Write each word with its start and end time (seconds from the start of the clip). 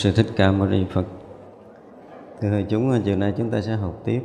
Sư 0.00 0.12
Thích 0.16 0.26
Ca 0.36 0.52
Mâu 0.52 0.68
Ni 0.68 0.84
Phật. 0.90 1.04
Thưa 2.40 2.50
hội 2.50 2.66
chúng, 2.68 3.02
chiều 3.04 3.16
nay 3.16 3.34
chúng 3.36 3.50
ta 3.50 3.60
sẽ 3.60 3.76
học 3.76 3.94
tiếp. 4.04 4.22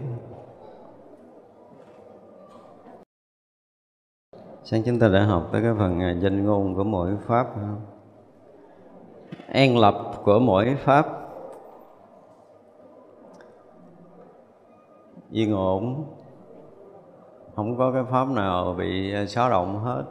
Sáng 4.63 4.83
chúng 4.85 4.99
ta 4.99 5.07
đã 5.07 5.25
học 5.25 5.49
tới 5.51 5.61
cái 5.61 5.73
phần 5.77 5.99
à, 5.99 6.15
danh 6.21 6.45
ngôn 6.45 6.75
của 6.75 6.83
mỗi 6.83 7.17
Pháp. 7.27 7.47
An 9.47 9.77
lập 9.77 10.11
của 10.23 10.39
mỗi 10.39 10.75
Pháp. 10.75 11.07
Yên 15.31 15.53
ổn 15.53 16.05
Không 17.55 17.77
có 17.77 17.91
cái 17.91 18.03
Pháp 18.11 18.27
nào 18.27 18.75
bị 18.77 19.13
à, 19.13 19.25
xáo 19.25 19.49
động 19.49 19.79
hết. 19.79 20.03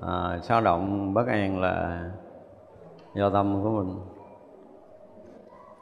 À, 0.00 0.38
Xáo 0.42 0.60
động 0.60 1.14
bất 1.14 1.26
an 1.26 1.60
là 1.60 2.10
do 3.18 3.30
tâm 3.30 3.62
của 3.62 3.70
mình 3.70 3.96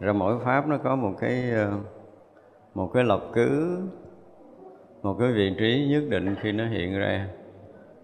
rồi 0.00 0.14
mỗi 0.14 0.38
pháp 0.38 0.69
nó 0.69 0.78
có 0.78 0.97
một 0.97 1.12
cái 1.19 1.50
ờ, 1.50 1.70
một 2.74 2.91
cái 2.94 3.04
lập 3.04 3.20
cứ 3.32 3.78
một 5.02 5.16
cái 5.19 5.32
vị 5.32 5.54
trí 5.58 5.88
nhất 5.91 6.02
định 6.08 6.34
khi 6.41 6.52
nó 6.52 6.66
hiện 6.66 6.98
ra 6.98 7.28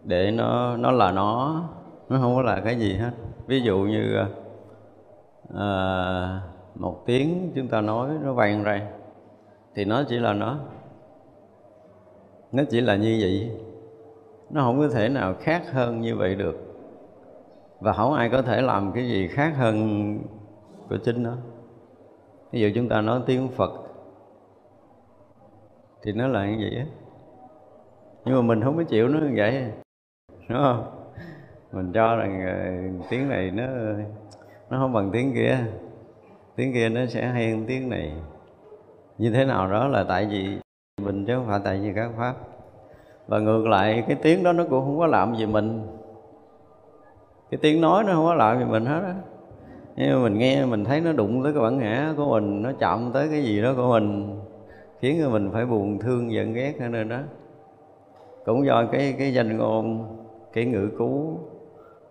để 0.05 0.31
nó 0.31 0.77
nó 0.77 0.91
là 0.91 1.13
nó 1.13 1.63
nó 2.09 2.19
không 2.19 2.35
có 2.37 2.43
là 2.43 2.61
cái 2.65 2.79
gì 2.79 2.95
hết. 2.95 3.11
Ví 3.47 3.61
dụ 3.61 3.79
như 3.79 4.17
à, 5.55 6.41
một 6.75 7.03
tiếng 7.07 7.53
chúng 7.55 7.69
ta 7.69 7.81
nói 7.81 8.11
nó 8.23 8.33
vang 8.33 8.63
ra 8.63 8.83
thì 9.75 9.85
nó 9.85 10.03
chỉ 10.09 10.19
là 10.19 10.33
nó. 10.33 10.59
Nó 12.53 12.63
chỉ 12.71 12.81
là 12.81 12.97
như 12.97 13.19
vậy. 13.21 13.51
Nó 14.51 14.63
không 14.63 14.79
có 14.79 14.89
thể 14.89 15.09
nào 15.09 15.35
khác 15.41 15.63
hơn 15.73 16.01
như 16.01 16.17
vậy 16.17 16.35
được 16.35 16.72
và 17.83 17.93
không 17.93 18.13
ai 18.13 18.29
có 18.29 18.43
thể 18.43 18.63
làm 18.63 18.93
cái 18.93 19.09
gì 19.09 19.29
khác 19.29 19.53
hơn 19.57 20.19
của 20.89 20.97
chính 21.05 21.23
nó. 21.23 21.37
Ví 22.53 22.61
dụ 22.61 22.69
chúng 22.75 22.89
ta 22.89 23.01
nói 23.01 23.21
tiếng 23.27 23.49
phật 23.49 23.73
thì 26.03 26.13
nó 26.13 26.27
là 26.29 26.47
như 26.47 26.57
vậy 26.61 26.79
á? 26.79 26.87
Nhưng 28.25 28.35
mà 28.35 28.43
mình 28.43 28.63
không 28.63 28.77
có 28.77 28.83
chịu 28.83 29.09
nó 29.09 29.19
như 29.19 29.33
vậy 29.37 29.65
đúng 30.49 30.59
không? 30.63 30.85
Mình 31.73 31.93
cho 31.93 32.17
rằng 32.17 32.47
uh, 33.01 33.07
tiếng 33.11 33.29
này 33.29 33.51
nó 33.51 33.65
nó 34.71 34.79
không 34.79 34.93
bằng 34.93 35.11
tiếng 35.13 35.33
kia. 35.35 35.59
Tiếng 36.57 36.73
kia 36.73 36.89
nó 36.89 37.07
sẽ 37.07 37.27
hay 37.27 37.51
hơn 37.51 37.65
tiếng 37.67 37.89
này. 37.89 38.13
Như 39.19 39.31
thế 39.31 39.45
nào 39.45 39.71
đó 39.71 39.89
là 39.89 40.05
tại 40.09 40.27
vì 40.31 40.59
mình 41.03 41.27
chứ 41.27 41.35
không 41.37 41.47
phải 41.47 41.61
tại 41.65 41.81
vì 41.83 41.93
các 41.95 42.11
pháp. 42.17 42.35
Và 43.27 43.39
ngược 43.39 43.67
lại 43.67 44.05
cái 44.09 44.17
tiếng 44.23 44.43
đó 44.43 44.53
nó 44.53 44.65
cũng 44.71 44.85
không 44.85 44.99
có 44.99 45.07
làm 45.07 45.37
gì 45.37 45.47
mình 45.47 45.87
cái 47.53 47.59
tiếng 47.63 47.81
nói 47.81 48.05
nó 48.05 48.13
không 48.13 48.25
có 48.25 48.35
lợi 48.35 48.59
gì 48.59 48.65
mình 48.65 48.87
hết 48.87 49.01
á. 49.05 49.15
Nhưng 49.97 50.13
mà 50.13 50.29
mình 50.29 50.39
nghe, 50.39 50.65
mình 50.65 50.85
thấy 50.85 51.01
nó 51.01 51.13
đụng 51.13 51.43
tới 51.43 51.53
cái 51.53 51.63
bản 51.63 51.79
ngã 51.79 52.15
của 52.17 52.31
mình, 52.31 52.63
nó 52.63 52.73
chạm 52.79 53.11
tới 53.15 53.29
cái 53.29 53.43
gì 53.43 53.63
đó 53.63 53.73
của 53.77 53.89
mình, 53.89 54.37
khiến 55.01 55.21
cho 55.23 55.31
mình 55.31 55.51
phải 55.53 55.67
buồn 55.67 55.99
thương 55.99 56.33
giận 56.33 56.53
ghét 56.53 56.75
ở 56.81 56.89
nên 56.89 57.09
đó. 57.09 57.19
Cũng 58.45 58.67
do 58.67 58.85
cái 58.93 59.15
cái 59.19 59.35
danh 59.35 59.57
ngôn, 59.57 60.07
cái 60.53 60.65
ngữ 60.65 60.91
cú 60.99 61.39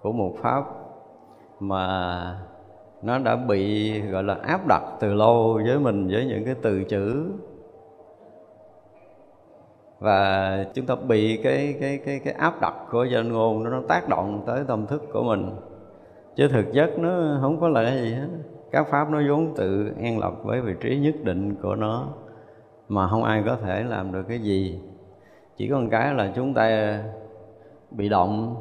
của 0.01 0.11
một 0.11 0.35
pháp 0.41 0.63
mà 1.59 2.39
nó 3.01 3.19
đã 3.19 3.35
bị, 3.35 3.99
gọi 4.01 4.23
là 4.23 4.33
áp 4.33 4.67
đặt 4.67 4.83
từ 4.99 5.13
lâu 5.13 5.61
với 5.65 5.79
mình 5.79 6.07
với 6.07 6.25
những 6.25 6.45
cái 6.45 6.55
từ 6.61 6.83
chữ 6.83 7.31
và 10.01 10.65
chúng 10.73 10.85
ta 10.85 10.95
bị 10.95 11.37
cái 11.43 11.75
cái 11.81 11.99
cái 12.05 12.19
cái 12.19 12.33
áp 12.33 12.61
đặt 12.61 12.73
của 12.91 13.03
danh 13.03 13.31
ngôn 13.31 13.63
nó 13.63 13.81
tác 13.87 14.09
động 14.09 14.43
tới 14.47 14.63
tâm 14.67 14.87
thức 14.87 15.03
của 15.13 15.23
mình. 15.23 15.49
Chứ 16.35 16.47
thực 16.47 16.65
chất 16.73 16.99
nó 16.99 17.37
không 17.41 17.59
có 17.61 17.67
là 17.69 17.83
cái 17.83 17.97
gì 17.97 18.13
hết. 18.13 18.27
Các 18.71 18.87
pháp 18.87 19.09
nó 19.09 19.21
vốn 19.29 19.53
tự 19.55 19.93
an 20.01 20.19
lập 20.19 20.33
với 20.43 20.61
vị 20.61 20.73
trí 20.81 20.99
nhất 20.99 21.15
định 21.23 21.55
của 21.61 21.75
nó, 21.75 22.07
mà 22.89 23.07
không 23.07 23.23
ai 23.23 23.43
có 23.45 23.55
thể 23.55 23.83
làm 23.83 24.11
được 24.11 24.23
cái 24.27 24.39
gì. 24.39 24.79
Chỉ 25.57 25.67
có 25.67 25.79
một 25.79 25.87
cái 25.91 26.13
là 26.13 26.31
chúng 26.35 26.53
ta 26.53 26.99
bị 27.91 28.09
động. 28.09 28.55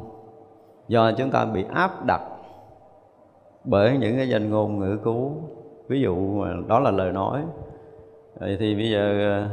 Do 0.89 1.13
chúng 1.13 1.31
ta 1.31 1.45
bị 1.45 1.65
áp 1.75 2.07
đặt 2.07 2.21
bởi 3.65 3.99
những 3.99 4.17
cái 4.17 4.29
danh 4.29 4.51
ngôn 4.51 4.79
ngữ 4.79 4.99
cú 5.05 5.33
ví 5.89 6.01
dụ 6.01 6.45
đó 6.69 6.81
là 6.81 6.91
lời 6.91 7.13
nói. 7.13 7.43
Thì 8.41 8.75
bây 8.75 8.91
giờ 8.91 9.47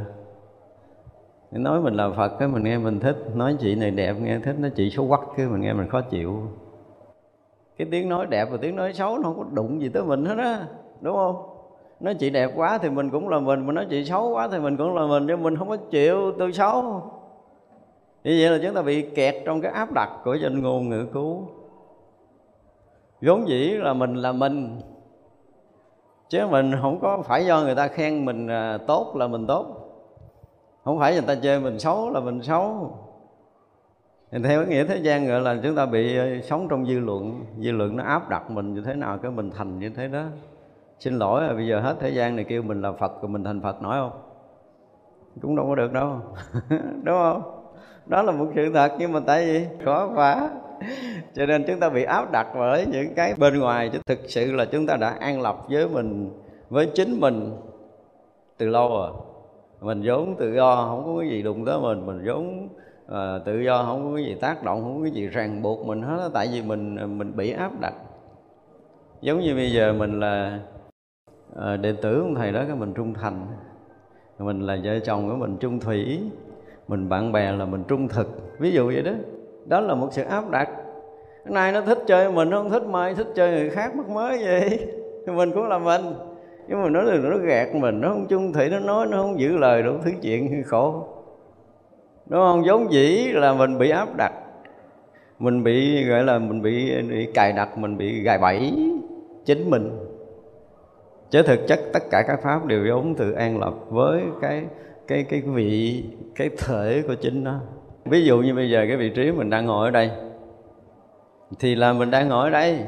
nói 1.50 1.80
mình 1.80 1.94
là 1.94 2.10
phật 2.16 2.28
cái 2.38 2.48
mình 2.48 2.64
nghe 2.64 2.78
mình 2.78 3.00
thích, 3.00 3.16
nói 3.34 3.56
chị 3.60 3.74
này 3.74 3.90
đẹp, 3.90 4.16
nghe 4.20 4.38
thích, 4.38 4.56
nói 4.58 4.70
chị 4.76 4.90
xấu 4.90 5.08
quắc 5.08 5.20
cái 5.36 5.46
mình 5.46 5.60
nghe 5.60 5.72
mình 5.72 5.88
khó 5.88 6.00
chịu. 6.00 6.42
Cái 7.78 7.88
tiếng 7.90 8.08
nói 8.08 8.26
đẹp 8.26 8.48
và 8.50 8.56
tiếng 8.60 8.76
nói 8.76 8.92
xấu 8.92 9.18
nó 9.18 9.22
không 9.22 9.38
có 9.38 9.44
đụng 9.52 9.80
gì 9.80 9.88
tới 9.88 10.02
mình 10.02 10.24
hết 10.24 10.38
á, 10.38 10.66
đúng 11.00 11.16
không? 11.16 11.36
Nói 12.00 12.14
chị 12.14 12.30
đẹp 12.30 12.50
quá 12.56 12.78
thì 12.78 12.90
mình 12.90 13.10
cũng 13.10 13.28
là 13.28 13.38
mình, 13.38 13.66
mà 13.66 13.72
nói 13.72 13.86
chị 13.90 14.04
xấu 14.04 14.30
quá 14.34 14.48
thì 14.48 14.58
mình 14.58 14.76
cũng 14.76 14.94
là 14.94 15.06
mình 15.06 15.26
nhưng 15.26 15.42
mình 15.42 15.56
không 15.56 15.68
có 15.68 15.76
chịu, 15.76 16.32
tôi 16.38 16.52
xấu. 16.52 16.82
Như 18.24 18.38
vậy 18.40 18.50
là 18.50 18.58
chúng 18.62 18.74
ta 18.74 18.82
bị 18.82 19.02
kẹt 19.02 19.34
trong 19.44 19.60
cái 19.60 19.72
áp 19.72 19.92
đặt 19.94 20.10
của 20.24 20.34
danh 20.34 20.62
ngôn 20.62 20.88
ngữ 20.88 21.06
cứu. 21.12 21.48
Vốn 23.22 23.48
dĩ 23.48 23.68
là 23.70 23.92
mình 23.92 24.14
là 24.14 24.32
mình, 24.32 24.80
chứ 26.28 26.46
mình 26.50 26.72
không 26.82 27.00
có 27.00 27.22
phải 27.22 27.46
do 27.46 27.60
người 27.60 27.74
ta 27.74 27.88
khen 27.88 28.24
mình 28.24 28.48
à, 28.48 28.78
tốt 28.86 29.16
là 29.16 29.26
mình 29.26 29.46
tốt 29.46 29.77
không 30.88 30.98
phải 30.98 31.12
người 31.12 31.22
ta 31.22 31.34
chơi 31.34 31.60
mình 31.60 31.78
xấu 31.78 32.10
là 32.10 32.20
mình 32.20 32.42
xấu. 32.42 32.92
Thì 34.30 34.38
theo 34.44 34.64
cái 34.64 34.68
nghĩa 34.68 34.84
thế 34.84 34.96
gian 34.96 35.26
gọi 35.26 35.40
là 35.40 35.56
chúng 35.62 35.74
ta 35.74 35.86
bị 35.86 36.16
ờ, 36.16 36.40
sống 36.40 36.66
trong 36.70 36.86
dư 36.86 36.98
luận. 36.98 37.44
Dư 37.58 37.72
luận 37.72 37.96
nó 37.96 38.04
áp 38.04 38.28
đặt 38.28 38.50
mình 38.50 38.74
như 38.74 38.82
thế 38.86 38.94
nào, 38.94 39.18
cái 39.18 39.30
mình 39.30 39.50
thành 39.56 39.78
như 39.78 39.90
thế 39.90 40.08
đó. 40.08 40.24
Xin 40.98 41.14
lỗi 41.14 41.42
là 41.42 41.52
bây 41.52 41.66
giờ 41.66 41.80
hết 41.80 41.96
thế 42.00 42.10
gian 42.10 42.36
này 42.36 42.44
kêu 42.48 42.62
mình 42.62 42.82
là 42.82 42.92
phật 42.92 43.22
rồi 43.22 43.28
mình 43.28 43.44
thành 43.44 43.62
phật 43.62 43.82
nổi 43.82 43.96
không? 43.96 44.20
Cũng 45.42 45.56
đâu 45.56 45.66
có 45.68 45.74
được 45.74 45.92
đâu. 45.92 46.20
Đúng 47.02 47.16
không? 47.16 47.42
Đó 48.06 48.22
là 48.22 48.32
một 48.32 48.46
sự 48.54 48.72
thật, 48.74 48.92
nhưng 48.98 49.12
mà 49.12 49.20
tại 49.26 49.46
vì 49.46 49.66
khó 49.84 50.10
quá. 50.14 50.50
Cho 51.34 51.46
nên 51.46 51.64
chúng 51.66 51.80
ta 51.80 51.88
bị 51.88 52.04
áp 52.04 52.32
đặt 52.32 52.46
bởi 52.54 52.86
những 52.86 53.14
cái 53.14 53.34
bên 53.38 53.58
ngoài. 53.58 53.90
Chứ 53.92 53.98
thực 54.06 54.18
sự 54.28 54.52
là 54.52 54.64
chúng 54.64 54.86
ta 54.86 54.96
đã 54.96 55.08
an 55.20 55.40
lập 55.40 55.56
với 55.68 55.88
mình, 55.88 56.30
với 56.70 56.90
chính 56.94 57.20
mình 57.20 57.56
từ 58.58 58.68
lâu 58.68 58.88
rồi 58.88 59.10
mình 59.80 60.02
vốn 60.04 60.36
tự 60.36 60.54
do 60.54 60.86
không 60.88 61.02
có 61.06 61.20
cái 61.20 61.28
gì 61.28 61.42
đụng 61.42 61.64
tới 61.64 61.78
mình. 61.80 62.06
Mình 62.06 62.22
vốn 62.26 62.68
uh, 63.06 63.44
tự 63.44 63.60
do 63.60 63.82
không 63.82 64.04
có 64.04 64.16
cái 64.16 64.24
gì 64.24 64.36
tác 64.40 64.64
động 64.64 64.82
không 64.82 64.96
có 64.98 65.02
cái 65.02 65.12
gì 65.12 65.26
ràng 65.26 65.62
buộc 65.62 65.86
mình 65.86 66.02
hết 66.02 66.30
tại 66.34 66.48
vì 66.52 66.62
mình 66.62 66.96
à, 66.96 67.06
mình 67.06 67.36
bị 67.36 67.50
áp 67.50 67.80
đặt. 67.80 67.94
Giống 69.20 69.40
như 69.40 69.54
bây 69.54 69.72
giờ 69.72 69.92
mình 69.92 70.20
là 70.20 70.58
uh, 71.52 71.80
đệ 71.80 71.92
tử 71.92 72.24
của 72.28 72.34
thầy 72.36 72.52
đó 72.52 72.62
cái 72.66 72.76
mình 72.76 72.92
trung 72.94 73.14
thành. 73.14 73.46
Mình 74.38 74.60
là 74.60 74.78
vợ 74.84 74.98
chồng 74.98 75.30
của 75.30 75.36
mình 75.36 75.56
trung 75.60 75.80
thủy. 75.80 76.20
Mình 76.88 77.08
bạn 77.08 77.32
bè 77.32 77.52
là 77.52 77.64
mình 77.64 77.84
trung 77.88 78.08
thực. 78.08 78.58
Ví 78.58 78.70
dụ 78.70 78.86
vậy 78.86 79.02
đó. 79.02 79.12
Đó 79.66 79.80
là 79.80 79.94
một 79.94 80.08
sự 80.12 80.22
áp 80.22 80.50
đặt. 80.50 80.68
Nay 81.44 81.72
nó 81.72 81.80
thích 81.80 81.98
chơi 82.06 82.32
mình 82.32 82.50
nó 82.50 82.62
không 82.62 82.70
thích 82.70 82.86
mai 82.86 83.14
thích 83.14 83.26
chơi 83.34 83.50
người 83.50 83.70
khác 83.70 83.96
mất 83.96 84.08
mới 84.08 84.44
vậy 84.44 84.86
thì 85.26 85.32
mình 85.32 85.52
cũng 85.52 85.68
là 85.68 85.78
mình 85.78 86.02
nhưng 86.68 86.82
mà 86.82 86.88
nó 86.88 87.02
nó 87.02 87.36
gạt 87.38 87.74
mình 87.74 88.00
nó 88.00 88.08
không 88.08 88.26
chung 88.26 88.52
thủy 88.52 88.68
nó 88.70 88.78
nói 88.78 89.06
nó 89.06 89.22
không 89.22 89.40
giữ 89.40 89.56
lời 89.56 89.82
đủ 89.82 89.92
thứ 90.04 90.10
chuyện 90.22 90.62
khổ. 90.66 91.06
Đúng 92.26 92.40
không 92.40 92.66
giống 92.66 92.92
dĩ 92.92 93.28
là 93.32 93.54
mình 93.54 93.78
bị 93.78 93.90
áp 93.90 94.16
đặt 94.16 94.32
mình 95.38 95.64
bị 95.64 96.04
gọi 96.04 96.24
là 96.24 96.38
mình 96.38 96.62
bị, 96.62 97.02
bị 97.02 97.28
cài 97.34 97.52
đặt 97.52 97.78
mình 97.78 97.96
bị 97.96 98.22
gài 98.22 98.38
bẫy 98.38 98.72
chính 99.44 99.70
mình. 99.70 99.90
Chứ 101.30 101.42
thực 101.42 101.66
chất 101.68 101.78
tất 101.92 102.02
cả 102.10 102.22
các 102.22 102.40
pháp 102.42 102.66
đều 102.66 102.86
giống 102.86 103.14
từ 103.14 103.32
an 103.32 103.58
lập 103.58 103.74
với 103.88 104.22
cái 104.40 104.64
cái 105.06 105.24
cái 105.28 105.40
vị 105.40 106.04
cái 106.34 106.50
thể 106.58 107.02
của 107.06 107.14
chính 107.14 107.44
nó. 107.44 107.60
Ví 108.04 108.24
dụ 108.24 108.38
như 108.38 108.54
bây 108.54 108.70
giờ 108.70 108.84
cái 108.88 108.96
vị 108.96 109.10
trí 109.10 109.32
mình 109.32 109.50
đang 109.50 109.66
ngồi 109.66 109.86
ở 109.86 109.90
đây 109.90 110.10
thì 111.58 111.74
là 111.74 111.92
mình 111.92 112.10
đang 112.10 112.28
ngồi 112.28 112.44
ở 112.44 112.50
đây. 112.50 112.78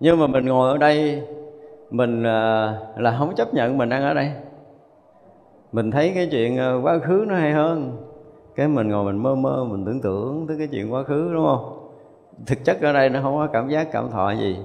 Nhưng 0.00 0.20
mà 0.20 0.26
mình 0.26 0.46
ngồi 0.46 0.70
ở 0.70 0.78
đây 0.78 1.22
mình 1.90 2.22
à, 2.22 2.72
là 2.96 3.16
không 3.18 3.34
chấp 3.34 3.54
nhận 3.54 3.78
mình 3.78 3.88
đang 3.88 4.02
ở 4.02 4.14
đây. 4.14 4.32
Mình 5.72 5.90
thấy 5.90 6.12
cái 6.14 6.28
chuyện 6.30 6.56
ờ, 6.56 6.80
quá 6.82 6.98
khứ 6.98 7.24
nó 7.28 7.34
hay 7.34 7.52
hơn. 7.52 7.96
Cái 8.56 8.68
mình 8.68 8.88
ngồi 8.88 9.04
mình 9.04 9.22
mơ 9.22 9.34
mơ 9.34 9.64
mình 9.64 9.84
tưởng 9.84 10.00
tượng 10.00 10.44
tới 10.48 10.58
cái 10.58 10.66
chuyện 10.66 10.92
quá 10.92 11.02
khứ 11.02 11.30
đúng 11.34 11.46
không? 11.46 11.88
Thực 12.46 12.64
chất 12.64 12.80
ở 12.80 12.92
đây 12.92 13.10
nó 13.10 13.22
không 13.22 13.36
có 13.36 13.46
cảm 13.52 13.68
giác 13.68 13.92
cảm 13.92 14.10
thọ 14.10 14.30
gì. 14.30 14.56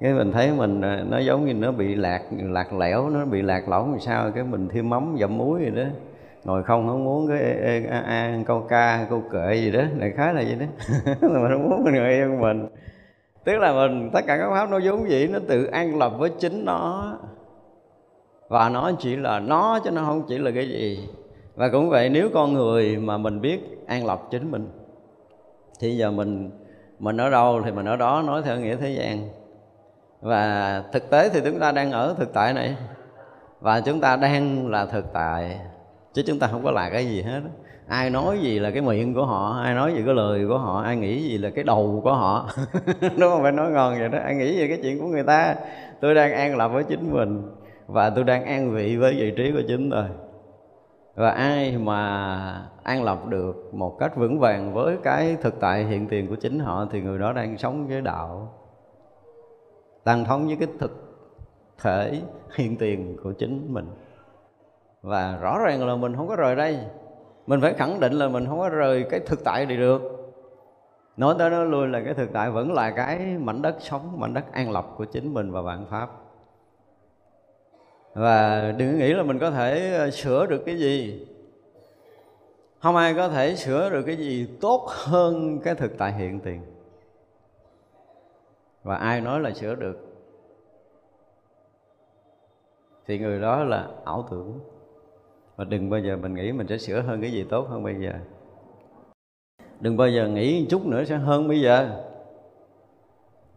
Cái 0.00 0.12
mình 0.12 0.32
thấy 0.32 0.52
mình 0.52 0.80
ờ, 0.80 1.04
nó 1.08 1.18
giống 1.18 1.44
như 1.46 1.54
nó 1.54 1.72
bị 1.72 1.94
lạc 1.94 2.22
lạc 2.30 2.72
lẽo 2.72 3.10
nó 3.10 3.24
bị 3.24 3.42
lạc 3.42 3.68
lõng 3.68 3.90
làm 3.90 4.00
sao. 4.00 4.30
Cái 4.34 4.44
mình 4.44 4.68
thêm 4.68 4.90
mắm 4.90 5.16
dậm 5.20 5.38
muối 5.38 5.60
gì 5.60 5.70
đó. 5.70 5.84
Ngồi 6.44 6.62
không 6.62 6.88
không 6.88 7.04
muốn 7.04 7.28
cái 7.28 7.38
ê, 7.40 7.86
a, 7.90 7.98
a, 7.98 8.38
câu 8.46 8.60
ca 8.68 9.06
câu 9.10 9.22
kệ 9.32 9.54
gì 9.54 9.72
đó. 9.72 9.82
Đại 9.98 10.10
khái 10.10 10.34
là 10.34 10.40
gì 10.40 10.54
đó. 10.54 10.66
Mà 11.20 11.48
không 11.52 11.70
muốn 11.70 11.84
mình 11.84 11.94
ngồi 11.94 12.08
yên 12.08 12.40
mình 12.40 12.66
tức 13.44 13.58
là 13.58 13.72
mình, 13.72 14.10
tất 14.12 14.20
cả 14.26 14.38
các 14.38 14.50
pháp 14.50 14.70
nó 14.70 14.80
vốn 14.84 15.10
dĩ 15.10 15.26
nó 15.26 15.38
tự 15.48 15.64
an 15.64 15.98
lập 15.98 16.12
với 16.18 16.30
chính 16.38 16.64
nó. 16.64 17.12
Và 18.48 18.68
nó 18.68 18.92
chỉ 18.98 19.16
là 19.16 19.40
nó 19.40 19.78
chứ 19.84 19.90
nó 19.90 20.02
không 20.04 20.22
chỉ 20.28 20.38
là 20.38 20.50
cái 20.54 20.68
gì. 20.68 21.08
Và 21.54 21.68
cũng 21.68 21.90
vậy 21.90 22.08
nếu 22.08 22.28
con 22.34 22.52
người 22.52 22.96
mà 22.96 23.18
mình 23.18 23.40
biết 23.40 23.60
an 23.86 24.06
lập 24.06 24.22
chính 24.30 24.50
mình, 24.50 24.68
thì 25.80 25.96
giờ 25.96 26.10
mình 26.10 26.50
mình 26.98 27.16
ở 27.16 27.30
đâu 27.30 27.62
thì 27.64 27.70
mình 27.70 27.86
ở 27.86 27.96
đó 27.96 28.22
nói 28.26 28.42
theo 28.42 28.56
nghĩa 28.56 28.76
thế 28.76 28.90
gian. 28.90 29.28
Và 30.20 30.82
thực 30.92 31.10
tế 31.10 31.28
thì 31.28 31.40
chúng 31.44 31.60
ta 31.60 31.72
đang 31.72 31.92
ở 31.92 32.14
thực 32.18 32.32
tại 32.32 32.52
này. 32.52 32.76
Và 33.60 33.80
chúng 33.80 34.00
ta 34.00 34.16
đang 34.16 34.68
là 34.68 34.86
thực 34.86 35.12
tại, 35.12 35.60
chứ 36.12 36.22
chúng 36.26 36.38
ta 36.38 36.46
không 36.46 36.64
có 36.64 36.70
là 36.70 36.90
cái 36.90 37.06
gì 37.06 37.22
hết 37.22 37.40
ai 37.88 38.10
nói 38.10 38.38
gì 38.38 38.58
là 38.58 38.70
cái 38.70 38.82
miệng 38.82 39.14
của 39.14 39.26
họ, 39.26 39.60
ai 39.62 39.74
nói 39.74 39.94
gì 39.94 40.02
cái 40.04 40.14
lời 40.14 40.46
của 40.48 40.58
họ, 40.58 40.82
ai 40.82 40.96
nghĩ 40.96 41.22
gì 41.22 41.38
là 41.38 41.50
cái 41.50 41.64
đầu 41.64 42.00
của 42.04 42.14
họ. 42.14 42.48
Đúng 43.00 43.30
không? 43.30 43.42
Phải 43.42 43.52
nói 43.52 43.70
ngon 43.70 43.98
vậy 43.98 44.08
đó. 44.08 44.18
Ai 44.24 44.34
nghĩ 44.34 44.60
về 44.60 44.68
cái 44.68 44.78
chuyện 44.82 45.00
của 45.00 45.06
người 45.06 45.22
ta. 45.22 45.54
Tôi 46.00 46.14
đang 46.14 46.32
an 46.32 46.56
lập 46.56 46.68
với 46.68 46.84
chính 46.84 47.12
mình 47.12 47.42
và 47.86 48.10
tôi 48.10 48.24
đang 48.24 48.44
an 48.44 48.70
vị 48.70 48.96
với 48.96 49.14
vị 49.14 49.32
trí 49.36 49.52
của 49.52 49.62
chính 49.68 49.90
tôi. 49.90 50.04
Và 51.14 51.30
ai 51.30 51.78
mà 51.78 52.68
an 52.82 53.02
lập 53.02 53.26
được 53.26 53.74
một 53.74 53.96
cách 53.98 54.16
vững 54.16 54.38
vàng 54.38 54.74
với 54.74 54.96
cái 55.02 55.36
thực 55.42 55.60
tại 55.60 55.84
hiện 55.84 56.08
tiền 56.08 56.26
của 56.26 56.36
chính 56.36 56.58
họ 56.58 56.86
thì 56.90 57.00
người 57.00 57.18
đó 57.18 57.32
đang 57.32 57.58
sống 57.58 57.86
với 57.86 58.00
đạo 58.00 58.52
tăng 60.04 60.24
thống 60.24 60.46
với 60.46 60.56
cái 60.56 60.68
thực 60.78 60.90
thể 61.82 62.20
hiện 62.56 62.76
tiền 62.76 63.16
của 63.22 63.32
chính 63.32 63.74
mình. 63.74 63.86
Và 65.02 65.38
rõ 65.40 65.58
ràng 65.58 65.86
là 65.86 65.96
mình 65.96 66.16
không 66.16 66.28
có 66.28 66.36
rời 66.36 66.56
đây 66.56 66.78
mình 67.46 67.60
phải 67.60 67.74
khẳng 67.74 68.00
định 68.00 68.12
là 68.12 68.28
mình 68.28 68.46
không 68.46 68.58
có 68.58 68.68
rời 68.68 69.06
cái 69.10 69.20
thực 69.20 69.44
tại 69.44 69.66
này 69.66 69.76
được. 69.76 70.02
Nói 71.16 71.34
tới 71.38 71.50
nói 71.50 71.66
lui 71.66 71.88
là 71.88 72.02
cái 72.04 72.14
thực 72.14 72.32
tại 72.32 72.50
vẫn 72.50 72.72
là 72.72 72.90
cái 72.90 73.18
mảnh 73.18 73.62
đất 73.62 73.76
sống, 73.80 74.20
mảnh 74.20 74.34
đất 74.34 74.52
an 74.52 74.70
lập 74.70 74.86
của 74.96 75.04
chính 75.04 75.34
mình 75.34 75.52
và 75.52 75.60
vạn 75.60 75.86
pháp. 75.90 76.10
Và 78.14 78.72
đừng 78.76 78.98
nghĩ 78.98 79.12
là 79.12 79.22
mình 79.22 79.38
có 79.38 79.50
thể 79.50 79.94
ờ, 79.98 80.10
sửa 80.10 80.46
được 80.46 80.62
cái 80.66 80.78
gì. 80.78 81.26
Không 82.78 82.96
ai 82.96 83.14
có 83.14 83.28
thể 83.28 83.56
sửa 83.56 83.90
được 83.90 84.02
cái 84.02 84.16
gì 84.16 84.48
tốt 84.60 84.86
hơn 84.88 85.60
cái 85.64 85.74
thực 85.74 85.98
tại 85.98 86.12
hiện 86.12 86.40
tiền. 86.40 86.62
Và 88.82 88.96
ai 88.96 89.20
nói 89.20 89.40
là 89.40 89.50
sửa 89.50 89.74
được? 89.74 89.98
Thì 93.06 93.18
người 93.18 93.40
đó 93.40 93.64
là 93.64 93.88
ảo 94.04 94.26
tưởng 94.30 94.60
và 95.56 95.64
đừng 95.64 95.90
bao 95.90 96.00
giờ 96.00 96.16
mình 96.16 96.34
nghĩ 96.34 96.52
mình 96.52 96.66
sẽ 96.66 96.78
sửa 96.78 97.00
hơn 97.00 97.20
cái 97.20 97.32
gì 97.32 97.44
tốt 97.50 97.68
hơn 97.68 97.82
bây 97.82 97.94
giờ. 97.94 98.12
Đừng 99.80 99.96
bao 99.96 100.08
giờ 100.08 100.28
nghĩ 100.28 100.66
chút 100.70 100.86
nữa 100.86 101.04
sẽ 101.04 101.16
hơn 101.16 101.48
bây 101.48 101.60
giờ. 101.60 102.02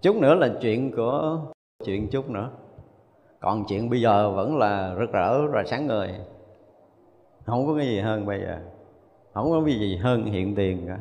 Chút 0.01 0.15
nữa 0.15 0.35
là 0.35 0.49
chuyện 0.61 0.91
của 0.95 1.39
chuyện 1.85 2.07
chút 2.09 2.29
nữa. 2.29 2.49
Còn 3.39 3.63
chuyện 3.67 3.89
bây 3.89 4.01
giờ 4.01 4.31
vẫn 4.31 4.57
là 4.57 4.95
rực 4.99 5.11
rỡ 5.11 5.47
và 5.47 5.63
sáng 5.63 5.87
ngời. 5.87 6.09
Không 7.45 7.67
có 7.67 7.75
cái 7.77 7.87
gì 7.87 7.99
hơn 7.99 8.25
bây 8.25 8.39
giờ. 8.39 8.57
Không 9.33 9.51
có 9.51 9.61
cái 9.65 9.79
gì 9.79 9.97
hơn 9.97 10.25
hiện 10.25 10.55
tiền 10.55 10.85
cả. 10.87 10.97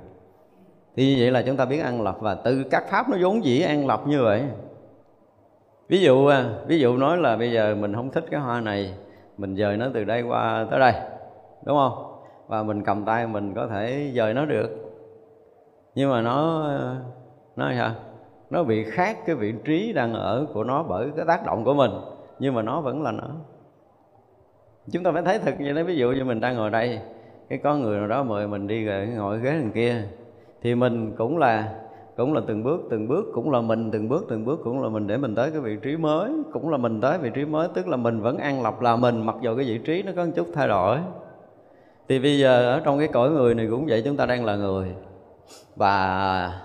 Thì 0.96 1.14
như 1.14 1.16
vậy 1.22 1.30
là 1.30 1.42
chúng 1.42 1.56
ta 1.56 1.64
biết 1.64 1.78
ăn 1.78 2.02
lập 2.02 2.16
và 2.20 2.34
từ 2.34 2.64
các 2.70 2.84
pháp 2.90 3.08
nó 3.08 3.16
vốn 3.20 3.44
dĩ 3.44 3.60
ăn 3.60 3.86
lập 3.86 4.02
như 4.06 4.22
vậy. 4.22 4.42
Ví 5.88 6.00
dụ 6.00 6.26
à, 6.26 6.54
ví 6.66 6.78
dụ 6.78 6.96
nói 6.96 7.18
là 7.18 7.36
bây 7.36 7.52
giờ 7.52 7.74
mình 7.74 7.94
không 7.94 8.10
thích 8.10 8.24
cái 8.30 8.40
hoa 8.40 8.60
này 8.60 8.94
mình 9.36 9.56
dời 9.56 9.76
nó 9.76 9.86
từ 9.94 10.04
đây 10.04 10.22
qua 10.22 10.66
tới 10.70 10.80
đây, 10.80 10.92
đúng 11.64 11.76
không? 11.76 12.20
Và 12.46 12.62
mình 12.62 12.84
cầm 12.84 13.04
tay 13.04 13.26
mình 13.26 13.54
có 13.54 13.66
thể 13.66 14.12
dời 14.14 14.34
nó 14.34 14.44
được. 14.44 14.70
Nhưng 15.94 16.10
mà 16.10 16.20
nó 16.20 16.68
nó 17.56 17.72
sao 17.78 17.90
nó 18.50 18.62
bị 18.62 18.84
khác 18.84 19.18
cái 19.26 19.36
vị 19.36 19.54
trí 19.64 19.92
đang 19.92 20.14
ở 20.14 20.46
của 20.54 20.64
nó 20.64 20.82
bởi 20.82 21.10
cái 21.16 21.24
tác 21.28 21.46
động 21.46 21.64
của 21.64 21.74
mình, 21.74 21.90
nhưng 22.38 22.54
mà 22.54 22.62
nó 22.62 22.80
vẫn 22.80 23.02
là 23.02 23.12
nó. 23.12 23.28
Chúng 24.92 25.02
ta 25.02 25.12
phải 25.12 25.22
thấy 25.22 25.38
thực 25.38 25.60
như 25.60 25.74
thế. 25.74 25.82
Ví 25.82 25.96
dụ 25.96 26.12
như 26.12 26.24
mình 26.24 26.40
đang 26.40 26.56
ngồi 26.56 26.70
đây, 26.70 27.00
cái 27.48 27.58
có 27.58 27.76
người 27.76 27.98
nào 27.98 28.08
đó 28.08 28.22
mời 28.22 28.48
mình 28.48 28.66
đi 28.66 28.84
rồi 28.84 29.06
ngồi 29.06 29.40
ghế 29.40 29.50
đằng 29.50 29.72
kia, 29.72 30.02
thì 30.62 30.74
mình 30.74 31.14
cũng 31.16 31.38
là 31.38 31.74
cũng 32.16 32.34
là 32.34 32.40
từng 32.46 32.62
bước 32.62 32.80
từng 32.90 33.08
bước, 33.08 33.24
cũng 33.34 33.50
là 33.50 33.60
mình, 33.60 33.90
từng 33.90 34.08
bước 34.08 34.26
từng 34.28 34.44
bước, 34.44 34.60
cũng 34.64 34.82
là 34.82 34.88
mình 34.88 35.06
để 35.06 35.16
mình 35.16 35.34
tới 35.34 35.50
cái 35.50 35.60
vị 35.60 35.76
trí 35.82 35.96
mới. 35.96 36.32
Cũng 36.52 36.68
là 36.68 36.76
mình 36.76 37.00
tới 37.00 37.18
vị 37.18 37.30
trí 37.34 37.44
mới, 37.44 37.68
tức 37.74 37.88
là 37.88 37.96
mình 37.96 38.20
vẫn 38.20 38.38
an 38.38 38.62
lọc 38.62 38.82
là 38.82 38.96
mình, 38.96 39.26
mặc 39.26 39.36
dù 39.40 39.56
cái 39.56 39.64
vị 39.64 39.78
trí 39.78 40.02
nó 40.02 40.12
có 40.16 40.24
một 40.24 40.32
chút 40.36 40.46
thay 40.54 40.68
đổi. 40.68 40.98
Thì 42.08 42.18
bây 42.18 42.38
giờ 42.38 42.74
ở 42.74 42.80
trong 42.84 42.98
cái 42.98 43.08
cõi 43.08 43.30
người 43.30 43.54
này 43.54 43.66
cũng 43.70 43.86
vậy, 43.88 44.02
chúng 44.04 44.16
ta 44.16 44.26
đang 44.26 44.44
là 44.44 44.56
người. 44.56 44.94
Và 45.76 46.60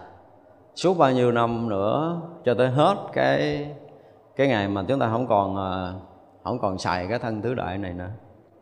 suốt 0.75 0.98
bao 0.98 1.12
nhiêu 1.12 1.31
năm 1.31 1.70
nữa, 1.70 2.22
cho 2.46 2.53
tới 2.53 2.67
hết 2.67 2.98
cái 3.13 3.67
cái 4.36 4.48
ngày 4.48 4.67
mà 4.67 4.84
chúng 4.88 5.00
ta 5.00 5.10
không 5.10 5.27
còn 5.27 5.58
à, 5.58 5.93
không 6.43 6.60
còn 6.60 6.77
xài 6.77 7.08
cái 7.08 7.20
thân 7.20 7.41
tứ 7.41 7.53
đại 7.53 7.77
này 7.77 7.93
nữa. 7.93 8.10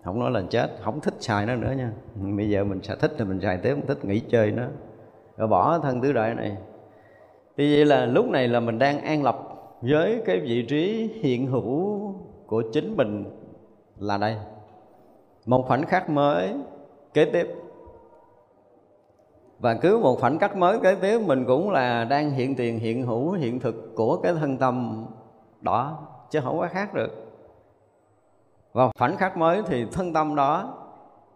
Không 0.03 0.19
nói 0.19 0.31
là 0.31 0.41
chết, 0.49 0.69
không 0.83 0.99
thích 1.01 1.13
xài 1.19 1.45
nó 1.45 1.55
nữa 1.55 1.73
nha. 1.77 1.91
Bây 2.37 2.49
giờ 2.49 2.63
mình 2.63 2.81
sẽ 2.83 2.95
thích 2.95 3.11
thì 3.17 3.25
mình 3.25 3.41
xài 3.41 3.57
tiếp, 3.57 3.73
không 3.75 3.87
thích 3.87 4.05
nghỉ 4.05 4.19
chơi 4.19 4.51
nó. 4.51 4.63
Rồi 5.37 5.47
bỏ 5.47 5.79
thân 5.79 6.01
tứ 6.01 6.13
đại 6.13 6.35
này 6.35 6.57
thì 7.59 7.75
vậy 7.75 7.85
là 7.85 8.05
lúc 8.05 8.25
này 8.25 8.47
là 8.47 8.59
mình 8.59 8.79
đang 8.79 9.01
an 9.01 9.23
lập 9.23 9.39
với 9.81 10.21
cái 10.25 10.39
vị 10.39 10.65
trí 10.69 11.11
hiện 11.21 11.47
hữu 11.47 11.99
của 12.47 12.63
chính 12.73 12.97
mình 12.97 13.25
là 13.97 14.17
đây. 14.17 14.37
Một 15.45 15.65
khoảnh 15.67 15.85
khắc 15.85 16.09
mới 16.09 16.55
kế 17.13 17.25
tiếp. 17.25 17.47
Và 19.59 19.73
cứ 19.73 19.97
một 19.97 20.19
khoảnh 20.19 20.39
khắc 20.39 20.57
mới 20.57 20.79
kế 20.79 20.95
tiếp, 20.95 21.19
mình 21.25 21.45
cũng 21.45 21.71
là 21.71 22.05
đang 22.05 22.31
hiện 22.31 22.55
tiền, 22.55 22.79
hiện 22.79 23.03
hữu, 23.05 23.31
hiện 23.31 23.59
thực 23.59 23.95
của 23.95 24.17
cái 24.17 24.33
thân 24.33 24.57
tâm 24.57 25.05
đó, 25.61 25.99
chứ 26.29 26.39
không 26.43 26.59
có 26.59 26.67
khác 26.71 26.93
được. 26.93 27.11
Và 28.73 28.89
khoảnh 28.99 29.17
khắc 29.17 29.37
mới 29.37 29.61
thì 29.67 29.85
thân 29.91 30.13
tâm 30.13 30.35
đó, 30.35 30.73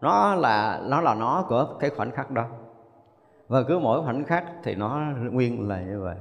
nó 0.01 0.35
là 0.35 0.81
nó 0.85 1.01
là 1.01 1.15
nó 1.15 1.45
của 1.49 1.67
cái 1.79 1.89
khoảnh 1.89 2.11
khắc 2.11 2.31
đó 2.31 2.45
và 3.53 3.63
cứ 3.63 3.79
mỗi 3.79 4.03
khoảnh 4.03 4.25
khắc 4.25 4.45
thì 4.63 4.75
nó 4.75 5.01
nguyên 5.31 5.67
là 5.67 5.81
như 5.81 6.01
vậy. 6.01 6.15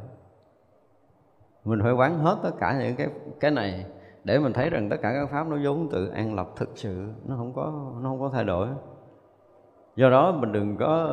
Mình 1.65 1.81
phải 1.83 1.93
quán 1.93 2.19
hết 2.19 2.39
tất 2.43 2.51
cả 2.59 2.79
những 2.83 2.97
cái 2.97 3.09
cái 3.41 3.51
này 3.51 3.87
để 4.25 4.39
mình 4.39 4.53
thấy 4.53 4.71
rằng 4.71 4.89
tất 4.89 4.97
cả 5.03 5.13
các 5.13 5.31
pháp 5.31 5.49
nó 5.49 5.57
vốn 5.65 5.89
tự 5.91 6.09
an 6.09 6.35
lập 6.35 6.49
thực 6.57 6.69
sự, 6.75 7.09
nó 7.25 7.37
không 7.37 7.53
có, 7.53 7.73
nó 8.03 8.09
không 8.09 8.21
có 8.21 8.31
thay 8.33 8.45
đổi. 8.45 8.69
Do 9.97 10.11
đó 10.11 10.33
mình 10.33 10.53
đừng 10.53 10.77
có, 10.77 11.09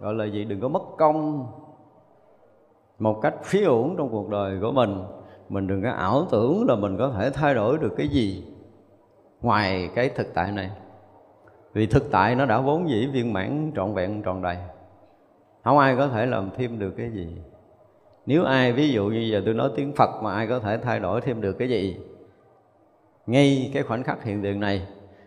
gọi 0.00 0.14
là 0.14 0.24
gì, 0.24 0.44
đừng 0.44 0.60
có 0.60 0.68
mất 0.68 0.82
công 0.98 1.46
một 2.98 3.20
cách 3.22 3.34
phí 3.42 3.64
uổng 3.64 3.96
trong 3.96 4.08
cuộc 4.08 4.28
đời 4.28 4.58
của 4.60 4.72
mình. 4.72 5.04
Mình 5.48 5.66
đừng 5.66 5.82
có 5.82 5.90
ảo 5.90 6.26
tưởng 6.30 6.64
là 6.68 6.74
mình 6.74 6.98
có 6.98 7.10
thể 7.10 7.30
thay 7.30 7.54
đổi 7.54 7.78
được 7.78 7.94
cái 7.96 8.08
gì 8.08 8.44
ngoài 9.40 9.90
cái 9.94 10.08
thực 10.08 10.34
tại 10.34 10.52
này. 10.52 10.70
Vì 11.72 11.86
thực 11.86 12.10
tại 12.10 12.34
nó 12.34 12.46
đã 12.46 12.60
vốn 12.60 12.88
dĩ 12.88 13.06
viên 13.06 13.32
mãn, 13.32 13.72
trọn 13.76 13.94
vẹn, 13.94 14.22
tròn 14.22 14.42
đầy 14.42 14.56
không 15.64 15.78
ai 15.78 15.96
có 15.96 16.08
thể 16.08 16.26
làm 16.26 16.50
thêm 16.56 16.78
được 16.78 16.90
cái 16.96 17.10
gì. 17.10 17.28
Nếu 18.26 18.44
ai, 18.44 18.72
ví 18.72 18.92
dụ 18.92 19.06
như 19.06 19.20
giờ 19.20 19.42
tôi 19.44 19.54
nói 19.54 19.70
tiếng 19.76 19.92
phật 19.92 20.22
mà 20.22 20.34
ai 20.34 20.46
có 20.46 20.58
thể 20.58 20.78
thay 20.78 21.00
đổi 21.00 21.20
thêm 21.20 21.40
được 21.40 21.52
cái 21.52 21.68
gì? 21.68 21.96
Ngay 23.26 23.70
cái 23.74 23.82
khoảnh 23.82 24.02
khắc 24.02 24.24
hiện 24.24 24.42
tượng 24.42 24.60
này, 24.60 24.82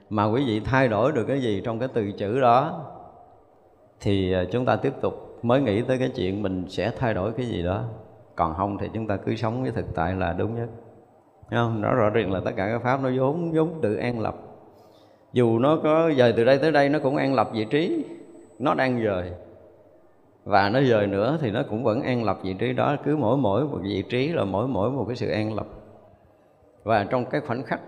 mà 0.09 0.25
quý 0.25 0.43
vị 0.47 0.59
thay 0.59 0.87
đổi 0.87 1.11
được 1.11 1.25
cái 1.27 1.41
gì 1.41 1.61
trong 1.65 1.79
cái 1.79 1.89
từ 1.93 2.11
chữ 2.11 2.41
đó, 2.41 2.85
thì 4.01 4.33
à, 4.33 4.43
chúng 4.51 4.65
ta 4.65 4.75
tiếp 4.75 4.93
tục 5.01 5.39
mới 5.41 5.61
nghĩ 5.61 5.81
tới 5.81 5.97
cái 5.97 6.09
chuyện 6.15 6.41
mình 6.41 6.65
sẽ 6.69 6.91
thay 6.99 7.13
đổi 7.13 7.31
cái 7.31 7.45
gì 7.45 7.63
đó. 7.63 7.83
Còn 8.35 8.53
không 8.55 8.77
thì 8.77 8.89
chúng 8.93 9.07
ta 9.07 9.17
cứ 9.17 9.35
sống 9.35 9.61
với 9.61 9.71
thực 9.71 9.95
tại 9.95 10.13
là 10.13 10.33
đúng 10.33 10.55
nhất. 10.55 10.67
Không? 11.49 11.81
Nó 11.81 11.93
rõ 11.93 12.09
ràng 12.09 12.31
là 12.31 12.41
tất 12.45 12.51
cả 12.55 12.69
các 12.71 12.81
pháp 12.83 13.03
nó 13.03 13.09
vốn 13.17 13.51
vốn 13.51 13.79
tự 13.81 13.95
an 13.95 14.19
lập. 14.19 14.35
Dù 15.33 15.59
nó 15.59 15.79
có 15.83 16.11
dời 16.17 16.33
từ 16.37 16.43
đây 16.43 16.57
tới 16.57 16.71
đây 16.71 16.89
nó 16.89 16.99
cũng 16.99 17.15
an 17.15 17.33
lập 17.33 17.49
vị 17.53 17.65
trí, 17.65 18.05
nó 18.59 18.73
đang 18.73 19.03
dời 19.03 19.31
và 20.45 20.69
nó 20.69 20.81
dời 20.81 21.07
nữa 21.07 21.37
thì 21.41 21.51
nó 21.51 21.63
cũng 21.69 21.83
vẫn 21.83 22.01
an 22.01 22.23
lập 22.23 22.39
vị 22.43 22.53
trí 22.53 22.73
đó, 22.73 22.95
cứ 23.03 23.17
mỗi 23.17 23.37
mỗi 23.37 23.65
một 23.65 23.79
vị 23.81 24.03
trí 24.09 24.27
là 24.27 24.43
mỗi 24.43 24.67
mỗi 24.67 24.91
một 24.91 25.05
cái 25.07 25.15
sự 25.15 25.29
an 25.29 25.53
lập. 25.53 25.67
Và 26.83 27.03
trong 27.03 27.25
cái 27.25 27.41
khoảnh 27.41 27.63
khắc 27.63 27.81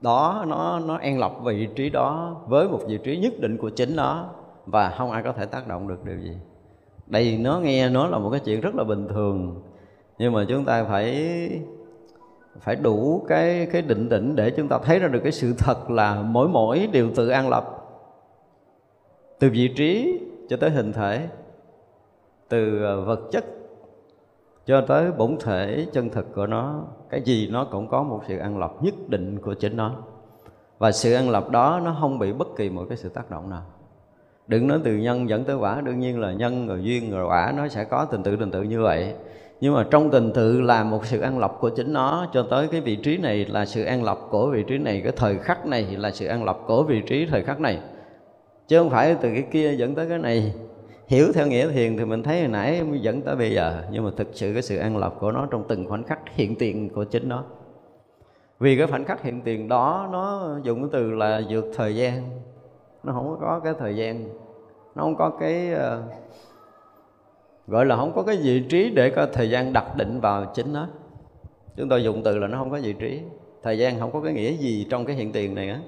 đó, 0.00 0.44
nó 0.48 0.80
nó 0.80 0.96
an 0.96 1.18
lập 1.18 1.32
vị 1.44 1.68
trí 1.76 1.90
đó 1.90 2.36
với 2.46 2.68
một 2.68 2.78
vị 2.86 2.98
trí 3.04 3.16
nhất 3.16 3.32
định 3.40 3.56
của 3.56 3.70
chính 3.70 3.96
nó, 3.96 4.28
và 4.66 4.94
không 4.98 5.10
ai 5.10 5.22
có 5.22 5.32
thể 5.32 5.46
tác 5.46 5.68
động 5.68 5.88
được 5.88 6.04
điều 6.04 6.18
gì. 6.18 6.36
Đây, 7.06 7.38
nó 7.40 7.60
nghe 7.60 7.88
nó 7.88 8.06
là 8.06 8.18
một 8.18 8.30
cái 8.30 8.40
chuyện 8.40 8.60
rất 8.60 8.74
là 8.74 8.84
bình 8.84 9.08
thường, 9.08 9.62
nhưng 10.18 10.32
mà 10.32 10.44
chúng 10.48 10.64
ta 10.64 10.84
phải 10.84 11.14
phải 12.60 12.76
đủ 12.76 13.24
cái 13.28 13.68
cái 13.72 13.82
định 13.82 14.08
tĩnh 14.08 14.36
để 14.36 14.50
chúng 14.50 14.68
ta 14.68 14.78
thấy 14.78 14.98
ra 14.98 15.08
được 15.08 15.20
cái 15.22 15.32
sự 15.32 15.54
thật 15.58 15.90
là 15.90 16.22
mỗi 16.22 16.48
mỗi 16.48 16.88
đều 16.92 17.10
tự 17.16 17.28
an 17.28 17.48
lập, 17.48 17.64
từ 19.38 19.50
vị 19.50 19.68
trí 19.76 20.20
cho 20.48 20.56
tới 20.56 20.70
hình 20.70 20.92
thể 20.92 21.28
từ 22.50 22.82
ờ, 22.82 23.00
vật 23.00 23.20
chất 23.32 23.44
cho 24.66 24.80
tới 24.80 25.12
bổn 25.12 25.36
thể 25.40 25.86
chân 25.92 26.10
thực 26.10 26.34
của 26.34 26.46
nó. 26.46 26.82
Cái 27.10 27.22
gì 27.22 27.48
nó 27.52 27.64
cũng 27.64 27.88
có 27.88 28.02
một 28.02 28.20
sự 28.28 28.38
an 28.38 28.58
lập 28.58 28.72
nhất 28.80 28.94
định 29.08 29.38
của 29.38 29.54
chính 29.54 29.76
nó. 29.76 29.96
Và 30.78 30.92
sự 30.92 31.12
an 31.12 31.30
lập 31.30 31.50
đó 31.50 31.80
nó 31.84 31.96
không 32.00 32.18
bị 32.18 32.32
bất 32.32 32.48
kỳ 32.56 32.70
một 32.70 32.84
cái 32.88 32.96
sự 32.96 33.08
tác 33.08 33.30
động 33.30 33.50
nào. 33.50 33.62
Đừng 34.46 34.66
nói 34.66 34.78
từ 34.84 34.96
nhân 34.96 35.28
dẫn 35.28 35.44
tới 35.44 35.56
quả, 35.56 35.80
đương 35.80 36.00
nhiên 36.00 36.20
là 36.20 36.32
nhân 36.32 36.68
rồi 36.68 36.84
duyên 36.84 37.10
rồi 37.10 37.26
quả 37.26 37.52
nó 37.56 37.68
sẽ 37.68 37.84
có 37.84 38.04
tình 38.04 38.22
tự 38.22 38.36
tình 38.36 38.50
tự 38.50 38.62
như 38.62 38.82
vậy. 38.82 39.14
Nhưng 39.60 39.74
mà 39.74 39.86
trong 39.90 40.10
tình 40.10 40.32
tự 40.32 40.60
là 40.60 40.84
một 40.84 41.06
sự 41.06 41.20
an 41.20 41.38
lập 41.38 41.56
của 41.60 41.70
chính 41.70 41.92
nó, 41.92 42.26
cho 42.32 42.46
tới 42.50 42.68
cái 42.68 42.80
vị 42.80 42.96
trí 42.96 43.16
này 43.16 43.44
là 43.44 43.64
sự 43.64 43.84
an 43.84 44.04
lập 44.04 44.18
của 44.30 44.50
vị 44.50 44.62
trí 44.62 44.78
này, 44.78 45.00
cái 45.04 45.12
thời 45.16 45.38
khắc 45.38 45.66
này 45.66 45.96
là 45.96 46.10
sự 46.10 46.26
an 46.26 46.44
lập 46.44 46.58
của 46.66 46.82
vị 46.82 47.02
trí 47.06 47.26
thời 47.26 47.42
khắc 47.42 47.60
này. 47.60 47.78
Chứ 48.68 48.78
không 48.78 48.90
phải 48.90 49.14
từ 49.14 49.30
cái 49.34 49.44
kia 49.50 49.74
dẫn 49.76 49.94
tới 49.94 50.08
cái 50.08 50.18
này 50.18 50.54
hiểu 51.10 51.32
theo 51.32 51.46
nghĩa 51.46 51.68
thiền 51.68 51.96
thì 51.96 52.04
mình 52.04 52.22
thấy 52.22 52.40
hồi 52.40 52.48
nãy 52.48 52.82
dẫn 53.00 53.22
tới 53.22 53.36
bây 53.36 53.52
giờ 53.52 53.82
nhưng 53.90 54.04
mà 54.04 54.10
thực 54.16 54.28
sự 54.32 54.52
cái 54.52 54.62
sự 54.62 54.76
an 54.76 54.96
lập 54.96 55.14
của 55.20 55.32
nó 55.32 55.46
trong 55.50 55.64
từng 55.68 55.86
khoảnh 55.88 56.04
khắc 56.04 56.20
hiện 56.34 56.56
tiền 56.56 56.88
của 56.88 57.04
chính 57.04 57.28
nó. 57.28 57.44
Vì 58.58 58.76
cái 58.76 58.86
khoảnh 58.86 59.04
khắc 59.04 59.22
hiện 59.22 59.40
tiền 59.40 59.68
đó 59.68 60.08
nó 60.12 60.50
dùng 60.62 60.80
cái 60.80 60.88
từ 60.92 61.10
là 61.10 61.42
vượt 61.48 61.64
thời 61.76 61.96
gian. 61.96 62.22
Nó 63.02 63.12
không 63.12 63.36
có 63.40 63.60
cái 63.64 63.74
thời 63.78 63.96
gian. 63.96 64.24
Nó 64.94 65.02
không 65.02 65.16
có 65.16 65.30
cái 65.40 65.70
uh, 65.74 65.80
gọi 67.66 67.86
là 67.86 67.96
không 67.96 68.12
có 68.14 68.22
cái 68.22 68.36
vị 68.36 68.64
trí 68.68 68.90
để 68.90 69.10
có 69.10 69.26
thời 69.32 69.50
gian 69.50 69.72
đặt 69.72 69.96
định 69.96 70.20
vào 70.20 70.52
chính 70.54 70.72
nó. 70.72 70.88
Chúng 71.76 71.88
tôi 71.88 72.04
dùng 72.04 72.22
từ 72.24 72.38
là 72.38 72.46
nó 72.46 72.58
không 72.58 72.70
có 72.70 72.78
vị 72.82 72.92
trí. 72.92 73.20
Thời 73.62 73.78
gian 73.78 74.00
không 74.00 74.12
có 74.12 74.20
cái 74.20 74.32
nghĩa 74.32 74.52
gì 74.52 74.86
trong 74.90 75.04
cái 75.04 75.16
hiện 75.16 75.32
tiền 75.32 75.54
này 75.54 75.68
á 75.68 75.80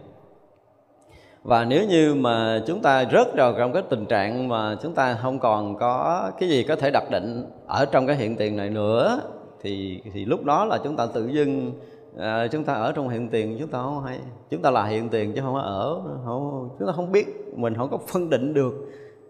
và 1.42 1.64
nếu 1.64 1.86
như 1.88 2.14
mà 2.14 2.62
chúng 2.66 2.82
ta 2.82 3.04
rớt 3.12 3.36
vào 3.36 3.54
trong 3.58 3.72
cái 3.72 3.82
tình 3.90 4.06
trạng 4.06 4.48
mà 4.48 4.76
chúng 4.82 4.94
ta 4.94 5.18
không 5.22 5.38
còn 5.38 5.76
có 5.78 6.30
cái 6.38 6.48
gì 6.48 6.64
có 6.68 6.76
thể 6.76 6.90
đặt 6.90 7.10
định 7.10 7.44
ở 7.66 7.84
trong 7.84 8.06
cái 8.06 8.16
hiện 8.16 8.36
tiền 8.36 8.56
này 8.56 8.70
nữa 8.70 9.20
thì 9.62 10.02
thì 10.12 10.24
lúc 10.24 10.44
đó 10.44 10.64
là 10.64 10.78
chúng 10.84 10.96
ta 10.96 11.06
tự 11.06 11.26
dưng 11.26 11.72
à, 12.18 12.46
chúng 12.46 12.64
ta 12.64 12.74
ở 12.74 12.92
trong 12.92 13.08
hiện 13.08 13.28
tiền 13.28 13.56
chúng 13.60 13.68
ta 13.68 13.78
không 13.78 14.04
hay 14.04 14.18
chúng 14.50 14.62
ta 14.62 14.70
là 14.70 14.84
hiện 14.84 15.08
tiền 15.08 15.32
chứ 15.34 15.40
không 15.44 15.54
có 15.54 15.60
ở 15.60 16.00
không 16.24 16.68
chúng 16.78 16.88
ta 16.88 16.92
không 16.96 17.12
biết 17.12 17.26
mình 17.56 17.74
không 17.74 17.88
có 17.90 17.98
phân 18.08 18.30
định 18.30 18.54
được 18.54 18.74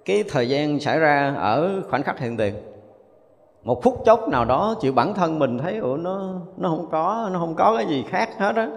cái 0.05 0.25
thời 0.29 0.49
gian 0.49 0.81
xảy 0.81 0.99
ra 0.99 1.35
ở 1.39 1.83
khoảnh 1.91 2.03
khắc 2.03 2.19
hiện 2.19 2.37
tiền. 2.37 2.55
Một 3.63 3.83
phút 3.83 4.03
chốc 4.05 4.29
nào 4.29 4.45
đó 4.45 4.75
chịu 4.81 4.93
bản 4.93 5.15
thân 5.15 5.39
mình 5.39 5.59
thấy 5.59 5.77
ủa 5.77 5.97
nó 5.97 6.35
nó 6.57 6.69
không 6.69 6.87
có 6.91 7.31
nó 7.33 7.39
không 7.39 7.55
có 7.55 7.77
cái 7.77 7.87
gì 7.87 8.05
khác 8.09 8.29
hết 8.39 8.57
á 8.57 8.69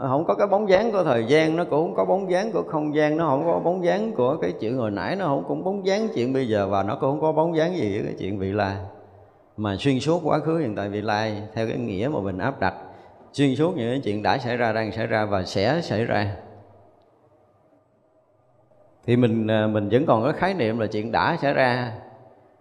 không 0.00 0.24
có 0.24 0.34
cái 0.34 0.46
bóng 0.46 0.68
dáng 0.68 0.92
của 0.92 1.04
thời 1.04 1.24
gian, 1.24 1.56
nó 1.56 1.64
cũng 1.64 1.86
không 1.86 1.94
có 1.94 2.04
bóng 2.04 2.30
dáng 2.30 2.52
của 2.52 2.62
không 2.62 2.94
gian, 2.94 3.16
nó 3.16 3.28
không 3.28 3.46
có 3.46 3.58
bóng 3.58 3.84
dáng 3.84 4.12
của 4.12 4.36
cái 4.36 4.52
chuyện 4.60 4.76
hồi 4.76 4.90
nãy, 4.90 5.16
nó 5.16 5.26
không 5.26 5.44
cũng 5.48 5.64
bóng 5.64 5.86
dáng 5.86 6.08
chuyện 6.14 6.32
bây 6.32 6.48
giờ 6.48 6.68
và 6.68 6.82
nó 6.82 6.94
cũng 6.94 7.10
không 7.10 7.20
có 7.20 7.32
bóng 7.32 7.56
dáng 7.56 7.76
gì 7.76 7.92
với 7.92 8.02
cái 8.04 8.14
chuyện 8.18 8.38
vị 8.38 8.52
lai. 8.52 8.76
Mà 9.56 9.76
xuyên 9.78 10.00
suốt 10.00 10.20
quá 10.24 10.38
khứ 10.38 10.58
hiện 10.58 10.76
tại 10.76 10.88
vị 10.88 11.00
lai, 11.00 11.42
theo 11.54 11.68
cái 11.68 11.76
nghĩa 11.76 12.08
mà 12.12 12.20
mình 12.20 12.38
áp 12.38 12.60
đặt, 12.60 12.74
xuyên 13.32 13.56
suốt 13.56 13.76
những 13.76 13.90
cái 13.90 14.00
chuyện 14.04 14.22
đã 14.22 14.38
xảy 14.38 14.56
ra, 14.56 14.72
đang 14.72 14.92
xảy 14.92 15.06
ra 15.06 15.24
và 15.24 15.42
sẽ 15.42 15.80
xảy 15.82 16.04
ra. 16.04 16.36
Thì 19.06 19.16
mình 19.16 19.46
à, 19.50 19.66
mình 19.66 19.88
vẫn 19.88 20.06
còn 20.06 20.22
có 20.22 20.32
khái 20.32 20.54
niệm 20.54 20.78
là 20.78 20.86
chuyện 20.86 21.12
đã 21.12 21.36
xảy 21.42 21.54
ra. 21.54 21.92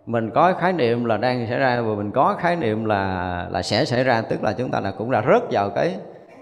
Mình 0.05 0.29
có 0.29 0.53
khái 0.53 0.73
niệm 0.73 1.05
là 1.05 1.17
đang 1.17 1.47
xảy 1.47 1.59
ra 1.59 1.81
và 1.81 1.95
mình 1.95 2.11
có 2.11 2.35
khái 2.39 2.55
niệm 2.55 2.85
là 2.85 3.47
là 3.51 3.61
sẽ 3.61 3.85
xảy 3.85 4.03
ra, 4.03 4.21
tức 4.21 4.43
là 4.43 4.53
chúng 4.53 4.71
ta 4.71 4.79
là 4.79 4.91
cũng 4.91 5.11
đã 5.11 5.23
rớt 5.27 5.51
vào 5.51 5.69
cái 5.69 5.95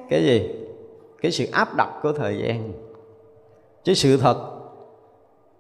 cái 0.10 0.24
gì? 0.24 0.59
Cái 1.22 1.32
sự 1.32 1.46
áp 1.52 1.76
đặt 1.78 1.90
của 2.04 2.12
thời 2.12 2.38
gian. 2.38 2.72
Chứ 3.84 3.94
sự 3.94 4.18
thật 4.18 4.38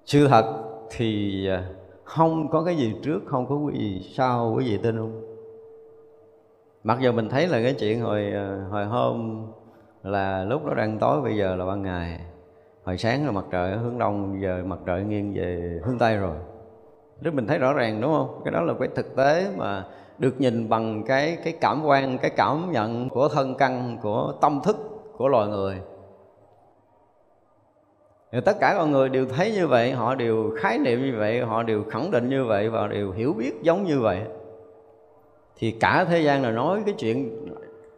sự 0.05 0.27
thật 0.27 0.63
thì 0.91 1.47
à, 1.47 1.69
không 2.03 2.49
có 2.49 2.63
cái 2.63 2.75
gì 2.75 2.95
trước 3.03 3.19
không 3.25 3.45
có 3.49 3.59
cái 3.67 3.79
gì 3.79 4.11
sau 4.15 4.53
quý 4.57 4.65
vị 4.65 4.77
tin 4.77 4.97
không 4.97 5.29
mặc 6.83 6.97
dù 7.01 7.11
mình 7.11 7.29
thấy 7.29 7.47
là 7.47 7.61
cái 7.61 7.73
chuyện 7.73 8.01
hồi 8.01 8.31
à, 8.33 8.65
hồi 8.71 8.85
hôm 8.85 9.45
là 10.03 10.43
lúc 10.43 10.65
đó 10.65 10.73
đang 10.73 10.99
tối 10.99 11.21
bây 11.21 11.37
giờ 11.37 11.55
là 11.55 11.65
ban 11.65 11.83
ngày. 11.83 12.19
Hồi 12.83 12.97
sáng 12.97 13.25
là 13.25 13.31
mặt 13.31 13.45
trời 13.51 13.71
ở 13.71 13.77
hướng 13.77 13.97
đông 13.97 14.41
giờ 14.41 14.63
mặt 14.65 14.79
trời 14.85 15.03
nghiêng 15.03 15.33
về 15.33 15.79
hướng 15.83 15.97
tây 15.97 16.17
rồi. 16.17 16.35
Đức 17.21 17.33
mình 17.33 17.47
thấy 17.47 17.57
rõ 17.57 17.73
ràng 17.73 18.01
đúng 18.01 18.11
không? 18.11 18.41
Cái 18.45 18.51
đó 18.51 18.61
là 18.61 18.73
cái 18.79 18.89
thực 18.95 19.15
tế 19.15 19.47
mà 19.57 19.85
được 20.17 20.41
nhìn 20.41 20.69
bằng 20.69 21.03
cái 21.07 21.37
cái 21.43 21.53
cảm 21.61 21.85
quan, 21.85 22.17
cái 22.17 22.31
cảm 22.35 22.71
nhận 22.71 23.09
của 23.09 23.29
thân 23.29 23.55
căn, 23.55 23.97
của 24.01 24.33
tâm 24.41 24.59
thức 24.63 24.88
của 25.19 25.27
loài 25.27 25.47
người. 25.47 25.81
Thì 28.31 28.39
tất 28.45 28.57
cả 28.59 28.73
con 28.77 28.91
người 28.91 29.09
đều 29.09 29.25
thấy 29.25 29.51
như 29.51 29.67
vậy, 29.67 29.91
họ 29.91 30.15
đều 30.15 30.55
khái 30.57 30.77
niệm 30.77 31.01
như 31.01 31.17
vậy, 31.17 31.41
họ 31.41 31.63
đều 31.63 31.83
khẳng 31.89 32.11
định 32.11 32.29
như 32.29 32.45
vậy 32.45 32.69
và 32.69 32.87
đều 32.87 33.11
hiểu 33.11 33.33
biết 33.33 33.53
giống 33.61 33.83
như 33.83 33.99
vậy. 33.99 34.21
Thì 35.55 35.71
cả 35.71 36.05
thế 36.09 36.21
gian 36.21 36.43
là 36.43 36.51
nói 36.51 36.83
cái 36.85 36.95
chuyện 36.97 37.45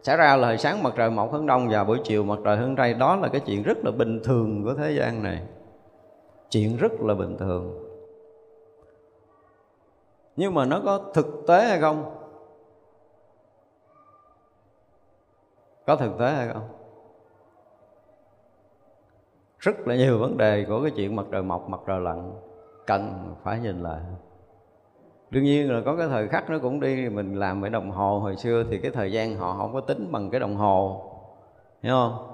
xảy 0.03 0.17
ra 0.17 0.35
là 0.35 0.57
sáng 0.57 0.83
mặt 0.83 0.93
trời 0.97 1.09
mọc 1.09 1.31
hướng 1.31 1.45
đông 1.45 1.67
và 1.69 1.83
buổi 1.83 1.99
chiều 2.03 2.23
mặt 2.23 2.39
trời 2.45 2.57
hướng 2.57 2.75
tây. 2.75 2.93
Đó 2.93 3.15
là 3.15 3.27
cái 3.27 3.41
chuyện 3.45 3.63
rất 3.63 3.77
là 3.85 3.91
bình 3.91 4.19
thường 4.23 4.63
của 4.63 4.73
thế 4.73 4.91
gian 4.91 5.23
này. 5.23 5.43
Chuyện 6.49 6.77
rất 6.77 6.91
là 7.01 7.13
bình 7.13 7.37
thường. 7.37 7.87
Nhưng 10.35 10.53
mà 10.53 10.65
nó 10.65 10.81
có 10.85 11.11
thực 11.13 11.43
tế 11.47 11.63
hay 11.63 11.79
không? 11.79 12.15
Có 15.85 15.95
thực 15.95 16.11
tế 16.19 16.31
hay 16.31 16.47
không? 16.53 16.80
Rất 19.61 19.87
là 19.87 19.95
nhiều 19.95 20.19
vấn 20.19 20.37
đề 20.37 20.65
của 20.65 20.81
cái 20.81 20.91
chuyện 20.91 21.15
mặt 21.15 21.25
trời 21.31 21.43
mọc, 21.43 21.69
mặt 21.69 21.79
trời 21.87 21.99
lặn 21.99 22.31
cần 22.87 23.33
phải 23.43 23.59
nhìn 23.59 23.83
lại. 23.83 23.99
Đương 25.29 25.43
nhiên 25.43 25.71
là 25.71 25.81
có 25.85 25.95
cái 25.95 26.07
thời 26.07 26.27
khắc 26.27 26.49
nó 26.49 26.59
cũng 26.59 26.79
đi, 26.79 27.09
mình 27.09 27.35
làm 27.35 27.61
cái 27.61 27.69
đồng 27.69 27.91
hồ 27.91 28.19
hồi 28.19 28.35
xưa 28.35 28.63
thì 28.69 28.77
cái 28.77 28.91
thời 28.91 29.11
gian 29.11 29.35
họ 29.35 29.55
không 29.57 29.73
có 29.73 29.81
tính 29.81 30.11
bằng 30.11 30.29
cái 30.29 30.39
đồng 30.39 30.55
hồ, 30.55 31.01
hiểu 31.81 31.93
không? 31.93 32.27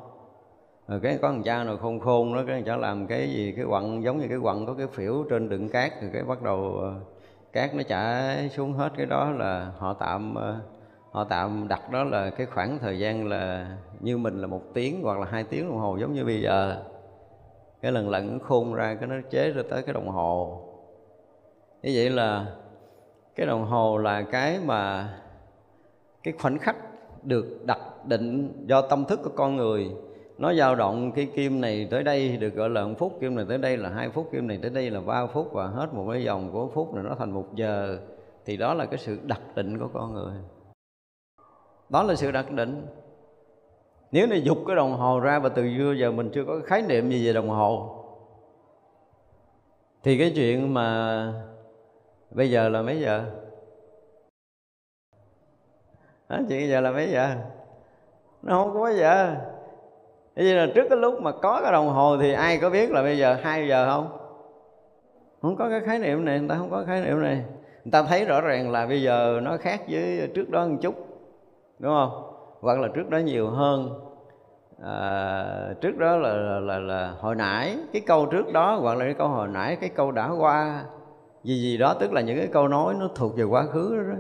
Rồi 0.88 1.00
cái 1.00 1.18
có 1.22 1.30
thằng 1.30 1.44
cha 1.44 1.64
nào 1.64 1.78
khôn 1.78 2.00
khôn 2.00 2.34
đó 2.34 2.44
cái 2.48 2.56
thằng 2.56 2.66
cha 2.66 2.76
làm 2.76 3.08
cái 3.08 3.30
gì, 3.30 3.54
cái 3.56 3.66
quặng, 3.70 4.04
giống 4.04 4.18
như 4.18 4.28
cái 4.30 4.38
quặng 4.42 4.66
có 4.66 4.74
cái 4.74 4.88
phỉu 4.88 5.26
trên 5.30 5.50
đựng 5.50 5.70
cát, 5.70 6.02
rồi 6.02 6.12
cái 6.14 6.24
bắt 6.24 6.42
đầu 6.42 6.78
ờ, 6.82 6.94
cát 7.54 7.76
nó 7.76 7.84
chảy 7.84 8.50
xuống 8.50 8.74
hết 8.74 8.92
cái 8.98 9.06
đó 9.06 9.32
là 9.32 9.72
họ 9.78 9.94
tạm 9.94 10.36
ờ, 10.36 10.60
họ 11.12 11.24
tạm 11.24 11.68
đặt 11.68 11.92
đó 11.92 12.04
là 12.04 12.30
cái 12.30 12.46
khoảng 12.46 12.80
thời 12.80 13.00
gian 13.00 13.28
là 13.28 13.68
như 14.00 14.18
mình 14.18 14.42
là 14.42 14.48
một 14.48 14.62
tiếng 14.74 15.02
hoặc 15.04 15.20
là 15.20 15.26
hai 15.26 15.44
tiếng 15.44 15.70
đồng 15.70 15.80
hồ 15.80 15.98
giống 15.98 16.14
như 16.14 16.26
bây 16.26 16.42
giờ 16.42 16.84
cái 17.82 17.92
lần 17.92 18.10
lần 18.10 18.40
khôn 18.40 18.74
ra 18.74 18.96
cái 18.96 19.08
nó 19.08 19.16
chế 19.30 19.52
ra 19.52 19.64
tới 19.70 19.84
cái 19.84 19.94
đồng 19.94 20.08
hồ. 20.08 20.64
Như 21.84 21.92
vậy 21.96 22.10
là 22.10 22.56
cái 23.36 23.46
đồng 23.46 23.66
hồ 23.66 23.98
là 23.98 24.22
cái 24.22 24.60
mà 24.66 25.10
cái 26.24 26.34
khoảnh 26.42 26.60
khắc 26.60 26.76
được 27.24 27.66
đặt 27.66 27.80
định 28.06 28.54
do 28.68 28.82
tâm 28.82 29.06
thức 29.06 29.20
của 29.24 29.32
con 29.36 29.56
người. 29.56 29.92
Nó 30.38 30.54
dao 30.54 30.76
động 30.76 31.12
cái 31.12 31.28
kim 31.36 31.62
này 31.62 31.88
tới 31.92 32.04
đây 32.04 32.38
được 32.38 32.56
gọi 32.56 32.70
là 32.70 32.86
một 32.86 32.94
phút, 32.98 33.18
kim 33.22 33.36
này 33.36 33.46
tới 33.50 33.58
đây 33.58 33.78
là 33.78 33.90
hai 33.90 34.10
phút, 34.10 34.30
kim 34.32 34.48
này 34.48 34.60
tới 34.62 34.72
đây 34.72 34.90
là 34.90 35.02
ba 35.02 35.28
phút 35.28 35.54
và 35.54 35.68
hết 35.68 35.94
một 35.94 36.08
cái 36.12 36.24
dòng 36.24 36.52
của 36.52 36.68
phút 36.74 36.94
này 36.94 37.04
nó 37.04 37.16
thành 37.16 37.32
một 37.32 37.56
giờ. 37.56 38.00
Thì 38.46 38.58
đó 38.58 38.74
là 38.74 38.86
cái 38.86 38.98
sự 38.98 39.20
đặt 39.24 39.42
định 39.56 39.80
của 39.80 39.90
con 39.94 40.14
người. 40.14 40.34
Đó 41.90 42.04
là 42.04 42.16
sự 42.16 42.32
đặt 42.32 42.52
định 42.52 42.86
nếu 44.12 44.28
nó 44.28 44.36
dục 44.36 44.58
cái 44.68 44.76
đồng 44.76 44.94
hồ 44.94 45.20
ra 45.20 45.40
và 45.40 45.50
từ 45.50 45.78
xưa 45.78 45.94
giờ 45.94 46.12
mình 46.12 46.30
chưa 46.34 46.44
có 46.48 46.60
khái 46.66 46.82
niệm 46.82 47.10
gì 47.10 47.28
về 47.28 47.34
đồng 47.34 47.50
hồ 47.50 47.94
thì 50.04 50.18
cái 50.18 50.32
chuyện 50.36 50.74
mà 50.74 51.34
bây 52.32 52.52
giờ 52.52 52.70
là 52.70 52.82
mấy 52.82 53.00
giờ? 53.00 53.24
À, 56.28 56.40
chuyện 56.50 56.60
bây 56.60 56.70
giờ 56.70 56.82
là 56.82 56.92
mấy 56.92 57.12
giờ? 57.12 57.36
Nó 58.42 58.64
không 58.64 58.74
có 58.74 58.80
mấy 58.80 58.96
giờ. 58.98 59.36
Thế 60.36 60.44
vậy 60.44 60.54
là 60.54 60.68
trước 60.76 60.88
cái 60.90 60.98
lúc 60.98 61.22
mà 61.22 61.32
có 61.32 61.60
cái 61.64 61.72
đồng 61.72 61.90
hồ 61.90 62.18
thì 62.22 62.34
ai 62.34 62.58
có 62.58 62.70
biết 62.70 62.92
là 62.92 63.02
bây 63.02 63.18
giờ 63.18 63.38
2 63.44 63.68
giờ 63.68 63.90
không? 63.92 64.18
không 65.42 65.56
có 65.56 65.70
cái 65.70 65.82
khái 65.86 66.00
niệm 66.00 66.26
này 66.26 66.40
người 66.40 66.50
ta 66.50 66.56
không 66.56 66.70
có 66.72 66.84
khái 66.88 67.02
niệm 67.02 67.22
này. 67.22 67.44
Người 67.84 67.92
ta 67.92 68.04
thấy 68.04 68.26
rõ 68.26 68.42
ràng 68.42 68.72
là 68.72 68.86
bây 68.86 69.02
giờ 69.02 69.40
nó 69.44 69.58
khác 69.58 69.82
với 69.90 70.32
trước 70.34 70.50
đó 70.50 70.68
một 70.68 70.78
chút 70.82 70.96
đúng 71.80 71.94
không? 71.94 72.27
Hoặc 72.62 72.80
là 72.80 72.88
trước 72.88 73.10
đó 73.10 73.18
nhiều 73.18 73.50
hơn. 73.50 73.90
À, 74.84 75.74
trước 75.82 75.98
đó 75.98 76.18
là, 76.18 76.34
là, 76.34 76.60
là, 76.60 76.80
là 76.80 77.16
hồi 77.20 77.36
nãy 77.36 77.78
cái 77.94 78.02
câu 78.06 78.26
trước 78.26 78.54
đó 78.54 78.76
hoặc 78.82 78.98
là 78.98 79.06
cái 79.06 79.14
câu 79.14 79.28
hồi 79.28 79.48
nãy 79.48 79.76
cái 79.76 79.90
câu 79.90 80.12
đã 80.12 80.32
qua 80.40 80.84
gì 81.44 81.62
gì 81.62 81.78
đó 81.78 81.94
tức 82.00 82.14
là 82.14 82.22
những 82.22 82.38
cái 82.38 82.48
câu 82.48 82.68
nói 82.68 82.94
nó 82.94 83.10
thuộc 83.16 83.38
về 83.38 83.44
quá 83.44 83.66
khứ 83.66 83.98
đó, 83.98 84.04
đó. 84.14 84.20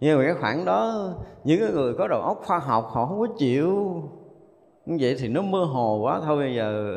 nhưng 0.00 0.18
mà 0.18 0.24
cái 0.24 0.34
khoảng 0.34 0.64
đó 0.64 1.08
những 1.44 1.60
cái 1.60 1.70
người 1.72 1.94
có 1.98 2.08
đầu 2.08 2.20
óc 2.20 2.40
khoa 2.44 2.58
học 2.58 2.88
họ 2.90 3.06
không 3.06 3.20
có 3.20 3.26
chịu. 3.38 4.02
Như 4.86 4.96
vậy 5.00 5.16
thì 5.18 5.28
nó 5.28 5.42
mơ 5.42 5.64
hồ 5.64 6.00
quá. 6.02 6.20
Thôi 6.24 6.36
bây 6.36 6.54
giờ 6.54 6.96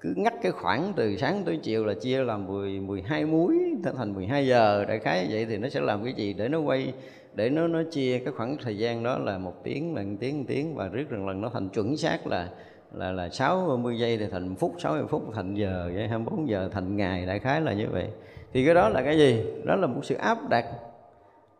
cứ 0.00 0.14
ngắt 0.16 0.34
cái 0.42 0.52
khoảng 0.52 0.92
từ 0.96 1.16
sáng 1.16 1.42
tới 1.46 1.58
chiều 1.62 1.86
là 1.86 1.94
chia 1.94 2.24
làm 2.24 2.46
10, 2.46 2.80
12 2.80 3.24
muối 3.24 3.58
thành 3.96 4.14
12 4.14 4.46
giờ 4.46 4.84
đại 4.88 4.98
khái 4.98 5.26
vậy 5.30 5.46
thì 5.46 5.56
nó 5.56 5.68
sẽ 5.68 5.80
làm 5.80 6.04
cái 6.04 6.12
gì? 6.12 6.32
Để 6.32 6.48
nó 6.48 6.60
quay 6.60 6.92
để 7.34 7.50
nó 7.50 7.66
nó 7.66 7.82
chia 7.90 8.18
cái 8.18 8.32
khoảng 8.36 8.56
thời 8.62 8.78
gian 8.78 9.02
đó 9.02 9.18
là 9.18 9.38
một 9.38 9.64
tiếng 9.64 9.94
là 9.94 10.02
một 10.02 10.16
tiếng 10.20 10.38
một 10.38 10.44
tiếng 10.48 10.74
và 10.74 10.88
riết 10.88 11.12
lần 11.12 11.28
lần 11.28 11.40
nó 11.40 11.48
thành 11.48 11.68
chuẩn 11.68 11.96
xác 11.96 12.26
là 12.26 12.48
là 12.92 13.12
là 13.12 13.28
60 13.28 13.98
giây 13.98 14.16
thì 14.16 14.26
thành 14.32 14.54
phút 14.56 14.74
60 14.78 15.02
phút 15.10 15.22
thành 15.34 15.54
giờ 15.54 15.90
vậy 15.94 16.08
24 16.08 16.48
giờ 16.48 16.68
thành 16.72 16.96
ngày 16.96 17.26
đại 17.26 17.38
khái 17.38 17.60
là 17.60 17.72
như 17.72 17.86
vậy. 17.92 18.08
Thì 18.52 18.64
cái 18.64 18.74
đó 18.74 18.88
là 18.88 19.02
cái 19.02 19.18
gì? 19.18 19.44
Đó 19.64 19.76
là 19.76 19.86
một 19.86 20.00
sự 20.02 20.14
áp 20.14 20.48
đặt. 20.48 20.64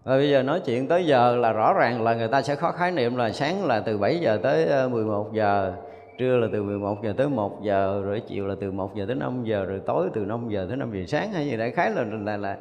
Và 0.05 0.17
bây 0.17 0.31
giờ 0.31 0.43
nói 0.43 0.61
chuyện 0.65 0.89
tới 0.89 1.07
giờ 1.07 1.37
là 1.37 1.53
rõ 1.53 1.73
ràng 1.73 2.03
là 2.03 2.15
người 2.15 2.29
ta 2.29 2.43
sẽ 2.43 2.55
có 2.55 2.73
khái 2.73 2.93
niệm 2.93 3.17
là 3.17 3.33
sáng 3.33 3.65
là 3.65 3.81
từ 3.81 3.99
7 3.99 4.19
giờ 4.19 4.39
tới 4.43 4.67
ờ, 4.67 4.89
11 4.89 5.33
giờ 5.33 5.73
trưa 6.19 6.37
là 6.37 6.49
từ 6.53 6.63
11 6.63 7.03
giờ 7.03 7.15
tới 7.17 7.29
1 7.29 7.63
giờ, 7.63 8.03
rồi 8.05 8.23
chiều 8.29 8.47
là 8.47 8.55
từ 8.61 8.73
1 8.73 8.97
giờ 8.97 9.05
tới 9.07 9.17
5 9.17 9.45
giờ, 9.45 9.65
rồi 9.65 9.81
tối 9.87 10.09
từ 10.15 10.21
5 10.21 10.49
giờ 10.49 10.67
tới 10.69 10.77
5 10.77 10.93
giờ, 10.93 11.05
sáng 11.09 11.33
hay 11.33 11.47
gì 11.47 11.57
đại 11.57 11.71
khái 11.71 11.91
là 11.91 12.05
là 12.23 12.37
là 12.37 12.57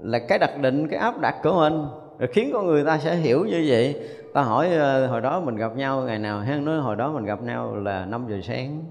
là 0.00 0.18
cái 0.28 0.38
đặc 0.38 0.58
định, 0.60 0.88
cái 0.88 0.98
áp 1.00 1.20
đặt 1.20 1.34
của 1.42 1.52
mình. 1.52 1.86
Rồi 2.18 2.28
khiến 2.32 2.50
con 2.52 2.66
người 2.66 2.84
ta 2.84 2.98
sẽ 2.98 3.14
hiểu 3.14 3.44
như 3.44 3.64
vậy. 3.68 3.96
Ta 4.34 4.42
hỏi 4.42 4.68
ờ, 4.74 5.06
hồi 5.06 5.20
đó 5.20 5.40
mình 5.40 5.56
gặp 5.56 5.76
nhau 5.76 6.00
ngày 6.00 6.18
nào? 6.18 6.40
Hắn 6.40 6.64
nói 6.64 6.78
hồi 6.78 6.96
đó 6.96 7.12
mình 7.12 7.24
gặp 7.24 7.42
nhau 7.42 7.76
là 7.76 8.04
5 8.04 8.26
giờ 8.28 8.40
sáng. 8.42 8.84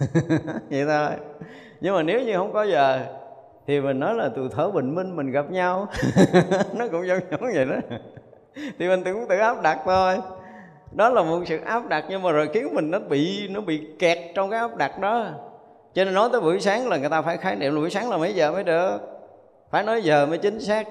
Vậy 0.70 0.84
thôi. 0.86 1.10
Nhưng 1.80 1.94
mà 1.94 2.02
nếu 2.02 2.20
như 2.20 2.36
không 2.36 2.52
có 2.52 2.62
giờ, 2.62 3.00
thì 3.66 3.80
mình 3.80 4.00
nói 4.00 4.14
là 4.14 4.28
từ 4.36 4.48
thở 4.52 4.70
bình 4.70 4.94
minh 4.94 5.16
mình 5.16 5.30
gặp 5.30 5.50
nhau. 5.50 5.86
Nó 6.78 6.88
cũng 6.88 7.06
giống 7.06 7.20
giống 7.30 7.50
vậy 7.54 7.64
đó. 7.64 7.76
Thì 8.78 8.88
mình 8.88 9.04
cũng 9.04 9.26
tự 9.28 9.38
áp 9.38 9.62
đặt 9.62 9.78
thôi 9.84 10.16
đó 10.92 11.08
là 11.08 11.22
một 11.22 11.40
sự 11.46 11.58
áp 11.64 11.88
đặt 11.88 12.04
nhưng 12.08 12.22
mà 12.22 12.32
rồi 12.32 12.48
khiến 12.52 12.74
mình 12.74 12.90
nó 12.90 12.98
bị 12.98 13.48
nó 13.48 13.60
bị 13.60 13.86
kẹt 13.98 14.18
trong 14.34 14.50
cái 14.50 14.60
áp 14.60 14.76
đặt 14.76 14.98
đó. 15.00 15.26
Cho 15.94 16.04
nên 16.04 16.14
nói 16.14 16.28
tới 16.32 16.40
buổi 16.40 16.60
sáng 16.60 16.88
là 16.88 16.96
người 16.96 17.08
ta 17.08 17.22
phải 17.22 17.36
khái 17.36 17.56
niệm 17.56 17.74
là 17.74 17.80
buổi 17.80 17.90
sáng 17.90 18.10
là 18.10 18.16
mấy 18.16 18.34
giờ 18.34 18.52
mới 18.52 18.64
được? 18.64 18.98
Phải 19.70 19.84
nói 19.84 20.02
giờ 20.02 20.26
mới 20.26 20.38
chính 20.38 20.60
xác. 20.60 20.88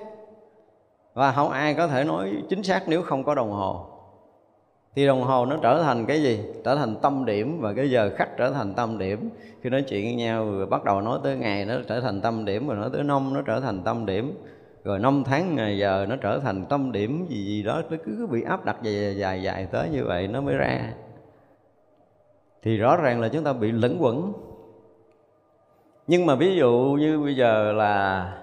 Và 1.13 1.31
không 1.31 1.49
ai 1.49 1.73
có 1.73 1.87
thể 1.87 2.03
nói 2.03 2.31
chính 2.49 2.63
xác 2.63 2.83
nếu 2.87 3.01
không 3.01 3.23
có 3.23 3.35
đồng 3.35 3.51
hồ. 3.51 3.85
Thì 4.95 5.07
đồng 5.07 5.23
hồ 5.23 5.45
nó 5.45 5.57
trở 5.61 5.83
thành 5.83 6.05
cái 6.05 6.23
gì? 6.23 6.39
Trở 6.65 6.75
thành 6.75 6.95
tâm 6.95 7.25
điểm 7.25 7.61
và 7.61 7.73
cái 7.73 7.89
giờ 7.89 8.09
khắc 8.15 8.37
trở 8.37 8.51
thành 8.51 8.73
tâm 8.73 8.97
điểm. 8.97 9.29
Khi 9.61 9.69
nói 9.69 9.81
chuyện 9.81 10.05
với 10.05 10.15
nhau 10.15 10.51
rồi 10.51 10.65
bắt 10.65 10.83
đầu 10.83 11.01
nói 11.01 11.19
tới 11.23 11.35
ngày 11.35 11.65
nó 11.65 11.75
trở 11.87 12.01
thành 12.01 12.21
tâm 12.21 12.45
điểm 12.45 12.67
rồi 12.67 12.77
nói 12.77 12.89
tới 12.93 13.03
năm 13.03 13.33
nó 13.33 13.41
trở 13.41 13.59
thành 13.59 13.83
tâm 13.83 14.05
điểm 14.05 14.37
rồi 14.83 14.99
năm 14.99 15.23
tháng 15.25 15.55
ngày 15.55 15.77
giờ 15.77 16.05
nó 16.09 16.15
trở 16.15 16.39
thành 16.39 16.65
tâm 16.65 16.91
điểm 16.91 17.25
gì 17.29 17.45
gì 17.45 17.63
đó, 17.63 17.81
nó 17.89 17.97
cứ 18.05 18.27
bị 18.31 18.43
áp 18.43 18.65
đặt 18.65 18.77
dài 18.81 19.17
dài 19.17 19.43
dài 19.43 19.67
tới 19.71 19.89
như 19.89 20.05
vậy 20.05 20.27
nó 20.27 20.41
mới 20.41 20.55
ra. 20.55 20.93
Thì 22.61 22.77
rõ 22.77 22.95
ràng 22.95 23.21
là 23.21 23.29
chúng 23.29 23.43
ta 23.43 23.53
bị 23.53 23.71
lẫn 23.71 23.97
quẩn. 23.99 24.33
Nhưng 26.07 26.25
mà 26.25 26.35
ví 26.35 26.55
dụ 26.55 26.97
như 26.99 27.19
bây 27.19 27.35
giờ 27.35 27.71
là 27.71 28.33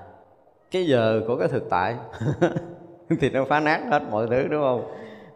cái 0.71 0.87
giờ 0.87 1.21
của 1.27 1.37
cái 1.37 1.49
thực 1.49 1.71
tại, 1.71 1.97
thì 3.21 3.31
nó 3.31 3.45
phá 3.45 3.61
nát 3.61 3.81
hết 3.91 4.03
mọi 4.11 4.27
thứ, 4.27 4.49
đúng 4.49 4.63
không? 4.63 4.91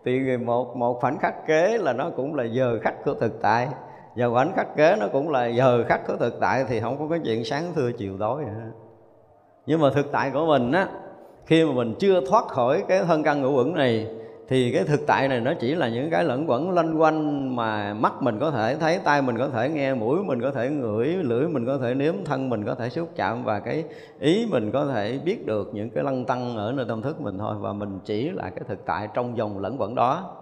Thì 0.04 0.36
một 0.36 0.76
một 0.76 1.00
khoảnh 1.00 1.18
khắc 1.18 1.46
kế 1.46 1.78
là 1.78 1.92
nó 1.92 2.10
cũng 2.10 2.34
là 2.34 2.44
giờ 2.44 2.78
khắc 2.82 3.04
của 3.04 3.14
thực 3.14 3.42
tại. 3.42 3.68
Và 4.16 4.28
khoảnh 4.28 4.52
khắc 4.56 4.76
kế 4.76 4.96
nó 5.00 5.08
cũng 5.12 5.30
là 5.30 5.46
giờ 5.46 5.84
khắc 5.88 6.06
của 6.06 6.16
thực 6.16 6.40
tại 6.40 6.64
thì 6.68 6.80
không 6.80 6.98
có 6.98 7.08
cái 7.10 7.20
chuyện 7.24 7.44
sáng, 7.44 7.72
thưa, 7.74 7.92
chiều, 7.92 8.16
tối 8.18 8.42
nữa 8.42 8.87
nhưng 9.68 9.80
mà 9.80 9.90
thực 9.90 10.12
tại 10.12 10.30
của 10.30 10.46
mình 10.46 10.72
á, 10.72 10.88
khi 11.46 11.64
mà 11.64 11.72
mình 11.72 11.94
chưa 11.98 12.20
thoát 12.28 12.48
khỏi 12.48 12.84
cái 12.88 13.04
thân 13.04 13.22
căn 13.22 13.42
ngũ 13.42 13.56
uẩn 13.56 13.74
này, 13.74 14.06
thì 14.48 14.72
cái 14.72 14.84
thực 14.84 15.06
tại 15.06 15.28
này 15.28 15.40
nó 15.40 15.54
chỉ 15.60 15.74
là 15.74 15.88
những 15.88 16.10
cái 16.10 16.24
lẫn 16.24 16.50
quẩn 16.50 16.70
loanh 16.70 17.00
quanh 17.00 17.56
mà 17.56 17.94
mắt 17.94 18.22
mình 18.22 18.38
có 18.38 18.50
thể 18.50 18.76
thấy 18.76 18.98
tay 19.04 19.22
mình 19.22 19.38
có 19.38 19.48
thể 19.48 19.68
nghe, 19.68 19.94
mũi 19.94 20.18
mình 20.24 20.42
có 20.42 20.50
thể 20.50 20.70
ngửi, 20.70 21.06
lưỡi 21.06 21.48
mình 21.48 21.66
có 21.66 21.78
thể 21.78 21.94
nếm, 21.94 22.14
thân 22.24 22.50
mình 22.50 22.64
có 22.64 22.74
thể 22.74 22.88
xúc 22.88 23.08
chạm 23.16 23.44
và 23.44 23.60
cái 23.60 23.84
ý 24.20 24.46
mình 24.50 24.70
có 24.70 24.86
thể 24.86 25.18
biết 25.24 25.46
được 25.46 25.70
những 25.72 25.90
cái 25.90 26.04
lăng 26.04 26.24
tăng 26.24 26.56
ở 26.56 26.72
nơi 26.72 26.86
tâm 26.88 27.02
thức 27.02 27.20
mình 27.20 27.38
thôi. 27.38 27.56
Và 27.60 27.72
mình 27.72 27.98
chỉ 28.04 28.30
là 28.30 28.50
cái 28.50 28.64
thực 28.68 28.86
tại 28.86 29.08
trong 29.14 29.36
dòng 29.36 29.58
lẫn 29.58 29.76
quẩn 29.78 29.94
đó. 29.94 30.36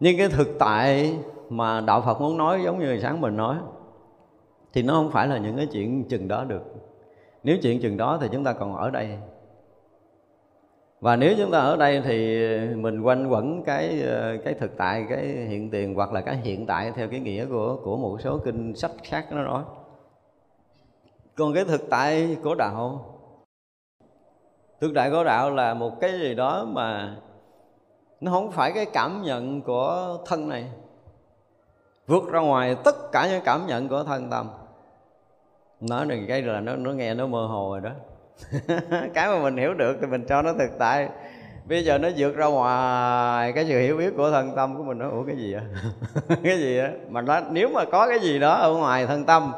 Nhưng 0.00 0.18
cái 0.18 0.28
thực 0.28 0.48
tại 0.58 1.16
mà 1.50 1.80
đạo 1.80 2.02
phật 2.06 2.20
muốn 2.20 2.38
nói 2.38 2.60
giống 2.64 2.78
như 2.78 3.00
sáng 3.00 3.20
mình 3.20 3.36
nói, 3.36 3.56
thì 4.72 4.82
nó 4.82 4.94
không 4.94 5.10
phải 5.10 5.28
là 5.28 5.38
những 5.38 5.56
cái 5.56 5.66
chuyện 5.72 6.04
chừng 6.08 6.28
đó 6.28 6.44
được 6.44 6.73
nếu 7.44 7.58
chuyện 7.62 7.80
chừng 7.80 7.96
đó 7.96 8.18
thì 8.20 8.28
chúng 8.32 8.44
ta 8.44 8.52
còn 8.52 8.76
ở 8.76 8.90
đây. 8.90 9.18
Và 11.00 11.16
nếu 11.16 11.34
chúng 11.38 11.50
ta 11.50 11.58
ở 11.58 11.76
đây 11.76 12.02
thì 12.04 12.46
mình 12.74 13.00
quanh 13.00 13.28
quẩn 13.28 13.62
cái 13.62 14.02
ờ, 14.02 14.36
cái 14.44 14.54
thực 14.54 14.76
tại, 14.76 15.06
cái 15.08 15.26
hiện 15.26 15.70
tiền 15.70 15.94
hoặc 15.94 16.12
là 16.12 16.20
cái 16.20 16.36
hiện 16.36 16.66
tại 16.66 16.92
theo 16.92 17.08
cái 17.08 17.20
nghĩa 17.20 17.46
của 17.46 17.76
của 17.84 17.96
một 17.96 18.20
số 18.20 18.38
kinh 18.38 18.76
sách 18.76 18.90
khác 19.02 19.26
nó 19.30 19.42
nói. 19.42 19.62
Còn 21.34 21.54
cái 21.54 21.64
thực 21.64 21.90
tại 21.90 22.36
của 22.42 22.54
đạo, 22.54 23.04
thực 24.80 24.92
tại 24.94 25.10
của 25.10 25.24
đạo 25.24 25.50
là 25.50 25.74
một 25.74 26.00
cái 26.00 26.12
gì 26.12 26.34
đó 26.34 26.64
mà 26.64 27.16
nó 28.20 28.32
không 28.32 28.52
phải 28.52 28.72
cái 28.72 28.86
cảm 28.92 29.22
nhận 29.22 29.62
của 29.62 30.18
thân 30.26 30.48
này. 30.48 30.70
Vượt 32.06 32.24
ra 32.30 32.40
ngoài 32.40 32.76
tất 32.84 33.12
cả 33.12 33.28
những 33.30 33.42
cảm 33.44 33.66
nhận 33.66 33.88
của 33.88 34.04
thân 34.04 34.30
tâm 34.30 34.50
nói 35.88 36.06
được 36.06 36.16
cái 36.28 36.42
là 36.42 36.60
nó 36.60 36.76
nó 36.76 36.90
nghe 36.90 37.14
nó 37.14 37.26
mơ 37.26 37.46
hồ 37.46 37.70
rồi 37.70 37.80
đó. 37.80 37.90
Cái 39.14 39.28
mà 39.28 39.42
mình 39.42 39.56
hiểu 39.56 39.74
được 39.74 39.96
thì 40.00 40.06
mình 40.06 40.24
cho 40.28 40.42
nó 40.42 40.52
thực 40.52 40.78
tại. 40.78 41.08
Bây 41.68 41.84
giờ 41.84 41.98
nó 41.98 42.08
vượt 42.16 42.36
ra 42.36 42.46
ngoài 42.46 43.52
cái 43.52 43.64
sự 43.68 43.80
hiểu 43.80 43.96
biết 43.96 44.14
của 44.16 44.30
thân 44.30 44.52
tâm 44.56 44.76
của 44.76 44.82
mình 44.82 44.98
nó 44.98 45.10
ủa 45.10 45.24
cái 45.24 45.36
gì 45.36 45.54
vậy? 45.54 45.62
Cái 46.44 46.58
gì 46.58 46.78
á 46.78 46.90
mà 47.08 47.20
nó 47.20 47.40
nếu 47.50 47.68
mà 47.68 47.84
có 47.84 48.08
cái 48.08 48.18
gì 48.18 48.38
đó 48.38 48.54
ở 48.54 48.74
ngoài 48.74 49.06
thân 49.06 49.24
tâm 49.24 49.52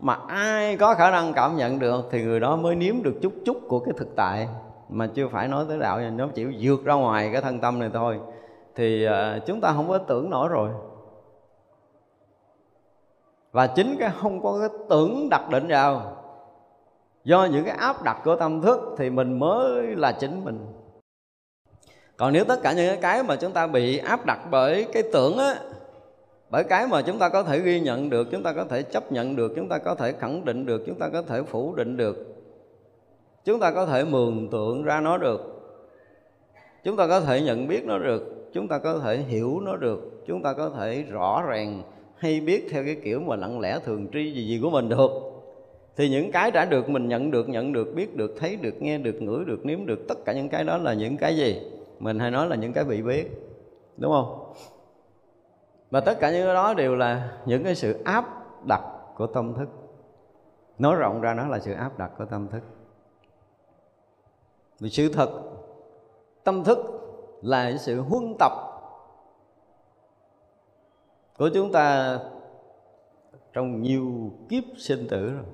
mà 0.00 0.18
ai 0.28 0.76
có 0.76 0.94
khả 0.94 1.10
năng 1.10 1.32
cảm 1.32 1.56
nhận 1.56 1.78
được 1.78 2.08
thì 2.10 2.22
người 2.22 2.40
đó 2.40 2.56
mới 2.56 2.74
nếm 2.74 3.02
được 3.02 3.14
chút 3.22 3.32
chút 3.44 3.56
của 3.68 3.80
cái 3.80 3.94
thực 3.98 4.16
tại. 4.16 4.48
Mà 4.88 5.06
chưa 5.14 5.28
phải 5.28 5.48
nói 5.48 5.64
tới 5.68 5.78
đạo 5.78 6.00
nó 6.00 6.28
chỉ 6.34 6.46
vượt 6.60 6.84
ra 6.84 6.94
ngoài 6.94 7.30
cái 7.32 7.42
thân 7.42 7.60
tâm 7.60 7.78
này 7.78 7.90
thôi. 7.94 8.18
Thì 8.74 9.06
uh, 9.06 9.46
chúng 9.46 9.60
ta 9.60 9.72
không 9.72 9.88
có 9.88 9.98
tưởng 9.98 10.30
nổi 10.30 10.48
rồi 10.48 10.70
và 13.56 13.66
chính 13.66 13.96
cái 13.98 14.10
không 14.20 14.42
có 14.42 14.58
cái 14.60 14.68
tưởng 14.88 15.28
đặt 15.30 15.50
định 15.50 15.66
vào. 15.68 16.16
Do 17.24 17.44
những 17.44 17.64
cái 17.64 17.76
áp 17.76 18.02
đặt 18.02 18.20
của 18.24 18.36
tâm 18.36 18.60
thức 18.60 18.80
thì 18.98 19.10
mình 19.10 19.38
mới 19.38 19.82
là 19.82 20.12
chính 20.12 20.44
mình. 20.44 20.66
Còn 22.16 22.32
nếu 22.32 22.44
tất 22.44 22.62
cả 22.62 22.72
những 22.72 23.00
cái 23.00 23.22
mà 23.22 23.36
chúng 23.36 23.52
ta 23.52 23.66
bị 23.66 23.98
áp 23.98 24.26
đặt 24.26 24.38
bởi 24.50 24.86
cái 24.92 25.02
tưởng 25.12 25.38
á, 25.38 25.54
bởi 26.50 26.64
cái 26.64 26.86
mà 26.86 27.02
chúng 27.02 27.18
ta 27.18 27.28
có 27.28 27.42
thể 27.42 27.60
ghi 27.60 27.80
nhận 27.80 28.10
được, 28.10 28.28
chúng 28.30 28.42
ta 28.42 28.52
có 28.52 28.64
thể 28.64 28.82
chấp 28.82 29.12
nhận 29.12 29.36
được, 29.36 29.52
chúng 29.56 29.68
ta 29.68 29.78
có 29.78 29.94
thể 29.94 30.12
khẳng 30.12 30.44
định 30.44 30.66
được, 30.66 30.82
chúng 30.86 30.98
ta 30.98 31.08
có 31.08 31.22
thể 31.22 31.42
phủ 31.42 31.74
định 31.74 31.96
được, 31.96 32.16
chúng 33.44 33.60
ta 33.60 33.70
có 33.70 33.86
thể 33.86 34.04
mường 34.04 34.50
tượng 34.50 34.82
ra 34.82 35.00
nó 35.00 35.18
được, 35.18 35.40
chúng 36.84 36.96
ta 36.96 37.06
có 37.06 37.20
thể 37.20 37.40
nhận 37.40 37.68
biết 37.68 37.84
nó 37.84 37.98
được, 37.98 38.52
chúng 38.52 38.68
ta 38.68 38.78
có 38.78 38.98
thể 38.98 39.16
hiểu 39.16 39.60
nó 39.60 39.76
được, 39.76 40.22
chúng 40.26 40.42
ta 40.42 40.52
có 40.52 40.70
thể 40.70 41.02
rõ 41.02 41.42
ràng 41.46 41.82
hay 42.16 42.40
biết 42.40 42.66
theo 42.70 42.84
cái 42.84 42.96
kiểu 43.04 43.20
mà 43.20 43.36
lặng 43.36 43.60
lẽ 43.60 43.78
thường 43.84 44.08
tri 44.12 44.32
gì 44.32 44.46
gì 44.46 44.60
của 44.62 44.70
mình 44.70 44.88
được. 44.88 45.10
Thì 45.96 46.08
những 46.08 46.32
cái 46.32 46.50
đã 46.50 46.64
được 46.64 46.88
mình 46.88 47.08
nhận 47.08 47.30
được 47.30 47.48
nhận 47.48 47.72
được, 47.72 47.94
biết 47.94 48.16
được, 48.16 48.34
thấy 48.38 48.56
được, 48.56 48.74
nghe 48.82 48.98
được, 48.98 49.22
ngửi 49.22 49.44
được, 49.44 49.66
nếm 49.66 49.86
được, 49.86 50.08
tất 50.08 50.24
cả 50.24 50.32
những 50.32 50.48
cái 50.48 50.64
đó 50.64 50.78
là 50.78 50.94
những 50.94 51.16
cái 51.16 51.36
gì? 51.36 51.70
Mình 51.98 52.18
hay 52.18 52.30
nói 52.30 52.48
là 52.48 52.56
những 52.56 52.72
cái 52.72 52.84
bị 52.84 53.02
biết 53.02 53.30
đúng 53.96 54.12
không? 54.12 54.52
Và 55.90 56.00
tất 56.00 56.20
cả 56.20 56.30
những 56.30 56.44
cái 56.46 56.54
đó 56.54 56.74
đều 56.74 56.96
là 56.96 57.38
những 57.46 57.64
cái 57.64 57.74
sự 57.74 58.02
áp 58.04 58.24
đặt 58.66 58.82
của 59.16 59.26
tâm 59.26 59.54
thức. 59.54 59.68
Nói 60.78 60.96
rộng 60.96 61.20
ra 61.20 61.34
nó 61.34 61.48
là 61.48 61.58
sự 61.58 61.72
áp 61.72 61.98
đặt 61.98 62.10
của 62.18 62.24
tâm 62.24 62.48
thức. 62.48 62.62
Vì 64.80 64.90
sự 64.90 65.12
thật, 65.12 65.30
tâm 66.44 66.64
thức 66.64 66.78
là 67.42 67.76
sự 67.76 68.00
huân 68.00 68.34
tập 68.38 68.52
của 71.38 71.50
chúng 71.54 71.72
ta 71.72 72.18
trong 73.52 73.82
nhiều 73.82 74.32
kiếp 74.48 74.64
sinh 74.76 75.06
tử 75.10 75.32
rồi. 75.32 75.44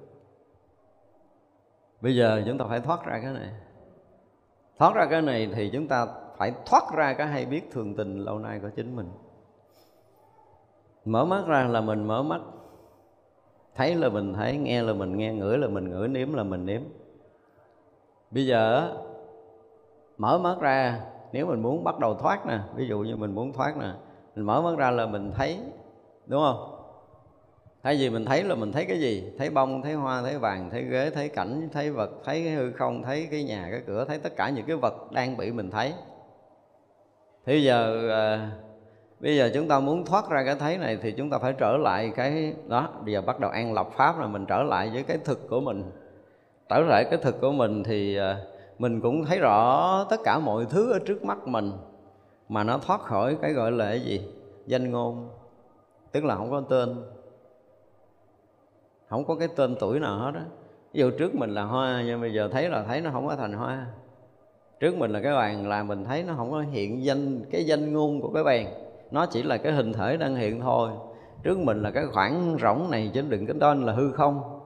Bây 2.01 2.16
giờ 2.16 2.42
chúng 2.47 2.59
ta 2.59 2.64
phải 2.68 2.81
thoát 2.81 3.05
ra 3.05 3.21
cái 3.23 3.33
này. 3.33 3.51
Thoát 4.79 4.95
ra 4.95 5.07
cái 5.11 5.23
này 5.23 5.51
thì 5.55 5.71
chúng 5.73 5.88
ta 5.88 6.07
phải 6.37 6.53
thoát 6.66 6.83
ra 6.95 7.14
cái 7.14 7.27
hay 7.27 7.47
biết 7.47 7.71
thường 7.71 7.97
tình 7.97 8.18
lâu 8.18 8.38
nay 8.38 8.59
của 8.62 8.71
chính 8.77 8.97
mình. 8.97 9.11
Mở 11.05 11.25
mắt 11.25 11.45
ra 11.47 11.64
là 11.64 11.81
mình 11.81 12.05
mở 12.05 12.23
mắt. 12.23 12.40
Thấy 13.75 13.95
là 13.95 14.09
mình 14.09 14.35
thấy, 14.35 14.57
nghe 14.57 14.83
là 14.83 14.92
mình 14.92 15.16
nghe, 15.16 15.35
ngửi 15.35 15.59
là 15.59 15.68
mình 15.68 15.90
ngửi, 15.90 16.09
nếm 16.09 16.35
là 16.35 16.42
mình 16.42 16.66
nếm. 16.66 16.83
Bây 18.31 18.47
giờ 18.47 18.95
mở 20.18 20.38
mắt 20.38 20.57
ra, 20.61 21.01
nếu 21.33 21.47
mình 21.47 21.62
muốn 21.62 21.85
bắt 21.85 21.99
đầu 21.99 22.14
thoát 22.14 22.47
nè, 22.47 22.59
ví 22.75 22.88
dụ 22.88 22.99
như 22.99 23.16
mình 23.16 23.35
muốn 23.35 23.53
thoát 23.53 23.77
nè 23.77 23.92
mình 24.37 24.47
mở 24.47 24.62
mắt 24.62 24.79
ra 24.79 24.90
là 24.90 25.07
mình 25.07 25.33
thấy 25.37 25.59
đúng 26.27 26.42
không? 26.42 26.68
Thay 27.83 27.97
vì 27.97 28.11
mình 28.11 28.25
thấy 28.25 28.45
là 28.45 28.55
mình 28.55 28.73
thấy 28.73 28.85
cái 28.85 29.01
gì? 29.01 29.33
Thấy 29.38 29.51
bông 29.51 29.83
thấy 29.83 29.95
hoa 29.95 30.23
thấy 30.23 30.38
vàng 30.38 30.71
thấy 30.71 30.83
ghế 30.83 31.11
thấy 31.11 31.29
cảnh 31.29 31.68
thấy 31.73 31.90
vật 31.90 32.11
thấy 32.25 32.42
cái 32.45 32.53
hư 32.53 32.73
không 32.73 33.03
thấy 33.03 33.29
cái 33.31 33.45
nhà 33.45 33.68
cái 33.71 33.81
cửa 33.87 34.05
thấy 34.05 34.18
tất 34.18 34.37
cả 34.37 34.49
những 34.49 34.66
cái 34.66 34.77
vật 34.77 35.12
đang 35.12 35.37
bị 35.37 35.53
mình 35.53 35.71
thấy. 35.71 35.92
Thì 37.47 37.53
bây 37.53 37.64
giờ 37.64 38.09
à, 38.11 38.51
bây 39.21 39.37
giờ 39.37 39.51
chúng 39.55 39.68
ta 39.68 39.81
muốn 39.81 40.05
thoát 40.05 40.31
ra 40.31 40.42
cái 40.45 40.55
thấy 40.55 40.79
này 40.79 40.99
thì 41.03 41.12
chúng 41.12 41.31
ta 41.31 41.38
phải 41.38 41.53
trở 41.59 41.77
lại 41.77 42.12
cái 42.16 42.55
đó 42.68 42.88
bây 43.05 43.14
giờ 43.14 43.23
bắt 43.23 43.40
đầu 43.40 43.51
an 43.51 43.73
lập 43.73 43.88
pháp 43.97 44.21
là 44.21 44.27
mình 44.27 44.47
trở 44.47 44.62
lại 44.62 44.90
với 44.92 45.03
cái 45.03 45.18
thực 45.25 45.49
của 45.49 45.61
mình. 45.61 45.85
Trở 46.68 46.81
lại 46.81 47.05
cái 47.05 47.18
thực 47.23 47.40
của 47.40 47.53
mình 47.53 47.85
thì 47.85 48.16
à, 48.16 48.37
mình 48.79 49.01
cũng 49.01 49.25
thấy 49.25 49.38
rõ 49.38 50.07
tất 50.11 50.21
cả 50.25 50.38
mọi 50.38 50.64
thứ 50.71 50.92
ở 50.92 50.99
trước 50.99 51.25
mắt 51.25 51.38
mình 51.49 51.73
mà 52.53 52.65
nó 52.65 52.79
thoát 52.79 53.01
khỏi 53.01 53.37
cái 53.43 53.53
gọi 53.53 53.73
là 53.73 53.88
cái 53.88 54.01
gì? 54.01 54.29
Danh 54.67 54.91
ngôn. 54.91 55.29
Tức 56.12 56.25
là 56.25 56.37
không 56.37 56.51
có 56.51 56.61
tên. 56.61 57.05
Không 59.09 59.25
có 59.25 59.35
cái 59.35 59.49
tên 59.57 59.77
tuổi 59.81 60.01
nào 60.01 60.19
hết 60.19 60.33
á. 60.35 60.45
Ví 60.93 61.01
dụ 61.01 61.11
trước 61.11 61.35
mình 61.35 61.51
là 61.51 61.62
hoa, 61.62 62.03
nhưng 62.07 62.21
bây 62.21 62.35
giờ 62.35 62.49
thấy 62.53 62.69
là 62.69 62.85
thấy 62.85 63.01
nó 63.01 63.11
không 63.11 63.27
có 63.27 63.37
thành 63.37 63.53
hoa. 63.53 63.87
Trước 64.81 64.97
mình 64.97 65.11
là 65.11 65.21
cái 65.21 65.35
bàn 65.35 65.69
là 65.69 65.83
mình 65.83 66.05
thấy 66.05 66.23
nó 66.23 66.35
không 66.37 66.51
có 66.51 66.61
hiện 66.61 67.05
danh, 67.05 67.45
cái 67.51 67.65
danh 67.65 67.93
ngôn 67.93 68.21
của 68.21 68.31
cái 68.35 68.45
bàn. 68.45 68.67
Nó 69.11 69.27
chỉ 69.27 69.43
là 69.43 69.57
cái 69.57 69.73
hình 69.73 69.93
thể 69.93 70.17
đang 70.17 70.37
hiện 70.37 70.61
thôi. 70.61 70.91
Trước 71.43 71.59
mình 71.59 71.83
là 71.83 71.91
cái 71.91 72.07
khoảng 72.12 72.57
rỗng 72.62 72.91
này 72.91 73.11
chứ 73.15 73.23
đừng 73.29 73.47
cái 73.47 73.57
tên 73.61 73.83
là 73.83 73.93
hư 73.93 74.12
không. 74.12 74.61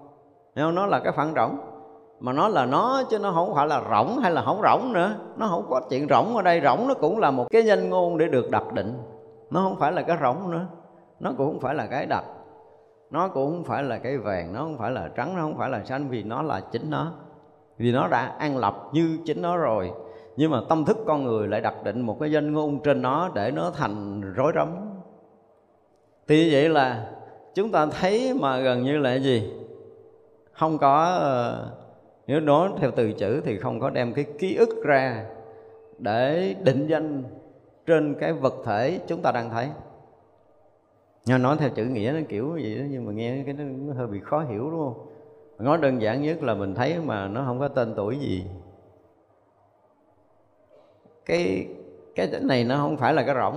Nếu 0.54 0.72
nó 0.72 0.86
là 0.86 1.00
cái 1.00 1.12
khoảng 1.12 1.34
rỗng 1.34 1.58
mà 2.20 2.32
nó 2.32 2.48
là 2.48 2.66
nó 2.66 3.02
chứ 3.10 3.18
nó 3.18 3.32
không 3.32 3.54
phải 3.54 3.66
là 3.66 3.82
rỗng 3.90 4.18
hay 4.18 4.32
là 4.32 4.42
không 4.42 4.60
rỗng 4.62 4.92
nữa. 4.92 5.14
Nó 5.36 5.46
không 5.48 5.66
có 5.68 5.80
chuyện 5.90 6.06
rỗng 6.10 6.36
ở 6.36 6.42
đây. 6.42 6.60
Rỗng 6.64 6.88
nó 6.88 6.94
cũng 6.94 7.18
là 7.18 7.30
một 7.30 7.46
cái 7.50 7.64
danh 7.64 7.90
ngôn 7.90 8.18
để 8.18 8.26
được 8.28 8.50
đặt 8.50 8.72
định. 8.72 8.98
Nó 9.50 9.60
không 9.60 9.76
phải 9.78 9.92
là 9.92 10.02
cái 10.02 10.16
rỗng 10.22 10.50
nữa. 10.50 10.66
Nó 11.20 11.32
cũng 11.38 11.46
không 11.46 11.60
phải 11.60 11.74
là 11.74 11.86
cái 11.86 12.06
đặt. 12.06 12.24
Nó 13.10 13.28
cũng 13.28 13.50
không 13.50 13.64
phải 13.64 13.82
là 13.82 13.98
cái 13.98 14.18
vàng. 14.18 14.52
Nó 14.52 14.60
không 14.60 14.78
phải 14.78 14.90
là 14.90 15.08
trắng. 15.16 15.36
Nó 15.36 15.42
không 15.42 15.58
phải 15.58 15.70
là 15.70 15.84
xanh 15.84 16.08
vì 16.08 16.22
nó 16.22 16.42
là 16.42 16.60
chính 16.60 16.90
nó. 16.90 17.12
Vì 17.78 17.92
nó 17.92 18.08
đã 18.08 18.34
an 18.38 18.56
lập 18.56 18.76
như 18.92 19.18
chính 19.24 19.42
nó 19.42 19.56
rồi. 19.56 19.92
Nhưng 20.36 20.50
mà 20.50 20.60
tâm 20.68 20.84
thức 20.84 20.96
con 21.06 21.24
người 21.24 21.48
lại 21.48 21.60
đặt 21.60 21.74
định 21.84 22.00
một 22.00 22.16
cái 22.20 22.32
danh 22.32 22.52
ngôn 22.52 22.82
trên 22.82 23.02
nó 23.02 23.30
để 23.34 23.50
nó 23.50 23.70
thành 23.70 24.20
rối 24.34 24.52
rắm. 24.54 24.68
Thì 26.28 26.44
như 26.44 26.48
vậy 26.52 26.68
là 26.68 27.06
chúng 27.54 27.72
ta 27.72 27.86
thấy 27.86 28.34
mà 28.40 28.58
gần 28.58 28.82
như 28.82 28.98
là 28.98 29.14
gì? 29.14 29.52
Không 30.52 30.78
có 30.78 31.04
ờ, 31.04 31.66
nếu 32.26 32.40
nói 32.40 32.70
theo 32.78 32.90
từ 32.90 33.12
chữ 33.12 33.40
thì 33.44 33.58
không 33.58 33.80
có 33.80 33.90
đem 33.90 34.12
cái 34.12 34.24
ký 34.38 34.56
ức 34.56 34.84
ra 34.84 35.24
để 35.98 36.54
định 36.64 36.86
danh 36.86 37.24
trên 37.86 38.14
cái 38.20 38.32
vật 38.32 38.54
thể 38.64 39.00
chúng 39.06 39.22
ta 39.22 39.32
đang 39.32 39.50
thấy. 39.50 39.68
Nhưng 41.26 41.42
nói 41.42 41.56
theo 41.58 41.68
chữ 41.68 41.84
nghĩa 41.84 42.12
nó 42.14 42.20
kiểu 42.28 42.56
gì 42.56 42.78
đó, 42.78 42.84
nhưng 42.90 43.06
mà 43.06 43.12
nghe 43.12 43.42
cái 43.46 43.54
nó 43.54 43.94
hơi 43.94 44.06
bị 44.06 44.20
khó 44.20 44.40
hiểu, 44.40 44.70
đúng 44.70 44.80
không? 44.80 45.06
Nói 45.58 45.78
đơn 45.78 46.02
giản 46.02 46.22
nhất 46.22 46.42
là 46.42 46.54
mình 46.54 46.74
thấy 46.74 46.98
mà 47.04 47.28
nó 47.28 47.44
không 47.46 47.58
có 47.58 47.68
tên 47.68 47.94
tuổi 47.96 48.18
gì. 48.18 48.44
Cái 51.26 51.66
cái 52.14 52.28
này 52.42 52.64
nó 52.64 52.76
không 52.76 52.96
phải 52.96 53.14
là 53.14 53.22
cái 53.22 53.34
rỗng. 53.34 53.56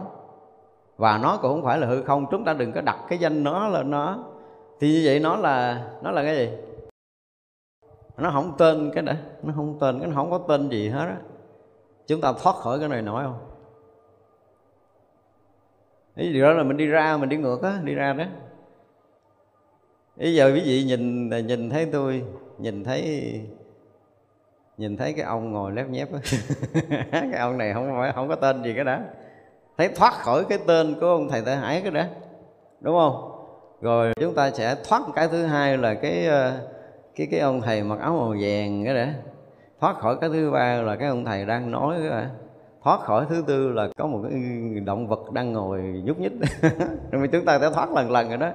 Và 0.97 1.17
nó 1.17 1.39
cũng 1.41 1.51
không 1.51 1.63
phải 1.63 1.79
là 1.79 1.87
hư 1.87 2.03
không. 2.03 2.25
Chúng 2.31 2.45
ta 2.45 2.53
đừng 2.53 2.71
có 2.71 2.81
đặt 2.81 2.97
cái 3.09 3.19
danh 3.19 3.43
nó 3.43 3.67
lên 3.67 3.91
nó. 3.91 4.23
Thì 4.79 4.93
như 4.93 5.01
vậy 5.05 5.19
nó 5.19 5.35
là 5.35 5.87
nó 6.03 6.11
là 6.11 6.23
cái 6.23 6.35
gì? 6.35 6.49
Nó 8.21 8.31
không 8.31 8.55
tên 8.57 8.91
cái 8.93 9.03
đã 9.03 9.17
nó 9.43 9.53
không 9.55 9.79
tên 9.79 9.99
cái 9.99 10.07
nó 10.07 10.15
không 10.15 10.31
có 10.31 10.37
tên 10.47 10.69
gì 10.69 10.89
hết 10.89 11.05
á. 11.05 11.17
Chúng 12.07 12.21
ta 12.21 12.33
thoát 12.43 12.55
khỏi 12.55 12.79
cái 12.79 12.89
này 12.89 13.01
nổi 13.01 13.23
không? 13.23 13.39
Cái 16.15 16.33
điều 16.33 16.43
đó 16.43 16.53
là 16.53 16.63
mình 16.63 16.77
đi 16.77 16.85
ra, 16.85 17.17
mình 17.17 17.29
đi 17.29 17.37
ngược 17.37 17.63
á, 17.63 17.79
đi 17.83 17.93
ra 17.93 18.13
đó. 18.13 18.23
Bây 20.15 20.35
giờ 20.35 20.51
quý 20.53 20.61
vị 20.65 20.83
nhìn 20.83 21.29
nhìn 21.47 21.69
thấy 21.69 21.85
tôi, 21.85 22.23
nhìn 22.57 22.83
thấy 22.83 23.31
nhìn 24.77 24.97
thấy 24.97 25.13
cái 25.13 25.25
ông 25.25 25.51
ngồi 25.51 25.71
lép 25.71 25.89
nhép 25.89 26.13
á. 26.13 26.19
Cái 27.11 27.39
ông 27.39 27.57
này 27.57 27.73
không 27.73 27.95
phải, 27.99 28.11
không 28.15 28.27
có 28.27 28.35
tên 28.35 28.63
gì 28.63 28.73
cái 28.75 28.83
đó. 28.83 28.99
Thấy 29.77 29.89
thoát 29.95 30.13
khỏi 30.13 30.45
cái 30.49 30.59
tên 30.67 30.95
của 30.99 31.07
ông 31.07 31.29
thầy 31.29 31.41
tại 31.45 31.57
Hải 31.57 31.81
cái 31.81 31.91
đó. 31.91 32.03
Đúng 32.81 32.95
không? 32.95 33.31
Rồi 33.81 34.13
chúng 34.19 34.35
ta 34.35 34.51
sẽ 34.51 34.75
thoát 34.83 35.01
cái 35.15 35.27
thứ 35.27 35.45
hai 35.45 35.77
là 35.77 35.93
cái 35.93 36.25
ờ, 36.25 36.53
cái 37.19 37.27
cái 37.31 37.39
ông 37.39 37.61
thầy 37.61 37.83
mặc 37.83 37.99
áo 37.99 38.13
màu 38.13 38.35
vàng 38.39 38.85
cái 38.85 38.95
đó. 38.95 39.05
Thoát 39.79 39.95
khỏi 39.99 40.17
cái 40.21 40.29
thứ 40.29 40.51
ba 40.51 40.81
là 40.81 40.95
cái 40.95 41.09
ông 41.09 41.25
thầy 41.25 41.45
đang 41.45 41.71
nói 41.71 41.95
cái 41.99 42.09
đó. 42.09 42.27
Thoát 42.83 42.99
khỏi 42.99 43.25
thứ 43.29 43.43
tư 43.47 43.69
là 43.69 43.87
có 43.97 44.07
một 44.07 44.19
cái 44.29 44.41
động 44.85 45.07
vật 45.07 45.31
đang 45.31 45.53
ngồi 45.53 45.81
nhúc 46.05 46.19
nhích. 46.19 46.31
Rồi 47.11 47.27
chúng 47.31 47.45
ta 47.45 47.59
sẽ 47.59 47.69
thoát 47.73 47.91
lần 47.91 48.11
lần 48.11 48.29
rồi 48.29 48.37
đó. 48.37 48.49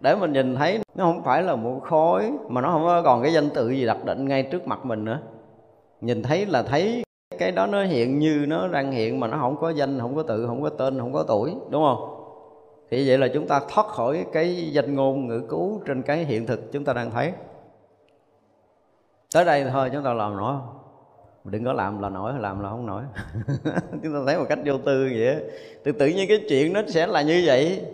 Để 0.00 0.16
mình 0.16 0.32
nhìn 0.32 0.56
thấy, 0.56 0.80
nó 0.94 1.04
không 1.04 1.22
phải 1.24 1.42
là 1.42 1.56
một 1.56 1.80
khối, 1.82 2.30
mà 2.48 2.60
nó 2.60 2.70
không 2.72 3.04
còn 3.04 3.22
cái 3.22 3.32
danh 3.32 3.50
tự 3.50 3.70
gì 3.70 3.86
đặc 3.86 4.04
định 4.04 4.28
ngay 4.28 4.42
trước 4.42 4.66
mặt 4.66 4.84
mình 4.84 5.04
nữa. 5.04 5.18
Nhìn 6.00 6.22
thấy 6.22 6.46
là 6.46 6.62
thấy 6.62 7.04
cái 7.38 7.52
đó 7.52 7.66
nó 7.66 7.84
hiện 7.84 8.18
như 8.18 8.44
nó 8.48 8.68
đang 8.68 8.92
hiện, 8.92 9.20
mà 9.20 9.26
nó 9.26 9.38
không 9.40 9.56
có 9.56 9.70
danh, 9.70 10.00
không 10.00 10.16
có 10.16 10.22
tự, 10.22 10.46
không 10.46 10.62
có 10.62 10.68
tên, 10.68 10.98
không 10.98 11.12
có 11.12 11.24
tuổi, 11.28 11.54
đúng 11.70 11.82
không? 11.84 12.08
Thì 12.90 13.08
vậy 13.08 13.18
là 13.18 13.28
chúng 13.34 13.48
ta 13.48 13.60
thoát 13.68 13.86
khỏi 13.86 14.26
cái 14.32 14.70
danh 14.72 14.94
ngôn 14.94 15.26
ngữ 15.26 15.42
cứu 15.48 15.80
trên 15.86 16.02
cái 16.02 16.24
hiện 16.24 16.46
thực 16.46 16.72
chúng 16.72 16.84
ta 16.84 16.92
đang 16.92 17.10
thấy 17.10 17.32
tới 19.34 19.44
đây 19.44 19.64
thôi 19.72 19.90
chúng 19.92 20.04
ta 20.04 20.12
làm 20.12 20.36
nổi. 20.36 20.54
Không 21.42 21.52
đừng 21.52 21.64
có 21.64 21.72
làm 21.72 22.02
là 22.02 22.08
nổi, 22.08 22.32
làm 22.38 22.60
là 22.60 22.68
không 22.68 22.86
nổi. 22.86 23.02
Chúng 24.02 24.12
ta 24.12 24.18
thấy 24.26 24.38
một 24.38 24.44
cách 24.48 24.58
vô 24.64 24.78
tư 24.78 25.10
vậy 25.18 25.36
tự 25.84 25.92
tự 25.92 26.06
nhiên 26.06 26.28
cái 26.28 26.44
chuyện 26.48 26.72
nó 26.72 26.80
sẽ 26.88 27.06
là 27.06 27.22
như 27.22 27.42
vậy. 27.46 27.84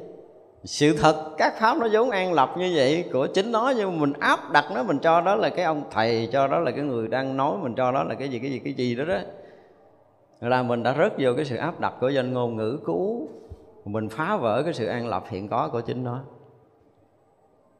Sự 0.65 0.97
thật, 0.97 1.31
các 1.39 1.55
pháp 1.61 1.79
nó 1.79 1.89
vốn 1.93 2.11
an 2.11 2.33
lập 2.33 2.51
như 2.59 2.73
vậy, 2.75 3.05
của 3.13 3.27
chính 3.27 3.53
nó, 3.53 3.73
nhưng 3.77 3.93
mà 3.93 4.01
mình 4.01 4.13
áp 4.21 4.53
đặt 4.53 4.65
nó, 4.75 4.83
mình 4.83 4.99
cho 4.99 5.21
đó 5.21 5.37
là 5.37 5.49
cái 5.49 5.65
ông 5.65 5.83
thầy, 5.91 6.29
cho 6.33 6.47
đó 6.47 6.59
là 6.59 6.71
cái 6.71 6.85
người 6.85 7.09
đang 7.09 7.37
nói, 7.37 7.57
mình 7.63 7.75
cho 7.75 7.93
đó 7.93 8.03
là 8.03 8.15
cái 8.15 8.29
gì 8.29 8.39
cái 8.39 8.51
gì 8.51 8.59
cái 8.59 8.73
gì 8.73 8.95
đó 8.95 9.05
đó. 9.05 9.19
Là 10.41 10.63
mình 10.63 10.83
đã 10.83 10.95
rớt 10.99 11.13
vô 11.19 11.31
cái 11.37 11.45
sự 11.45 11.57
áp 11.57 11.81
đặt 11.81 11.95
của 12.01 12.09
danh 12.09 12.33
ngôn 12.33 12.57
ngữ 12.57 12.79
cũ. 12.85 13.29
Mình 13.85 14.09
phá 14.09 14.37
vỡ 14.37 14.63
cái 14.63 14.73
sự 14.73 14.87
an 14.87 15.09
lập 15.09 15.25
hiện 15.29 15.49
có 15.49 15.69
của 15.73 15.81
chính 15.81 16.05
nó 16.05 16.21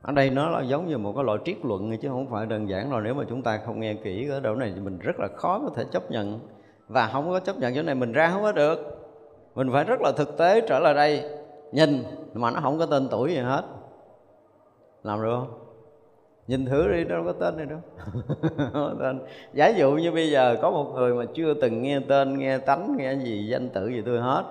ở 0.03 0.13
đây 0.13 0.31
nó 0.31 0.51
là 0.51 0.63
giống 0.63 0.89
như 0.89 0.99
một 0.99 1.13
cái 1.17 1.25
loại 1.25 1.39
triết 1.45 1.57
luận 1.65 1.99
chứ 1.99 2.09
không 2.09 2.31
phải 2.31 2.47
đơn 2.47 2.69
giản 2.69 2.91
rồi 2.91 3.01
nếu 3.05 3.15
mà 3.15 3.25
chúng 3.29 3.43
ta 3.43 3.61
không 3.67 3.81
nghe 3.81 3.95
kỹ 3.95 4.29
ở 4.29 4.41
đâu 4.41 4.55
này 4.55 4.73
thì 4.75 4.81
mình 4.81 4.99
rất 4.99 5.21
là 5.21 5.29
khó 5.37 5.59
có 5.59 5.71
thể 5.77 5.85
chấp 5.93 6.11
nhận. 6.11 6.41
Và 6.89 7.11
không 7.13 7.31
có 7.31 7.41
chấp 7.41 7.59
nhận 7.59 7.75
chỗ 7.75 7.83
này 7.83 7.95
mình 7.95 8.13
ra 8.13 8.31
không 8.31 8.43
có 8.43 8.53
được. 8.53 8.79
Mình 9.55 9.71
phải 9.73 9.85
rất 9.85 10.01
là 10.01 10.13
thực 10.17 10.39
tế 10.39 10.61
trở 10.61 10.79
lại 10.79 10.95
đây, 10.95 11.25
nhìn, 11.73 12.05
mà 12.35 12.51
nó 12.51 12.61
không 12.61 12.79
có 12.79 12.87
tên 12.87 13.09
tuổi 13.11 13.31
gì 13.31 13.39
hết. 13.39 13.65
Làm 15.03 15.23
được 15.23 15.37
không? 15.37 15.59
Nhìn 16.47 16.67
thử 16.67 16.89
đi, 16.93 17.05
đâu 17.05 17.23
có 17.25 17.33
tên 17.33 17.57
này 17.57 17.67
đâu. 17.67 17.79
Tên. 19.01 19.21
Giả 19.53 19.69
dụ 19.69 19.93
như 19.93 20.13
bây 20.13 20.31
giờ 20.31 20.57
có 20.63 20.71
một 20.71 20.93
người 20.95 21.15
mà 21.15 21.25
chưa 21.35 21.55
từng 21.55 21.83
nghe 21.83 22.01
tên, 22.09 22.39
nghe 22.39 22.59
tánh, 22.59 22.97
nghe 22.99 23.15
gì, 23.15 23.47
danh 23.49 23.69
tự 23.69 23.89
gì 23.89 24.03
tôi 24.07 24.21
hết, 24.21 24.45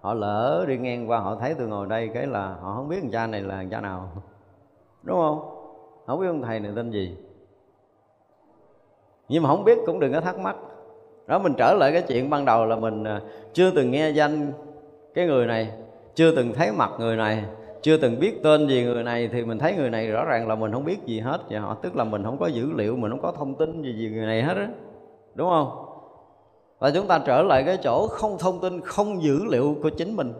họ 0.00 0.14
lỡ 0.14 0.64
đi 0.68 0.78
ngang 0.78 1.10
qua 1.10 1.18
họ 1.18 1.36
thấy 1.36 1.54
tôi 1.58 1.68
ngồi 1.68 1.86
đây 1.86 2.10
cái 2.14 2.26
là 2.26 2.54
họ 2.60 2.74
không 2.76 2.88
biết 2.88 2.98
thằng 3.02 3.10
cha 3.10 3.26
này 3.26 3.40
là 3.40 3.54
thằng 3.54 3.70
cha 3.70 3.80
nào 3.80 4.22
đúng 5.02 5.18
không? 5.18 5.40
Không 6.06 6.20
biết 6.20 6.26
ông 6.26 6.42
thầy 6.42 6.60
này 6.60 6.72
tên 6.76 6.90
gì. 6.90 7.16
Nhưng 9.28 9.42
mà 9.42 9.48
không 9.48 9.64
biết 9.64 9.78
cũng 9.86 10.00
đừng 10.00 10.12
có 10.12 10.20
thắc 10.20 10.38
mắc. 10.38 10.56
Đó, 11.26 11.38
mình 11.38 11.54
trở 11.58 11.74
lại 11.74 11.92
cái 11.92 12.02
chuyện 12.02 12.30
ban 12.30 12.44
đầu 12.44 12.66
là 12.66 12.76
mình 12.76 13.04
à, 13.04 13.20
chưa 13.52 13.70
từng 13.70 13.90
nghe 13.90 14.10
danh 14.10 14.52
cái 15.14 15.26
người 15.26 15.46
này, 15.46 15.70
chưa 16.14 16.36
từng 16.36 16.52
thấy 16.52 16.72
mặt 16.72 16.90
người 16.98 17.16
này, 17.16 17.44
chưa 17.82 17.96
từng 17.96 18.20
biết 18.20 18.42
tên 18.42 18.68
gì 18.68 18.84
người 18.84 19.02
này 19.02 19.28
thì 19.32 19.44
mình 19.44 19.58
thấy 19.58 19.74
người 19.76 19.90
này 19.90 20.10
rõ 20.10 20.24
ràng 20.24 20.48
là 20.48 20.54
mình 20.54 20.72
không 20.72 20.84
biết 20.84 20.98
gì 21.06 21.20
hết. 21.20 21.40
Và 21.50 21.60
họ, 21.60 21.74
tức 21.74 21.96
là 21.96 22.04
mình 22.04 22.24
không 22.24 22.38
có 22.38 22.46
dữ 22.46 22.72
liệu, 22.72 22.96
mình 22.96 23.10
không 23.10 23.22
có 23.22 23.32
thông 23.32 23.54
tin 23.54 23.82
gì 23.82 24.06
về 24.06 24.16
người 24.16 24.26
này 24.26 24.42
hết 24.42 24.56
á. 24.56 24.68
Đúng 25.34 25.48
không? 25.48 25.86
Và 26.78 26.90
chúng 26.90 27.06
ta 27.06 27.18
trở 27.26 27.42
lại 27.42 27.62
cái 27.66 27.78
chỗ 27.82 28.06
không 28.06 28.38
thông 28.38 28.60
tin, 28.60 28.80
không 28.80 29.22
dữ 29.22 29.44
liệu 29.44 29.76
của 29.82 29.90
chính 29.90 30.16
mình 30.16 30.32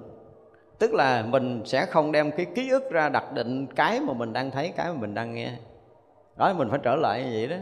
tức 0.80 0.94
là 0.94 1.24
mình 1.28 1.62
sẽ 1.64 1.86
không 1.86 2.12
đem 2.12 2.30
cái 2.30 2.46
ký 2.54 2.70
ức 2.70 2.90
ra 2.90 3.08
đặt 3.08 3.32
định 3.34 3.66
cái 3.66 4.00
mà 4.00 4.12
mình 4.12 4.32
đang 4.32 4.50
thấy, 4.50 4.72
cái 4.76 4.86
mà 4.86 5.00
mình 5.00 5.14
đang 5.14 5.34
nghe. 5.34 5.52
Đó, 6.36 6.52
mình 6.52 6.68
phải 6.70 6.78
trở 6.82 6.96
lại 6.96 7.24
như 7.24 7.30
vậy 7.32 7.46
đó. 7.46 7.56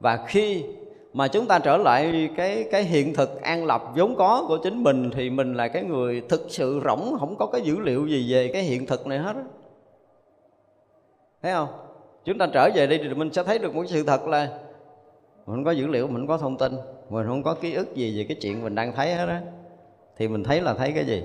Và 0.00 0.24
khi 0.26 0.64
mà 1.12 1.28
chúng 1.28 1.46
ta 1.46 1.58
trở 1.58 1.76
lại 1.76 2.30
cái 2.36 2.68
cái 2.70 2.82
hiện 2.82 3.14
thực 3.14 3.42
an 3.42 3.66
lập 3.66 3.82
vốn 3.96 4.14
có 4.16 4.44
của 4.48 4.58
chính 4.62 4.82
mình 4.82 5.10
thì 5.14 5.30
mình 5.30 5.54
là 5.54 5.68
cái 5.68 5.82
người 5.82 6.22
thực 6.28 6.46
sự 6.48 6.80
rỗng, 6.84 7.16
không 7.18 7.36
có 7.38 7.46
cái 7.46 7.60
dữ 7.60 7.80
liệu 7.80 8.06
gì 8.06 8.32
về 8.32 8.50
cái 8.52 8.62
hiện 8.62 8.86
thực 8.86 9.06
này 9.06 9.18
hết 9.18 9.36
thấy 11.42 11.52
không? 11.52 11.68
Chúng 12.24 12.38
ta 12.38 12.46
trở 12.52 12.70
về 12.74 12.86
đây 12.86 13.00
thì 13.02 13.14
mình 13.14 13.32
sẽ 13.32 13.42
thấy 13.42 13.58
được 13.58 13.74
một 13.74 13.84
sự 13.86 14.02
thật 14.02 14.26
là 14.26 14.48
mình 15.46 15.56
không 15.56 15.64
có 15.64 15.70
dữ 15.70 15.86
liệu, 15.86 16.06
mình 16.06 16.16
không 16.16 16.26
có 16.26 16.38
thông 16.38 16.58
tin, 16.58 16.72
mình 17.10 17.26
không 17.26 17.42
có 17.42 17.54
ký 17.54 17.74
ức 17.74 17.94
gì 17.94 18.18
về 18.18 18.24
cái 18.28 18.36
chuyện 18.40 18.64
mình 18.64 18.74
đang 18.74 18.92
thấy 18.92 19.14
hết 19.14 19.28
á. 19.28 19.42
Thì 20.16 20.28
mình 20.28 20.44
thấy 20.44 20.60
là 20.60 20.74
thấy 20.74 20.92
cái 20.92 21.04
gì? 21.04 21.22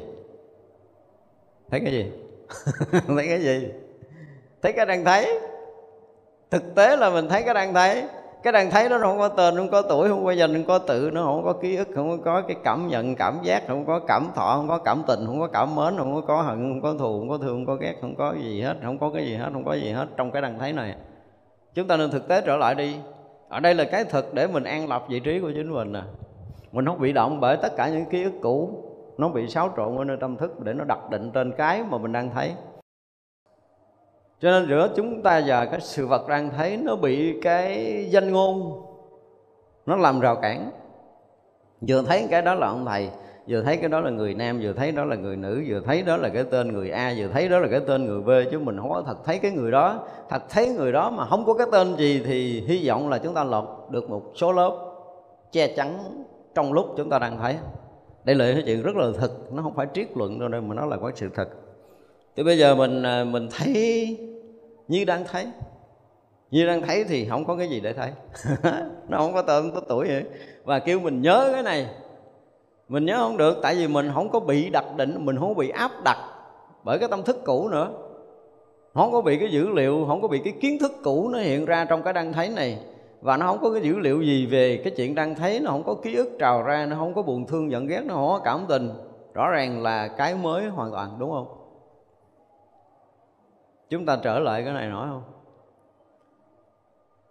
Thấy 1.71 1.79
cái 1.79 1.91
gì 1.91 2.11
thấy 3.07 3.27
cái 3.27 3.41
gì 3.41 3.67
thấy 4.61 4.73
cái 4.73 4.85
đang 4.85 5.05
thấy 5.05 5.39
thực 6.51 6.75
tế 6.75 6.97
là 6.97 7.09
mình 7.09 7.29
thấy 7.29 7.43
cái 7.43 7.53
đang 7.53 7.73
thấy 7.73 8.03
cái 8.43 8.53
đang 8.53 8.71
thấy 8.71 8.89
nó 8.89 8.99
không 8.99 9.17
có 9.17 9.27
tên 9.27 9.57
không 9.57 9.69
có 9.71 9.81
tuổi 9.81 10.09
không 10.09 10.25
có 10.25 10.31
danh 10.31 10.53
không 10.53 10.65
có 10.65 10.77
tự 10.77 11.09
nó 11.13 11.23
không 11.23 11.43
có 11.43 11.53
ký 11.53 11.75
ức 11.75 11.87
không 11.95 12.21
có 12.23 12.41
cái 12.41 12.57
cảm 12.63 12.87
nhận 12.87 13.15
cảm 13.15 13.39
giác 13.43 13.63
không 13.67 13.85
có 13.85 13.99
cảm 14.07 14.27
thọ 14.35 14.55
không 14.55 14.67
có 14.67 14.77
cảm 14.77 15.03
tình 15.07 15.25
không 15.25 15.39
có 15.39 15.47
cảm 15.47 15.75
mến 15.75 15.97
không 15.97 16.25
có 16.27 16.41
hận 16.41 16.57
không 16.57 16.81
có 16.81 16.93
thù 16.93 17.19
không 17.19 17.29
có 17.29 17.37
thương 17.37 17.47
không 17.47 17.65
có 17.65 17.75
ghét 17.75 17.95
không 18.01 18.15
có 18.15 18.33
gì 18.43 18.61
hết 18.61 18.75
không 18.83 18.99
có 18.99 19.09
cái 19.09 19.25
gì 19.25 19.35
hết 19.35 19.49
không 19.53 19.65
có 19.65 19.73
gì 19.73 19.91
hết 19.91 20.07
trong 20.17 20.31
cái 20.31 20.41
đang 20.41 20.59
thấy 20.59 20.73
này 20.73 20.95
chúng 21.73 21.87
ta 21.87 21.97
nên 21.97 22.11
thực 22.11 22.27
tế 22.27 22.41
trở 22.45 22.57
lại 22.57 22.75
đi 22.75 22.95
ở 23.49 23.59
đây 23.59 23.75
là 23.75 23.83
cái 23.83 24.03
thực 24.03 24.33
để 24.33 24.47
mình 24.47 24.63
an 24.63 24.89
lập 24.89 25.05
vị 25.09 25.19
trí 25.19 25.39
của 25.39 25.51
chính 25.55 25.73
mình 25.73 25.93
nè 25.93 26.01
mình 26.71 26.85
không 26.85 26.99
bị 26.99 27.13
động 27.13 27.39
bởi 27.39 27.57
tất 27.57 27.75
cả 27.77 27.89
những 27.89 28.05
ký 28.05 28.23
ức 28.23 28.33
cũ 28.41 28.83
nó 29.19 29.29
bị 29.29 29.47
xáo 29.47 29.69
trộn 29.77 29.97
ở 29.97 30.03
nơi 30.03 30.17
tâm 30.17 30.37
thức 30.37 30.59
để 30.59 30.73
nó 30.73 30.83
đặt 30.83 31.09
định 31.09 31.31
trên 31.33 31.51
cái 31.51 31.83
mà 31.89 31.97
mình 31.97 32.11
đang 32.11 32.29
thấy. 32.29 32.53
Cho 34.39 34.51
nên 34.51 34.69
giữa 34.69 34.89
chúng 34.95 35.21
ta 35.21 35.41
và 35.45 35.65
cái 35.65 35.79
sự 35.81 36.07
vật 36.07 36.27
đang 36.27 36.49
thấy, 36.49 36.77
nó 36.77 36.95
bị 36.95 37.41
cái 37.41 38.05
danh 38.09 38.31
ngôn, 38.31 38.81
nó 39.85 39.95
làm 39.95 40.19
rào 40.19 40.35
cản. 40.35 40.71
Vừa 41.87 42.01
thấy 42.01 42.27
cái 42.31 42.41
đó 42.41 42.55
là 42.55 42.67
ông 42.67 42.85
thầy, 42.85 43.09
vừa 43.47 43.61
thấy 43.61 43.77
cái 43.77 43.89
đó 43.89 43.99
là 43.99 44.09
người 44.09 44.33
nam, 44.33 44.59
vừa 44.61 44.73
thấy 44.73 44.91
đó 44.91 45.05
là 45.05 45.15
người 45.15 45.35
nữ, 45.35 45.63
vừa 45.67 45.79
thấy 45.85 46.01
đó 46.01 46.17
là 46.17 46.29
cái 46.29 46.43
tên 46.43 46.73
người 46.73 46.91
a, 46.91 47.13
vừa 47.17 47.27
thấy 47.27 47.49
đó 47.49 47.59
là 47.59 47.67
cái 47.71 47.79
tên 47.87 48.05
người 48.05 48.21
b, 48.21 48.51
chứ 48.51 48.59
mình 48.59 48.77
không 48.79 48.89
có 48.89 49.03
thật 49.05 49.17
thấy 49.25 49.39
cái 49.39 49.51
người 49.51 49.71
đó. 49.71 50.07
Thật 50.29 50.43
thấy 50.49 50.69
người 50.69 50.91
đó 50.91 51.09
mà 51.09 51.25
không 51.25 51.45
có 51.45 51.53
cái 51.53 51.67
tên 51.71 51.95
gì 51.95 52.23
thì 52.25 52.61
hy 52.61 52.87
vọng 52.87 53.09
là 53.09 53.17
chúng 53.17 53.33
ta 53.33 53.43
lọt 53.43 53.65
được 53.89 54.09
một 54.09 54.23
số 54.35 54.51
lớp 54.51 54.71
che 55.51 55.75
chắn 55.75 56.23
trong 56.55 56.73
lúc 56.73 56.93
chúng 56.97 57.09
ta 57.09 57.19
đang 57.19 57.37
thấy 57.37 57.57
đây 58.29 58.35
là 58.35 58.53
cái 58.53 58.63
chuyện 58.65 58.83
rất 58.83 58.95
là 58.95 59.11
thực 59.19 59.53
nó 59.53 59.61
không 59.61 59.75
phải 59.75 59.87
triết 59.93 60.07
luận 60.17 60.39
đâu 60.39 60.49
đây, 60.49 60.61
mà 60.61 60.75
nó 60.75 60.85
là 60.85 60.97
có 60.97 61.11
sự 61.15 61.29
thật. 61.35 61.49
Thì 62.35 62.43
bây 62.43 62.57
giờ 62.57 62.75
mình 62.75 63.03
à, 63.03 63.23
mình 63.23 63.47
thấy 63.51 64.17
như 64.87 65.05
đang 65.05 65.23
thấy. 65.31 65.47
Như 66.51 66.65
đang 66.65 66.81
thấy 66.81 67.03
thì 67.03 67.25
không 67.29 67.45
có 67.45 67.55
cái 67.55 67.69
gì 67.69 67.79
để 67.79 67.93
thấy. 67.93 68.11
Nó 69.07 69.17
không 69.17 69.33
có 69.33 69.41
tên 69.41 69.71
có 69.71 69.79
tuổi 69.79 70.07
vậy. 70.07 70.23
Và 70.63 70.79
kêu 70.79 70.99
mình 70.99 71.21
nhớ 71.21 71.49
cái 71.53 71.63
này. 71.63 71.87
Mình 72.89 73.05
nhớ 73.05 73.17
không 73.17 73.37
được, 73.37 73.59
tại 73.61 73.75
vì 73.75 73.87
mình 73.87 74.11
không 74.13 74.29
có 74.29 74.39
bị 74.39 74.69
đặt 74.69 74.85
định, 74.97 75.25
mình 75.25 75.37
không 75.39 75.55
bị 75.55 75.69
áp 75.69 75.91
đặt 76.03 76.17
bởi 76.83 76.99
cái 76.99 77.09
tâm 77.09 77.23
thức 77.23 77.37
cũ 77.45 77.69
nữa. 77.69 77.91
Không 78.93 79.11
có 79.11 79.21
bị 79.21 79.37
cái 79.39 79.51
dữ 79.51 79.69
liệu, 79.69 80.05
không 80.07 80.21
có 80.21 80.27
bị 80.27 80.41
cái 80.43 80.53
kiến 80.61 80.79
thức 80.79 80.91
cũ 81.03 81.29
nó 81.29 81.39
hiện 81.39 81.65
ra 81.65 81.85
trong 81.85 82.03
cái 82.03 82.13
đang 82.13 82.33
thấy 82.33 82.49
này 82.49 82.79
và 83.21 83.37
nó 83.37 83.45
không 83.45 83.59
có 83.61 83.71
cái 83.71 83.81
dữ 83.81 83.99
liệu 83.99 84.21
gì 84.21 84.45
về 84.45 84.81
cái 84.83 84.93
chuyện 84.97 85.15
đang 85.15 85.35
thấy, 85.35 85.59
nó 85.59 85.71
không 85.71 85.83
có 85.83 85.95
ký 86.03 86.15
ức 86.15 86.29
trào 86.39 86.63
ra, 86.63 86.85
nó 86.85 86.95
không 86.95 87.13
có 87.13 87.21
buồn 87.21 87.47
thương 87.47 87.71
giận 87.71 87.87
ghét, 87.87 88.01
nó 88.05 88.13
không 88.13 88.27
có 88.27 88.41
cảm 88.43 88.65
tình. 88.69 88.89
Rõ 89.33 89.49
ràng 89.49 89.83
là 89.83 90.07
cái 90.07 90.35
mới 90.35 90.67
hoàn 90.67 90.91
toàn, 90.91 91.15
đúng 91.19 91.31
không? 91.31 91.47
Chúng 93.89 94.05
ta 94.05 94.17
trở 94.23 94.39
lại 94.39 94.63
cái 94.63 94.73
này 94.73 94.89
nói 94.89 95.07
không? 95.11 95.23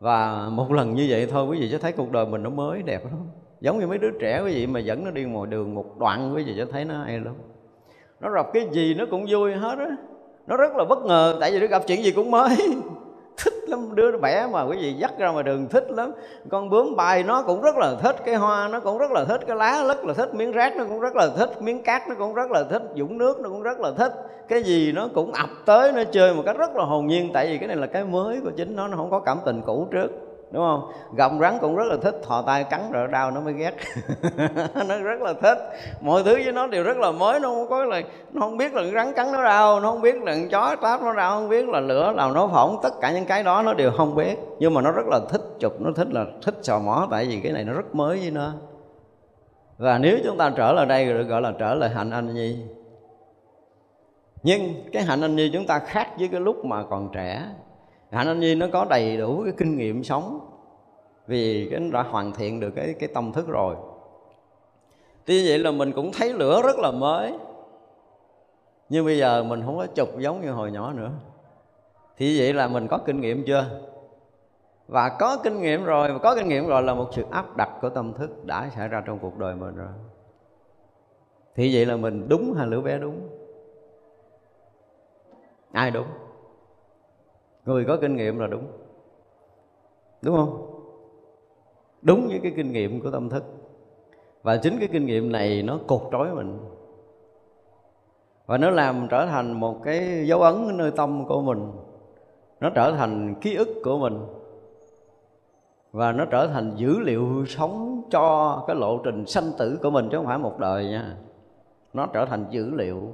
Và 0.00 0.48
một 0.48 0.72
lần 0.72 0.94
như 0.94 1.06
vậy 1.10 1.26
thôi, 1.30 1.46
quý 1.46 1.60
vị 1.60 1.68
sẽ 1.70 1.78
thấy 1.78 1.92
cuộc 1.92 2.10
đời 2.10 2.26
mình 2.26 2.42
nó 2.42 2.50
mới 2.50 2.82
đẹp 2.82 3.04
lắm. 3.04 3.26
Giống 3.60 3.78
như 3.78 3.86
mấy 3.86 3.98
đứa 3.98 4.10
trẻ 4.20 4.42
quý 4.44 4.54
vị 4.54 4.66
mà 4.66 4.80
dẫn 4.80 5.04
nó 5.04 5.10
đi 5.10 5.24
ngoài 5.24 5.50
đường 5.50 5.74
một 5.74 5.98
đoạn, 5.98 6.34
quý 6.34 6.44
vị 6.44 6.54
sẽ 6.56 6.64
thấy 6.64 6.84
nó 6.84 7.04
hay 7.04 7.20
lắm. 7.20 7.34
Nó 8.20 8.30
gặp 8.30 8.46
cái 8.52 8.68
gì 8.70 8.94
nó 8.94 9.04
cũng 9.10 9.26
vui 9.28 9.52
hết 9.52 9.78
á. 9.78 9.96
Nó 10.46 10.56
rất 10.56 10.76
là 10.76 10.84
bất 10.84 10.98
ngờ, 11.04 11.36
tại 11.40 11.52
vì 11.52 11.60
nó 11.60 11.66
gặp 11.66 11.82
chuyện 11.86 12.02
gì 12.02 12.12
cũng 12.12 12.30
mới. 12.30 12.56
thích 13.44 13.54
lắm, 13.66 13.94
đứa 13.94 14.10
nó 14.10 14.18
bẻ 14.18 14.46
mà 14.52 14.62
quý 14.62 14.76
vị 14.80 14.92
dắt 14.92 15.12
ra 15.18 15.28
ngoài 15.28 15.44
đường 15.44 15.68
thích 15.68 15.90
lắm. 15.90 16.12
Con 16.50 16.70
bướm 16.70 16.96
bay 16.96 17.22
nó 17.22 17.42
cũng 17.42 17.60
rất 17.60 17.76
là 17.76 17.94
thích, 18.02 18.16
cái 18.24 18.34
hoa 18.34 18.68
nó 18.68 18.80
cũng 18.80 18.98
rất 18.98 19.10
là 19.10 19.24
thích, 19.24 19.40
cái 19.46 19.56
lá 19.56 19.84
rất 19.88 20.04
là 20.04 20.14
thích, 20.14 20.34
miếng 20.34 20.52
rác 20.52 20.76
nó 20.76 20.84
cũng 20.84 21.00
rất 21.00 21.16
là 21.16 21.28
thích, 21.36 21.62
miếng 21.62 21.82
cát 21.82 22.08
nó 22.08 22.14
cũng 22.18 22.34
rất 22.34 22.50
là 22.50 22.64
thích 22.70 22.82
dũng 22.96 23.18
nước 23.18 23.40
nó 23.40 23.48
cũng 23.48 23.62
rất 23.62 23.80
là 23.80 23.90
thích. 23.98 24.12
Cái 24.48 24.62
gì 24.62 24.92
nó 24.92 25.08
cũng 25.14 25.32
ập 25.32 25.50
tới, 25.64 25.92
nó 25.92 26.04
chơi 26.12 26.34
một 26.34 26.42
cách 26.46 26.58
rất 26.58 26.76
là 26.76 26.84
hồn 26.84 27.06
nhiên. 27.06 27.30
Tại 27.34 27.46
vì 27.46 27.58
cái 27.58 27.68
này 27.68 27.76
là 27.76 27.86
cái 27.86 28.04
mới 28.04 28.40
của 28.44 28.50
chính 28.56 28.76
nó 28.76 28.88
nó 28.88 28.96
không 28.96 29.10
có 29.10 29.20
cảm 29.20 29.38
tình 29.44 29.62
cũ 29.66 29.88
trước 29.90 30.08
đúng 30.50 30.62
không? 30.62 30.92
Gặp 31.16 31.32
rắn 31.40 31.58
cũng 31.60 31.76
rất 31.76 31.84
là 31.84 31.96
thích, 32.02 32.20
thò 32.22 32.42
tay 32.42 32.64
cắn 32.64 32.92
rồi 32.92 33.08
đau 33.08 33.30
nó 33.30 33.40
mới 33.40 33.52
ghét. 33.52 33.74
Nó 34.88 34.98
rất 34.98 35.22
là 35.22 35.32
thích. 35.32 35.58
Mọi 36.00 36.22
thứ 36.24 36.34
với 36.34 36.52
nó 36.52 36.66
đều 36.66 36.84
rất 36.84 36.96
là 36.96 37.10
mới, 37.10 37.40
nó 37.40 37.48
không 37.48 37.68
có 37.68 37.84
là, 37.84 38.02
nó 38.32 38.40
không 38.40 38.56
biết 38.56 38.74
là 38.74 38.82
rắn 38.94 39.12
cắn 39.12 39.32
nó 39.32 39.44
đau, 39.44 39.80
nó 39.80 39.90
không 39.90 40.00
biết 40.00 40.22
là 40.22 40.36
chó 40.50 40.76
táp 40.76 41.02
nó 41.02 41.14
đau 41.14 41.30
không 41.30 41.48
biết 41.48 41.68
là 41.68 41.80
lửa 41.80 42.12
làm 42.16 42.34
nó 42.34 42.46
phỏng. 42.46 42.78
Tất 42.82 43.00
cả 43.00 43.12
những 43.12 43.24
cái 43.24 43.42
đó 43.42 43.62
nó 43.62 43.74
đều 43.74 43.90
không 43.96 44.14
biết. 44.14 44.38
Nhưng 44.58 44.74
mà 44.74 44.82
nó 44.82 44.92
rất 44.92 45.06
là 45.06 45.20
thích 45.28 45.42
chụp, 45.60 45.72
nó 45.80 45.90
thích 45.96 46.08
là 46.10 46.24
thích 46.42 46.54
sò 46.62 46.78
mó, 46.78 47.08
tại 47.10 47.26
vì 47.26 47.40
cái 47.40 47.52
này 47.52 47.64
nó 47.64 47.72
rất 47.72 47.94
mới 47.94 48.18
với 48.18 48.30
nó. 48.30 48.52
Và 49.78 49.98
nếu 49.98 50.18
chúng 50.24 50.38
ta 50.38 50.50
trở 50.56 50.72
lại 50.72 50.86
đây 50.86 51.06
được 51.06 51.22
gọi 51.22 51.42
là 51.42 51.52
trở 51.58 51.74
lại 51.74 51.90
hạnh 51.90 52.10
anh 52.10 52.34
nhi. 52.34 52.56
Nhưng 54.42 54.60
cái 54.92 55.02
hạnh 55.02 55.20
anh 55.20 55.36
nhi 55.36 55.50
chúng 55.52 55.66
ta 55.66 55.78
khác 55.78 56.08
với 56.18 56.28
cái 56.28 56.40
lúc 56.40 56.64
mà 56.64 56.82
còn 56.90 57.08
trẻ 57.14 57.42
hạnh 58.10 58.26
anh 58.26 58.40
nhi 58.40 58.54
nó 58.54 58.66
có 58.72 58.84
đầy 58.84 59.16
đủ 59.16 59.42
cái 59.44 59.52
kinh 59.56 59.76
nghiệm 59.76 60.04
sống. 60.04 60.40
Vì 61.26 61.68
cái 61.70 61.90
đã 61.92 62.02
hoàn 62.02 62.32
thiện 62.32 62.60
được 62.60 62.70
cái 62.76 62.94
cái 62.98 63.08
tâm 63.14 63.32
thức 63.32 63.48
rồi. 63.48 63.76
Tuy 65.24 65.48
vậy 65.48 65.58
là 65.58 65.70
mình 65.70 65.92
cũng 65.92 66.12
thấy 66.12 66.32
lửa 66.32 66.62
rất 66.62 66.78
là 66.78 66.90
mới. 66.90 67.34
Nhưng 68.88 69.04
bây 69.04 69.18
giờ 69.18 69.44
mình 69.44 69.62
không 69.66 69.76
có 69.76 69.86
chụp 69.86 70.08
giống 70.18 70.40
như 70.42 70.50
hồi 70.50 70.70
nhỏ 70.70 70.92
nữa. 70.92 71.10
Thì 72.16 72.40
vậy 72.40 72.52
là 72.52 72.68
mình 72.68 72.88
có 72.88 72.98
kinh 72.98 73.20
nghiệm 73.20 73.44
chưa? 73.46 73.64
Và 74.86 75.08
có 75.08 75.36
kinh 75.44 75.60
nghiệm 75.60 75.84
rồi 75.84 76.12
và 76.12 76.18
có 76.18 76.34
kinh 76.34 76.48
nghiệm 76.48 76.66
rồi 76.66 76.82
là 76.82 76.94
một 76.94 77.08
sự 77.12 77.24
áp 77.30 77.56
đặt 77.56 77.70
của 77.80 77.88
tâm 77.88 78.12
thức 78.12 78.44
đã 78.44 78.70
xảy 78.76 78.88
ra 78.88 79.02
trong 79.06 79.18
cuộc 79.18 79.38
đời 79.38 79.54
mình 79.54 79.76
rồi. 79.76 79.88
Thì 81.54 81.74
vậy 81.74 81.86
là 81.86 81.96
mình 81.96 82.28
đúng 82.28 82.54
hay 82.56 82.66
lửa 82.66 82.80
bé 82.80 82.98
đúng? 82.98 83.28
Ai 85.72 85.90
đúng? 85.90 86.06
Người 87.68 87.84
có 87.84 87.96
kinh 87.96 88.16
nghiệm 88.16 88.38
là 88.38 88.46
đúng. 88.46 88.66
Đúng 90.22 90.36
không? 90.36 90.70
Đúng 92.02 92.28
với 92.28 92.40
cái 92.42 92.52
kinh 92.56 92.72
nghiệm 92.72 93.00
của 93.00 93.10
tâm 93.10 93.28
thức. 93.28 93.44
Và 94.42 94.56
chính 94.56 94.78
cái 94.78 94.88
kinh 94.92 95.06
nghiệm 95.06 95.32
này 95.32 95.62
nó 95.62 95.78
cột 95.86 96.02
trói 96.12 96.34
mình. 96.34 96.58
Và 98.46 98.58
nó 98.58 98.70
làm 98.70 99.06
trở 99.10 99.26
thành 99.26 99.52
một 99.52 99.76
cái 99.84 100.26
dấu 100.26 100.40
ấn 100.40 100.66
ở 100.66 100.72
nơi 100.72 100.90
tâm 100.90 101.24
của 101.26 101.40
mình. 101.42 101.70
Nó 102.60 102.70
trở 102.70 102.92
thành 102.92 103.34
ký 103.40 103.54
ức 103.54 103.68
của 103.84 103.98
mình. 103.98 104.26
Và 105.92 106.12
nó 106.12 106.24
trở 106.24 106.46
thành 106.46 106.72
dữ 106.76 106.98
liệu 106.98 107.44
sống 107.46 108.02
cho 108.10 108.58
cái 108.66 108.76
lộ 108.76 108.98
trình 109.04 109.26
sanh 109.26 109.52
tử 109.58 109.78
của 109.82 109.90
mình 109.90 110.08
chứ 110.10 110.16
không 110.16 110.26
phải 110.26 110.38
một 110.38 110.58
đời 110.58 110.84
nha. 110.84 111.16
Nó 111.92 112.06
trở 112.06 112.24
thành 112.24 112.44
dữ 112.50 112.70
liệu 112.74 113.12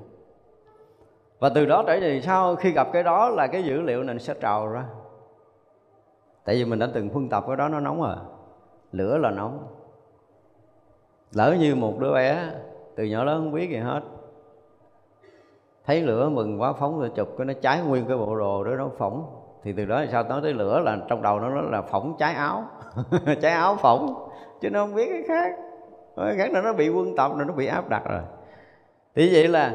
và 1.45 1.51
từ 1.55 1.67
đó 1.67 1.85
trở 1.87 2.01
về 2.01 2.21
sau 2.21 2.57
khi 2.57 2.71
gặp 2.71 2.89
cái 2.93 3.03
đó 3.03 3.29
là 3.29 3.47
cái 3.47 3.65
dữ 3.65 3.81
liệu 3.81 4.03
này 4.03 4.19
sẽ 4.19 4.35
trào 4.41 4.69
ra. 4.69 4.85
Tại 6.45 6.55
vì 6.57 6.65
mình 6.65 6.79
đã 6.79 6.89
từng 6.95 7.11
phân 7.11 7.29
tập 7.29 7.45
cái 7.47 7.57
đó, 7.57 7.69
nó 7.69 7.81
nóng 7.81 8.03
rồi 8.03 8.17
lửa 8.93 9.19
là 9.19 9.31
nóng. 9.31 9.67
Lỡ 11.33 11.57
như 11.61 11.75
một 11.75 11.99
đứa 11.99 12.13
bé, 12.13 12.51
từ 12.97 13.05
nhỏ 13.05 13.25
lớn 13.25 13.41
không 13.41 13.53
biết 13.53 13.71
gì 13.71 13.77
hết. 13.77 14.01
Thấy 15.87 16.03
lửa 16.03 16.29
mừng 16.29 16.61
quá, 16.61 16.73
phóng 16.73 17.01
rồi 17.01 17.11
chụp, 17.15 17.29
cái 17.39 17.45
nó 17.45 17.55
cháy 17.61 17.81
nguyên 17.83 18.07
cái 18.07 18.17
bộ 18.17 18.37
đồ 18.37 18.65
đó, 18.65 18.71
nó 18.77 18.89
phỏng. 18.99 19.27
Thì 19.63 19.73
từ 19.73 19.85
đó 19.85 20.05
sao 20.13 20.23
nói 20.23 20.41
tới 20.43 20.53
lửa 20.53 20.81
là 20.81 20.99
trong 21.09 21.23
đầu 21.23 21.41
nó 21.41 21.61
là 21.61 21.83
phỏng 21.83 22.17
cháy 22.19 22.35
áo. 22.35 22.65
Cháy 23.43 23.53
áo 23.53 23.77
phỏng, 23.77 24.29
chứ 24.61 24.71
nó 24.71 24.81
không 24.81 24.95
biết 24.95 25.09
cái 25.11 25.23
khác. 25.29 25.57
Cái 26.17 26.37
khác 26.37 26.53
là 26.53 26.61
nó 26.61 26.73
bị 26.73 26.89
quân 26.89 27.17
tập 27.17 27.33
rồi, 27.37 27.45
nó 27.45 27.53
bị 27.55 27.67
áp 27.67 27.89
đặt 27.89 28.03
rồi. 28.09 28.23
Thì 29.15 29.31
vậy 29.33 29.49
là 29.49 29.73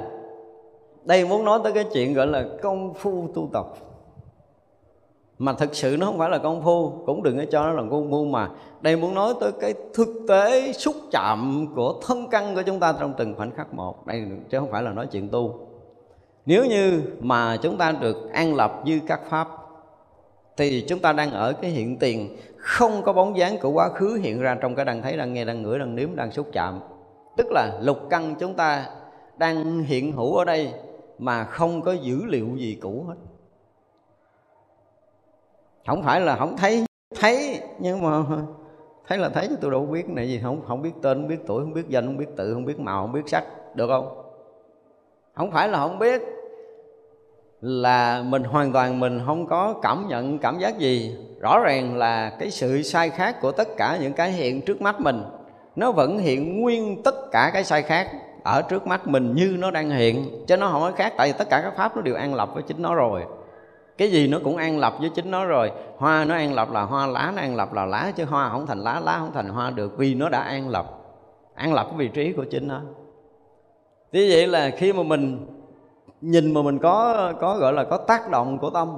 đây 1.06 1.26
muốn 1.26 1.46
nói 1.46 1.60
tới 1.64 1.74
cái 1.74 1.86
chuyện 1.94 2.14
gọi 2.14 2.28
là 2.28 2.46
công 2.62 2.94
phu 2.94 3.28
tu 3.36 3.50
tập. 3.54 3.66
Mà 5.38 5.54
thực 5.54 5.76
sự 5.76 5.98
nó 6.00 6.06
không 6.06 6.18
phải 6.18 6.30
là 6.30 6.38
công 6.38 6.64
phu, 6.64 6.90
cũng 7.06 7.24
đừng 7.24 7.38
có 7.38 7.44
cho 7.52 7.64
nó 7.64 7.72
là 7.72 7.84
công 7.92 8.12
phu 8.12 8.26
mà. 8.26 8.50
Đây 8.82 8.96
muốn 8.96 9.14
nói 9.14 9.34
tới 9.40 9.52
cái 9.62 9.74
thực 9.94 10.10
tế 10.28 10.74
xúc 10.74 10.96
chạm 11.12 11.68
của 11.76 12.00
thân 12.08 12.28
căn 12.32 12.56
của 12.56 12.62
chúng 12.62 12.80
ta 12.80 12.94
trong 13.00 13.14
từng 13.18 13.36
khoảnh 13.36 13.52
khắc 13.52 13.74
một. 13.74 14.08
Đây 14.08 14.24
chứ 14.50 14.60
không 14.60 14.72
phải 14.72 14.84
là 14.84 14.92
nói 14.92 15.08
chuyện 15.12 15.30
tu. 15.30 15.60
Nếu 16.46 16.66
như 16.66 17.02
mà 17.20 17.58
chúng 17.62 17.78
ta 17.78 17.92
được 17.92 18.32
an 18.34 18.56
lập 18.56 18.82
như 18.86 19.00
các 19.08 19.22
pháp, 19.30 19.48
thì 20.58 20.86
chúng 20.88 21.00
ta 21.00 21.14
đang 21.14 21.32
ở 21.32 21.54
cái 21.54 21.72
hiện 21.72 22.00
tiền, 22.00 22.38
không 22.58 23.02
có 23.04 23.14
bóng 23.14 23.38
dáng 23.38 23.58
của 23.62 23.72
quá 23.72 23.90
khứ 23.90 24.20
hiện 24.22 24.40
ra 24.42 24.58
trong 24.62 24.76
cái 24.76 24.86
đang 24.86 25.02
thấy 25.02 25.18
đang 25.18 25.34
nghe 25.34 25.46
đang 25.46 25.62
ngửi 25.62 25.80
đang 25.80 25.96
nếm 25.96 26.16
đang 26.16 26.32
xúc 26.32 26.48
chạm. 26.54 26.80
Tức 27.38 27.48
là 27.52 27.80
lục 27.82 27.98
căn 28.10 28.36
chúng 28.40 28.54
ta 28.54 28.86
đang 29.38 29.80
hiện 29.80 30.12
hữu 30.12 30.36
ở 30.36 30.46
đây 30.46 30.74
mà 31.20 31.44
không 31.44 31.82
có 31.82 31.92
dữ 31.92 32.26
liệu 32.26 32.48
gì 32.58 32.78
cũ 32.82 33.06
hết. 33.08 33.16
Không 35.88 36.04
phải 36.04 36.22
là 36.22 36.36
không 36.36 36.58
thấy 36.58 36.86
thấy, 37.20 37.62
nhưng 37.80 38.02
mà 38.02 38.24
thấy 39.08 39.18
là 39.18 39.30
thấy 39.30 39.48
chứ, 39.48 39.56
tôi 39.62 39.72
đâu 39.72 39.86
biết 39.86 40.10
này 40.10 40.28
gì, 40.28 40.40
không 40.44 40.62
không 40.68 40.82
biết 40.82 40.92
tên, 41.02 41.18
không 41.18 41.28
biết 41.28 41.40
tuổi, 41.48 41.64
không 41.64 41.74
biết 41.74 41.90
danh, 41.90 42.06
không 42.06 42.18
biết 42.18 42.30
tự, 42.38 42.54
không 42.54 42.66
biết 42.66 42.80
màu, 42.80 43.02
không 43.02 43.12
biết 43.12 43.30
sắc, 43.30 43.44
được 43.76 43.88
không? 43.88 44.24
Không 45.34 45.52
phải 45.52 45.68
là 45.68 45.80
không 45.80 46.00
biết 46.00 46.22
là 47.62 48.22
mình 48.22 48.44
hoàn 48.44 48.72
toàn 48.74 49.00
mình 49.00 49.22
không 49.26 49.48
có 49.48 49.80
cảm 49.82 50.08
nhận, 50.08 50.40
cảm 50.40 50.60
giác 50.60 50.78
gì. 50.78 51.18
Rõ 51.40 51.60
ràng 51.60 51.98
là 51.98 52.30
cái 52.40 52.52
sự 52.52 52.82
sai 52.82 53.10
khác 53.10 53.42
của 53.42 53.52
tất 53.52 53.68
cả 53.78 53.98
những 54.02 54.14
cái 54.14 54.32
hiện 54.32 54.62
trước 54.62 54.82
mắt 54.82 55.00
mình, 55.00 55.24
nó 55.76 55.92
vẫn 55.92 56.18
hiện 56.18 56.62
nguyên 56.62 57.04
tất 57.04 57.16
cả 57.32 57.50
cái 57.54 57.64
sai 57.64 57.82
khác 57.82 58.12
ở 58.52 58.62
trước 58.62 58.88
mắt 58.88 59.08
mình 59.08 59.36
như 59.36 59.56
nó 59.60 59.72
đang 59.72 59.90
hiện, 59.90 60.46
chứ 60.48 60.58
nó 60.58 60.70
không 60.72 60.82
có 60.82 60.92
khác, 60.92 61.14
tại 61.18 61.32
vì 61.32 61.38
tất 61.38 61.50
cả 61.50 61.62
các 61.62 61.74
pháp 61.78 61.96
nó 61.96 62.02
đều 62.02 62.16
an 62.16 62.34
lập 62.34 62.50
với 62.54 62.64
chính 62.64 62.82
nó 62.82 62.96
rồi. 62.96 63.26
Cái 63.98 64.12
gì 64.12 64.28
nó 64.28 64.38
cũng 64.44 64.58
an 64.58 64.80
lập 64.80 64.94
với 65.00 65.10
chính 65.10 65.32
nó 65.32 65.46
rồi. 65.46 65.72
Hoa 65.98 66.26
nó 66.26 66.36
an 66.36 66.54
lập 66.54 66.72
là 66.72 66.82
hoa, 66.82 67.08
lá 67.08 67.32
nó 67.36 67.42
an 67.42 67.56
lập 67.56 67.74
là 67.74 67.86
lá, 67.86 68.12
chứ 68.16 68.26
hoa 68.26 68.50
không 68.50 68.68
thành 68.68 68.80
lá 68.80 69.00
lá 69.00 69.18
không 69.20 69.32
thành 69.34 69.50
hoa 69.50 69.70
được 69.70 69.98
vì 69.98 70.16
nó 70.16 70.30
đã 70.30 70.40
an 70.40 70.70
lập. 70.70 70.86
An 71.54 71.74
lập 71.74 71.88
cái 71.90 71.98
vị 71.98 72.08
trí 72.08 72.34
của 72.34 72.46
chính 72.52 72.68
nó. 72.68 72.82
Thế 74.14 74.28
vậy 74.32 74.48
là 74.48 74.70
khi 74.70 74.94
mà 74.94 75.04
mình 75.04 75.48
nhìn 76.22 76.54
mà 76.54 76.62
mình 76.62 76.80
có 76.80 77.34
có 77.42 77.58
gọi 77.58 77.74
là 77.74 77.84
có 77.84 77.98
tác 77.98 78.30
động 78.30 78.58
của 78.58 78.70
tâm. 78.70 78.98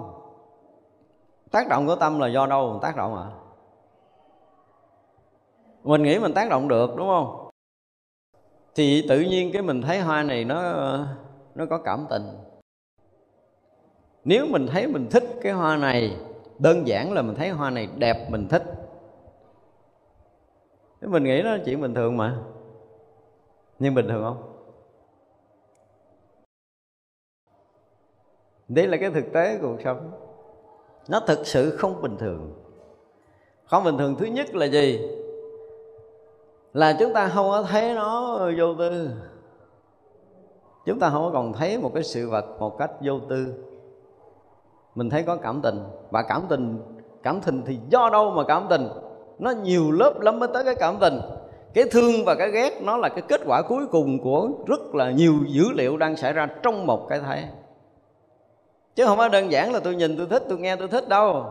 Tác 1.51 1.67
động 1.69 1.87
của 1.87 1.95
tâm 1.95 2.19
là 2.19 2.27
do 2.27 2.45
đâu? 2.45 2.79
Tác 2.81 2.95
động 2.95 3.15
à 3.15 3.25
mình 5.83 6.03
nghĩ 6.03 6.19
mình 6.19 6.33
tác 6.33 6.49
động 6.49 6.67
được, 6.67 6.95
đúng 6.95 7.07
không? 7.07 7.40
Thì 8.75 9.05
tự 9.09 9.19
nhiên 9.19 9.51
cái 9.53 9.61
mình 9.61 9.81
thấy 9.81 9.99
hoa 9.99 10.23
này 10.23 10.45
nó 10.45 10.61
nó 11.55 11.65
có 11.65 11.77
cảm 11.77 12.05
tình. 12.09 12.23
Nếu 14.23 14.45
mình 14.49 14.67
thấy 14.67 14.87
mình 14.87 15.07
thích 15.11 15.23
cái 15.41 15.51
hoa 15.51 15.77
này, 15.77 16.17
đơn 16.59 16.87
giản 16.87 17.13
là 17.13 17.21
mình 17.21 17.35
thấy 17.35 17.49
hoa 17.49 17.69
này 17.69 17.87
đẹp, 17.97 18.27
mình 18.29 18.47
thích. 18.47 18.63
Thế 21.01 21.07
mình 21.07 21.23
nghĩ 21.23 21.41
nó 21.41 21.57
chuyện 21.65 21.81
bình 21.81 21.93
thường 21.93 22.17
mà. 22.17 22.37
Nhưng 23.79 23.95
bình 23.95 24.07
thường 24.07 24.23
không? 24.23 24.47
Đây 28.67 28.87
là 28.87 28.97
cái 28.97 29.11
thực 29.11 29.33
tế 29.33 29.57
của 29.57 29.67
cuộc 29.67 29.81
sống. 29.83 30.11
Nó 31.09 31.19
thực 31.19 31.47
sự 31.47 31.77
không 31.77 32.01
bình 32.01 32.17
thường. 32.17 32.53
Không 33.65 33.83
bình 33.83 33.97
thường 33.97 34.15
thứ 34.19 34.25
nhất 34.25 34.55
là 34.55 34.65
gì? 34.65 34.99
Là 36.73 36.95
chúng 36.99 37.13
ta 37.13 37.27
không 37.27 37.49
có 37.49 37.63
thấy 37.63 37.93
nó, 37.93 38.39
vô 38.57 38.73
tư. 38.79 39.09
Chúng 40.85 40.99
ta 40.99 41.09
không 41.09 41.23
có 41.23 41.29
còn 41.33 41.53
thấy 41.53 41.77
một 41.77 41.91
cái 41.93 42.03
sự 42.03 42.29
vật 42.29 42.45
một 42.59 42.77
cách 42.77 42.91
vô 43.01 43.19
tư. 43.29 43.53
Mình 44.95 45.09
thấy 45.09 45.23
có 45.23 45.35
cảm 45.35 45.61
tình, 45.61 45.83
và 46.09 46.21
cảm 46.21 46.41
tình 46.49 46.79
cảm 47.23 47.41
tình 47.45 47.61
thì 47.65 47.79
do 47.89 48.09
đâu 48.09 48.31
mà 48.31 48.43
cảm 48.43 48.65
tình? 48.69 48.87
Nó 49.39 49.51
nhiều 49.51 49.91
lớp 49.91 50.21
lắm 50.21 50.39
mới 50.39 50.49
tới 50.53 50.63
cái 50.63 50.75
cảm 50.75 50.97
tình. 50.99 51.19
Cái 51.73 51.83
thương 51.91 52.25
và 52.25 52.35
cái 52.35 52.51
ghét 52.51 52.81
nó 52.81 52.97
là 52.97 53.09
cái 53.09 53.21
kết 53.21 53.41
quả 53.45 53.61
cuối 53.61 53.87
cùng 53.87 54.19
của 54.23 54.49
rất 54.67 54.95
là 54.95 55.11
nhiều 55.11 55.33
dữ 55.47 55.63
liệu 55.75 55.97
đang 55.97 56.15
xảy 56.15 56.33
ra 56.33 56.47
trong 56.63 56.87
một 56.87 57.07
cái 57.09 57.19
thấy 57.19 57.43
chứ 58.95 59.05
không 59.05 59.17
phải 59.17 59.29
đơn 59.29 59.51
giản 59.51 59.73
là 59.73 59.79
tôi 59.79 59.95
nhìn 59.95 60.17
tôi 60.17 60.27
thích, 60.27 60.43
tôi 60.49 60.57
nghe 60.57 60.75
tôi 60.75 60.87
thích 60.87 61.09
đâu 61.09 61.45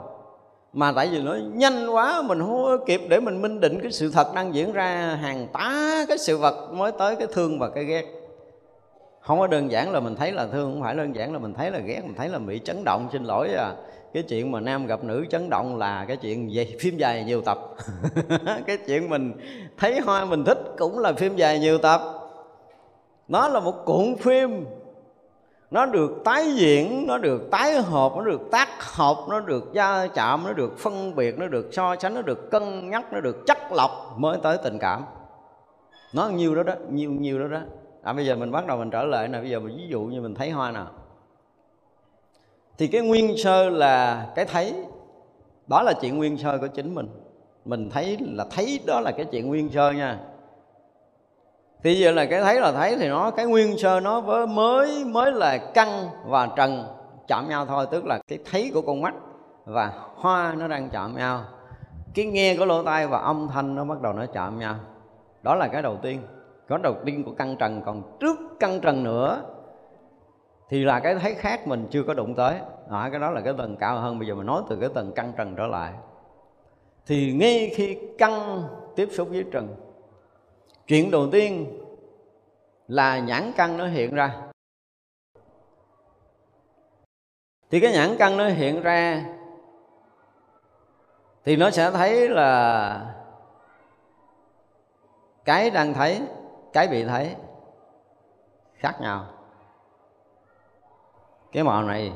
mà 0.73 0.93
tại 0.93 1.09
vì 1.09 1.23
nó 1.23 1.35
nhanh 1.35 1.91
quá, 1.91 2.23
mình 2.23 2.39
không 2.41 2.85
kịp 2.87 3.01
để 3.09 3.21
mình 3.21 3.43
minh 3.43 3.61
định 3.61 3.79
cái 3.83 3.93
sự 3.93 4.11
thật 4.11 4.35
đang 4.35 4.55
diễn 4.55 4.73
ra, 4.73 5.19
hàng 5.23 5.49
tá 5.53 6.05
cái 6.09 6.19
sự 6.19 6.39
vật 6.39 6.73
mới 6.73 6.93
tới 6.93 7.17
cái 7.17 7.27
thương 7.33 7.59
và 7.59 7.71
cái 7.71 7.85
ghét. 7.85 8.05
Không 9.21 9.39
có 9.39 9.47
đơn 9.47 9.71
giản 9.71 9.93
là 9.93 10.01
mình 10.01 10.17
thấy 10.17 10.33
là 10.33 10.47
thương, 10.47 10.73
không 10.73 10.83
phải 10.83 10.95
đơn 10.95 11.15
giản 11.17 11.33
là 11.33 11.39
mình 11.39 11.55
thấy 11.55 11.71
là 11.71 11.79
ghét, 11.79 12.01
mình 12.05 12.15
thấy 12.15 12.29
là 12.29 12.39
bị 12.39 12.61
chấn 12.65 12.85
động. 12.85 13.09
Xin 13.13 13.25
lỗi 13.25 13.49
à 13.49 13.73
cái 14.13 14.23
chuyện 14.23 14.53
mà 14.53 14.61
nam 14.61 14.87
gặp 14.87 15.05
nữ 15.05 15.27
chấn 15.31 15.51
động 15.51 15.79
là 15.79 16.05
cái 16.09 16.17
chuyện 16.17 16.51
về 16.55 16.77
phim 16.81 16.99
dài 16.99 17.25
nhiều 17.25 17.43
tập. 17.43 17.59
Cái 18.67 18.79
chuyện 18.87 19.11
mình 19.11 19.33
thấy 19.79 20.01
hoa 20.01 20.25
mình 20.25 20.45
thích 20.45 20.59
cũng 20.79 20.99
là 20.99 21.13
phim 21.13 21.37
dài 21.37 21.59
nhiều 21.59 21.79
tập. 21.79 22.01
Nó 23.29 23.49
là 23.49 23.61
một 23.61 23.75
cuộn 23.85 24.17
phim 24.17 24.65
nó 25.71 25.87
được 25.87 26.23
tái 26.25 26.53
diễn 26.53 27.05
nó 27.07 27.19
được 27.19 27.51
tái 27.51 27.83
hợp 27.83 28.13
nó 28.17 28.25
được 28.25 28.41
tác 28.51 28.69
hợp 28.83 29.17
nó 29.29 29.41
được 29.41 29.73
gia 29.73 30.07
chạm 30.07 30.45
nó 30.45 30.53
được 30.53 30.79
phân 30.79 31.15
biệt 31.15 31.39
nó 31.39 31.47
được 31.47 31.69
so 31.73 31.97
sánh 31.97 32.15
nó 32.15 32.23
được 32.23 32.51
cân 32.51 32.91
nhắc 32.91 33.13
nó 33.13 33.21
được 33.21 33.37
chắc 33.47 33.73
lọc 33.73 34.15
mới 34.17 34.39
tới 34.43 34.59
tình 34.65 34.79
cảm. 34.79 35.05
Nó 36.13 36.29
nhiều 36.29 36.55
đó 36.55 36.63
đó 36.63 36.75
nhiều 36.91 37.11
nhiều 37.13 37.39
đó 37.39 37.47
đó. 37.47 37.61
À, 38.03 38.13
bây 38.13 38.27
giờ 38.27 38.37
mình 38.37 38.51
bắt 38.51 38.67
đầu 38.67 38.79
mình 38.79 38.91
trở 38.91 39.03
lại 39.03 39.29
nè. 39.29 39.41
Bây 39.41 39.51
giờ 39.51 39.61
mình 39.61 39.77
ví 39.77 39.87
dụ 39.89 40.01
như 40.01 40.21
mình 40.21 40.35
thấy 40.35 40.51
hoa 40.51 40.71
nào. 40.71 40.87
Thì 42.79 42.87
cái 42.87 43.01
nguyên 43.01 43.37
sơ 43.37 43.69
là 43.69 44.27
cái 44.35 44.45
thấy. 44.45 44.75
Đó 45.67 45.83
là 45.83 45.93
chuyện 46.01 46.17
nguyên 46.17 46.39
sơ 46.39 46.59
của 46.59 46.67
chính 46.67 46.95
mình. 46.95 47.09
Mình 47.65 47.91
thấy 47.91 48.17
là 48.21 48.47
thấy 48.51 48.81
đó 48.87 49.01
là 49.01 49.11
cái 49.11 49.27
chuyện 49.31 49.49
nguyên 49.49 49.69
sơ 49.69 49.91
nha 49.91 50.19
thì 51.83 51.95
giờ 51.95 52.11
là 52.11 52.27
cái 52.27 52.43
thấy 52.43 52.61
là 52.61 52.73
thấy 52.73 52.97
thì 52.97 53.09
nó 53.09 53.31
cái 53.31 53.47
nguyên 53.47 53.79
sơ 53.79 54.01
nó 54.01 54.21
với 54.21 54.47
mới 54.47 55.05
mới 55.05 55.33
là 55.33 55.59
căn 55.75 55.89
và 56.25 56.49
trần 56.57 56.85
chạm 57.29 57.49
nhau 57.49 57.67
thôi 57.67 57.87
tức 57.91 58.07
là 58.07 58.19
cái 58.29 58.39
thấy 58.51 58.71
của 58.75 58.83
con 58.83 59.01
mắt 59.01 59.15
và 59.65 59.93
hoa 60.17 60.55
nó 60.59 60.69
đang 60.69 60.91
chạm 60.91 61.17
nhau. 61.17 61.45
Cái 62.15 62.27
nghe 62.27 62.57
của 62.57 62.65
lỗ 62.65 62.83
tai 62.83 63.07
và 63.07 63.19
âm 63.19 63.49
thanh 63.53 63.75
nó 63.75 63.85
bắt 63.85 64.01
đầu 64.01 64.13
nó 64.13 64.27
chạm 64.27 64.59
nhau. 64.59 64.75
Đó 65.43 65.55
là 65.55 65.69
cái 65.69 65.83
đầu 65.83 65.97
tiên. 65.97 66.21
Có 66.69 66.79
đầu 66.79 66.95
tiên 67.05 67.25
của 67.25 67.33
căn 67.33 67.57
trần. 67.57 67.83
Còn 67.87 68.03
trước 68.21 68.37
căn 68.61 68.81
trần 68.81 69.05
nữa 69.05 69.43
thì 70.69 70.85
là 70.85 71.01
cái 71.01 71.15
thấy 71.15 71.35
khác 71.35 71.67
mình 71.67 71.87
chưa 71.91 72.03
có 72.03 72.15
đụng 72.15 72.35
tới. 72.35 72.55
À, 72.91 73.09
cái 73.11 73.21
đó 73.21 73.31
là 73.31 73.41
cái 73.41 73.55
tầng 73.59 73.77
cao 73.77 73.99
hơn. 73.99 74.19
Bây 74.19 74.29
giờ 74.29 74.35
mình 74.35 74.47
nói 74.47 74.63
từ 74.69 74.77
cái 74.77 74.89
tầng 74.95 75.13
căn 75.13 75.33
trần 75.37 75.55
trở 75.57 75.67
lại. 75.67 75.93
Thì 77.07 77.33
ngay 77.33 77.73
khi 77.75 77.99
căn 78.19 78.63
tiếp 78.97 79.09
xúc 79.13 79.29
với 79.31 79.45
trần 79.53 79.69
chuyện 80.91 81.11
đầu 81.11 81.29
tiên 81.33 81.81
là 82.89 83.19
nhãn 83.19 83.53
căn 83.57 83.77
nó 83.77 83.87
hiện 83.87 84.15
ra. 84.15 84.41
Thì 87.71 87.81
cái 87.81 87.93
nhãn 87.93 88.17
căn 88.19 88.37
nó 88.37 88.49
hiện 88.49 88.83
ra 88.83 89.25
thì 91.45 91.57
nó 91.57 91.71
sẽ 91.71 91.91
thấy 91.91 92.29
là 92.29 93.15
cái 95.45 95.71
đang 95.71 95.95
thấy, 95.95 96.23
cái 96.73 96.89
bị 96.89 97.05
thấy 97.05 97.37
khác 98.75 99.01
nhau. 99.01 99.27
Cái 101.53 101.65
màu 101.65 101.83
này, 101.83 102.13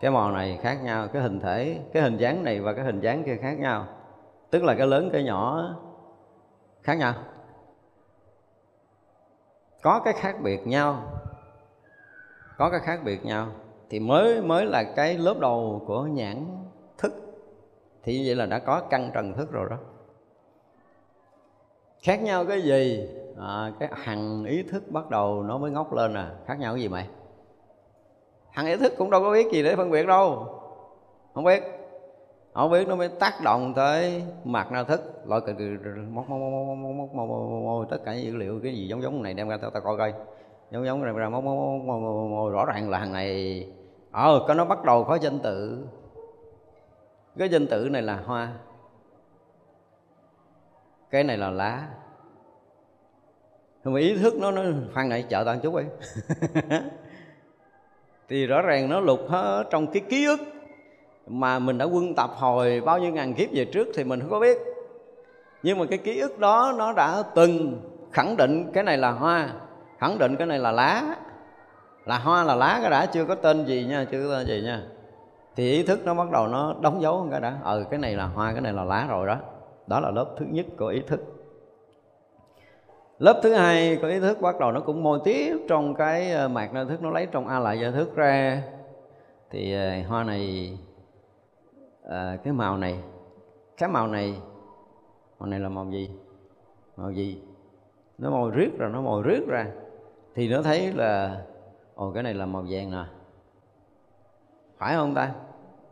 cái 0.00 0.10
màu 0.10 0.30
này 0.30 0.58
khác 0.62 0.78
nhau, 0.82 1.08
cái 1.12 1.22
hình 1.22 1.40
thể, 1.40 1.80
cái 1.92 2.02
hình 2.02 2.16
dáng 2.16 2.44
này 2.44 2.60
và 2.60 2.72
cái 2.72 2.84
hình 2.84 3.00
dáng 3.00 3.24
kia 3.24 3.36
khác 3.42 3.58
nhau. 3.58 3.86
Tức 4.50 4.62
là 4.62 4.74
cái 4.78 4.86
lớn, 4.86 5.10
cái 5.12 5.22
nhỏ 5.22 5.74
khác 6.82 6.94
nhau 6.94 7.14
có 9.82 10.00
cái 10.04 10.14
khác 10.14 10.36
biệt 10.42 10.66
nhau. 10.66 11.02
Có 12.58 12.70
cái 12.70 12.80
khác 12.80 13.00
biệt 13.04 13.24
nhau. 13.24 13.48
Thì 13.90 14.00
mới 14.00 14.42
mới 14.42 14.66
là 14.66 14.84
cái 14.96 15.18
lớp 15.18 15.38
đầu 15.40 15.82
của 15.86 16.02
nhãn 16.02 16.46
thức. 16.98 17.12
Thì 18.02 18.18
như 18.18 18.24
vậy 18.26 18.36
là 18.36 18.46
đã 18.46 18.58
có 18.58 18.80
căn 18.90 19.10
trần 19.14 19.34
thức 19.34 19.52
rồi 19.52 19.66
đó. 19.70 19.76
Khác 22.02 22.22
nhau 22.22 22.44
cái 22.44 22.62
gì? 22.62 23.08
À, 23.40 23.72
cái 23.80 23.88
hằng 23.92 24.44
ý 24.44 24.62
thức 24.62 24.82
bắt 24.90 25.10
đầu 25.10 25.42
nó 25.42 25.58
mới 25.58 25.70
ngóc 25.70 25.92
lên 25.92 26.14
à. 26.14 26.30
Khác 26.46 26.58
nhau 26.58 26.72
cái 26.74 26.82
gì 26.82 26.88
mày? 26.88 27.08
Hằng 28.50 28.66
ý 28.66 28.76
thức 28.76 28.92
cũng 28.98 29.10
đâu 29.10 29.22
có 29.22 29.32
biết 29.32 29.52
gì 29.52 29.62
để 29.62 29.76
phân 29.76 29.90
biệt 29.90 30.06
đâu. 30.06 30.46
Không 31.34 31.44
biết 31.44 31.81
không 32.52 32.70
biết 32.70 32.88
nó 32.88 32.96
mới 32.96 33.08
tác 33.08 33.34
động 33.44 33.74
tới 33.74 34.22
mặt 34.44 34.72
na 34.72 34.84
thức 34.84 35.22
loại 35.26 35.40
cực 35.46 35.56
móc 36.10 36.28
móc 36.28 36.40
móc 36.40 36.66
móc 36.66 36.76
móc 36.76 37.14
móc 37.14 37.28
móc 37.28 37.62
móc 37.64 37.90
tất 37.90 37.98
cả 38.04 38.14
dữ 38.14 38.36
liệu 38.36 38.60
cái 38.62 38.74
gì 38.74 38.88
giống 38.88 39.02
giống 39.02 39.22
này 39.22 39.34
đem 39.34 39.48
ra 39.48 39.56
tao 39.56 39.70
tao 39.70 39.82
coi 39.82 39.96
coi 39.96 40.14
giống 40.70 40.86
giống 40.86 41.04
này 41.04 41.12
ra 41.12 41.28
móc 41.28 41.44
móc 41.44 41.56
móc 41.84 42.00
móc 42.30 42.52
rõ 42.52 42.64
ràng 42.64 42.90
là 42.90 42.98
hàng 42.98 43.12
này 43.12 43.66
ờ 44.10 44.44
có 44.48 44.54
nó 44.54 44.64
bắt 44.64 44.84
đầu 44.84 45.04
có 45.04 45.14
danh 45.14 45.38
tự 45.38 45.86
cái 47.38 47.48
danh 47.48 47.66
tự 47.66 47.88
này 47.90 48.02
là 48.02 48.16
hoa 48.16 48.52
cái 51.10 51.24
này 51.24 51.38
là 51.38 51.50
lá 51.50 51.88
nhưng 53.84 53.94
mà 53.94 54.00
ý 54.00 54.16
thức 54.16 54.34
nó 54.34 54.50
nó 54.50 54.62
khoan 54.94 55.08
này 55.08 55.22
chờ 55.22 55.44
tao 55.44 55.56
chút 55.62 55.76
đi 55.76 55.84
thì 58.28 58.46
rõ 58.46 58.62
ràng 58.62 58.90
nó 58.90 59.00
lục 59.00 59.20
hết 59.28 59.64
trong 59.70 59.86
cái 59.86 60.02
ký 60.08 60.26
ức 60.26 60.38
mà 61.26 61.58
mình 61.58 61.78
đã 61.78 61.84
quân 61.84 62.14
tập 62.14 62.30
hồi 62.36 62.80
bao 62.80 62.98
nhiêu 62.98 63.12
ngàn 63.12 63.34
kiếp 63.34 63.48
về 63.52 63.64
trước 63.64 63.88
thì 63.94 64.04
mình 64.04 64.20
không 64.20 64.30
có 64.30 64.40
biết. 64.40 64.58
Nhưng 65.62 65.78
mà 65.78 65.84
cái 65.90 65.98
ký 65.98 66.20
ức 66.20 66.38
đó 66.38 66.74
nó 66.78 66.92
đã 66.92 67.22
từng 67.34 67.80
khẳng 68.12 68.36
định 68.36 68.70
cái 68.72 68.84
này 68.84 68.98
là 68.98 69.10
hoa, 69.10 69.48
khẳng 69.98 70.18
định 70.18 70.36
cái 70.36 70.46
này 70.46 70.58
là 70.58 70.72
lá. 70.72 71.16
Là 72.04 72.18
hoa, 72.18 72.44
là 72.44 72.54
lá 72.54 72.78
cái 72.80 72.90
đã, 72.90 73.06
chưa 73.06 73.24
có 73.24 73.34
tên 73.34 73.64
gì 73.66 73.84
nha, 73.88 74.06
chưa 74.10 74.28
có 74.28 74.34
tên 74.34 74.46
gì 74.46 74.62
nha. 74.64 74.82
Thì 75.56 75.70
ý 75.72 75.82
thức 75.82 76.00
nó 76.04 76.14
bắt 76.14 76.30
đầu 76.30 76.46
nó 76.46 76.74
đóng 76.80 77.02
dấu 77.02 77.28
cái 77.30 77.40
đã. 77.40 77.58
Ừ 77.64 77.84
cái 77.90 77.98
này 77.98 78.16
là 78.16 78.26
hoa, 78.26 78.52
cái 78.52 78.60
này 78.60 78.72
là 78.72 78.84
lá 78.84 79.06
rồi 79.08 79.26
đó. 79.26 79.36
Đó 79.86 80.00
là 80.00 80.10
lớp 80.10 80.26
thứ 80.38 80.46
nhất 80.50 80.66
của 80.78 80.86
ý 80.86 81.02
thức. 81.06 81.20
Lớp 83.18 83.40
thứ 83.42 83.54
hai 83.54 83.96
của 83.96 84.06
ý 84.06 84.20
thức 84.20 84.40
bắt 84.40 84.60
đầu 84.60 84.72
nó 84.72 84.80
cũng 84.80 85.02
môi 85.02 85.20
tiếp 85.24 85.56
trong 85.68 85.94
cái 85.94 86.32
ờ, 86.32 86.48
mạc 86.48 86.74
nơi 86.74 86.84
thức, 86.84 87.02
nó 87.02 87.10
lấy 87.10 87.26
trong 87.26 87.48
a 87.48 87.58
lại 87.58 87.80
giải 87.80 87.92
thức 87.92 88.16
ra. 88.16 88.62
Thì 89.50 89.74
ờ, 89.74 90.08
hoa 90.08 90.24
này 90.24 90.72
à, 92.08 92.38
cái 92.44 92.52
màu 92.52 92.76
này 92.76 92.98
cái 93.76 93.88
màu 93.88 94.06
này 94.06 94.34
màu 95.38 95.48
này 95.48 95.60
là 95.60 95.68
màu 95.68 95.90
gì? 95.90 96.10
Màu 96.96 97.10
gì? 97.10 97.42
Nó 98.18 98.30
màu 98.30 98.50
riết 98.50 98.78
rồi 98.78 98.90
nó 98.90 99.00
màu 99.00 99.22
riết 99.22 99.46
ra. 99.48 99.66
Thì 100.34 100.48
nó 100.48 100.62
thấy 100.62 100.92
là 100.92 101.42
ồ 101.94 102.10
cái 102.10 102.22
này 102.22 102.34
là 102.34 102.46
màu 102.46 102.64
vàng 102.68 102.90
nè. 102.90 103.04
Phải 104.78 104.94
không 104.94 105.14
ta? 105.14 105.32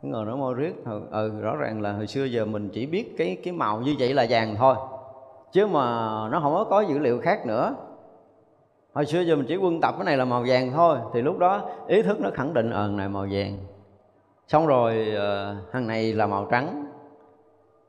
Cái 0.01 0.11
người 0.11 0.25
nó 0.25 0.35
màu 0.35 0.53
riết 0.53 0.85
ừ 0.85 1.01
ờ, 1.11 1.29
rõ 1.41 1.55
ràng 1.55 1.81
là 1.81 1.93
hồi 1.93 2.07
xưa 2.07 2.23
giờ 2.23 2.45
mình 2.45 2.69
chỉ 2.73 2.85
biết 2.85 3.15
cái 3.17 3.37
cái 3.43 3.53
màu 3.53 3.81
như 3.81 3.95
vậy 3.99 4.13
là 4.13 4.25
vàng 4.29 4.55
thôi. 4.55 4.75
Chứ 5.51 5.67
mà 5.67 5.81
nó 6.29 6.39
không 6.39 6.53
có 6.53 6.63
có 6.69 6.81
dữ 6.81 6.99
liệu 6.99 7.19
khác 7.21 7.45
nữa. 7.45 7.75
Hồi 8.93 9.05
xưa 9.05 9.21
giờ 9.21 9.35
mình 9.35 9.45
chỉ 9.47 9.55
quân 9.55 9.81
tập 9.81 9.95
cái 9.97 10.05
này 10.05 10.17
là 10.17 10.25
màu 10.25 10.43
vàng 10.47 10.71
thôi. 10.71 10.97
Thì 11.13 11.21
lúc 11.21 11.37
đó 11.37 11.69
ý 11.87 12.01
thức 12.01 12.21
nó 12.21 12.29
khẳng 12.33 12.53
định 12.53 12.69
ờ 12.71 12.87
này 12.87 13.09
màu 13.09 13.27
vàng 13.31 13.57
xong 14.51 14.67
rồi 14.67 15.13
ờ, 15.15 15.53
thằng 15.53 15.63
hàng 15.71 15.87
này 15.87 16.13
là 16.13 16.27
màu 16.27 16.47
trắng. 16.51 16.85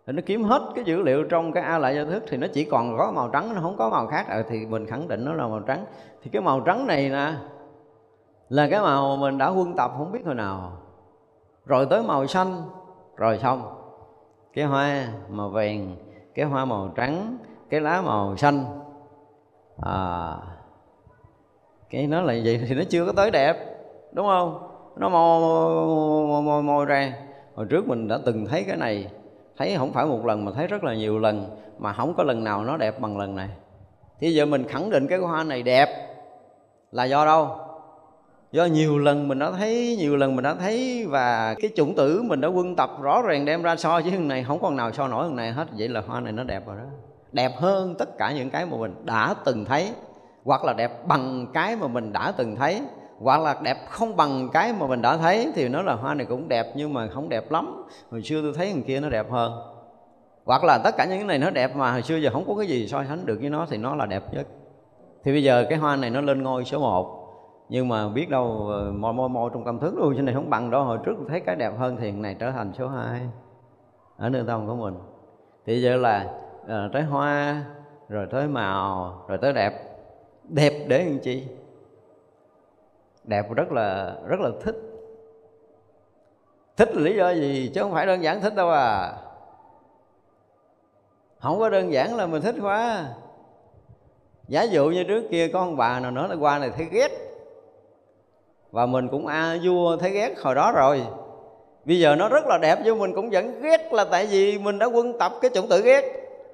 Thì 0.06 0.12
nó 0.12 0.22
kiếm 0.26 0.44
hết 0.44 0.62
cái 0.74 0.84
dữ 0.84 1.02
liệu 1.02 1.24
trong 1.24 1.52
cái 1.52 1.62
a 1.62 1.78
lại 1.78 1.96
do 1.96 2.04
thức 2.04 2.24
thì 2.28 2.36
nó 2.36 2.46
chỉ 2.52 2.64
còn 2.64 2.96
có 2.98 3.12
màu 3.14 3.28
trắng 3.28 3.54
nó 3.54 3.60
không 3.60 3.76
có 3.76 3.90
màu 3.90 4.06
khác. 4.06 4.26
À, 4.28 4.42
thì 4.48 4.66
mình 4.66 4.86
khẳng 4.86 5.08
định 5.08 5.24
nó 5.24 5.32
là 5.32 5.46
màu 5.46 5.60
trắng. 5.60 5.84
Thì 6.22 6.30
cái 6.30 6.42
màu 6.42 6.60
trắng 6.60 6.86
này 6.86 7.08
nè 7.08 7.32
là 8.48 8.68
cái 8.70 8.80
màu 8.80 9.16
mình 9.16 9.38
đã 9.38 9.48
quân 9.48 9.76
tập 9.76 9.92
không 9.98 10.12
biết 10.12 10.20
hồi 10.24 10.34
nào. 10.34 10.72
Rồi 11.66 11.86
tới 11.90 12.02
màu 12.02 12.26
xanh. 12.26 12.62
Rồi 13.16 13.38
xong. 13.38 13.74
Cái 14.52 14.64
hoa 14.64 15.08
màu 15.28 15.48
vàng 15.48 15.96
cái 16.34 16.44
hoa 16.44 16.64
màu 16.64 16.90
trắng 16.94 17.36
cái 17.70 17.80
lá 17.80 18.02
màu 18.02 18.36
xanh. 18.36 18.64
À, 19.80 20.36
cái 21.90 22.06
nó 22.06 22.20
là 22.20 22.34
vậy 22.44 22.64
thì 22.68 22.74
nó 22.74 22.82
chưa 22.90 23.06
có 23.06 23.12
tới 23.16 23.30
đẹp 23.30 23.56
đúng 24.12 24.26
không? 24.26 24.71
Nó 24.96 25.08
mò 25.08 25.38
mò, 26.28 26.40
mò, 26.40 26.60
mò 26.60 26.84
ra. 26.84 27.12
Hồi 27.54 27.66
trước 27.70 27.88
mình 27.88 28.08
đã 28.08 28.18
từng 28.24 28.46
thấy 28.46 28.64
cái 28.64 28.76
này 28.76 29.06
thấy 29.58 29.74
không 29.76 29.92
phải 29.92 30.06
một 30.06 30.26
lần 30.26 30.44
mà 30.44 30.52
thấy 30.52 30.66
rất 30.66 30.84
là 30.84 30.94
nhiều 30.94 31.18
lần 31.18 31.56
mà 31.78 31.92
không 31.92 32.14
có 32.14 32.22
lần 32.22 32.44
nào 32.44 32.64
nó 32.64 32.76
đẹp 32.76 33.00
bằng 33.00 33.18
lần 33.18 33.36
này. 33.36 33.48
Thì 34.20 34.34
giờ 34.34 34.46
mình 34.46 34.68
khẳng 34.68 34.90
định 34.90 35.06
cái 35.06 35.18
hoa 35.18 35.44
này 35.44 35.62
đẹp 35.62 35.88
là 36.92 37.04
do 37.04 37.24
đâu? 37.24 37.48
Do 38.52 38.64
nhiều 38.64 38.98
lần 38.98 39.28
mình 39.28 39.38
đã 39.38 39.50
thấy 39.50 39.96
nhiều 39.98 40.16
lần 40.16 40.36
mình 40.36 40.42
đã 40.42 40.54
thấy 40.54 41.06
và 41.08 41.54
cái 41.54 41.70
chủng 41.76 41.94
tử 41.94 42.22
mình 42.22 42.40
đã 42.40 42.48
quân 42.48 42.76
tập 42.76 42.90
rõ 43.02 43.22
ràng 43.22 43.44
đem 43.44 43.62
ra 43.62 43.76
so 43.76 44.00
với 44.00 44.10
thằng 44.10 44.28
này 44.28 44.44
không 44.44 44.58
còn 44.62 44.76
nào 44.76 44.92
so 44.92 45.08
nổi 45.08 45.26
thằng 45.26 45.36
này 45.36 45.52
hết. 45.52 45.68
Vậy 45.78 45.88
là 45.88 46.02
hoa 46.06 46.20
này 46.20 46.32
nó 46.32 46.44
đẹp 46.44 46.66
rồi 46.66 46.76
đó. 46.76 46.84
Đẹp 47.32 47.52
hơn 47.56 47.94
tất 47.98 48.18
cả 48.18 48.32
những 48.32 48.50
cái 48.50 48.66
mà 48.66 48.76
mình 48.76 48.94
đã 49.04 49.34
từng 49.44 49.64
thấy 49.64 49.90
hoặc 50.44 50.64
là 50.64 50.72
đẹp 50.72 51.06
bằng 51.06 51.46
cái 51.52 51.76
mà 51.76 51.86
mình 51.86 52.12
đã 52.12 52.32
từng 52.36 52.56
thấy 52.56 52.80
hoặc 53.22 53.40
là 53.40 53.56
đẹp 53.62 53.76
không 53.88 54.16
bằng 54.16 54.48
cái 54.52 54.72
mà 54.72 54.86
mình 54.86 55.02
đã 55.02 55.16
thấy. 55.16 55.52
Thì 55.54 55.68
nó 55.68 55.82
là 55.82 55.94
hoa 55.94 56.14
này 56.14 56.26
cũng 56.26 56.48
đẹp 56.48 56.66
nhưng 56.74 56.94
mà 56.94 57.08
không 57.08 57.28
đẹp 57.28 57.50
lắm. 57.50 57.84
Hồi 58.10 58.22
xưa 58.22 58.42
tôi 58.42 58.52
thấy 58.56 58.70
thằng 58.72 58.82
kia 58.82 59.00
nó 59.00 59.08
đẹp 59.08 59.30
hơn. 59.30 59.52
Hoặc 60.44 60.64
là 60.64 60.78
tất 60.84 60.96
cả 60.96 61.04
những 61.04 61.18
cái 61.18 61.26
này 61.26 61.38
nó 61.38 61.50
đẹp 61.50 61.76
mà 61.76 61.92
hồi 61.92 62.02
xưa 62.02 62.16
giờ 62.16 62.30
không 62.32 62.44
có 62.48 62.54
cái 62.58 62.66
gì 62.66 62.88
so 62.88 63.04
sánh 63.04 63.26
được 63.26 63.38
với 63.40 63.50
nó 63.50 63.66
thì 63.70 63.76
nó 63.76 63.94
là 63.94 64.06
đẹp 64.06 64.22
nhất. 64.34 64.46
Thì 65.24 65.32
bây 65.32 65.42
giờ 65.42 65.66
cái 65.70 65.78
hoa 65.78 65.96
này 65.96 66.10
nó 66.10 66.20
lên 66.20 66.42
ngôi 66.42 66.64
số 66.64 66.78
1 66.78 67.18
nhưng 67.68 67.88
mà 67.88 68.08
biết 68.08 68.30
đâu 68.30 68.46
môi 68.48 68.92
mò 68.92 69.12
mò 69.12 69.28
mò 69.28 69.50
trong 69.54 69.64
tâm 69.64 69.78
thức 69.78 69.94
luôn 69.98 70.12
trên 70.16 70.24
này 70.24 70.34
không 70.34 70.50
bằng 70.50 70.70
đâu. 70.70 70.84
Hồi 70.84 70.98
trước 71.04 71.14
tôi 71.18 71.26
thấy 71.28 71.40
cái 71.40 71.56
đẹp 71.56 71.72
hơn 71.78 71.96
thì 72.00 72.10
này 72.10 72.36
trở 72.40 72.50
thành 72.50 72.72
số 72.78 72.88
2 72.88 73.20
ở 74.16 74.28
nơi 74.28 74.44
tâm 74.46 74.66
của 74.66 74.74
mình. 74.74 74.94
Thì 75.66 75.82
giờ 75.82 75.96
là 75.96 76.26
uh, 76.62 76.92
tới 76.92 77.02
hoa 77.02 77.64
rồi 78.08 78.26
tới 78.30 78.48
màu 78.48 79.14
rồi 79.28 79.38
tới 79.38 79.52
đẹp. 79.52 79.72
Đẹp 80.48 80.72
để 80.88 81.04
làm 81.04 81.18
chi? 81.18 81.46
Đẹp 83.24 83.50
rất 83.50 83.72
là 83.72 84.16
rất 84.26 84.40
là 84.40 84.50
thích. 84.64 84.76
Thích 86.76 86.94
là 86.94 87.02
lý 87.02 87.16
do 87.16 87.30
gì? 87.30 87.70
Chứ 87.74 87.82
không 87.82 87.92
phải 87.92 88.06
đơn 88.06 88.22
giản 88.22 88.40
thích 88.40 88.54
đâu 88.54 88.70
à. 88.70 89.12
Không 91.40 91.58
có 91.58 91.68
đơn 91.68 91.92
giản 91.92 92.16
là 92.16 92.26
mình 92.26 92.42
thích 92.42 92.54
quá. 92.62 93.04
Giả 94.48 94.62
dụ 94.62 94.90
như 94.90 95.04
trước 95.04 95.22
kia 95.30 95.48
có 95.48 95.58
ông 95.58 95.76
bà 95.76 96.00
nào 96.00 96.10
nữa 96.10 96.26
là 96.26 96.36
qua 96.40 96.58
này 96.58 96.70
thấy 96.76 96.86
ghét. 96.90 97.08
Và 98.70 98.86
mình 98.86 99.08
cũng 99.08 99.26
a 99.26 99.56
vua 99.64 99.96
thấy 99.96 100.10
ghét 100.10 100.34
hồi 100.42 100.54
đó 100.54 100.72
rồi. 100.72 101.06
Bây 101.84 102.00
giờ 102.00 102.16
nó 102.16 102.28
rất 102.28 102.44
là 102.46 102.58
đẹp 102.58 102.78
nhưng 102.84 102.98
mình 102.98 103.14
cũng 103.14 103.30
vẫn 103.30 103.60
ghét 103.60 103.92
là 103.92 104.04
tại 104.04 104.26
vì 104.26 104.58
mình 104.58 104.78
đã 104.78 104.86
quân 104.86 105.18
tập 105.18 105.32
cái 105.40 105.50
chủng 105.54 105.68
tử 105.68 105.82
ghét 105.82 106.02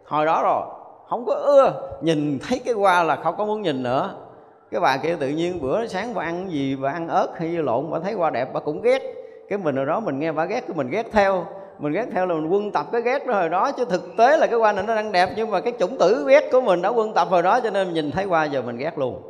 hồi 0.05 0.27
đó 0.27 0.43
rồi. 0.43 0.63
Không 1.09 1.25
có 1.27 1.35
ưa 1.35 1.91
nhìn 2.03 2.39
thấy 2.49 2.61
cái 2.65 2.75
hoa 2.75 3.03
là 3.03 3.17
không 3.17 3.37
có 3.37 3.45
muốn 3.45 3.63
nhìn 3.63 3.83
nữa 3.83 4.28
cái 4.71 4.81
bà 4.81 4.97
kia 4.97 5.17
tự 5.21 5.29
nhiên 5.29 5.61
bữa 5.61 5.87
sáng 5.87 6.15
bà 6.15 6.23
ăn 6.23 6.51
gì, 6.51 6.77
bà 6.77 6.91
ăn 6.91 7.09
ớt 7.09 7.39
hay 7.39 7.49
lộn, 7.49 7.91
bà 7.91 7.99
thấy 7.99 8.13
hoa 8.13 8.31
đẹp, 8.31 8.49
bà 8.53 8.61
cũng 8.61 8.83
ghét. 8.83 9.03
Cái 9.49 9.59
mình 9.59 9.77
ở 9.77 9.85
đó 9.85 10.01
mình 10.01 10.19
nghe 10.19 10.33
bà 10.33 10.45
ghét, 10.45 10.61
cái 10.61 10.77
mình 10.77 10.91
ghét 10.91 11.07
theo. 11.13 11.47
Mình 11.79 11.93
ghét 11.93 12.07
theo 12.13 12.27
là 12.27 12.35
mình 12.35 12.49
quân 12.49 12.71
tập 12.71 12.87
cái 12.93 13.03
ghét 13.03 13.27
đó 13.27 13.35
hồi 13.35 13.49
đó, 13.49 13.73
chứ 13.73 13.85
thực 13.85 14.17
tế 14.17 14.37
là 14.37 14.47
cái 14.47 14.59
hoa 14.59 14.73
này 14.73 14.85
nó 14.87 14.95
đang 14.95 15.13
đẹp, 15.13 15.29
nhưng 15.37 15.51
mà 15.51 15.61
cái 15.61 15.73
chủng 15.79 15.99
tử 15.99 16.27
ghét 16.29 16.49
của 16.53 16.61
mình 16.61 16.83
đã 16.83 16.89
quân 16.89 17.15
tập 17.15 17.29
hồi 17.31 17.43
đó, 17.43 17.61
cho 17.61 17.71
nên 17.71 17.95
nhìn 17.95 18.11
thấy 18.11 18.25
hoa 18.25 18.45
giờ 18.45 18.63
mình 18.63 18.77
ghét 18.77 18.99
luôn. 18.99 19.23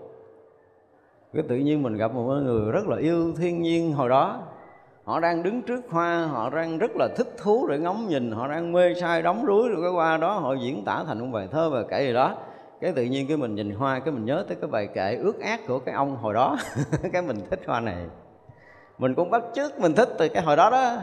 Cái 1.35 1.43
tự 1.49 1.57
nhiên 1.57 1.83
mình 1.83 1.97
gặp 1.97 2.15
một 2.15 2.23
người 2.23 2.73
rất 2.73 2.89
là 2.89 2.97
yêu 2.97 3.33
thiên 3.39 3.63
nhiên 3.63 3.93
hồi 3.93 4.09
đó. 4.09 4.41
Họ 5.05 5.21
đang 5.21 5.43
đứng 5.43 5.63
trước 5.63 5.81
hoa, 5.91 6.29
họ 6.33 6.51
đang 6.51 6.79
rất 6.79 6.91
là 6.97 7.09
thích 7.17 7.35
thú 7.39 7.67
để 7.67 7.79
ngắm 7.79 8.07
nhìn, 8.09 8.33
họ 8.33 8.49
đang 8.49 8.73
mê 8.73 8.95
say 8.95 9.23
đóng 9.23 9.47
đuối 9.47 9.69
rồi 9.69 9.83
cái 9.83 9.91
hoa 9.91 10.17
đó, 10.17 10.33
họ 10.33 10.55
diễn 10.55 10.85
tả 10.85 11.05
thành 11.07 11.21
một 11.21 11.27
bài 11.33 11.49
thơ 11.53 11.71
và 11.71 11.83
kể 11.91 12.07
gì 12.07 12.13
đó 12.13 12.35
cái 12.81 12.93
tự 12.93 13.03
nhiên 13.03 13.27
cái 13.29 13.37
mình 13.37 13.55
nhìn 13.55 13.71
hoa, 13.71 13.99
cái 13.99 14.15
mình 14.15 14.25
nhớ 14.25 14.45
tới 14.49 14.57
cái 14.61 14.71
bài 14.71 14.89
kệ 14.95 15.17
ước 15.17 15.41
ác 15.41 15.61
của 15.69 15.79
cái 15.79 15.95
ông 15.95 16.17
hồi 16.17 16.35
đó. 16.35 16.57
Cái 17.13 17.23
mình 17.23 17.37
thích 17.51 17.61
hoa 17.67 17.81
này. 17.81 18.07
Mình 18.99 19.15
cũng 19.15 19.31
bắt 19.31 19.43
trước 19.55 19.81
mình 19.81 19.95
thích 19.95 20.09
từ 20.19 20.29
cái 20.29 20.43
hồi 20.43 20.57
đó 20.57 20.71
đó. 20.71 20.97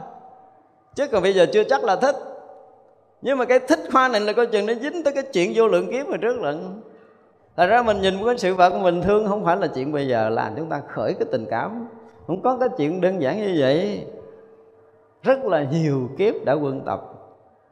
Chứ 0.96 1.08
còn 1.08 1.24
bây 1.24 1.34
giờ 1.34 1.46
chưa 1.54 1.64
chắc 1.64 1.84
là 1.84 1.96
thích. 1.96 2.16
Nhưng 3.22 3.38
mà 3.38 3.46
cái 3.46 3.60
thích 3.60 3.80
hoa 3.92 4.08
này 4.08 4.22
là 4.22 4.34
coi 4.34 4.46
chừng 4.46 4.66
nó 4.66 4.74
dính 4.74 5.04
tới 5.04 5.14
cái 5.14 5.24
chuyện 5.34 5.52
vô 5.56 5.68
lượng 5.68 5.92
kiếp 5.92 6.08
hồi 6.08 6.18
trước 6.22 6.42
lận. 6.42 6.82
Thật 7.56 7.68
ra 7.68 7.82
mình 7.82 8.02
nhìn 8.02 8.26
cái 8.26 8.38
sự 8.38 8.54
vật 8.54 8.70
của 8.70 8.80
mình 8.80 9.02
thương 9.02 9.28
không 9.28 9.46
phải 9.46 9.58
là 9.58 9.68
chuyện 9.68 9.92
bây 9.92 10.08
giờ 10.08 10.30
làm 10.30 10.54
chúng 10.56 10.70
ta 10.70 10.82
khởi 10.88 11.14
cái 11.14 11.28
tình 11.32 11.46
cảm. 11.50 11.88
Không 12.28 12.42
có 12.42 12.58
cái 12.60 12.70
chuyện 12.78 13.02
đơn 13.02 13.22
giản 13.22 13.38
như 13.38 13.56
vậy. 13.60 14.08
Rất 15.24 15.44
là 15.44 15.64
nhiều 15.72 16.10
kiếp 16.18 16.46
đã 16.46 16.54
quân 16.54 16.82
tập. 16.86 17.02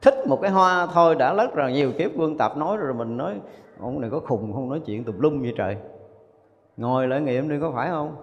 Thích 0.02 0.26
một 0.26 0.38
cái 0.42 0.50
hoa 0.50 0.86
thôi 0.86 1.14
đã 1.14 1.34
rất 1.34 1.56
là 1.56 1.70
nhiều 1.70 1.92
kiếp 1.98 2.10
quân 2.16 2.38
tập 2.38 2.56
nói 2.56 2.76
rồi 2.76 2.94
mình 2.94 3.16
nói 3.16 3.34
Ông 3.80 4.00
này 4.00 4.10
có 4.10 4.20
khùng 4.20 4.52
không 4.52 4.68
nói 4.68 4.80
chuyện 4.86 5.04
tùm 5.04 5.20
lum 5.20 5.42
vậy 5.42 5.52
trời? 5.56 5.76
Ngồi 6.76 7.08
lại 7.08 7.20
nghiệm 7.20 7.48
đi 7.48 7.56
có 7.60 7.72
phải 7.74 7.88
không? 7.90 8.16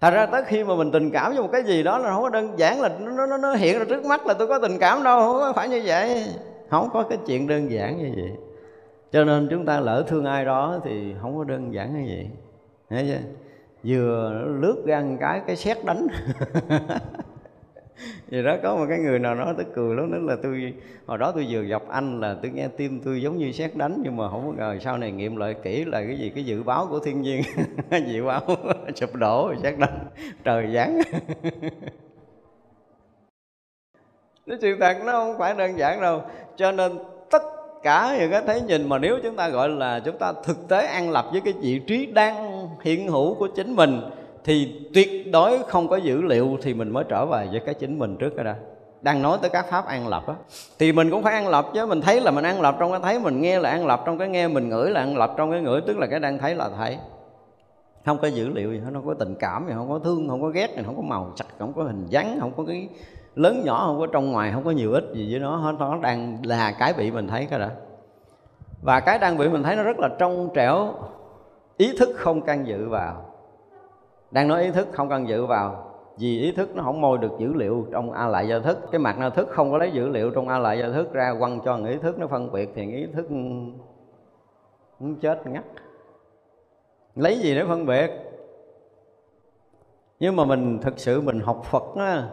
Thật 0.00 0.10
ra 0.10 0.26
tới 0.26 0.42
khi 0.46 0.64
mà 0.64 0.74
mình 0.74 0.90
tình 0.90 1.10
cảm 1.10 1.32
với 1.32 1.42
một 1.42 1.48
cái 1.52 1.62
gì 1.62 1.82
đó 1.82 1.98
là 1.98 2.10
không 2.10 2.22
có 2.22 2.28
đơn 2.28 2.52
giản 2.56 2.80
là 2.80 2.90
nó, 3.00 3.26
nó, 3.26 3.36
nó 3.36 3.54
hiện 3.54 3.78
ra 3.78 3.84
trước 3.88 4.04
mắt 4.04 4.26
là 4.26 4.34
tôi 4.34 4.48
có 4.48 4.58
tình 4.58 4.78
cảm 4.80 5.02
đâu 5.02 5.20
Không 5.20 5.40
có 5.40 5.52
phải 5.56 5.68
như 5.68 5.82
vậy. 5.84 6.26
Không 6.70 6.88
có 6.92 7.02
cái 7.02 7.18
chuyện 7.26 7.48
đơn 7.48 7.70
giản 7.70 7.98
như 7.98 8.12
vậy. 8.16 8.32
Cho 9.12 9.24
nên 9.24 9.48
chúng 9.50 9.66
ta 9.66 9.80
lỡ 9.80 10.04
thương 10.06 10.24
ai 10.24 10.44
đó 10.44 10.78
thì 10.84 11.14
không 11.22 11.38
có 11.38 11.44
đơn 11.44 11.74
giản 11.74 11.94
như 11.94 12.14
vậy. 12.14 12.28
Thấy 12.90 13.06
chưa? 13.08 13.28
Vừa 13.84 14.32
lướt 14.60 14.82
ra 14.86 15.00
một 15.00 15.16
cái 15.20 15.42
cái 15.46 15.56
xét 15.56 15.84
đánh. 15.84 16.06
vì 18.28 18.42
đó, 18.42 18.56
có 18.62 18.76
một 18.76 18.86
cái 18.88 18.98
người 18.98 19.18
nào 19.18 19.34
nói 19.34 19.54
tôi 19.56 19.66
cười 19.74 19.96
lắm 19.96 20.12
đó 20.12 20.18
là 20.32 20.36
tôi, 20.42 20.72
hồi 21.06 21.18
đó 21.18 21.32
tôi 21.34 21.46
vừa 21.50 21.62
gặp 21.62 21.82
anh 21.88 22.20
là 22.20 22.36
tôi 22.42 22.50
nghe 22.50 22.68
tim 22.76 23.00
tôi 23.04 23.22
giống 23.22 23.38
như 23.38 23.52
xét 23.52 23.76
đánh, 23.76 24.00
nhưng 24.04 24.16
mà 24.16 24.30
không 24.30 24.46
có 24.46 24.52
ngờ 24.56 24.78
sau 24.80 24.98
này 24.98 25.12
nghiệm 25.12 25.36
lại 25.36 25.54
kỹ 25.62 25.84
là 25.84 26.02
cái 26.06 26.18
gì, 26.18 26.32
cái 26.34 26.44
dự 26.44 26.62
báo 26.62 26.86
của 26.90 26.98
thiên 26.98 27.22
nhiên. 27.22 27.42
Dự 28.06 28.24
báo 28.24 28.40
sụp 28.94 29.14
đổ 29.14 29.54
xét 29.62 29.78
đánh, 29.78 29.98
trời 30.44 30.70
giáng. 30.74 31.00
Nó 34.46 34.56
sự 34.60 34.76
thật, 34.80 34.96
nó 35.04 35.12
không 35.12 35.38
phải 35.38 35.54
đơn 35.54 35.78
giản 35.78 36.00
đâu. 36.00 36.22
Cho 36.56 36.72
nên 36.72 36.92
tất 37.30 37.42
cả 37.82 38.16
những 38.20 38.30
cái 38.30 38.42
thấy 38.46 38.60
nhìn 38.60 38.88
mà 38.88 38.98
nếu 38.98 39.18
chúng 39.22 39.36
ta 39.36 39.48
gọi 39.48 39.68
là 39.68 40.00
chúng 40.04 40.18
ta 40.18 40.32
thực 40.44 40.68
tế 40.68 40.86
an 40.86 41.10
lập 41.10 41.26
với 41.32 41.40
cái 41.40 41.54
vị 41.60 41.78
trí 41.86 42.06
đang 42.06 42.68
hiện 42.82 43.08
hữu 43.08 43.34
của 43.34 43.48
chính 43.56 43.76
mình 43.76 44.00
thì 44.44 44.88
tuyệt 44.94 45.32
đối 45.32 45.58
không 45.62 45.88
có 45.88 45.96
dữ 45.96 46.22
liệu 46.22 46.58
thì 46.62 46.74
mình 46.74 46.90
mới 46.90 47.04
trở 47.08 47.26
về 47.26 47.48
với 47.50 47.60
cái 47.60 47.74
chính 47.74 47.98
mình 47.98 48.16
trước 48.16 48.32
cái 48.36 48.44
đã. 48.44 48.56
Đang 49.02 49.22
nói 49.22 49.38
tới 49.40 49.50
các 49.50 49.66
pháp 49.70 49.86
an 49.86 50.08
lập 50.08 50.26
á, 50.26 50.34
thì 50.78 50.92
mình 50.92 51.10
cũng 51.10 51.22
phải 51.22 51.34
an 51.34 51.48
lập 51.48 51.66
chứ. 51.74 51.86
Mình 51.86 52.00
thấy 52.00 52.20
là 52.20 52.30
mình 52.30 52.44
an 52.44 52.60
lập 52.60 52.76
trong 52.78 52.90
cái 52.90 53.00
thấy, 53.02 53.18
mình 53.18 53.40
nghe 53.40 53.58
là 53.58 53.70
an 53.70 53.86
lập 53.86 54.02
trong 54.06 54.18
cái 54.18 54.28
nghe, 54.28 54.48
mình 54.48 54.68
ngửi 54.68 54.90
là 54.90 55.00
an 55.00 55.16
lập 55.16 55.34
trong 55.36 55.50
cái 55.50 55.60
ngửi, 55.60 55.80
tức 55.80 55.98
là 55.98 56.06
cái 56.06 56.20
đang 56.20 56.38
thấy 56.38 56.54
là 56.54 56.70
thấy. 56.76 56.98
Không 58.04 58.18
có 58.18 58.28
dữ 58.28 58.48
liệu 58.48 58.72
gì 58.72 58.78
hết, 58.78 58.90
không 58.94 59.06
có 59.06 59.14
tình 59.14 59.34
cảm 59.40 59.66
gì, 59.66 59.72
không 59.76 59.90
có 59.90 59.98
thương, 59.98 60.28
không 60.28 60.42
có 60.42 60.48
ghét 60.48 60.70
không 60.86 60.96
có 60.96 61.02
màu 61.02 61.32
sắc, 61.36 61.46
không 61.58 61.72
có 61.72 61.82
hình 61.82 62.06
dáng, 62.08 62.38
không 62.40 62.52
có 62.56 62.64
cái 62.66 62.88
lớn 63.34 63.62
nhỏ, 63.64 63.84
không 63.86 63.98
có 63.98 64.06
trong 64.06 64.32
ngoài, 64.32 64.50
không 64.52 64.64
có 64.64 64.70
nhiều 64.70 64.92
ít 64.92 65.04
gì 65.14 65.28
với 65.30 65.40
nó 65.40 65.56
hết. 65.56 65.74
Nó 65.78 65.98
đang 66.02 66.38
là 66.42 66.72
cái 66.78 66.92
bị 66.92 67.10
mình 67.10 67.28
thấy 67.28 67.46
cái 67.50 67.58
đã. 67.58 67.70
Và 68.82 69.00
cái 69.00 69.18
đang 69.18 69.38
bị 69.38 69.48
mình 69.48 69.62
thấy 69.62 69.76
nó 69.76 69.82
rất 69.82 69.98
là 69.98 70.08
trong 70.18 70.48
trẻo, 70.54 70.94
ý 71.76 71.98
thức 71.98 72.08
không 72.16 72.42
can 72.42 72.66
dự 72.66 72.88
vào 72.88 73.33
đang 74.34 74.48
nói 74.48 74.62
ý 74.62 74.70
thức 74.70 74.88
không 74.92 75.08
cần 75.08 75.28
dự 75.28 75.46
vào, 75.46 75.90
vì 76.18 76.40
ý 76.40 76.52
thức 76.52 76.76
nó 76.76 76.82
không 76.82 77.00
môi 77.00 77.18
được 77.18 77.32
dữ 77.38 77.52
liệu 77.52 77.86
trong 77.92 78.12
a 78.12 78.26
lại 78.26 78.48
do 78.48 78.60
thức. 78.60 78.78
Cái 78.92 78.98
mặt 78.98 79.18
na 79.18 79.30
thức 79.30 79.48
không 79.50 79.70
có 79.70 79.78
lấy 79.78 79.90
dữ 79.90 80.08
liệu 80.08 80.30
trong 80.30 80.48
a 80.48 80.58
lại 80.58 80.78
do 80.78 80.90
thức 80.90 81.12
ra, 81.12 81.34
quăng 81.38 81.60
cho 81.64 81.76
người 81.76 81.92
ý 81.92 81.98
thức 81.98 82.18
nó 82.18 82.26
phân 82.26 82.52
biệt 82.52 82.70
thì 82.74 82.92
ý 82.92 83.06
thức 83.06 83.30
muốn 85.00 85.16
chết 85.20 85.46
ngắt. 85.46 85.64
Lấy 87.14 87.38
gì 87.38 87.54
để 87.54 87.64
phân 87.68 87.86
biệt? 87.86 88.10
Nhưng 90.20 90.36
mà 90.36 90.44
mình 90.44 90.78
thực 90.82 90.98
sự 90.98 91.20
mình 91.20 91.40
học 91.40 91.64
Phật 91.64 91.82
á, 91.96 92.28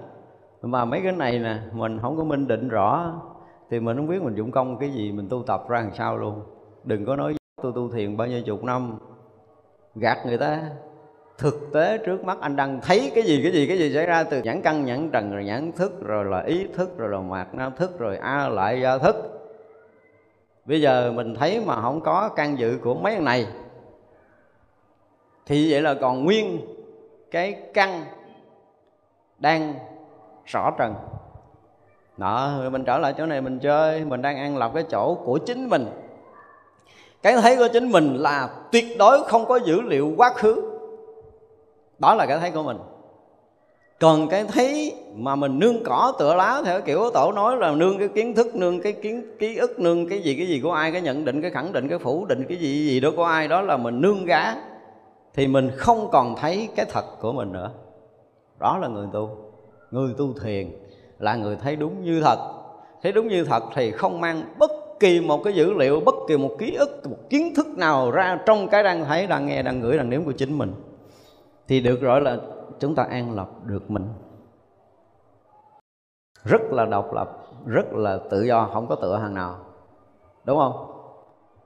mà 0.61 0.85
mấy 0.85 1.01
cái 1.03 1.11
này 1.11 1.39
nè, 1.39 1.57
mình 1.73 1.99
không 2.01 2.17
có 2.17 2.23
minh 2.23 2.47
định 2.47 2.69
rõ, 2.69 3.13
thì 3.69 3.79
mình 3.79 3.97
không 3.97 4.07
biết 4.07 4.21
mình 4.21 4.35
dụng 4.35 4.51
công 4.51 4.77
cái 4.77 4.89
gì, 4.89 5.11
mình 5.11 5.29
tu 5.29 5.43
tập 5.43 5.69
ra 5.69 5.81
làm 5.81 5.93
sao 5.93 6.17
luôn. 6.17 6.41
Đừng 6.83 7.05
có 7.05 7.15
nói 7.15 7.35
tôi 7.61 7.71
tu 7.75 7.89
thiền 7.89 8.17
bao 8.17 8.27
nhiêu 8.27 8.41
chục 8.45 8.63
năm, 8.63 8.97
gạt 9.95 10.17
người 10.25 10.37
ta 10.37 10.69
thực 11.41 11.73
tế 11.73 11.97
trước 11.97 12.23
mắt 12.23 12.37
anh 12.41 12.55
đang 12.55 12.81
thấy 12.81 13.11
cái 13.15 13.23
gì 13.23 13.43
cái 13.43 13.51
gì 13.51 13.67
cái 13.67 13.77
gì 13.77 13.93
xảy 13.93 14.05
ra 14.05 14.23
từ 14.23 14.41
nhãn 14.41 14.61
căn, 14.61 14.85
nhãn 14.85 15.09
trần, 15.09 15.31
rồi 15.31 15.43
nhãn 15.43 15.71
thức, 15.71 15.91
rồi 16.01 16.25
là 16.25 16.41
ý 16.41 16.67
thức, 16.75 16.97
rồi 16.97 17.09
là 17.09 17.19
mạt 17.19 17.47
na 17.53 17.69
thức, 17.69 17.99
rồi 17.99 18.17
a 18.17 18.49
lại 18.49 18.81
gia 18.81 18.97
thức. 18.97 19.15
Bây 20.65 20.81
giờ 20.81 21.11
mình 21.15 21.35
thấy 21.35 21.61
mà 21.65 21.81
không 21.81 22.01
có 22.01 22.29
căn 22.35 22.59
dự 22.59 22.77
của 22.83 22.93
mấy 22.93 23.13
cái 23.13 23.21
này, 23.21 23.47
thì 25.45 25.71
vậy 25.71 25.81
là 25.81 25.93
còn 25.93 26.23
nguyên 26.23 26.61
cái 27.31 27.61
căn 27.73 28.05
đang 29.39 29.73
rõ 30.45 30.71
trần. 30.79 30.93
Đó 32.17 32.53
mình 32.71 32.83
trở 32.83 32.97
lại 32.97 33.13
chỗ 33.17 33.25
này 33.25 33.41
mình 33.41 33.59
chơi, 33.59 34.05
mình 34.05 34.21
đang 34.21 34.37
ăn 34.37 34.57
lập 34.57 34.71
cái 34.73 34.83
chỗ 34.91 35.15
của 35.25 35.37
chính 35.37 35.69
mình. 35.69 35.85
Cái 37.21 37.33
thấy 37.41 37.57
của 37.57 37.67
chính 37.73 37.91
mình 37.91 38.15
là 38.15 38.49
tuyệt 38.71 38.85
đối 38.99 39.23
không 39.23 39.45
có 39.45 39.55
dữ 39.55 39.81
liệu 39.81 40.13
quá 40.17 40.33
khứ 40.33 40.70
đó 42.01 42.15
là 42.15 42.25
cái 42.25 42.39
thấy 42.39 42.51
của 42.51 42.63
mình. 42.63 42.77
Còn 43.99 44.27
cái 44.27 44.43
thấy 44.43 44.95
mà 45.15 45.35
mình 45.35 45.59
nương 45.59 45.83
cỏ 45.83 46.13
tựa 46.19 46.35
lá 46.35 46.61
theo 46.65 46.81
kiểu 46.81 47.09
tổ 47.13 47.31
nói 47.31 47.57
là 47.57 47.71
nương 47.71 47.99
cái 47.99 48.07
kiến 48.07 48.35
thức, 48.35 48.55
nương 48.55 48.81
cái 48.81 48.93
kiến, 48.93 49.23
ký 49.39 49.55
ức, 49.55 49.79
nương 49.79 50.09
cái 50.09 50.19
gì 50.19 50.35
cái 50.35 50.47
gì 50.47 50.59
của 50.59 50.71
ai, 50.71 50.91
cái 50.91 51.01
nhận 51.01 51.25
định, 51.25 51.41
cái 51.41 51.51
khẳng 51.51 51.73
định, 51.73 51.87
cái 51.87 51.99
phủ 51.99 52.25
định, 52.25 52.45
cái 52.49 52.57
gì 52.57 52.89
gì 52.89 52.99
đó 52.99 53.09
của 53.15 53.23
ai, 53.23 53.47
đó 53.47 53.61
là 53.61 53.77
mình 53.77 54.01
nương 54.01 54.25
gá, 54.25 54.55
thì 55.33 55.47
mình 55.47 55.71
không 55.77 56.09
còn 56.11 56.35
thấy 56.35 56.69
cái 56.75 56.85
thật 56.89 57.05
của 57.21 57.33
mình 57.33 57.51
nữa. 57.51 57.71
Đó 58.59 58.77
là 58.77 58.87
người 58.87 59.07
tu. 59.13 59.37
Người 59.91 60.13
tu 60.17 60.33
thiền 60.43 60.71
là 61.19 61.35
người 61.35 61.55
thấy 61.55 61.75
đúng 61.75 62.03
như 62.03 62.21
thật. 62.21 62.39
Thấy 63.03 63.11
đúng 63.11 63.27
như 63.27 63.43
thật 63.43 63.63
thì 63.75 63.91
không 63.91 64.21
mang 64.21 64.43
bất 64.57 64.71
kỳ 64.99 65.21
một 65.21 65.43
cái 65.43 65.53
dữ 65.53 65.73
liệu, 65.73 65.99
bất 65.99 66.15
kỳ 66.27 66.37
một 66.37 66.55
ký 66.59 66.75
ức, 66.75 67.09
một 67.09 67.29
kiến 67.29 67.55
thức 67.55 67.67
nào 67.67 68.11
ra 68.11 68.39
trong 68.45 68.67
cái 68.67 68.83
đang 68.83 69.05
thấy, 69.05 69.27
đang 69.27 69.45
nghe, 69.45 69.63
đang 69.63 69.79
ngửi, 69.79 69.97
đang 69.97 70.09
nếm 70.09 70.23
của 70.23 70.31
chính 70.31 70.57
mình 70.57 70.73
thì 71.71 71.79
được 71.79 72.01
gọi 72.01 72.21
là 72.21 72.37
chúng 72.79 72.95
ta 72.95 73.03
an 73.03 73.35
lập 73.35 73.49
được 73.63 73.91
mình. 73.91 74.07
Rất 76.43 76.61
là 76.71 76.85
độc 76.85 77.13
lập, 77.13 77.37
rất 77.65 77.93
là 77.93 78.19
tự 78.31 78.43
do, 78.43 78.69
không 78.73 78.87
có 78.87 78.95
tựa 78.95 79.17
hàng 79.17 79.33
nào. 79.33 79.55
Đúng 80.43 80.57
không? 80.57 80.87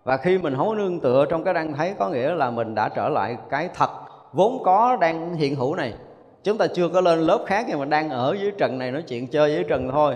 Và 0.04 0.18
khi 0.18 0.38
mình 0.38 0.56
không 0.58 0.78
nương 0.78 1.00
tựa 1.00 1.26
trong 1.30 1.44
cái 1.44 1.54
đang 1.54 1.74
thấy, 1.74 1.96
có 2.00 2.10
nghĩa 2.10 2.36
là 2.36 2.52
mình 2.52 2.76
đã 2.76 2.90
trở 2.90 3.10
lại 3.10 3.38
cái 3.50 3.70
thật 3.74 3.90
vốn 4.34 4.64
có 4.64 4.98
đang 5.02 5.34
hiện 5.34 5.56
hữu 5.56 5.76
này. 5.76 5.94
Chúng 6.44 6.58
ta 6.58 6.68
chưa 6.68 6.90
có 6.90 7.02
lên 7.02 7.20
lớp 7.20 7.44
khác 7.46 7.66
nhưng 7.70 7.80
mà 7.80 7.86
đang 7.86 8.10
ở 8.10 8.36
dưới 8.40 8.52
trần 8.58 8.78
này 8.78 8.92
nói 8.92 9.02
chuyện 9.02 9.28
chơi 9.28 9.54
dưới 9.54 9.64
trần 9.64 9.92
thôi. 9.92 10.16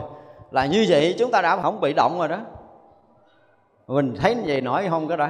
Là 0.51 0.65
như 0.65 0.85
vậy 0.89 1.15
chúng 1.19 1.31
ta 1.31 1.41
đã 1.41 1.61
không 1.61 1.81
bị 1.81 1.93
động 1.93 2.19
rồi 2.19 2.27
đó. 2.27 2.39
Mình 3.87 4.15
thấy 4.19 4.35
như 4.35 4.43
vậy 4.45 4.61
nổi 4.61 4.87
không 4.89 5.07
cái 5.07 5.17
đó? 5.17 5.27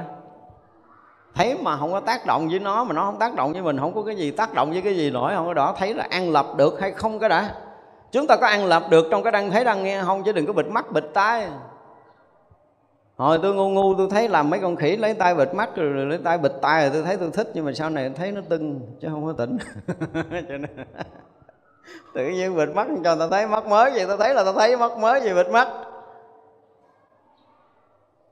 Thấy 1.34 1.56
mà 1.62 1.76
không 1.76 1.92
có 1.92 2.00
tác 2.00 2.26
động 2.26 2.48
với 2.48 2.58
nó, 2.58 2.84
mà 2.84 2.94
nó 2.94 3.04
không 3.04 3.18
tác 3.18 3.34
động 3.34 3.52
với 3.52 3.62
mình, 3.62 3.78
không 3.78 3.94
có 3.94 4.02
cái 4.02 4.16
gì 4.16 4.30
tác 4.30 4.54
động 4.54 4.70
với 4.70 4.82
cái 4.82 4.96
gì 4.96 5.10
nổi, 5.10 5.32
không 5.34 5.46
có 5.46 5.54
đó 5.54 5.74
thấy 5.78 5.94
là 5.94 6.06
ăn 6.10 6.32
lập 6.32 6.46
được 6.56 6.80
hay 6.80 6.92
không 6.92 7.18
cái 7.18 7.28
đã? 7.28 7.54
Chúng 8.12 8.26
ta 8.26 8.36
có 8.36 8.46
ăn 8.46 8.66
lập 8.66 8.82
được 8.90 9.06
trong 9.10 9.22
cái 9.22 9.32
đăng, 9.32 9.50
thấy 9.50 9.64
đăng 9.64 9.84
nghe 9.84 10.02
không? 10.02 10.22
Chứ 10.24 10.32
đừng 10.32 10.46
có 10.46 10.52
bịt 10.52 10.66
mắt, 10.66 10.92
bịt 10.92 11.04
tai. 11.14 11.48
Hồi 13.16 13.38
tôi 13.42 13.54
ngu 13.54 13.68
ngu, 13.68 13.94
tôi 13.94 14.08
thấy 14.10 14.28
làm 14.28 14.50
mấy 14.50 14.60
con 14.60 14.76
khỉ 14.76 14.96
lấy 14.96 15.14
tay 15.14 15.34
bịt 15.34 15.54
mắt, 15.54 15.76
rồi 15.76 16.06
lấy 16.06 16.18
tay 16.24 16.38
bịt 16.38 16.52
tai 16.62 16.82
rồi 16.82 16.90
tôi 16.92 17.02
thấy 17.02 17.16
tôi 17.16 17.30
thích, 17.32 17.50
nhưng 17.54 17.64
mà 17.64 17.72
sau 17.72 17.90
này 17.90 18.10
thấy 18.16 18.32
nó 18.32 18.40
tưng, 18.48 18.80
chứ 19.00 19.08
không 19.10 19.26
có 19.26 19.32
tỉnh. 19.32 19.58
Cho 20.48 20.56
nên 20.56 20.70
tự 22.14 22.28
nhiên 22.28 22.56
bịt 22.56 22.68
mắt 22.74 22.86
cho 23.04 23.16
ta 23.16 23.28
thấy 23.30 23.46
mắt 23.46 23.66
mới 23.66 23.90
vậy 23.90 24.04
tao 24.08 24.16
thấy 24.16 24.34
là 24.34 24.44
tao 24.44 24.52
thấy 24.52 24.76
mắt 24.76 24.98
mới 24.98 25.20
gì 25.20 25.34
bịt 25.34 25.48
mắt 25.50 25.68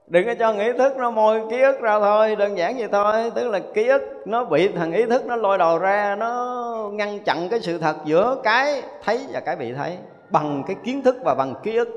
đừng 0.09 0.27
có 0.27 0.35
cho 0.39 0.53
ý 0.53 0.73
thức 0.79 0.97
nó 0.97 1.11
môi 1.11 1.41
ký 1.51 1.63
ức 1.63 1.81
ra 1.81 2.01
thôi, 2.01 2.37
đơn 2.37 2.59
giản 2.59 2.79
vậy 2.79 2.89
thôi. 2.93 3.31
Tức 3.35 3.49
là 3.49 3.61
ký 3.75 3.89
ức 3.89 4.03
nó 4.25 4.45
bị 4.45 4.69
thằng 4.69 4.93
ý 4.93 5.05
thức 5.07 5.27
nó 5.27 5.37
lôi 5.37 5.59
đầu 5.59 5.79
ra, 5.79 6.17
nó 6.19 6.91
ngăn 6.93 7.19
chặn 7.19 7.49
cái 7.49 7.61
sự 7.61 7.79
thật 7.79 7.97
giữa 8.05 8.37
cái 8.43 8.83
thấy 9.05 9.21
và 9.33 9.41
cái 9.41 9.57
bị 9.57 9.73
thấy, 9.73 9.97
bằng 10.31 10.63
cái 10.67 10.77
kiến 10.85 11.03
thức 11.03 11.17
và 11.25 11.35
bằng 11.35 11.55
ký 11.63 11.77
ức. 11.77 11.89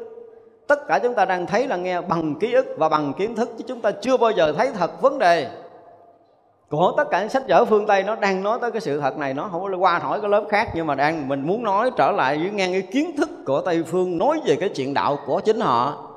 Tất 0.68 0.88
cả 0.88 1.00
chúng 1.04 1.14
ta 1.14 1.26
đang 1.26 1.48
thấy 1.48 1.68
là 1.68 1.76
nghe 1.76 2.02
bằng 2.02 2.36
ký 2.40 2.54
ức 2.54 2.66
và 2.78 2.90
bằng 2.90 3.14
kiến 3.18 3.36
thức, 3.36 3.50
chứ 3.58 3.64
chúng 3.68 3.82
ta 3.82 3.92
chưa 3.92 4.18
bao 4.18 4.32
giờ 4.32 4.54
thấy 4.58 4.70
thật 4.80 5.02
vấn 5.02 5.20
đề. 5.20 5.48
Của 6.70 6.94
tất 6.98 7.04
cả 7.12 7.20
những 7.20 7.30
sách 7.30 7.44
vở 7.48 7.66
phương 7.66 7.88
Tây 7.88 8.04
nó 8.04 8.16
đang 8.16 8.44
nói 8.44 8.58
tới 8.62 8.72
cái 8.72 8.82
sự 8.82 9.00
thật 9.00 9.18
này, 9.18 9.34
nó 9.34 9.50
không 9.52 9.62
có 9.62 9.78
qua 9.78 10.00
hỏi 10.00 10.22
cái 10.22 10.30
lớp 10.30 10.44
khác, 10.50 10.70
nhưng 10.76 10.88
mà 10.88 10.96
đang 10.96 11.28
mình 11.28 11.48
muốn 11.48 11.64
nói 11.64 11.92
trở 11.98 12.12
lại 12.12 12.38
với 12.38 12.50
ngang 12.50 12.72
cái 12.72 12.82
kiến 12.82 13.16
thức 13.18 13.30
của 13.46 13.62
Tây 13.62 13.84
phương 13.88 14.18
nói 14.18 14.42
về 14.46 14.56
cái 14.56 14.70
chuyện 14.70 14.94
đạo 14.94 15.18
của 15.26 15.40
chính 15.40 15.60
họ 15.60 16.11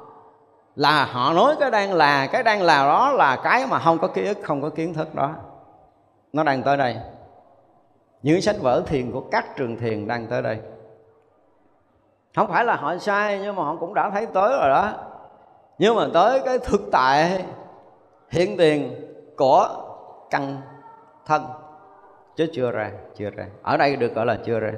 là 0.77 1.05
họ 1.05 1.33
nói 1.33 1.57
cái 1.61 1.71
đang 1.71 1.95
là, 1.95 2.27
cái 2.27 2.43
đang 2.43 2.63
là 2.63 2.87
đó 2.87 3.13
là 3.13 3.41
cái 3.45 3.67
mà 3.67 3.79
không 3.79 3.99
có 3.99 4.09
ký 4.09 4.27
ức, 4.27 4.39
không 4.43 4.63
có 4.63 4.69
kiến 4.69 4.95
thức 4.95 5.15
đó. 5.15 5.35
Nó 6.33 6.43
đang 6.43 6.63
tới 6.63 6.77
đây. 6.77 6.97
Những 8.23 8.41
sách 8.41 8.57
vở 8.61 8.83
thiền 8.87 9.13
của 9.13 9.21
các 9.21 9.57
trường 9.57 9.77
thiền 9.77 10.07
đang 10.07 10.27
tới 10.27 10.43
đây. 10.43 10.59
Không 12.37 12.49
phải 12.49 12.65
là 12.65 12.77
họ 12.77 12.97
sai, 12.97 13.41
nhưng 13.43 13.57
mà 13.57 13.65
họ 13.65 13.77
cũng 13.81 13.95
đã 13.95 14.11
thấy 14.11 14.27
tới 14.27 14.49
rồi 14.61 14.69
đó. 14.69 14.93
Nhưng 15.79 15.97
mà 15.97 16.07
tới 16.15 16.41
cái 16.45 16.59
thực 16.59 16.81
tại 16.93 17.45
hiện 18.31 18.57
tiền 18.57 19.07
của 19.37 19.69
căn 20.31 20.61
thân. 21.27 21.45
Chứ 22.37 22.47
chưa 22.53 22.71
ra 22.71 22.91
chưa 23.17 23.31
ra. 23.31 23.47
Ở 23.63 23.77
đây 23.77 23.97
được 23.97 24.15
gọi 24.15 24.27
là 24.27 24.39
chưa 24.45 24.61
ra 24.61 24.73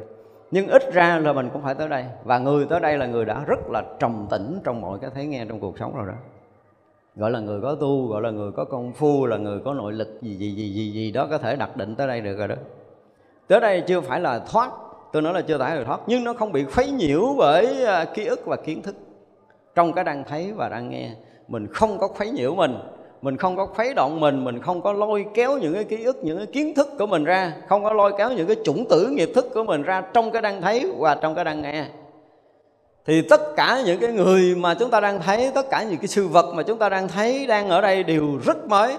nhưng 0.57 0.69
ít 0.69 0.93
ra 0.93 1.19
là 1.19 1.33
mình 1.33 1.51
cũng 1.53 1.63
phải 1.63 1.75
tới 1.75 1.89
đây. 1.89 2.05
Và 2.25 2.39
người 2.39 2.67
tới 2.67 2.81
đây 2.81 2.99
là 2.99 3.07
người 3.07 3.25
đã 3.25 3.45
rất 3.47 3.71
là 3.71 3.83
trầm 3.99 4.27
tĩnh 4.31 4.61
trong 4.65 4.81
mọi 4.81 4.99
cái 4.99 5.11
thấy 5.15 5.27
nghe 5.27 5.45
trong 5.49 5.61
cuộc 5.61 5.79
sống 5.79 5.97
rồi 5.97 6.07
đó. 6.07 6.15
Gọi 7.17 7.31
là 7.31 7.41
người 7.41 7.61
có 7.61 7.75
tu, 7.75 8.07
gọi 8.07 8.23
là 8.23 8.31
người 8.31 8.53
có 8.53 8.65
công 8.65 8.93
phu, 8.93 9.27
là 9.27 9.37
người 9.37 9.61
có 9.65 9.75
nội 9.75 9.93
lực 9.93 10.23
gì 10.23 10.37
gì 10.37 10.51
gì 10.51 10.73
gì 10.73 10.93
gì 10.93 11.13
đó 11.13 11.27
có 11.31 11.39
thể 11.39 11.57
đặt 11.57 11.77
định 11.77 11.95
tới 11.95 12.07
đây 12.07 12.21
được 12.21 12.37
rồi 12.39 12.49
đó. 12.49 12.55
Tới 13.49 13.61
đây 13.61 13.83
chưa 13.87 14.01
phải 14.01 14.21
là 14.21 14.39
thoát, 14.39 14.71
tôi 15.13 15.23
nói 15.23 15.35
là 15.35 15.41
chưa 15.41 15.59
phải 15.59 15.77
là 15.77 15.85
thoát, 15.85 16.01
nhưng 16.07 16.25
nó 16.25 16.33
không 16.33 16.53
bị 16.53 16.65
khuấy 16.65 16.91
nhiễu 16.91 17.35
bởi 17.39 17.85
à, 17.85 18.05
ký 18.05 18.27
ức 18.27 18.47
và 18.47 18.57
kiến 18.57 18.83
thức. 18.83 18.95
Trong 19.75 19.93
cái 19.93 20.05
đang 20.05 20.25
thấy 20.25 20.53
và 20.53 20.69
đang 20.69 20.91
nghe, 20.91 21.11
mình 21.49 21.67
không 21.67 21.99
có 21.99 22.09
khuấy 22.09 22.31
nhiễu 22.31 22.55
mình 22.55 22.79
mình 23.23 23.37
không 23.37 23.57
có 23.57 23.67
khuấy 23.67 23.95
động 23.95 24.21
mình 24.21 24.45
mình 24.45 24.63
không 24.63 24.83
có 24.83 24.93
lôi 24.93 25.27
kéo 25.35 25.59
những 25.59 25.75
cái 25.75 25.85
ký 25.85 26.05
ức, 26.05 26.25
những 26.25 26.37
cái 26.37 26.47
kiến 26.47 26.75
thức 26.75 26.89
của 26.99 27.07
mình 27.07 27.25
ra, 27.25 27.53
không 27.69 27.85
có 27.85 27.93
lôi 27.93 28.13
kéo 28.19 28.31
những 28.33 28.47
cái 28.47 28.57
chủng 28.65 28.85
tử, 28.89 29.09
nghiệp 29.13 29.31
thức 29.35 29.47
của 29.55 29.65
mình 29.65 29.83
ra 29.83 30.03
trong 30.15 30.31
cái 30.31 30.43
đang 30.43 30.63
thấy 30.63 30.93
và 30.99 31.15
trong 31.15 31.35
cái 31.35 31.45
đang 31.45 31.63
nghe. 31.63 31.87
Thì 33.07 33.23
tất 33.31 33.41
cả 33.57 33.83
những 33.87 34.01
cái 34.01 34.13
người 34.13 34.55
mà 34.55 34.75
chúng 34.75 34.91
ta 34.91 35.01
đang 35.01 35.21
thấy, 35.21 35.51
tất 35.55 35.67
cả 35.71 35.83
những 35.83 35.99
cái 35.99 36.07
sự 36.07 36.29
vật 36.29 36.55
mà 36.55 36.63
chúng 36.63 36.79
ta 36.79 36.89
đang 36.89 37.09
thấy 37.09 37.47
đang 37.47 37.69
ở 37.69 37.81
đây 37.81 38.03
đều 38.03 38.39
rất 38.45 38.69
mới. 38.69 38.97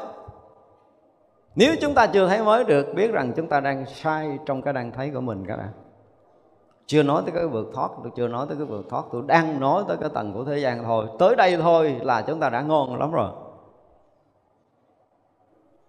Nếu 1.56 1.76
chúng 1.82 1.94
ta 1.94 2.08
chưa 2.08 2.28
thấy 2.28 2.44
mới 2.44 2.64
được, 2.64 2.94
biết 2.96 3.12
rằng 3.12 3.34
chúng 3.36 3.48
ta 3.48 3.60
đang 3.60 3.86
sai 3.86 4.38
trong 4.46 4.62
cái 4.62 4.74
đang 4.74 4.92
thấy 4.92 5.12
của 5.14 5.22
mình 5.22 5.46
các 5.48 5.58
bạn. 5.58 5.70
Chưa 6.86 7.04
nói 7.04 7.22
tới 7.26 7.32
cái 7.36 7.48
vượt 7.48 7.68
thoát, 7.74 7.92
tôi 8.04 8.12
chưa 8.16 8.28
nói 8.28 8.46
tới 8.50 8.58
cái 8.58 8.66
vượt 8.66 8.86
thoát, 8.90 9.04
tôi 9.12 9.22
đang 9.28 9.60
nói 9.60 9.84
tới 9.88 9.98
cái 9.98 10.10
tầng 10.14 10.34
của 10.34 10.44
thế 10.44 10.58
gian 10.58 10.84
thôi. 10.84 11.06
Tới 11.20 11.36
đây 11.36 11.58
thôi 11.58 11.96
là 12.02 12.22
chúng 12.22 12.40
ta 12.40 12.50
đã 12.50 12.62
ngon 12.62 13.00
lắm 13.00 13.12
rồi 13.12 13.30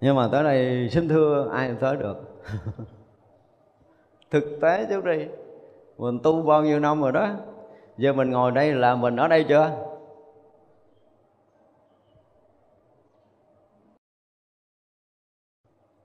nhưng 0.01 0.16
mà 0.16 0.28
tới 0.32 0.44
đây 0.44 0.88
xin 0.92 1.09
thưa, 1.09 1.51
ai 1.53 1.74
tới 1.80 1.96
được. 1.96 2.16
Thực 4.30 4.59
tế 4.62 4.86
chú 4.90 5.01
đi 5.01 5.26
mình 5.99 6.18
tu 6.22 6.42
bao 6.42 6.62
nhiêu 6.62 6.80
năm 6.80 7.03
rồi 7.03 7.12
đó, 7.12 7.28
giờ 7.96 8.12
mình 8.12 8.30
ngồi 8.30 8.51
đây 8.51 8.72
là 8.72 8.94
mình 8.94 9.16
ở 9.16 9.28
đây 9.28 9.44
chưa? 9.49 9.70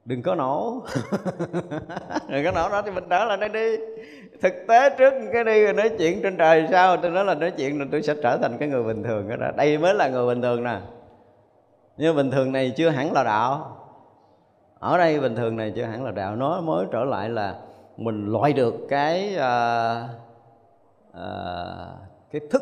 Đừng 0.06 0.22
có 0.22 0.36
nổ. 0.36 0.84
Đừng 2.30 2.46
có 2.46 2.52
nổ 2.52 2.70
đó 2.70 2.82
thì 2.82 2.92
mình 2.92 3.10
đỡ 3.10 3.26
là 3.26 3.36
đây 3.36 3.50
đi. 3.50 3.78
Thực 4.42 4.54
tế 4.68 4.90
trước 4.98 5.14
cái 5.34 5.44
đi 5.44 5.64
rồi 5.64 5.74
nói 5.74 5.90
chuyện 5.98 6.20
trên 6.24 6.38
trời 6.38 6.68
sao, 6.72 6.98
tôi 6.98 7.12
nói 7.12 7.26
là 7.26 7.34
nói 7.34 7.52
chuyện 7.58 7.80
là 7.80 7.86
tôi 7.92 8.02
sẽ 8.02 8.16
trở 8.24 8.38
thành 8.38 8.58
cái 8.58 8.68
người 8.70 8.84
bình 8.84 9.04
thường 9.04 9.30
đó. 9.40 9.52
Đây 9.58 9.78
mới 9.78 9.94
là 9.94 10.10
người 10.10 10.28
bình 10.28 10.42
thường 10.42 10.64
nè. 10.64 10.80
Nhưng 11.98 12.16
bình 12.16 12.32
thường 12.32 12.52
này 12.52 12.74
chưa 12.78 12.90
hẳn 12.90 13.14
là 13.14 13.24
đạo 13.24 13.78
ở 14.84 14.98
đây 14.98 15.20
bình 15.20 15.36
thường 15.36 15.56
này 15.56 15.74
chưa 15.76 15.84
hẳn 15.84 16.04
là 16.04 16.12
đạo 16.12 16.36
nói 16.36 16.62
mới 16.62 16.86
trở 16.92 17.04
lại 17.04 17.30
là 17.30 17.60
mình 17.98 18.32
loại 18.32 18.54
được 18.54 18.76
cái 18.90 19.36
uh, 19.36 20.10
uh, 21.10 21.98
cái 22.32 22.42
thức 22.52 22.62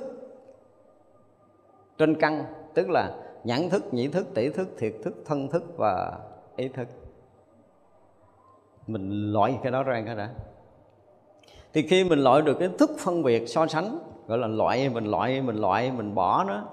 trên 1.97 2.15
căn 2.19 2.43
tức 2.73 2.89
là 2.89 3.11
nhãn 3.43 3.69
thức 3.69 3.93
nhĩ 3.93 4.07
thức 4.07 4.27
tỷ 4.33 4.49
thức 4.49 4.69
thiệt 4.77 4.93
thức 5.03 5.23
thân 5.25 5.47
thức 5.47 5.63
và 5.77 6.19
ý 6.55 6.67
thức. 6.67 6.87
Mình 8.87 9.33
loại 9.33 9.59
cái 9.63 9.71
đó 9.71 9.83
ra 9.83 10.03
cái 10.05 10.15
đã. 10.15 10.29
Thì 11.73 11.87
khi 11.87 12.03
mình 12.03 12.19
loại 12.19 12.41
được 12.41 12.57
cái 12.59 12.69
thức 12.79 12.91
phân 12.99 13.23
biệt 13.23 13.47
so 13.47 13.67
sánh 13.67 13.99
gọi 14.27 14.37
là 14.37 14.47
loại 14.47 14.89
mình 14.89 15.05
loại 15.05 15.41
mình 15.41 15.55
loại 15.55 15.91
mình 15.91 16.15
bỏ 16.15 16.43
nó 16.43 16.63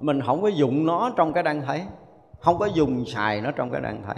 mình 0.00 0.20
không 0.26 0.42
có 0.42 0.48
dùng 0.48 0.86
nó 0.86 1.10
trong 1.16 1.32
cái 1.32 1.42
đang 1.42 1.62
thấy 1.62 1.82
không 2.40 2.58
có 2.58 2.66
dùng 2.66 3.04
xài 3.06 3.40
nó 3.40 3.50
trong 3.50 3.70
cái 3.70 3.80
đang 3.80 4.02
thấy 4.02 4.16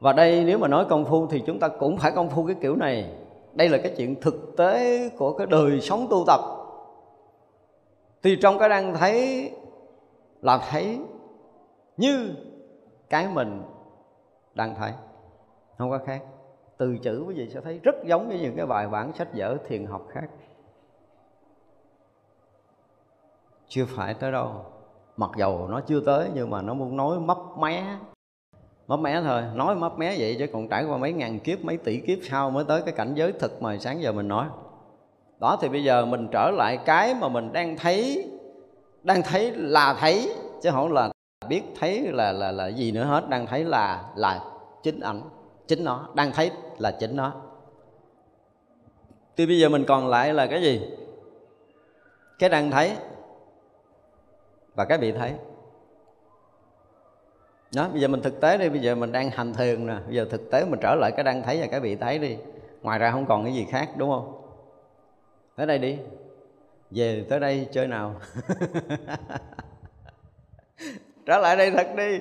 và 0.00 0.12
đây, 0.12 0.44
nếu 0.44 0.58
mà 0.58 0.68
nói 0.68 0.86
công 0.88 1.04
phu 1.04 1.26
thì 1.26 1.42
chúng 1.46 1.58
ta 1.58 1.68
cũng 1.68 1.96
phải 1.96 2.12
công 2.12 2.30
phu 2.30 2.46
cái 2.46 2.56
kiểu 2.60 2.76
này. 2.76 3.12
Đây 3.54 3.68
là 3.68 3.78
cái 3.78 3.94
chuyện 3.96 4.20
thực 4.20 4.56
tế 4.56 5.08
của 5.08 5.32
cái 5.32 5.46
đời 5.46 5.80
sống 5.80 6.06
tu 6.10 6.24
tập. 6.26 6.40
Thì 8.22 8.36
trong 8.42 8.58
cái 8.58 8.68
đang 8.68 8.94
thấy 8.94 9.50
là 10.42 10.58
thấy 10.70 11.00
như 11.96 12.34
cái 13.10 13.28
mình 13.28 13.62
đang 14.54 14.74
thấy, 14.74 14.92
không 15.78 15.90
có 15.90 15.98
khác. 16.06 16.22
Từ 16.76 16.98
chữ 17.02 17.24
quý 17.28 17.34
vị 17.34 17.48
sẽ 17.54 17.60
thấy 17.60 17.80
rất 17.82 17.94
giống 18.04 18.28
với 18.28 18.40
những 18.40 18.56
cái 18.56 18.66
bài 18.66 18.88
bản 18.88 19.12
sách 19.12 19.28
vở 19.34 19.56
thiền 19.68 19.86
học 19.86 20.06
khác. 20.08 20.28
Chưa 23.68 23.84
phải 23.88 24.14
tới 24.14 24.32
đâu. 24.32 24.64
Mặc 25.16 25.30
dầu 25.36 25.68
nó 25.68 25.80
chưa 25.80 26.00
tới, 26.00 26.30
nhưng 26.34 26.50
mà 26.50 26.62
nó 26.62 26.74
muốn 26.74 26.96
nói 26.96 27.20
mấp 27.20 27.38
mé 27.58 27.84
mấp 28.86 29.00
mé 29.00 29.20
thôi, 29.24 29.42
nói 29.54 29.74
mấp 29.74 29.98
mé 29.98 30.16
vậy 30.18 30.36
chứ 30.38 30.46
còn 30.52 30.68
trải 30.68 30.84
qua 30.84 30.98
mấy 30.98 31.12
ngàn 31.12 31.38
kiếp, 31.38 31.64
mấy 31.64 31.76
tỷ 31.76 32.00
kiếp 32.00 32.18
sau 32.22 32.50
mới 32.50 32.64
tới 32.64 32.82
cái 32.82 32.94
cảnh 32.94 33.14
giới 33.14 33.32
thực 33.32 33.62
mà 33.62 33.76
sáng 33.78 34.02
giờ 34.02 34.12
mình 34.12 34.28
nói. 34.28 34.46
Đó 35.40 35.58
thì 35.60 35.68
bây 35.68 35.84
giờ 35.84 36.04
mình 36.04 36.28
trở 36.32 36.50
lại 36.50 36.78
cái 36.84 37.14
mà 37.14 37.28
mình 37.28 37.52
đang 37.52 37.76
thấy 37.76 38.28
đang 39.02 39.22
thấy 39.22 39.50
là 39.50 39.96
thấy, 40.00 40.34
chứ 40.62 40.70
không 40.70 40.92
là 40.92 41.10
biết 41.48 41.62
thấy 41.80 42.00
là 42.12 42.32
là 42.32 42.52
là 42.52 42.68
gì 42.68 42.92
nữa 42.92 43.04
hết. 43.04 43.28
Đang 43.28 43.46
thấy 43.46 43.64
là 43.64 44.04
là 44.16 44.44
chính 44.82 45.00
ảnh, 45.00 45.22
chính 45.68 45.84
nó, 45.84 46.08
đang 46.14 46.32
thấy 46.32 46.50
là 46.78 46.90
chính 46.90 47.16
nó. 47.16 47.32
Thì 49.36 49.46
bây 49.46 49.58
giờ 49.58 49.68
mình 49.68 49.84
còn 49.84 50.08
lại 50.08 50.34
là 50.34 50.46
cái 50.46 50.62
gì? 50.62 50.80
Cái 52.38 52.50
đang 52.50 52.70
thấy 52.70 52.92
và 54.74 54.84
cái 54.84 54.98
bị 54.98 55.12
thấy 55.12 55.32
đó, 57.74 57.88
bây 57.88 58.00
giờ 58.00 58.08
mình 58.08 58.22
thực 58.22 58.40
tế 58.40 58.58
đi, 58.58 58.68
bây 58.68 58.78
giờ 58.78 58.94
mình 58.94 59.12
đang 59.12 59.30
hành 59.30 59.54
thiền 59.54 59.86
nè. 59.86 59.96
Bây 60.06 60.14
giờ 60.14 60.26
thực 60.30 60.50
tế 60.50 60.64
mình 60.64 60.80
trở 60.82 60.94
lại 60.94 61.12
cái 61.16 61.24
đang 61.24 61.42
thấy 61.42 61.60
và 61.60 61.66
cái 61.66 61.80
bị 61.80 61.96
thấy 61.96 62.18
đi. 62.18 62.36
Ngoài 62.82 62.98
ra 62.98 63.10
không 63.10 63.26
còn 63.26 63.44
cái 63.44 63.54
gì 63.54 63.66
khác, 63.70 63.88
đúng 63.96 64.10
không? 64.10 64.40
Tới 65.56 65.66
đây 65.66 65.78
đi. 65.78 65.98
Về 66.90 67.26
tới 67.28 67.40
đây 67.40 67.68
chơi 67.72 67.86
nào? 67.86 68.14
Trở 71.26 71.38
lại 71.38 71.56
đây 71.56 71.70
thật 71.70 71.86
đi. 71.96 72.18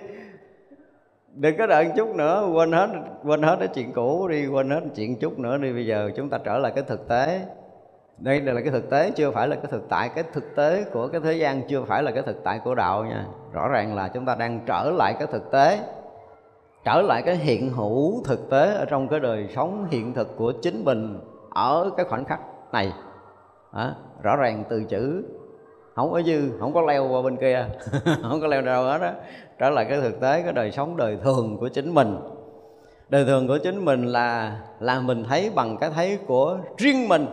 Đừng 1.34 1.58
có 1.58 1.68
đợi 1.68 1.92
chút 1.96 2.16
nữa, 2.16 2.50
quên 2.54 2.72
hết 2.72 2.90
quên 3.24 3.42
hết 3.42 3.56
cái 3.60 3.68
chuyện 3.68 3.94
cũ 3.94 4.28
đi, 4.28 4.48
quên 4.48 4.70
hết 4.70 4.82
chuyện 4.96 5.20
chút 5.20 5.40
nữa 5.40 5.58
đi. 5.58 5.74
Bây 5.74 5.86
giờ 5.86 6.12
chúng 6.16 6.30
ta 6.30 6.38
trở 6.38 6.58
lại 6.58 6.72
cái 6.76 6.84
thực 6.88 7.08
tế 7.08 7.46
đây 8.18 8.42
là 8.42 8.62
cái 8.62 8.72
thực 8.72 8.90
tế 8.90 9.12
chưa 9.12 9.32
phải 9.32 9.48
là 9.48 9.56
cái 9.56 9.66
thực 9.72 9.90
tại. 9.90 10.10
Cái 10.16 10.24
thực 10.34 10.56
tế 10.56 10.84
của 10.94 11.08
cái 11.08 11.22
thế 11.22 11.34
gian 11.34 11.68
chưa 11.68 11.84
phải 11.84 12.04
là 12.04 12.12
cái 12.12 12.24
thực 12.24 12.44
tại 12.44 12.60
của 12.64 12.76
đạo 12.76 13.06
nha. 13.06 13.26
Rõ 13.54 13.68
ràng 13.68 13.96
là 13.96 14.08
chúng 14.08 14.26
ta 14.26 14.36
đang 14.36 14.60
trở 14.66 14.92
lại 14.98 15.16
cái 15.20 15.28
thực 15.28 15.52
tế 15.52 15.80
trở 16.86 17.02
lại 17.02 17.22
cái 17.26 17.36
hiện 17.36 17.70
hữu 17.70 18.24
thực 18.24 18.50
tế 18.50 18.76
ở 18.76 18.86
trong 18.86 19.08
cái 19.08 19.20
đời 19.20 19.48
sống 19.56 19.88
hiện 19.92 20.14
thực 20.14 20.38
của 20.38 20.52
chính 20.62 20.86
mình 20.86 21.20
ở 21.50 21.92
cái 21.98 22.06
khoảnh 22.06 22.26
khắc 22.26 22.40
này. 22.72 22.94
À, 23.72 23.94
rõ 24.24 24.36
ràng 24.36 24.64
từ 24.70 24.84
chữ 24.84 25.24
không 25.96 26.12
có 26.12 26.22
dư 26.22 26.52
không 26.60 26.74
có 26.74 26.82
leo 26.82 27.08
qua 27.08 27.22
bên 27.22 27.38
kia 27.38 27.66
không 28.22 28.42
có 28.42 28.48
leo 28.48 28.62
đâu 28.62 28.84
hết 28.84 28.98
đó 28.98 29.12
trở 29.60 29.70
lại 29.70 29.86
cái 29.90 30.02
thực 30.02 30.20
tế 30.22 30.42
cái 30.42 30.54
đời 30.54 30.72
sống 30.72 30.98
đời 30.98 31.18
thường 31.24 31.58
của 31.58 31.68
chính 31.68 31.94
mình. 31.94 32.18
Đời 33.10 33.26
thường 33.26 33.48
của 33.48 33.58
chính 33.64 33.86
mình 33.86 34.06
là 34.06 34.60
là 34.80 35.00
mình 35.00 35.24
thấy 35.24 35.52
bằng 35.56 35.78
cái 35.78 35.90
thấy 35.90 36.20
của 36.28 36.58
riêng 36.78 37.08
mình 37.08 37.28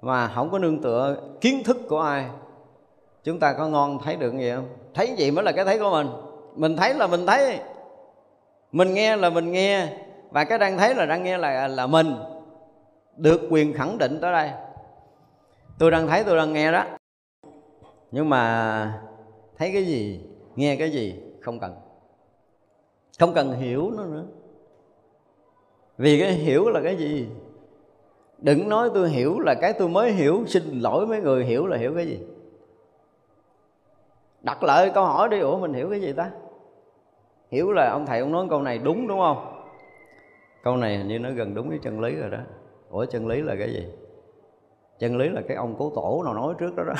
mà 0.00 0.28
không 0.28 0.50
có 0.50 0.58
nương 0.58 0.82
tựa 0.82 1.16
kiến 1.40 1.62
thức 1.64 1.76
của 1.88 2.00
ai, 2.00 2.26
chúng 3.24 3.38
ta 3.38 3.52
có 3.52 3.68
ngon 3.68 3.98
thấy 4.04 4.16
được 4.16 4.32
gì 4.38 4.50
không? 4.54 4.68
Thấy 4.94 5.14
gì 5.16 5.30
mới 5.30 5.44
là 5.44 5.52
cái 5.52 5.64
thấy 5.64 5.78
của 5.78 5.90
mình? 5.90 6.08
Mình 6.54 6.76
thấy 6.76 6.94
là 6.94 7.06
mình 7.06 7.26
thấy. 7.26 7.58
Mình 8.72 8.94
nghe 8.94 9.16
là 9.16 9.30
mình 9.30 9.52
nghe. 9.52 9.88
Và 10.30 10.44
cái 10.44 10.58
đang 10.58 10.78
thấy 10.78 10.94
là 10.94 11.06
đang 11.06 11.22
nghe 11.22 11.38
là 11.38 11.68
là 11.68 11.86
mình 11.86 12.14
được 13.16 13.40
quyền 13.50 13.72
khẳng 13.72 13.98
định 13.98 14.18
tới 14.20 14.32
đây. 14.32 14.50
Tôi 15.78 15.90
đang 15.90 16.06
thấy, 16.06 16.24
tôi 16.24 16.36
đang 16.36 16.52
nghe 16.52 16.72
đó. 16.72 16.84
Nhưng 18.10 18.28
mà 18.28 19.02
thấy 19.58 19.70
cái 19.72 19.84
gì, 19.84 20.20
nghe 20.56 20.76
cái 20.76 20.90
gì, 20.90 21.22
không 21.40 21.58
cần. 21.60 21.74
Không 23.18 23.34
cần 23.34 23.52
hiểu 23.52 23.90
nó 23.90 24.04
nữa. 24.04 24.24
Vì 25.98 26.20
cái 26.20 26.32
hiểu 26.32 26.68
là 26.68 26.80
cái 26.84 26.96
gì? 26.96 27.26
Đừng 28.42 28.68
nói 28.68 28.90
tôi 28.94 29.08
hiểu 29.08 29.40
là 29.40 29.54
cái 29.54 29.72
tôi 29.72 29.88
mới 29.88 30.12
hiểu, 30.12 30.44
xin 30.46 30.62
lỗi 30.80 31.06
mấy 31.06 31.20
người 31.20 31.44
hiểu 31.44 31.66
là 31.66 31.76
hiểu 31.76 31.94
cái 31.94 32.06
gì? 32.06 32.20
Đặt 34.42 34.62
lại 34.62 34.90
câu 34.94 35.04
hỏi 35.04 35.28
đi, 35.28 35.38
ủa 35.38 35.58
mình 35.58 35.72
hiểu 35.72 35.90
cái 35.90 36.00
gì 36.00 36.12
ta? 36.12 36.30
Hiểu 37.50 37.72
là 37.72 37.90
ông 37.90 38.06
thầy 38.06 38.20
ông 38.20 38.32
nói 38.32 38.46
câu 38.50 38.62
này 38.62 38.78
đúng 38.78 39.08
đúng 39.08 39.18
không? 39.18 39.62
Câu 40.62 40.76
này 40.76 40.98
hình 40.98 41.08
như 41.08 41.18
nó 41.18 41.30
gần 41.30 41.54
đúng 41.54 41.68
với 41.68 41.78
chân 41.82 42.00
lý 42.00 42.14
rồi 42.14 42.30
đó. 42.30 42.38
Ủa 42.90 43.04
chân 43.04 43.26
lý 43.26 43.42
là 43.42 43.54
cái 43.58 43.72
gì? 43.72 43.86
Chân 44.98 45.16
lý 45.16 45.28
là 45.28 45.42
cái 45.48 45.56
ông 45.56 45.74
cố 45.78 45.92
tổ 45.94 46.22
nào 46.24 46.34
nói 46.34 46.54
trước 46.58 46.76
đó 46.76 46.84
đó. 46.84 46.94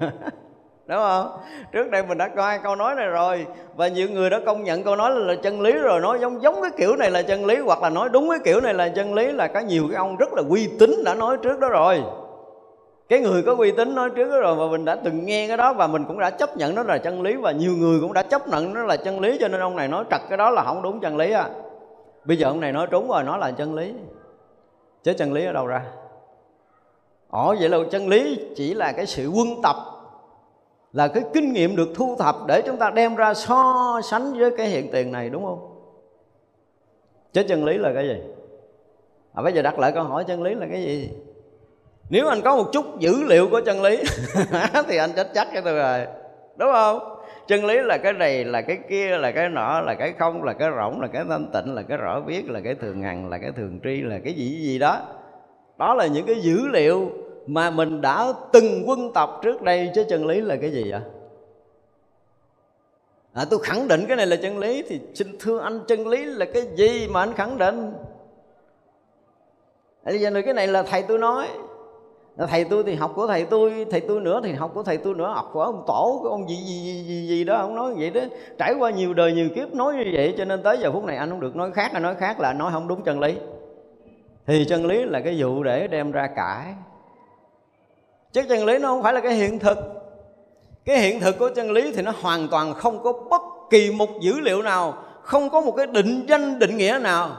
đúng 0.86 0.98
không? 0.98 1.30
Trước 1.72 1.90
đây 1.90 2.02
mình 2.02 2.18
đã 2.18 2.28
coi 2.28 2.58
câu 2.58 2.76
nói 2.76 2.94
này 2.94 3.06
rồi. 3.06 3.46
Và 3.76 3.88
nhiều 3.88 4.08
người 4.08 4.30
đã 4.30 4.40
công 4.46 4.64
nhận 4.64 4.82
câu 4.82 4.96
nói 4.96 5.10
là, 5.10 5.18
là 5.18 5.34
chân 5.42 5.60
lý 5.60 5.72
rồi. 5.72 6.00
Nói 6.00 6.18
giống 6.20 6.42
giống 6.42 6.62
cái 6.62 6.70
kiểu 6.76 6.96
này 6.96 7.10
là 7.10 7.22
chân 7.22 7.46
lý 7.46 7.56
hoặc 7.56 7.82
là 7.82 7.90
nói 7.90 8.08
đúng 8.08 8.30
cái 8.30 8.38
kiểu 8.44 8.60
này 8.60 8.74
là 8.74 8.88
chân 8.88 9.14
lý 9.14 9.32
là 9.32 9.48
có 9.48 9.60
nhiều 9.60 9.84
cái 9.88 9.96
ông 9.96 10.16
rất 10.16 10.32
là 10.32 10.42
uy 10.48 10.68
tín 10.78 11.04
đã 11.04 11.14
nói 11.14 11.36
trước 11.42 11.60
đó 11.60 11.68
rồi. 11.68 12.02
Cái 13.08 13.20
người 13.20 13.42
có 13.42 13.54
uy 13.58 13.72
tín 13.72 13.94
nói 13.94 14.10
trước 14.10 14.30
đó 14.30 14.40
rồi 14.40 14.54
và 14.56 14.66
mình 14.66 14.84
đã 14.84 14.94
từng 14.94 15.26
nghe 15.26 15.48
cái 15.48 15.56
đó 15.56 15.72
và 15.72 15.86
mình 15.86 16.04
cũng 16.04 16.18
đã 16.18 16.30
chấp 16.30 16.56
nhận 16.56 16.74
nó 16.74 16.82
là 16.82 16.98
chân 16.98 17.22
lý 17.22 17.36
và 17.36 17.52
nhiều 17.52 17.72
người 17.78 18.00
cũng 18.00 18.12
đã 18.12 18.22
chấp 18.22 18.48
nhận 18.48 18.74
nó 18.74 18.82
là 18.82 18.96
chân 18.96 19.20
lý 19.20 19.38
cho 19.40 19.48
nên 19.48 19.60
ông 19.60 19.76
này 19.76 19.88
nói 19.88 20.04
trật 20.10 20.20
cái 20.28 20.38
đó 20.38 20.50
là 20.50 20.64
không 20.64 20.82
đúng 20.82 21.00
chân 21.00 21.16
lý 21.16 21.32
à 21.32 21.48
bây 22.24 22.36
giờ 22.36 22.48
ông 22.48 22.60
này 22.60 22.72
nói 22.72 22.86
trúng 22.90 23.08
rồi 23.08 23.22
nó 23.22 23.36
là 23.36 23.50
chân 23.50 23.74
lý. 23.74 23.94
Chứ 25.02 25.12
chân 25.12 25.32
lý 25.32 25.46
ở 25.46 25.52
đâu 25.52 25.66
ra? 25.66 25.82
Ồ 27.30 27.54
vậy 27.60 27.68
là 27.68 27.78
chân 27.90 28.08
lý 28.08 28.38
chỉ 28.56 28.74
là 28.74 28.92
cái 28.92 29.06
sự 29.06 29.28
quân 29.28 29.62
tập 29.62 29.76
là 30.94 31.08
cái 31.08 31.22
kinh 31.34 31.52
nghiệm 31.52 31.76
được 31.76 31.88
thu 31.94 32.16
thập 32.18 32.36
để 32.48 32.62
chúng 32.66 32.76
ta 32.76 32.90
đem 32.90 33.14
ra 33.14 33.34
so 33.34 34.00
sánh 34.04 34.32
với 34.38 34.50
cái 34.56 34.66
hiện 34.66 34.88
tiền 34.92 35.12
này 35.12 35.30
đúng 35.30 35.44
không 35.44 35.70
chứ 37.32 37.42
chân 37.48 37.64
lý 37.64 37.78
là 37.78 37.92
cái 37.94 38.08
gì 38.08 38.20
à, 39.34 39.42
bây 39.42 39.52
giờ 39.52 39.62
đặt 39.62 39.78
lại 39.78 39.92
câu 39.92 40.04
hỏi 40.04 40.24
chân 40.24 40.42
lý 40.42 40.54
là 40.54 40.66
cái 40.70 40.82
gì 40.82 41.10
nếu 42.10 42.28
anh 42.28 42.40
có 42.40 42.56
một 42.56 42.70
chút 42.72 42.98
dữ 42.98 43.22
liệu 43.22 43.48
của 43.50 43.60
chân 43.60 43.82
lý 43.82 44.02
thì 44.88 44.96
anh 44.96 45.10
chết 45.16 45.30
chắc 45.34 45.48
cho 45.54 45.60
tôi 45.60 45.74
rồi 45.74 46.06
đúng 46.56 46.72
không 46.72 46.98
chân 47.46 47.64
lý 47.64 47.78
là 47.80 47.98
cái 47.98 48.12
này 48.12 48.44
là 48.44 48.62
cái 48.62 48.78
kia 48.88 49.18
là 49.18 49.32
cái 49.32 49.48
nọ 49.48 49.80
là 49.80 49.94
cái 49.94 50.12
không 50.18 50.42
là 50.42 50.52
cái 50.52 50.68
rỗng 50.76 51.00
là 51.00 51.06
cái 51.06 51.24
thanh 51.28 51.50
tịnh 51.52 51.74
là 51.74 51.82
cái 51.82 51.98
rõ 51.98 52.20
biết 52.20 52.50
là 52.50 52.60
cái 52.64 52.74
thường 52.74 53.02
hằng 53.02 53.28
là 53.28 53.38
cái 53.38 53.52
thường 53.56 53.80
tri 53.84 54.02
là 54.02 54.18
cái 54.24 54.32
gì 54.32 54.48
gì 54.48 54.78
đó 54.78 55.00
đó 55.78 55.94
là 55.94 56.06
những 56.06 56.26
cái 56.26 56.36
dữ 56.40 56.66
liệu 56.72 57.10
mà 57.46 57.70
mình 57.70 58.00
đã 58.00 58.32
từng 58.52 58.84
quân 58.86 59.12
tập 59.12 59.30
trước 59.42 59.62
đây 59.62 59.90
chứ 59.94 60.04
chân 60.08 60.26
lý 60.26 60.40
là 60.40 60.56
cái 60.56 60.70
gì 60.70 60.90
vậy 60.90 61.00
à, 63.32 63.44
tôi 63.50 63.60
khẳng 63.62 63.88
định 63.88 64.04
cái 64.08 64.16
này 64.16 64.26
là 64.26 64.36
chân 64.36 64.58
lý 64.58 64.82
thì 64.88 65.00
xin 65.14 65.28
thưa 65.40 65.60
anh 65.60 65.80
chân 65.86 66.08
lý 66.08 66.24
là 66.24 66.46
cái 66.54 66.62
gì 66.76 67.08
mà 67.08 67.20
anh 67.20 67.32
khẳng 67.32 67.58
định? 67.58 67.92
À, 70.04 70.10
Bây 70.10 70.20
giờ 70.20 70.30
cái 70.44 70.54
này 70.54 70.66
là 70.66 70.82
thầy 70.82 71.02
tôi 71.02 71.18
nói. 71.18 71.48
À, 72.36 72.46
thầy 72.46 72.64
tôi 72.64 72.84
thì 72.84 72.94
học 72.94 73.12
của 73.14 73.26
thầy 73.26 73.44
tôi 73.44 73.86
thầy 73.90 74.00
tôi 74.00 74.20
nữa 74.20 74.40
thì 74.44 74.52
học 74.52 74.70
của 74.74 74.82
thầy 74.82 74.96
tôi 74.96 75.14
nữa. 75.14 75.32
Học 75.34 75.50
của 75.52 75.62
ông 75.62 75.84
tổ 75.86 76.18
của 76.22 76.28
ông 76.28 76.48
gì 76.48 76.56
gì 76.56 76.80
gì 76.82 77.02
gì, 77.02 77.28
gì 77.28 77.44
đó 77.44 77.56
ông 77.56 77.74
nói 77.74 77.94
vậy 77.98 78.10
đó. 78.10 78.20
Trải 78.58 78.74
qua 78.78 78.90
nhiều 78.90 79.14
đời 79.14 79.32
nhiều 79.32 79.48
kiếp 79.54 79.74
nói 79.74 79.94
như 79.94 80.10
vậy 80.14 80.34
cho 80.38 80.44
nên 80.44 80.62
tới 80.62 80.78
giờ 80.78 80.92
phút 80.92 81.04
này 81.04 81.16
anh 81.16 81.30
không 81.30 81.40
được 81.40 81.56
nói 81.56 81.72
khác 81.72 81.90
anh 81.92 82.02
nói 82.02 82.14
khác 82.14 82.40
là 82.40 82.52
nói 82.52 82.72
không 82.72 82.88
đúng 82.88 83.02
chân 83.02 83.20
lý. 83.20 83.36
Thì 84.46 84.64
chân 84.68 84.86
lý 84.86 85.04
là 85.04 85.20
cái 85.20 85.34
vụ 85.38 85.62
để 85.62 85.88
đem 85.88 86.12
ra 86.12 86.26
cãi 86.36 86.74
chứ 88.34 88.42
chân 88.48 88.64
lý 88.64 88.78
nó 88.78 88.88
không 88.88 89.02
phải 89.02 89.12
là 89.12 89.20
cái 89.20 89.34
hiện 89.34 89.58
thực. 89.58 89.78
Cái 90.84 90.98
hiện 90.98 91.20
thực 91.20 91.38
của 91.38 91.50
chân 91.54 91.70
lý 91.70 91.92
thì 91.92 92.02
nó 92.02 92.12
hoàn 92.20 92.48
toàn 92.48 92.74
không 92.74 93.02
có 93.02 93.12
bất 93.12 93.42
kỳ 93.70 93.90
một 93.90 94.08
dữ 94.20 94.40
liệu 94.40 94.62
nào, 94.62 94.94
không 95.22 95.50
có 95.50 95.60
một 95.60 95.72
cái 95.72 95.86
định 95.86 96.26
danh, 96.28 96.58
định 96.58 96.76
nghĩa 96.76 96.98
nào. 97.02 97.30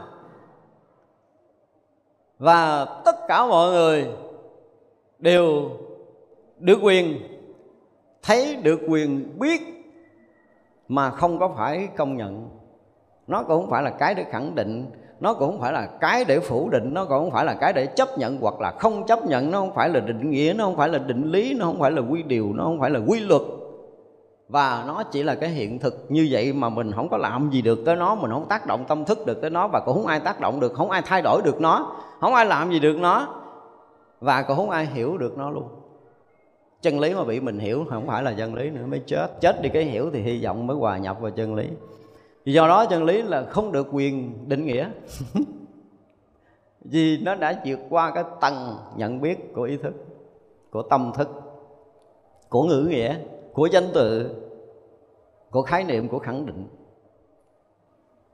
Và 2.40 2.86
tất 3.06 3.16
cả 3.28 3.46
mọi 3.46 3.72
người 3.72 4.08
đều 5.20 5.70
được 6.58 6.80
quyền 6.82 7.20
thấy, 8.24 8.56
được 8.56 8.80
quyền 8.88 9.40
biết 9.40 9.62
mà 10.88 11.10
không 11.10 11.40
có 11.40 11.54
phải 11.58 11.88
công 11.98 12.18
nhận. 12.18 12.50
Nó 13.28 13.44
cũng 13.44 13.62
không 13.62 13.70
phải 13.70 13.84
là 13.84 13.90
cái 13.90 14.16
để 14.16 14.26
khẳng 14.32 14.56
định 14.56 14.86
nó 15.20 15.34
cũng 15.34 15.52
không 15.52 15.62
phải 15.62 15.74
là 15.74 15.86
cái 16.02 16.26
để 16.26 16.40
phủ 16.40 16.70
định, 16.70 16.94
nó 16.94 17.06
cũng 17.06 17.20
không 17.20 17.32
phải 17.32 17.46
là 17.46 17.54
cái 17.54 17.74
để 17.74 17.86
chấp 17.86 18.18
nhận 18.18 18.38
hoặc 18.42 18.62
là 18.62 18.72
không 18.72 19.06
chấp 19.08 19.26
nhận, 19.26 19.52
nó 19.52 19.60
không 19.60 19.74
phải 19.76 19.90
là 19.90 20.00
định 20.00 20.32
nghĩa, 20.32 20.54
nó 20.58 20.64
không 20.66 20.76
phải 20.76 20.90
là 20.90 20.98
định 20.98 21.32
lý, 21.32 21.54
nó 21.54 21.66
không 21.66 21.80
phải 21.80 21.92
là 21.92 22.02
quy 22.02 22.24
điều, 22.24 22.54
nó 22.54 22.64
không 22.64 22.80
phải 22.80 22.90
là 22.90 23.00
quy 23.08 23.20
luật. 23.20 23.42
Và 24.50 24.84
nó 24.88 25.04
chỉ 25.04 25.24
là 25.24 25.36
cái 25.36 25.50
hiện 25.50 25.80
thực 25.80 26.06
như 26.10 26.28
vậy 26.32 26.54
mà 26.54 26.70
mình 26.70 26.92
không 26.92 27.10
có 27.10 27.18
làm 27.18 27.50
gì 27.52 27.62
được 27.62 27.80
tới 27.86 27.96
nó, 27.96 28.16
mình 28.16 28.32
không 28.32 28.48
tác 28.50 28.68
động 28.68 28.86
tâm 28.88 29.06
thức 29.06 29.26
được 29.26 29.42
tới 29.42 29.50
nó 29.50 29.68
và 29.68 29.80
cũng 29.80 29.96
không 29.96 30.08
ai 30.08 30.20
tác 30.20 30.40
động 30.40 30.60
được, 30.60 30.74
không 30.74 30.92
ai 30.92 31.02
thay 31.06 31.22
đổi 31.22 31.42
được 31.46 31.62
nó, 31.62 31.96
không 32.20 32.34
ai 32.34 32.46
làm 32.46 32.72
gì 32.72 32.80
được 32.80 32.98
nó 32.98 33.28
và 34.22 34.42
cũng 34.42 34.58
không 34.58 34.70
ai 34.70 34.86
hiểu 34.86 35.18
được 35.18 35.38
nó 35.38 35.50
luôn. 35.50 35.68
Chân 36.82 37.00
lý 37.00 37.14
mà 37.14 37.24
bị 37.24 37.40
mình 37.40 37.60
hiểu, 37.60 37.86
không 37.90 38.08
phải 38.08 38.24
là 38.24 38.34
chân 38.38 38.56
lý 38.56 38.70
nữa, 38.70 38.86
mới 38.88 39.02
chết. 39.06 39.28
Chết 39.42 39.62
đi 39.62 39.70
cái 39.70 39.84
hiểu 39.84 40.10
thì 40.14 40.22
hy 40.22 40.44
vọng 40.44 40.68
mới 40.68 40.78
hòa 40.78 40.98
nhập 40.98 41.18
vào 41.22 41.32
chân 41.32 41.56
lý 41.56 41.68
do 42.54 42.68
đó 42.68 42.86
chân 42.86 43.04
lý 43.04 43.22
là 43.22 43.44
không 43.44 43.72
được 43.72 43.88
quyền 43.92 44.34
định 44.50 44.66
nghĩa. 44.66 44.90
Vì 46.82 47.18
nó 47.18 47.36
đã 47.36 47.62
vượt 47.66 47.80
qua 47.90 48.12
cái 48.12 48.24
tầng 48.42 48.78
nhận 48.96 49.22
biết 49.22 49.54
của 49.54 49.64
ý 49.64 49.78
thức 49.78 49.94
của 50.72 50.82
tâm 50.82 51.12
thức 51.16 51.30
của 52.50 52.64
ngữ 52.64 52.88
nghĩa 52.90 53.18
của 53.54 53.66
danh 53.66 53.88
tự 53.94 54.36
của 55.52 55.62
khái 55.62 55.84
niệm 55.84 56.08
của 56.08 56.20
khẳng 56.20 56.46
định. 56.46 56.68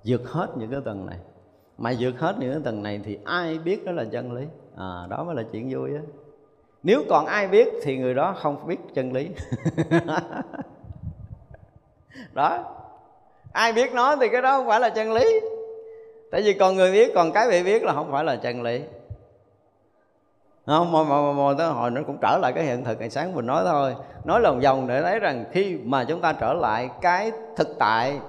Vượt 0.05 0.29
hết 0.29 0.47
những 0.57 0.71
cái 0.71 0.81
tầng 0.85 1.05
này. 1.05 1.17
Mà 1.77 1.93
vượt 1.99 2.19
hết 2.19 2.35
những 2.39 2.51
cái 2.53 2.61
tầng 2.63 2.83
này 2.83 3.01
thì 3.03 3.17
ai 3.23 3.59
biết 3.59 3.85
đó 3.85 3.91
là 3.91 4.05
chân 4.11 4.31
lý? 4.31 4.45
À, 4.77 5.07
đó 5.09 5.23
mới 5.23 5.35
là 5.35 5.43
chuyện 5.51 5.69
vui 5.71 5.95
á. 5.95 6.01
Nếu 6.83 7.03
còn 7.09 7.25
ai 7.25 7.47
biết 7.47 7.67
thì 7.83 7.97
người 7.97 8.13
đó 8.13 8.35
không 8.37 8.67
biết 8.67 8.77
chân 8.93 9.13
lý. 9.13 9.29
Đó 12.33 12.80
ai 13.53 13.73
biết 13.73 13.93
nói 13.93 14.15
thì 14.19 14.29
cái 14.29 14.41
đó 14.41 14.57
không 14.57 14.67
phải 14.67 14.79
là 14.79 14.89
chân 14.89 15.13
lý. 15.13 15.39
Tại 16.31 16.41
vì 16.41 16.53
còn 16.53 16.75
người 16.75 16.91
biết 16.91 17.11
còn 17.15 17.31
cái 17.31 17.49
bị 17.49 17.63
biết 17.63 17.83
là 17.83 17.93
không 17.93 18.11
phải 18.11 18.23
là 18.23 18.35
chân 18.35 18.63
lý. 18.63 18.81
Không 20.65 20.91
mò 20.91 21.03
mò 21.03 21.33
mò, 21.33 21.53
tới 21.57 21.67
hồi 21.67 21.91
nó 21.91 22.01
cũng 22.07 22.17
trở 22.21 22.37
lại 22.41 22.53
cái 22.53 22.63
hiện 22.63 22.83
thực 22.83 22.99
ngày 22.99 23.09
sáng 23.09 23.35
mình 23.35 23.45
nói 23.45 23.63
thôi. 23.65 23.95
Nói 24.23 24.41
lòng 24.41 24.59
vòng 24.59 24.87
để 24.87 25.01
thấy 25.01 25.19
rằng 25.19 25.45
khi 25.51 25.77
mà 25.83 26.03
chúng 26.03 26.21
ta 26.21 26.33
trở 26.33 26.53
lại 26.53 26.89
cái 27.01 27.31
thực 27.55 27.67
tại 27.79 28.19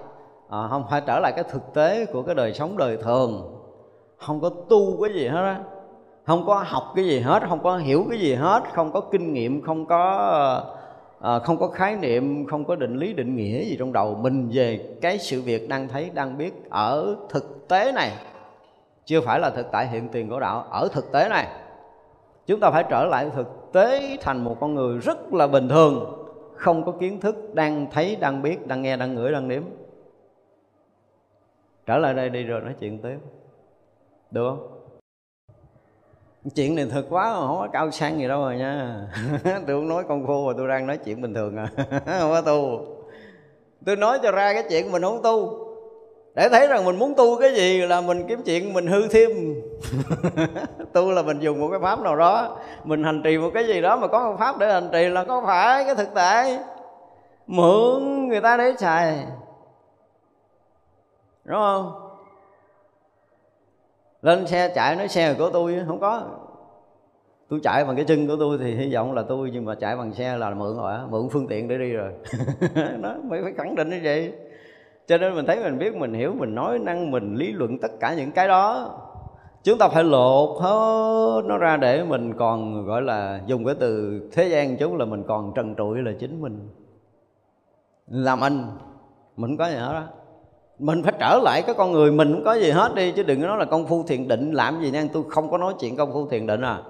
à, 0.51 0.59
không 0.71 0.85
phải 0.91 1.03
trở 1.07 1.21
lại 1.21 1.33
cái 1.37 1.45
thực 1.51 1.75
tế 1.75 2.07
của 2.07 2.23
cái 2.23 2.35
đời 2.35 2.53
sống 2.55 2.77
đời 2.77 2.97
thường 2.97 3.59
không 4.17 4.41
có 4.41 4.51
tu 4.69 5.03
cái 5.03 5.15
gì 5.15 5.29
hết 5.29 5.43
á 5.43 5.61
không 6.27 6.47
có 6.47 6.65
học 6.67 6.93
cái 6.97 7.05
gì 7.05 7.21
hết 7.21 7.43
không 7.49 7.63
có 7.63 7.77
hiểu 7.77 8.07
cái 8.11 8.19
gì 8.19 8.35
hết 8.35 8.63
không 8.75 8.93
có 8.93 9.01
kinh 9.01 9.33
nghiệm 9.33 9.63
không 9.63 9.87
có 9.87 10.65
à, 11.23 11.39
không 11.39 11.59
có 11.59 11.69
khái 11.69 11.97
niệm 11.97 12.47
không 12.47 12.65
có 12.65 12.77
định 12.77 12.97
lý 12.97 13.13
định 13.13 13.37
nghĩa 13.37 13.65
gì 13.65 13.77
trong 13.79 13.93
đầu. 13.93 14.15
Mình 14.15 14.51
về 14.53 14.97
cái 15.01 15.19
sự 15.19 15.43
việc 15.43 15.69
đang 15.69 15.89
thấy 15.89 16.11
đang 16.15 16.39
biết 16.39 16.53
ở 16.71 17.17
thực 17.29 17.69
tế 17.69 17.93
này. 17.93 18.13
Chưa 19.05 19.21
phải 19.21 19.41
là 19.41 19.51
thực 19.51 19.67
tại 19.73 19.89
hiện 19.89 20.09
tiền 20.09 20.29
của 20.29 20.41
đạo 20.41 20.67
ở 20.71 20.89
thực 20.93 21.13
tế 21.13 21.29
này. 21.29 21.47
Chúng 22.47 22.61
ta 22.61 22.71
phải 22.71 22.85
trở 22.91 23.05
lại 23.05 23.31
thực 23.35 23.73
tế 23.73 24.17
thành 24.21 24.45
một 24.45 24.57
con 24.61 24.75
người 24.75 24.99
rất 24.99 25.35
là 25.35 25.47
bình 25.47 25.69
thường 25.69 26.19
không 26.55 26.85
có 26.85 26.93
kiến 26.93 27.21
thức 27.21 27.55
đang 27.55 27.87
thấy 27.91 28.17
đang 28.17 28.43
biết 28.43 28.67
đang 28.67 28.83
nghe 28.83 28.97
đang 28.97 29.15
ngửi 29.15 29.33
đang 29.33 29.49
nếm. 29.49 29.63
Trở 31.87 31.99
lại 31.99 32.15
đây 32.15 32.29
đi 32.29 32.43
rồi 32.43 32.61
nói 32.61 32.75
chuyện 32.81 32.99
tiếp. 32.99 33.19
Được 34.31 34.51
không? 34.51 34.72
Chuyện 36.55 36.75
này 36.75 36.87
thật 36.91 37.05
quá, 37.11 37.35
không 37.35 37.59
có 37.59 37.69
cao 37.73 37.91
sang 37.91 38.19
gì 38.19 38.29
đâu 38.29 38.41
rồi 38.41 38.57
nha. 38.57 39.07
Tôi 39.45 39.63
không 39.67 39.89
nói 39.89 40.05
công 40.09 40.27
phu 40.27 40.47
mà 40.47 40.53
tôi 40.57 40.69
đang 40.69 40.87
nói 40.87 40.99
chuyện 40.99 41.23
bình 41.23 41.35
thường 41.35 41.57
à. 41.57 41.69
Không 42.21 42.31
có 42.31 42.41
tu. 42.41 42.87
Tôi 43.87 43.97
nói 43.97 44.19
cho 44.23 44.31
ra 44.33 44.53
cái 44.53 44.65
chuyện 44.71 44.93
mình 44.93 45.03
không 45.03 45.23
tu. 45.23 45.59
Để 46.35 46.49
thấy 46.49 46.67
rằng 46.67 46.85
mình 46.85 46.99
muốn 46.99 47.15
tu 47.15 47.41
cái 47.41 47.55
gì 47.55 47.81
là 47.81 48.01
mình 48.01 48.29
kiếm 48.29 48.43
chuyện 48.43 48.73
mình 48.73 48.87
hư 48.87 49.09
thêm. 49.09 49.31
Tu 50.93 51.11
là 51.11 51.23
mình 51.23 51.41
dùng 51.41 51.61
một 51.61 51.69
cái 51.71 51.81
pháp 51.81 52.01
nào 52.01 52.17
đó, 52.17 52.59
mình 52.85 53.05
hành 53.05 53.23
trì 53.25 53.39
một 53.39 53.51
cái 53.55 53.67
gì 53.67 53.81
đó 53.81 53.97
mà 53.97 54.07
có 54.07 54.31
một 54.31 54.37
pháp 54.39 54.59
để 54.59 54.73
hành 54.73 54.89
trì 54.93 55.09
là 55.09 55.25
có 55.25 55.43
phải 55.47 55.85
cái 55.85 55.95
thực 55.95 56.09
tại. 56.15 56.59
Mượn 57.47 58.29
người 58.29 58.41
ta 58.41 58.57
để 58.57 58.73
xài. 58.79 59.27
Đúng 61.45 61.59
không? 61.59 62.02
Lên 64.23 64.47
xe 64.47 64.73
chạy, 64.75 64.97
nói 64.97 65.09
xe 65.09 65.35
của 65.35 65.51
tôi 65.53 65.77
không 65.87 66.01
có. 66.01 66.23
Tôi 67.49 67.61
chạy 67.63 67.85
bằng 67.85 67.97
cái 67.97 68.05
chân 68.05 68.29
của 68.29 68.37
tôi 68.39 68.59
thì 68.59 68.75
hy 68.75 68.95
vọng 68.95 69.13
là 69.13 69.23
tôi, 69.29 69.51
nhưng 69.53 69.65
mà 69.65 69.75
chạy 69.75 69.97
bằng 69.97 70.13
xe 70.13 70.37
là 70.37 70.51
mượn 70.51 70.77
rồi 70.77 70.95
mượn 71.11 71.29
phương 71.31 71.47
tiện 71.49 71.69
để 71.69 71.79
đi 71.79 71.93
rồi. 71.93 72.13
Nó 72.99 73.15
mới 73.25 73.43
phải 73.43 73.53
khẳng 73.53 73.75
định 73.75 73.91
như 73.91 74.01
vậy. 74.03 74.33
Cho 75.07 75.19
nên 75.19 75.35
mình 75.35 75.47
thấy 75.47 75.63
mình 75.63 75.79
biết, 75.79 75.97
mình 75.97 76.15
hiểu, 76.15 76.33
mình 76.39 76.55
nói 76.55 76.79
năng, 76.79 77.11
mình 77.11 77.35
lý 77.35 77.53
luận 77.53 77.79
tất 77.79 77.91
cả 78.01 78.15
những 78.15 78.33
cái 78.33 78.49
đó. 78.49 78.99
Chúng 79.63 79.79
ta 79.79 79.89
phải 79.89 80.05
lột 80.05 80.63
hết 80.63 81.43
nó 81.45 81.59
ra 81.59 81.77
để 81.77 82.05
mình 82.05 82.35
còn, 82.35 82.87
gọi 82.87 83.03
là, 83.03 83.41
dùng 83.47 83.65
cái 83.65 83.75
từ 83.81 84.21
thế 84.33 84.49
gian 84.49 84.77
chúng 84.77 84.97
là 84.97 85.05
mình 85.05 85.25
còn 85.29 85.53
trần 85.55 85.75
trụi 85.79 85.99
là 85.99 86.13
chính 86.19 86.41
mình. 86.41 86.69
Làm 88.07 88.41
anh, 88.41 88.67
mình 89.37 89.51
không 89.51 89.57
có 89.57 89.69
gì 89.69 89.77
hết 89.77 89.93
đó 89.93 90.22
mình 90.83 91.03
phải 91.03 91.13
trở 91.21 91.41
lại 91.43 91.63
cái 91.63 91.75
con 91.75 91.93
người 91.93 92.13
mình 92.13 92.33
không 92.33 92.45
có 92.45 92.55
gì 92.55 92.71
hết 92.71 92.95
đi 92.95 93.13
chứ 93.13 93.23
đừng 93.23 93.41
có 93.41 93.47
nói 93.47 93.59
là 93.59 93.65
công 93.65 93.87
phu 93.87 94.03
thiền 94.03 94.29
định 94.29 94.53
làm 94.53 94.83
gì 94.83 94.91
nha 94.91 95.05
tôi 95.13 95.23
không 95.29 95.51
có 95.51 95.59
nói 95.59 95.75
chuyện 95.81 95.97
công 95.97 96.13
phu 96.13 96.27
thiền 96.27 96.47
định 96.47 96.61
à. 96.61 96.83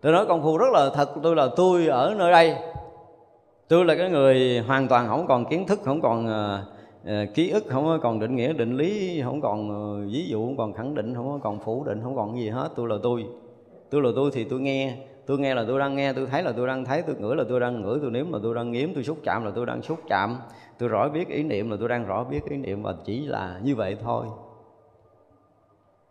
Tôi 0.00 0.12
nói 0.12 0.26
công 0.26 0.42
phu 0.42 0.58
rất 0.58 0.66
là 0.72 0.90
thật 0.94 1.10
tôi 1.22 1.36
là 1.36 1.48
tôi 1.56 1.86
ở 1.86 2.14
nơi 2.18 2.32
đây. 2.32 2.56
Tôi 3.68 3.84
là 3.84 3.94
cái 3.94 4.10
người 4.10 4.58
hoàn 4.66 4.88
toàn 4.88 5.08
không 5.08 5.26
còn 5.26 5.44
kiến 5.44 5.66
thức 5.66 5.80
không 5.84 6.00
còn 6.00 6.26
uh, 6.26 7.34
ký 7.34 7.50
ức 7.50 7.64
không 7.68 7.98
còn 8.02 8.20
định 8.20 8.36
nghĩa 8.36 8.52
định 8.52 8.76
lý 8.76 9.20
không 9.24 9.40
còn 9.40 9.68
uh, 9.70 10.12
ví 10.12 10.26
dụ 10.28 10.44
không 10.44 10.56
còn 10.56 10.72
khẳng 10.72 10.94
định 10.94 11.14
không 11.14 11.40
còn 11.42 11.58
phủ 11.58 11.84
định 11.84 12.00
không 12.02 12.16
còn 12.16 12.36
gì 12.38 12.48
hết. 12.48 12.68
Tôi 12.76 12.88
là 12.88 12.96
tôi. 13.02 13.24
Tôi 13.90 14.02
là 14.02 14.10
tôi 14.16 14.30
thì 14.34 14.44
tôi 14.44 14.60
nghe. 14.60 14.96
Tôi 15.26 15.38
nghe 15.38 15.54
là 15.54 15.64
tôi 15.68 15.78
đang 15.78 15.96
nghe 15.96 16.12
tôi 16.12 16.26
thấy 16.26 16.42
là 16.42 16.52
tôi 16.52 16.66
đang 16.66 16.84
thấy 16.84 17.02
tôi 17.02 17.16
ngửi 17.18 17.36
là 17.36 17.44
tôi 17.48 17.60
đang 17.60 17.82
ngửi 17.82 17.98
tôi 18.02 18.10
nếm 18.10 18.32
là 18.32 18.38
tôi 18.42 18.54
đang 18.54 18.72
nếm 18.72 18.94
tôi 18.94 19.04
xúc 19.04 19.18
chạm 19.24 19.44
là 19.44 19.50
tôi 19.54 19.66
đang 19.66 19.82
xúc 19.82 19.98
chạm 20.08 20.36
tôi 20.80 20.88
rõ 20.88 21.08
biết 21.08 21.28
ý 21.28 21.42
niệm 21.42 21.70
là 21.70 21.76
tôi 21.80 21.88
đang 21.88 22.06
rõ 22.06 22.24
biết 22.24 22.44
ý 22.44 22.56
niệm 22.56 22.82
và 22.82 22.94
chỉ 23.04 23.26
là 23.26 23.60
như 23.62 23.76
vậy 23.76 23.96
thôi. 24.02 24.26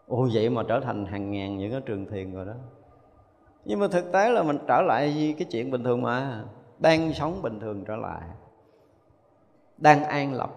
Ồ 0.07 0.27
vậy 0.33 0.49
mà 0.49 0.63
trở 0.67 0.79
thành 0.79 1.05
hàng 1.05 1.31
ngàn 1.31 1.57
những 1.57 1.71
cái 1.71 1.81
trường 1.85 2.05
thiền 2.05 2.33
rồi 2.33 2.45
đó. 2.45 2.53
Nhưng 3.65 3.79
mà 3.79 3.87
thực 3.87 4.11
tế 4.11 4.29
là 4.29 4.43
mình 4.43 4.57
trở 4.67 4.81
lại 4.81 5.35
cái 5.37 5.47
chuyện 5.51 5.71
bình 5.71 5.83
thường 5.83 6.01
mà, 6.01 6.43
đang 6.79 7.13
sống 7.13 7.41
bình 7.41 7.59
thường 7.59 7.85
trở 7.87 7.95
lại. 7.95 8.21
Đang 9.77 10.03
an 10.03 10.33
lập 10.33 10.49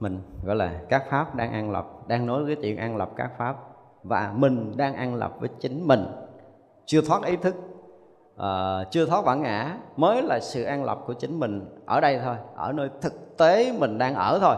mình, 0.00 0.18
gọi 0.44 0.56
là 0.56 0.80
các 0.88 1.04
pháp 1.10 1.34
đang 1.34 1.52
an 1.52 1.70
lập, 1.70 2.08
đang 2.08 2.26
nói 2.26 2.42
cái 2.46 2.56
chuyện 2.62 2.76
an 2.76 2.96
lập 2.96 3.10
các 3.16 3.30
pháp. 3.38 3.56
Và 4.02 4.34
mình 4.36 4.76
đang 4.76 4.94
an 4.94 5.14
lập 5.14 5.36
với 5.40 5.48
chính 5.60 5.88
mình. 5.88 6.06
Chưa 6.86 7.00
thoát 7.00 7.24
ý 7.24 7.36
thức 7.36 7.54
uh, 8.36 8.90
chưa 8.90 9.06
thoát 9.06 9.24
bản 9.24 9.42
ngã 9.42 9.76
mới 9.96 10.22
là 10.22 10.40
sự 10.40 10.62
an 10.62 10.84
lập 10.84 10.98
của 11.06 11.12
chính 11.12 11.40
mình 11.40 11.82
ở 11.86 12.00
đây 12.00 12.20
thôi 12.24 12.36
ở 12.56 12.72
nơi 12.72 12.88
thực 13.00 13.36
tế 13.38 13.72
mình 13.78 13.98
đang 13.98 14.14
ở 14.14 14.38
thôi. 14.40 14.56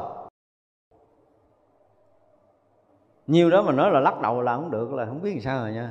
Nhiều 3.27 3.51
đó 3.51 3.63
mà 3.63 3.73
nói 3.73 3.91
là 3.91 4.01
lắc 4.01 4.21
đầu 4.21 4.41
là 4.41 4.55
không 4.55 4.71
được 4.71 4.93
là 4.93 5.07
không 5.07 5.23
biết 5.23 5.31
làm 5.31 5.41
sao 5.41 5.61
rồi 5.61 5.73
nha. 5.73 5.91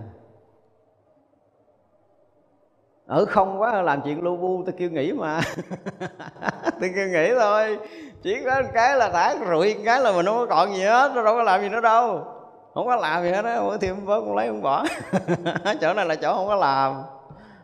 Ở 3.08 3.26
không 3.26 3.62
quá 3.62 3.82
làm 3.82 4.02
chuyện 4.02 4.24
lu 4.24 4.38
bu 4.38 4.64
tôi 4.66 4.76
kêu 4.78 4.90
nghỉ 4.90 5.12
mà. 5.12 5.42
Tôi 6.80 6.92
kêu 6.96 7.08
nghỉ 7.08 7.32
thôi. 7.40 7.80
Chỉ 8.22 8.44
có 8.46 8.62
cái 8.74 8.98
là 8.98 9.10
thả 9.10 9.36
rụi 9.52 9.76
cái 9.86 10.02
là 10.02 10.12
mình 10.12 10.26
không 10.26 10.38
có 10.38 10.46
còn 10.46 10.76
gì 10.76 10.84
hết 10.84 11.12
nó 11.16 11.24
đâu 11.24 11.36
có 11.36 11.44
làm 11.44 11.62
gì 11.62 11.70
nữa 11.70 11.82
đâu. 11.82 12.26
Không 12.74 12.88
có 12.88 12.96
làm 12.96 13.24
gì 13.24 13.32
hết 13.32 13.46
á 13.46 13.60
thì 13.72 13.88
thêm 13.88 14.06
vớ 14.06 14.22
con 14.22 14.36
lấy 14.36 14.48
không 14.48 14.62
bỏ. 14.62 14.86
Chỗ 15.82 15.94
này 15.94 16.06
là 16.06 16.16
chỗ 16.16 16.36
không 16.36 16.48
có 16.48 16.56
làm 16.56 17.04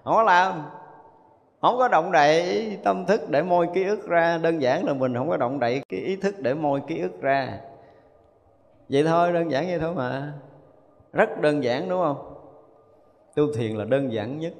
không 0.09 0.17
có 0.17 0.23
làm. 0.23 0.65
Không 1.61 1.77
có 1.77 1.87
động 1.87 2.11
đậy 2.11 2.77
tâm 2.83 3.05
thức 3.05 3.29
để 3.29 3.41
môi 3.41 3.67
ký 3.73 3.83
ức 3.83 4.07
ra. 4.07 4.37
Đơn 4.37 4.61
giản 4.61 4.85
là 4.85 4.93
mình 4.93 5.15
không 5.15 5.29
có 5.29 5.37
động 5.37 5.59
đậy 5.59 5.81
cái 5.89 5.99
ý 5.99 6.15
thức 6.15 6.35
để 6.39 6.53
môi 6.53 6.81
ký 6.87 7.01
ức 7.01 7.21
ra. 7.21 7.59
Vậy 8.89 9.03
thôi, 9.03 9.33
đơn 9.33 9.51
giản 9.51 9.67
vậy 9.67 9.79
thôi 9.79 9.93
mà. 9.95 10.33
Rất 11.13 11.41
đơn 11.41 11.63
giản, 11.63 11.89
đúng 11.89 12.01
không? 12.01 12.35
Tu 13.35 13.53
thiền 13.53 13.75
là 13.75 13.85
đơn 13.85 14.13
giản 14.13 14.39
nhất. 14.39 14.53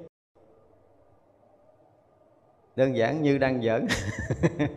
Đơn 2.76 2.96
giản 2.96 3.22
như 3.22 3.38
đang 3.38 3.62
giỡn. 3.62 3.88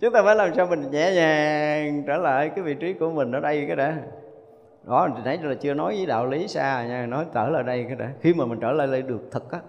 Chúng 0.00 0.12
ta 0.12 0.22
phải 0.22 0.36
làm 0.36 0.54
sao 0.54 0.66
mình 0.66 0.90
nhẹ 0.90 1.12
nhàng 1.14 2.02
trở 2.06 2.16
lại 2.16 2.50
cái 2.56 2.64
vị 2.64 2.74
trí 2.74 2.92
của 2.92 3.10
mình 3.10 3.32
ở 3.32 3.40
đây 3.40 3.64
cái 3.66 3.76
đã 3.76 3.96
đó 4.86 5.08
nãy 5.24 5.38
là 5.42 5.54
chưa 5.54 5.74
nói 5.74 5.96
với 5.96 6.06
đạo 6.06 6.26
lý 6.26 6.48
xa 6.48 6.86
nha, 6.86 7.06
nói 7.06 7.26
trở 7.34 7.48
lại 7.48 7.62
đây 7.62 7.84
cái 7.88 7.96
đã. 7.96 8.12
Khi 8.20 8.34
mà 8.34 8.46
mình 8.46 8.60
trở 8.60 8.72
lại 8.72 8.86
đây 8.86 9.02
được 9.02 9.28
thật 9.30 9.50
á. 9.50 9.60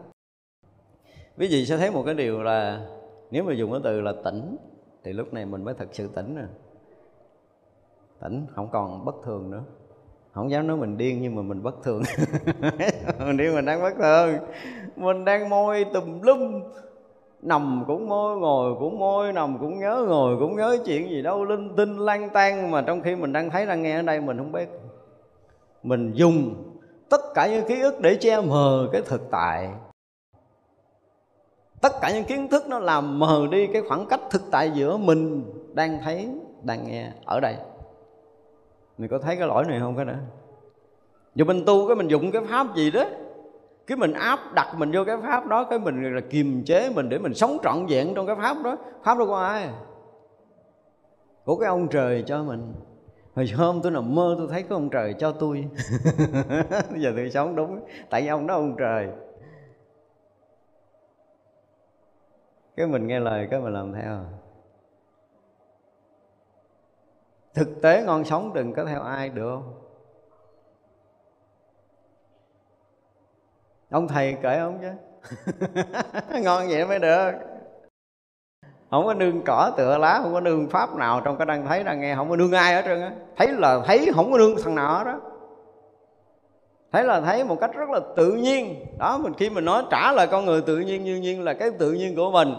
Quý 1.38 1.48
vị 1.52 1.66
sẽ 1.66 1.78
thấy 1.78 1.92
một 1.92 2.04
cái 2.06 2.14
điều 2.14 2.44
là 2.44 2.86
nếu 3.32 3.44
mà 3.44 3.54
dùng 3.54 3.72
cái 3.72 3.82
từ 3.84 4.02
là 4.02 4.14
tỉnh, 4.24 4.58
thì 5.04 5.14
lúc 5.14 5.34
này 5.34 5.46
mình 5.46 5.64
mới 5.64 5.74
thật 5.74 5.88
sự 5.92 6.10
tỉnh 6.16 6.36
nè. 6.36 6.42
Tỉnh 8.22 8.46
không 8.56 8.70
còn 8.72 9.06
bất 9.06 9.16
thường 9.26 9.52
nữa. 9.52 9.64
Không 10.32 10.52
dám 10.52 10.68
nói 10.68 10.78
mình 10.78 10.98
điên 10.98 11.22
nhưng 11.22 11.36
mà 11.36 11.42
mình 11.42 11.64
bất 11.64 11.84
thường. 11.84 12.02
Mình 13.20 13.38
điên 13.38 13.56
mình 13.56 13.66
đang 13.66 13.82
bất 13.82 13.94
thường, 13.98 14.38
mình 14.96 15.26
đang 15.26 15.50
môi 15.50 15.86
tùm 15.94 16.22
lum. 16.22 16.62
Nằm 17.42 17.84
cũng 17.88 18.10
môi, 18.10 18.38
ngồi 18.38 18.76
cũng 18.80 19.00
môi, 19.00 19.34
nằm 19.34 19.58
cũng 19.60 19.80
nhớ, 19.80 20.06
ngồi 20.08 20.38
cũng 20.40 20.56
nhớ 20.56 20.78
chuyện 20.86 21.10
gì 21.10 21.22
đâu. 21.22 21.46
Linh 21.46 21.76
tinh 21.76 21.98
lang 21.98 22.30
tan 22.30 22.72
mà 22.72 22.82
trong 22.82 23.02
khi 23.02 23.16
mình 23.16 23.34
đang 23.34 23.50
thấy 23.50 23.66
đang 23.66 23.84
nghe 23.84 23.96
ở 23.96 24.02
đây, 24.02 24.22
mình 24.22 24.38
không 24.38 24.52
biết 24.52 24.70
mình 25.84 26.12
dùng 26.14 26.64
tất 27.10 27.22
cả 27.36 27.48
những 27.48 27.68
ký 27.68 27.82
ức 27.82 28.02
để 28.02 28.16
che 28.16 28.42
mờ 28.42 28.90
cái 28.92 29.02
thực 29.06 29.22
tại. 29.32 29.70
Tất 31.82 31.92
cả 32.02 32.12
những 32.14 32.24
kiến 32.24 32.48
thức 32.48 32.64
nó 32.68 32.80
làm 32.80 33.20
mờ 33.20 33.48
đi 33.52 33.68
cái 33.68 33.82
khoảng 33.88 34.06
cách 34.06 34.22
thực 34.30 34.42
tại 34.52 34.72
giữa 34.72 34.98
mình 34.98 35.46
đang 35.74 36.00
thấy, 36.04 36.30
đang 36.64 36.88
nghe 36.88 37.12
ở 37.26 37.40
đây. 37.40 37.56
Mình 38.98 39.10
có 39.10 39.20
thấy 39.20 39.36
cái 39.36 39.48
lỗi 39.48 39.66
này 39.68 39.80
không 39.80 39.96
cái 39.96 40.06
nữa 40.06 40.18
Dù 41.36 41.46
mình 41.46 41.66
tu 41.66 41.88
cái 41.88 41.96
mình 41.96 42.08
dùng 42.08 42.32
cái 42.32 42.42
pháp 42.50 42.76
gì 42.76 42.92
đó, 42.92 43.04
cái 43.88 43.98
mình 43.98 44.14
áp 44.14 44.40
đặt 44.54 44.76
mình 44.78 44.92
vô 44.94 45.04
cái 45.04 45.18
pháp 45.18 45.48
đó, 45.48 45.64
cái 45.64 45.80
mình 45.80 46.16
là 46.16 46.22
kiềm 46.30 46.64
chế 46.66 46.90
mình 46.96 47.10
để 47.10 47.18
mình 47.18 47.34
sống 47.34 47.58
trọn 47.64 47.86
vẹn 47.90 48.14
trong 48.16 48.28
cái 48.28 48.36
pháp 48.36 48.58
đó. 48.64 48.76
Pháp 49.04 49.18
đó 49.18 49.26
của 49.26 49.36
ai? 49.36 49.70
Của 51.46 51.56
cái 51.56 51.68
ông 51.68 51.88
trời 51.88 52.24
cho 52.28 52.44
mình 52.44 52.74
hồi 53.38 53.48
hôm 53.56 53.82
tôi 53.84 53.92
nằm 53.92 54.16
mơ 54.16 54.36
tôi 54.38 54.48
thấy 54.52 54.64
có 54.64 54.76
ông 54.76 54.90
trời 54.90 55.16
cho 55.20 55.32
tôi. 55.32 55.68
Bây 56.92 57.02
giờ 57.02 57.14
tôi 57.16 57.32
sống 57.32 57.56
đúng. 57.56 57.86
Tại 58.10 58.22
vì 58.22 58.28
ông 58.28 58.48
đó 58.48 58.56
ông 58.56 58.76
trời. 58.80 59.08
Cái 62.76 62.88
mình 62.88 63.08
nghe 63.08 63.20
lời 63.20 63.48
cái 63.52 63.60
mình 63.60 63.74
làm 63.74 63.94
theo. 63.94 64.26
Thực 67.54 67.82
tế 67.82 68.04
ngon 68.04 68.26
sống 68.26 68.54
đừng 68.54 68.74
có 68.74 68.86
theo 68.86 69.02
ai 69.02 69.30
được. 69.30 69.60
Không 69.62 69.74
ông 73.90 74.08
thầy 74.08 74.38
kể 74.42 74.58
ông 74.58 74.80
chứ. 74.82 74.92
Ngon 76.42 76.68
vậy 76.68 76.86
mới 76.86 77.00
được 77.00 77.32
không 78.92 79.06
có 79.06 79.14
nương 79.14 79.42
cỏ 79.42 79.72
tựa 79.78 79.98
lá, 79.98 80.20
không 80.24 80.34
có 80.34 80.40
nương 80.40 80.68
pháp 80.68 80.96
nào 80.96 81.22
trong 81.26 81.38
cái 81.38 81.46
đang 81.46 81.66
thấy, 81.66 81.84
đang 81.84 82.02
nghe 82.02 82.16
không 82.16 82.30
có 82.30 82.36
nương 82.36 82.52
ai 82.52 82.74
hết 82.74 82.82
trơn 82.86 83.02
á. 83.02 83.12
Thấy 83.38 83.48
là 83.48 83.80
thấy 83.86 84.10
không 84.16 84.32
có 84.32 84.38
nương 84.38 84.56
thằng 84.64 84.76
nào 84.76 85.04
đó 85.04 85.20
thấy 86.92 87.04
là 87.04 87.22
thấy 87.22 87.44
một 87.44 87.60
cách 87.60 87.72
rất 87.76 87.90
là 87.90 88.00
tự 88.16 88.32
nhiên. 88.32 88.86
Đó, 89.00 89.18
mình 89.18 89.34
khi 89.38 89.50
mình 89.50 89.66
nói 89.66 89.84
trả 89.92 90.12
lời 90.12 90.28
con 90.28 90.46
người 90.46 90.62
tự 90.62 90.78
nhiên 90.78 91.04
như 91.04 91.16
nhiên 91.16 91.44
là 91.44 91.54
cái 91.54 91.72
tự 91.72 91.92
nhiên 91.92 92.16
của 92.16 92.32
mình 92.32 92.54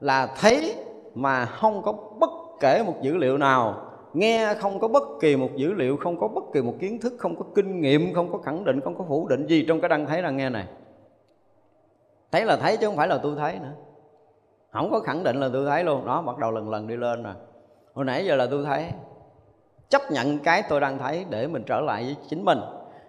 là 0.00 0.28
thấy 0.40 0.74
mà 1.14 1.44
không 1.44 1.82
có 1.82 1.92
bất 1.92 2.30
kể 2.60 2.82
một 2.86 2.94
dữ 3.02 3.16
liệu 3.16 3.38
nào. 3.38 3.84
Nghe 4.12 4.54
không 4.54 4.80
có 4.80 4.88
bất 4.88 5.02
kỳ 5.20 5.36
một 5.36 5.48
dữ 5.56 5.72
liệu, 5.72 5.96
không 5.96 6.20
có 6.20 6.28
bất 6.28 6.44
kỳ 6.52 6.62
một 6.62 6.74
kiến 6.80 7.00
thức, 7.00 7.12
không 7.18 7.36
có 7.36 7.44
kinh 7.54 7.80
nghiệm, 7.80 8.14
không 8.14 8.32
có 8.32 8.38
khẳng 8.38 8.64
định, 8.64 8.80
không 8.80 8.98
có 8.98 9.04
phủ 9.08 9.28
định 9.28 9.46
gì 9.46 9.64
trong 9.68 9.80
cái 9.80 9.88
đăng 9.88 10.06
thấy 10.06 10.22
đang 10.22 10.36
nghe 10.36 10.50
này. 10.50 10.64
Thấy 12.32 12.44
là 12.44 12.56
thấy 12.56 12.76
chứ 12.76 12.86
không 12.86 12.96
phải 12.96 13.08
là 13.08 13.18
tôi 13.22 13.34
thấy 13.36 13.58
nữa 13.58 13.72
không 14.72 14.90
có 14.90 15.00
khẳng 15.00 15.24
định 15.24 15.40
là 15.40 15.48
tôi 15.52 15.66
thấy 15.66 15.84
luôn. 15.84 16.06
Đó, 16.06 16.22
bắt 16.22 16.38
đầu 16.38 16.50
lần 16.50 16.70
lần 16.70 16.86
đi 16.86 16.96
lên 16.96 17.22
rồi. 17.22 17.34
Hồi 17.94 18.04
nãy 18.04 18.26
giờ 18.26 18.36
là 18.36 18.46
tôi 18.50 18.64
thấy 18.64 18.86
chấp 19.88 20.02
nhận 20.10 20.38
cái 20.38 20.62
tôi 20.68 20.80
đang 20.80 20.98
thấy 20.98 21.26
để 21.30 21.46
mình 21.46 21.62
trở 21.66 21.80
lại 21.80 22.04
với 22.04 22.16
chính 22.28 22.44
mình. 22.44 22.58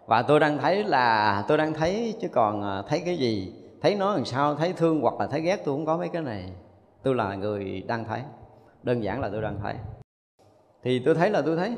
Và 0.05 0.21
tôi 0.21 0.39
đang 0.39 0.57
thấy 0.57 0.83
là, 0.83 1.43
tôi 1.47 1.57
đang 1.57 1.73
thấy 1.73 2.15
chứ 2.21 2.27
còn 2.27 2.63
à, 2.63 2.83
thấy 2.87 3.01
cái 3.05 3.17
gì? 3.17 3.53
Thấy 3.81 3.95
nó 3.95 4.13
làm 4.13 4.25
sao, 4.25 4.55
thấy 4.55 4.73
thương 4.73 5.01
hoặc 5.01 5.19
là 5.19 5.27
thấy 5.27 5.41
ghét 5.41 5.55
tôi 5.65 5.75
không 5.75 5.85
có 5.85 5.97
mấy 5.97 6.09
cái 6.09 6.21
này. 6.21 6.51
Tôi 7.03 7.15
là 7.15 7.35
người 7.35 7.83
đang 7.87 8.05
thấy. 8.05 8.21
Đơn 8.83 9.03
giản 9.03 9.21
là 9.21 9.29
tôi 9.29 9.41
đang 9.41 9.59
thấy. 9.63 9.73
Thì 10.83 10.99
tôi 10.99 11.15
thấy 11.15 11.29
là 11.29 11.41
tôi 11.41 11.55
thấy. 11.55 11.75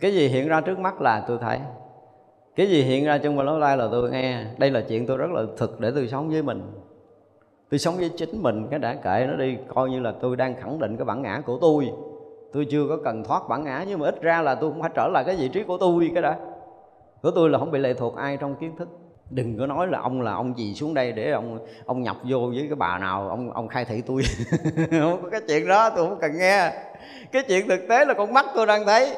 Cái 0.00 0.14
gì 0.14 0.28
hiện 0.28 0.48
ra 0.48 0.60
trước 0.60 0.78
mắt 0.78 1.00
là 1.00 1.24
tôi 1.28 1.38
thấy. 1.40 1.58
Cái 2.56 2.66
gì 2.66 2.82
hiện 2.82 3.04
ra 3.04 3.18
trong 3.18 3.40
lỗ 3.40 3.60
tai 3.60 3.76
là 3.76 3.88
tôi 3.90 4.10
nghe. 4.10 4.44
Đây 4.58 4.70
là 4.70 4.80
chuyện 4.88 5.06
tôi 5.06 5.16
rất 5.16 5.30
là 5.30 5.42
thực 5.56 5.80
để 5.80 5.90
tôi 5.94 6.08
sống 6.08 6.30
với 6.30 6.42
mình 6.42 6.72
tôi 7.70 7.78
sống 7.78 7.96
với 7.96 8.10
chính 8.16 8.42
mình, 8.42 8.66
cái 8.70 8.78
đã 8.78 8.94
kệ 8.94 9.26
nó 9.28 9.36
đi, 9.36 9.56
coi 9.74 9.90
như 9.90 10.00
là 10.00 10.12
tôi 10.20 10.36
đang 10.36 10.54
khẳng 10.60 10.78
định 10.78 10.96
cái 10.96 11.04
bản 11.04 11.22
ngã 11.22 11.42
của 11.46 11.58
tôi. 11.60 11.90
Tôi 12.52 12.66
chưa 12.70 12.86
có 12.88 12.98
cần 13.04 13.24
thoát 13.24 13.48
bản 13.48 13.64
ngã, 13.64 13.84
nhưng 13.88 13.98
mà 13.98 14.06
ít 14.06 14.22
ra 14.22 14.42
là 14.42 14.54
tôi 14.54 14.70
cũng 14.70 14.80
phải 14.80 14.90
trở 14.94 15.08
lại 15.08 15.24
cái 15.26 15.36
vị 15.36 15.48
trí 15.48 15.62
của 15.62 15.78
tôi, 15.78 16.10
cái 16.14 16.22
đã. 16.22 16.36
Của 17.22 17.30
tôi 17.30 17.50
là 17.50 17.58
không 17.58 17.70
bị 17.70 17.78
lệ 17.78 17.94
thuộc 17.94 18.16
ai 18.16 18.36
trong 18.36 18.56
kiến 18.56 18.76
thức. 18.76 18.88
Đừng 19.30 19.58
có 19.58 19.66
nói 19.66 19.86
là 19.86 20.00
ông 20.00 20.20
là 20.20 20.32
ông 20.32 20.58
gì 20.58 20.74
xuống 20.74 20.94
đây 20.94 21.12
để 21.12 21.30
ông 21.30 21.66
ông 21.86 22.02
nhập 22.02 22.16
vô 22.24 22.38
với 22.38 22.66
cái 22.68 22.76
bà 22.76 22.98
nào, 22.98 23.28
ông 23.28 23.50
ông 23.52 23.68
khai 23.68 23.84
thị 23.84 24.02
tôi. 24.06 24.22
Không 24.90 25.22
có 25.22 25.30
cái 25.30 25.40
chuyện 25.48 25.68
đó, 25.68 25.90
tôi 25.90 26.08
không 26.08 26.18
cần 26.20 26.38
nghe. 26.38 26.72
Cái 27.32 27.42
chuyện 27.48 27.68
thực 27.68 27.80
tế 27.88 28.04
là 28.04 28.14
con 28.14 28.32
mắt 28.32 28.46
tôi 28.54 28.66
đang 28.66 28.86
thấy 28.86 29.14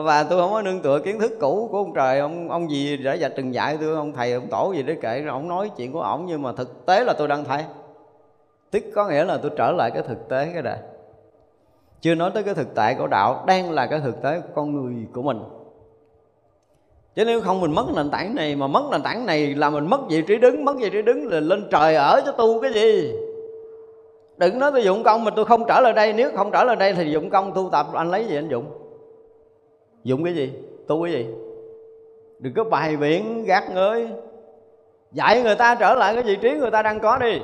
và 0.00 0.24
tôi 0.24 0.40
không 0.40 0.52
có 0.52 0.62
nương 0.62 0.80
tựa 0.80 0.98
kiến 0.98 1.18
thức 1.20 1.32
cũ 1.40 1.68
của 1.70 1.78
ông 1.78 1.94
trời. 1.94 2.18
Ông 2.18 2.50
ông 2.50 2.70
gì 2.70 2.96
để 2.96 3.16
dạy 3.16 3.30
từng 3.36 3.54
dạy 3.54 3.78
tôi, 3.80 3.96
ông 3.96 4.12
thầy, 4.12 4.32
ông 4.32 4.46
tổ 4.46 4.72
gì 4.76 4.82
để 4.82 4.94
kệ 4.94 5.24
ông 5.28 5.48
nói 5.48 5.70
chuyện 5.76 5.92
của 5.92 6.00
ông 6.00 6.26
nhưng 6.26 6.42
mà 6.42 6.52
thực 6.52 6.86
tế 6.86 7.04
là 7.04 7.12
tôi 7.12 7.28
đang 7.28 7.44
thấy. 7.44 7.64
Tức 8.70 8.84
có 8.94 9.08
nghĩa 9.08 9.24
là 9.24 9.36
tôi 9.36 9.50
trở 9.56 9.72
lại 9.72 9.90
cái 9.90 10.02
thực 10.08 10.28
tế 10.28 10.50
cái 10.52 10.62
này 10.62 10.78
chưa 12.00 12.14
nói 12.14 12.30
tới 12.34 12.42
cái 12.42 12.54
thực 12.54 12.74
tại 12.74 12.94
của 12.94 13.06
đạo, 13.06 13.44
đang 13.46 13.70
là 13.70 13.86
cái 13.86 14.00
thực 14.00 14.22
tế 14.22 14.40
của 14.40 14.48
con 14.54 14.72
người 14.72 15.06
của 15.12 15.22
mình. 15.22 15.38
Chứ 17.14 17.24
nếu 17.24 17.40
không 17.40 17.60
mình 17.60 17.74
mất 17.74 17.86
nền 17.96 18.10
tảng 18.10 18.34
này, 18.34 18.56
mà 18.56 18.66
mất 18.66 18.82
nền 18.90 19.02
tảng 19.02 19.26
này 19.26 19.54
là 19.54 19.70
mình 19.70 19.86
mất 19.86 20.00
vị 20.08 20.22
trí 20.22 20.38
đứng, 20.38 20.64
mất 20.64 20.76
vị 20.76 20.90
trí 20.90 21.02
đứng 21.02 21.28
là 21.28 21.40
lên 21.40 21.68
trời 21.70 21.94
ở 21.94 22.20
cho 22.26 22.32
tu 22.32 22.60
cái 22.60 22.72
gì? 22.72 23.12
Đừng 24.36 24.58
nói 24.58 24.72
tôi 24.72 24.84
dụng 24.84 25.02
công 25.02 25.24
mà 25.24 25.30
tôi 25.36 25.44
không 25.44 25.64
trở 25.68 25.80
lại 25.80 25.92
đây. 25.92 26.12
Nếu 26.12 26.30
không 26.36 26.50
trở 26.52 26.64
lại 26.64 26.76
đây 26.76 26.94
thì 26.94 27.10
dụng 27.10 27.30
công 27.30 27.54
tu 27.54 27.68
tập, 27.72 27.86
anh 27.94 28.10
lấy 28.10 28.24
gì 28.24 28.36
anh 28.36 28.48
dụng? 28.48 28.81
Dụng 30.04 30.24
cái 30.24 30.34
gì? 30.34 30.52
Tu 30.88 31.02
cái 31.04 31.12
gì? 31.12 31.26
Đừng 32.38 32.54
có 32.54 32.64
bài 32.64 32.96
biển 32.96 33.44
gạt 33.44 33.64
người. 33.74 34.08
Dạy 35.12 35.42
người 35.42 35.54
ta 35.54 35.74
trở 35.74 35.94
lại 35.94 36.14
cái 36.14 36.22
vị 36.22 36.36
trí 36.36 36.50
người 36.50 36.70
ta 36.70 36.82
đang 36.82 37.00
có 37.00 37.18
đi. 37.18 37.40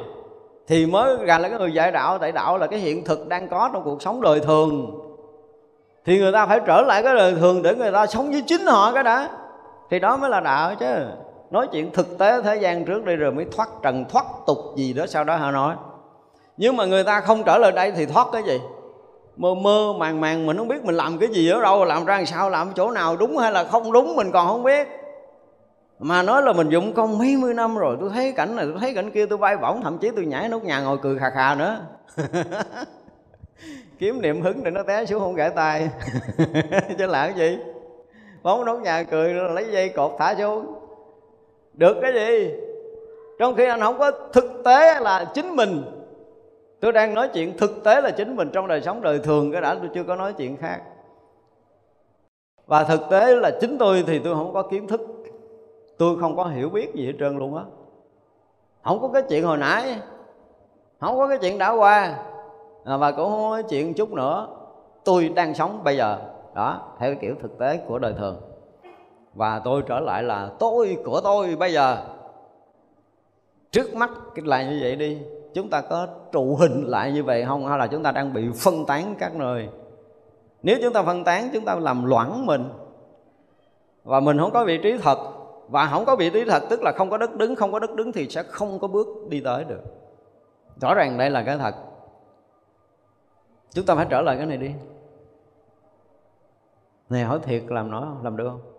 Thì 0.66 0.86
mới 0.86 1.16
gần 1.16 1.40
là 1.40 1.48
cái 1.48 1.58
người 1.58 1.72
dạy 1.72 1.92
đạo. 1.92 2.18
Tại 2.18 2.32
đạo 2.32 2.58
là 2.58 2.66
cái 2.66 2.78
hiện 2.78 3.04
thực 3.04 3.28
đang 3.28 3.48
có 3.48 3.70
trong 3.72 3.84
cuộc 3.84 4.02
sống 4.02 4.20
đời 4.20 4.40
thường. 4.40 5.00
Thì 6.04 6.18
người 6.18 6.32
ta 6.32 6.46
phải 6.46 6.60
trở 6.66 6.80
lại 6.80 7.02
cái 7.02 7.14
đời 7.14 7.34
thường 7.34 7.62
để 7.62 7.74
người 7.74 7.92
ta 7.92 8.06
sống 8.06 8.30
với 8.30 8.42
chính 8.46 8.66
họ 8.66 8.92
cái 8.92 9.02
đã. 9.02 9.28
Thì 9.90 9.98
đó 9.98 10.16
mới 10.16 10.30
là 10.30 10.40
đạo 10.40 10.74
chứ. 10.80 11.06
Nói 11.50 11.68
chuyện 11.72 11.90
thực 11.92 12.18
tế 12.18 12.42
thế 12.42 12.56
gian 12.56 12.84
trước 12.84 13.04
đi 13.04 13.16
rồi 13.16 13.32
mới 13.32 13.46
thoát 13.52 13.68
trần, 13.82 14.04
thoát 14.08 14.24
tục 14.46 14.58
gì 14.76 14.92
đó 14.92 15.06
sau 15.06 15.24
đó 15.24 15.36
họ 15.36 15.50
nói. 15.50 15.74
Nhưng 16.56 16.76
mà 16.76 16.84
người 16.84 17.04
ta 17.04 17.20
không 17.20 17.42
trở 17.46 17.58
lại 17.58 17.72
đây 17.72 17.92
thì 17.96 18.06
thoát 18.06 18.26
cái 18.32 18.42
gì? 18.42 18.60
Mơ 19.38 19.54
mơ, 19.54 19.92
màng 19.98 20.20
màng, 20.20 20.46
mình 20.46 20.56
không 20.56 20.68
biết 20.68 20.84
mình 20.84 20.94
làm 20.94 21.18
cái 21.18 21.28
gì 21.28 21.48
ở 21.48 21.60
đâu, 21.60 21.84
làm 21.84 22.04
ra 22.04 22.16
làm 22.16 22.26
sao, 22.26 22.50
làm 22.50 22.72
chỗ 22.74 22.90
nào 22.90 23.16
đúng 23.16 23.38
hay 23.38 23.52
là 23.52 23.64
không 23.64 23.92
đúng 23.92 24.16
mình 24.16 24.32
còn 24.32 24.48
không 24.48 24.62
biết. 24.62 24.88
Mà 25.98 26.22
nói 26.22 26.42
là 26.42 26.52
mình 26.52 26.68
dụng 26.68 26.92
công 26.92 27.18
mấy 27.18 27.36
mươi 27.36 27.54
năm 27.54 27.76
rồi, 27.76 27.96
tôi 28.00 28.10
thấy 28.14 28.32
cảnh 28.32 28.56
này, 28.56 28.66
tôi 28.70 28.76
thấy 28.80 28.94
cảnh 28.94 29.10
kia, 29.10 29.26
tôi 29.26 29.38
bay 29.38 29.56
bổng, 29.56 29.82
thậm 29.82 29.98
chí 29.98 30.10
tôi 30.16 30.26
nhảy 30.26 30.48
nốt 30.48 30.64
nhà 30.64 30.80
ngồi 30.80 30.98
cười 31.02 31.18
khà 31.18 31.30
khà 31.30 31.54
nữa. 31.54 31.80
Kiếm 33.98 34.22
niệm 34.22 34.42
hứng 34.42 34.64
để 34.64 34.70
nó 34.70 34.82
té 34.82 35.06
xuống 35.06 35.20
không 35.20 35.34
gãy 35.34 35.50
tay. 35.50 35.88
Chứ 36.98 37.06
là 37.06 37.26
cái 37.26 37.34
gì? 37.36 37.58
Bóng 38.42 38.64
nốt 38.64 38.78
nhà 38.78 39.02
cười, 39.02 39.34
lấy 39.34 39.66
dây 39.70 39.88
cột 39.88 40.12
thả 40.18 40.34
xuống. 40.34 40.74
Được 41.74 41.96
cái 42.02 42.12
gì? 42.12 42.50
Trong 43.38 43.54
khi 43.54 43.64
anh 43.64 43.80
không 43.80 43.98
có 43.98 44.10
thực 44.32 44.62
tế 44.64 45.00
là 45.00 45.24
chính 45.34 45.56
mình 45.56 45.97
tôi 46.80 46.92
đang 46.92 47.14
nói 47.14 47.28
chuyện 47.34 47.58
thực 47.58 47.84
tế 47.84 48.00
là 48.00 48.10
chính 48.10 48.36
mình 48.36 48.50
trong 48.52 48.66
đời 48.68 48.80
sống 48.80 49.00
đời 49.00 49.18
thường, 49.18 49.52
cái 49.52 49.60
đã 49.60 49.74
tôi 49.74 49.90
chưa 49.94 50.04
có 50.04 50.16
nói 50.16 50.32
chuyện 50.32 50.56
khác. 50.56 50.82
Và 52.66 52.84
thực 52.84 53.00
tế 53.10 53.36
là 53.36 53.50
chính 53.60 53.78
tôi 53.78 54.04
thì 54.06 54.18
tôi 54.18 54.34
không 54.34 54.52
có 54.52 54.62
kiến 54.62 54.86
thức. 54.86 55.00
Tôi 55.98 56.20
không 56.20 56.36
có 56.36 56.44
hiểu 56.44 56.68
biết 56.68 56.94
gì 56.94 57.06
hết 57.06 57.12
trơn 57.20 57.38
luôn 57.38 57.56
á. 57.56 57.64
Không 58.84 59.00
có 59.00 59.08
cái 59.08 59.22
chuyện 59.28 59.44
hồi 59.44 59.58
nãy, 59.58 60.00
không 61.00 61.18
có 61.18 61.28
cái 61.28 61.38
chuyện 61.38 61.58
đã 61.58 61.70
qua. 61.70 62.18
À, 62.84 62.96
và 62.96 63.12
cũng 63.12 63.30
không 63.30 63.50
có 63.50 63.54
cái 63.54 63.62
chuyện 63.70 63.94
chút 63.94 64.12
nữa. 64.12 64.48
Tôi 65.04 65.28
đang 65.28 65.54
sống 65.54 65.84
bây 65.84 65.96
giờ. 65.96 66.18
Đó, 66.54 66.94
theo 66.98 67.10
cái 67.10 67.18
kiểu 67.20 67.34
thực 67.42 67.58
tế 67.58 67.76
của 67.76 67.98
đời 67.98 68.14
thường. 68.18 68.40
Và 69.34 69.60
tôi 69.64 69.82
trở 69.86 70.00
lại 70.00 70.22
là 70.22 70.50
tôi 70.58 70.98
của 71.04 71.20
tôi 71.20 71.56
bây 71.56 71.72
giờ. 71.72 71.96
Trước 73.70 73.94
mắt 73.94 74.10
là 74.34 74.62
như 74.62 74.78
vậy 74.82 74.96
đi 74.96 75.18
chúng 75.54 75.70
ta 75.70 75.80
có 75.80 76.06
trụ 76.32 76.56
hình 76.56 76.84
lại 76.86 77.12
như 77.12 77.24
vậy 77.24 77.44
không? 77.44 77.66
Hay 77.66 77.78
là 77.78 77.86
chúng 77.86 78.02
ta 78.02 78.12
đang 78.12 78.32
bị 78.32 78.48
phân 78.56 78.86
tán 78.86 79.14
các 79.18 79.34
nơi? 79.34 79.68
Nếu 80.62 80.78
chúng 80.82 80.92
ta 80.92 81.02
phân 81.02 81.24
tán, 81.24 81.50
chúng 81.52 81.64
ta 81.64 81.74
làm 81.74 82.04
loãng 82.04 82.46
mình. 82.46 82.68
Và 84.04 84.20
mình 84.20 84.38
không 84.38 84.52
có 84.52 84.64
vị 84.64 84.78
trí 84.82 84.98
thật. 84.98 85.18
Và 85.68 85.86
không 85.86 86.04
có 86.04 86.16
vị 86.16 86.30
trí 86.30 86.44
thật, 86.44 86.62
tức 86.70 86.82
là 86.82 86.92
không 86.92 87.10
có 87.10 87.18
đất 87.18 87.36
đứng, 87.36 87.56
không 87.56 87.72
có 87.72 87.78
đất 87.78 87.94
đứng 87.94 88.12
thì 88.12 88.28
sẽ 88.28 88.42
không 88.42 88.78
có 88.78 88.88
bước 88.88 89.06
đi 89.28 89.40
tới 89.40 89.64
được. 89.64 89.80
Rõ 90.80 90.94
ràng 90.94 91.18
đây 91.18 91.30
là 91.30 91.42
cái 91.42 91.58
thật. 91.58 91.74
Chúng 93.72 93.86
ta 93.86 93.94
phải 93.94 94.06
trở 94.10 94.20
lại 94.20 94.36
cái 94.36 94.46
này 94.46 94.56
đi. 94.56 94.70
Này, 97.10 97.24
hỏi 97.24 97.38
thiệt 97.42 97.62
làm 97.68 97.90
nó, 97.90 98.16
làm 98.22 98.36
được 98.36 98.48
không? 98.50 98.77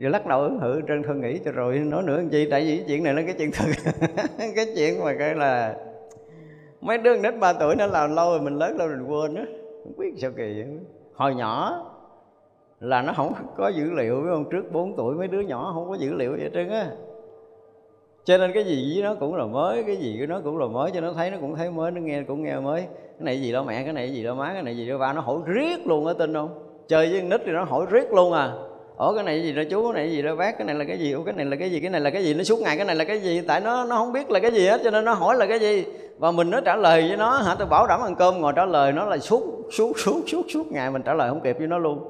Rồi 0.00 0.10
lắc 0.10 0.26
đầu 0.26 0.40
ứng 0.40 0.58
hự 0.58 0.80
trên 0.88 1.02
thân 1.02 1.20
nghĩ 1.20 1.38
cho 1.44 1.52
rồi, 1.52 1.78
nói 1.78 2.02
nữa 2.02 2.16
làm 2.16 2.28
chi? 2.28 2.48
Tại 2.50 2.62
vì 2.62 2.84
chuyện 2.88 3.04
này 3.04 3.14
nó 3.14 3.22
cái 3.26 3.34
chuyện 3.38 3.50
thật 3.52 3.92
cái 4.56 4.66
chuyện 4.76 5.04
mà 5.04 5.14
cái 5.18 5.34
là 5.34 5.76
mấy 6.80 6.98
đứa 6.98 7.16
nít 7.16 7.34
ba 7.40 7.52
tuổi 7.52 7.76
nó 7.76 7.86
làm 7.86 8.14
lâu 8.14 8.30
rồi, 8.30 8.40
mình 8.40 8.56
lớn 8.56 8.76
lâu 8.76 8.88
mình 8.88 9.06
quên 9.06 9.34
á. 9.34 9.44
Không 9.84 9.92
biết 9.96 10.14
sao 10.16 10.30
kỳ 10.36 10.42
vậy. 10.42 10.66
Hồi 11.14 11.34
nhỏ 11.34 11.84
là 12.80 13.02
nó 13.02 13.12
không 13.12 13.32
có 13.56 13.68
dữ 13.68 13.90
liệu 13.90 14.20
với 14.20 14.32
không? 14.32 14.50
Trước 14.50 14.72
4 14.72 14.96
tuổi 14.96 15.14
mấy 15.14 15.28
đứa 15.28 15.40
nhỏ 15.40 15.70
không 15.74 15.88
có 15.88 15.94
dữ 15.94 16.14
liệu 16.14 16.30
vậy 16.30 16.50
trơn 16.54 16.68
á. 16.68 16.90
Cho 18.24 18.38
nên 18.38 18.52
cái 18.54 18.64
gì 18.64 18.92
với 18.94 19.02
nó 19.02 19.14
cũng 19.14 19.34
là 19.34 19.46
mới, 19.46 19.82
cái 19.84 19.96
gì 19.96 20.18
với 20.18 20.26
nó 20.26 20.40
cũng 20.44 20.58
là 20.58 20.66
mới, 20.66 20.90
cho 20.90 21.00
nó 21.00 21.12
thấy 21.12 21.30
nó 21.30 21.36
cũng 21.40 21.56
thấy 21.56 21.70
mới, 21.70 21.90
nó 21.90 22.00
nghe 22.00 22.22
cũng 22.22 22.42
nghe 22.42 22.60
mới. 22.60 22.80
Cái 22.80 23.24
này 23.24 23.40
gì 23.40 23.52
đó 23.52 23.62
mẹ, 23.62 23.84
cái 23.84 23.92
này 23.92 24.12
gì 24.12 24.24
đó 24.24 24.34
má, 24.34 24.50
cái 24.52 24.62
này 24.62 24.76
gì 24.76 24.88
đó 24.88 24.98
ba, 24.98 25.12
nó 25.12 25.20
hỏi 25.20 25.38
riết 25.46 25.86
luôn 25.86 26.06
á, 26.06 26.12
tin 26.18 26.34
không? 26.34 26.48
Chơi 26.88 27.12
với 27.12 27.22
nít 27.22 27.40
thì 27.46 27.52
nó 27.52 27.64
hỏi 27.64 27.86
riết 27.90 28.12
luôn 28.12 28.32
à 28.32 28.52
ủa, 29.00 29.14
cái 29.14 29.24
này 29.24 29.42
gì 29.42 29.52
đó 29.52 29.62
chú, 29.70 29.82
cái 29.84 29.92
này 29.92 30.12
gì 30.12 30.22
đó 30.22 30.34
bác, 30.34 30.58
cái 30.58 30.66
này 30.66 30.74
là 30.74 30.84
cái 30.84 30.98
gì? 30.98 31.12
Ủa, 31.12 31.22
cái 31.22 31.34
này 31.34 31.46
là 31.46 31.56
cái 31.56 31.70
gì? 31.70 31.80
Cái 31.80 31.90
này 31.90 32.00
là 32.00 32.10
cái 32.10 32.24
gì? 32.24 32.34
Nó 32.34 32.42
suốt 32.42 32.60
ngày 32.60 32.76
cái 32.76 32.86
này 32.86 32.96
là 32.96 33.04
cái 33.04 33.20
gì? 33.20 33.40
Tại 33.40 33.60
nó 33.60 33.84
nó 33.84 33.96
không 33.96 34.12
biết 34.12 34.30
là 34.30 34.40
cái 34.40 34.52
gì 34.52 34.66
hết, 34.66 34.80
cho 34.84 34.90
nên 34.90 35.04
nó 35.04 35.12
hỏi 35.12 35.36
là 35.36 35.46
cái 35.46 35.58
gì? 35.58 35.84
Và 36.18 36.30
mình 36.30 36.50
nó 36.50 36.60
trả 36.60 36.76
lời 36.76 37.04
với 37.08 37.16
nó, 37.16 37.30
hả? 37.30 37.54
Tôi 37.54 37.66
bảo 37.66 37.86
đảm 37.86 38.00
ăn 38.00 38.14
cơm, 38.14 38.40
ngồi 38.40 38.52
trả 38.56 38.64
lời 38.64 38.92
nó 38.92 39.04
là 39.04 39.18
suốt 39.18 39.42
suốt 39.72 39.92
suốt 39.98 40.22
suốt 40.26 40.42
suốt 40.48 40.72
ngày 40.72 40.90
mình 40.90 41.02
trả 41.02 41.14
lời 41.14 41.28
không 41.28 41.40
kịp 41.40 41.58
với 41.58 41.66
nó 41.66 41.78
luôn. 41.78 42.08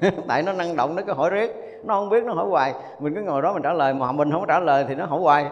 Tại 0.28 0.42
nó 0.42 0.52
năng 0.52 0.76
động, 0.76 0.96
nó 0.96 1.02
cứ 1.06 1.12
hỏi 1.12 1.30
riết. 1.30 1.50
Nó 1.84 1.94
không 1.94 2.10
biết, 2.10 2.24
nó 2.24 2.32
hỏi 2.32 2.46
hoài. 2.48 2.74
Mình 3.00 3.14
cứ 3.14 3.20
ngồi 3.20 3.42
đó 3.42 3.52
mình 3.52 3.62
trả 3.62 3.72
lời, 3.72 3.94
mà 3.94 4.12
mình 4.12 4.32
không 4.32 4.44
trả 4.48 4.60
lời 4.60 4.84
thì 4.88 4.94
nó 4.94 5.06
hỏi 5.06 5.20
hoài. 5.20 5.46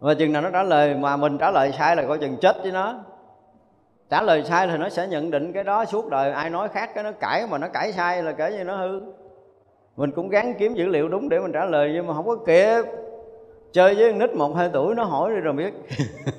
Và 0.00 0.14
chừng 0.14 0.32
nào 0.32 0.42
nó 0.42 0.50
trả 0.50 0.62
lời, 0.62 0.94
mà 0.94 1.16
mình 1.16 1.38
trả 1.38 1.50
lời 1.50 1.72
sai 1.78 1.96
là 1.96 2.02
coi 2.08 2.18
chừng 2.18 2.36
chết 2.36 2.56
với 2.62 2.72
nó 2.72 2.94
trả 4.10 4.22
lời 4.22 4.42
sai 4.44 4.66
thì 4.66 4.76
nó 4.76 4.88
sẽ 4.88 5.06
nhận 5.06 5.30
định 5.30 5.52
cái 5.52 5.64
đó 5.64 5.84
suốt 5.84 6.08
đời. 6.08 6.32
Ai 6.32 6.50
nói 6.50 6.68
khác 6.68 6.90
cái 6.94 7.04
nó 7.04 7.12
cãi 7.12 7.46
mà 7.50 7.58
nó 7.58 7.68
cãi 7.68 7.92
sai 7.92 8.22
là 8.22 8.32
kể 8.32 8.52
như 8.52 8.64
nó 8.64 8.76
hư. 8.76 9.00
Mình 9.96 10.10
cũng 10.10 10.28
gắng 10.28 10.54
kiếm 10.58 10.74
dữ 10.74 10.86
liệu 10.86 11.08
đúng 11.08 11.28
để 11.28 11.40
mình 11.40 11.52
trả 11.52 11.64
lời 11.64 11.90
nhưng 11.94 12.06
mà 12.06 12.14
không 12.14 12.26
có 12.26 12.36
kịp. 12.46 12.82
Chơi 13.72 13.94
với 13.94 14.12
nít 14.12 14.34
một 14.34 14.56
hai 14.56 14.70
tuổi 14.72 14.94
nó 14.94 15.04
hỏi 15.04 15.30
đi 15.34 15.40
rồi 15.40 15.54
biết. 15.54 15.74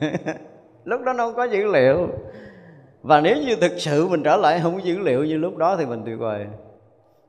Lúc 0.85 1.01
đó 1.01 1.13
nó 1.13 1.25
không 1.25 1.35
có 1.35 1.43
dữ 1.43 1.71
liệu. 1.71 2.07
Và 3.03 3.21
nếu 3.21 3.37
như 3.37 3.55
thực 3.55 3.71
sự 3.77 4.07
mình 4.07 4.23
trở 4.23 4.37
lại 4.37 4.59
không 4.63 4.73
có 4.73 4.79
dữ 4.83 4.99
liệu 4.99 5.23
như 5.23 5.37
lúc 5.37 5.57
đó 5.57 5.75
thì 5.75 5.85
mình 5.85 6.01
tuyệt 6.05 6.19
vời. 6.19 6.45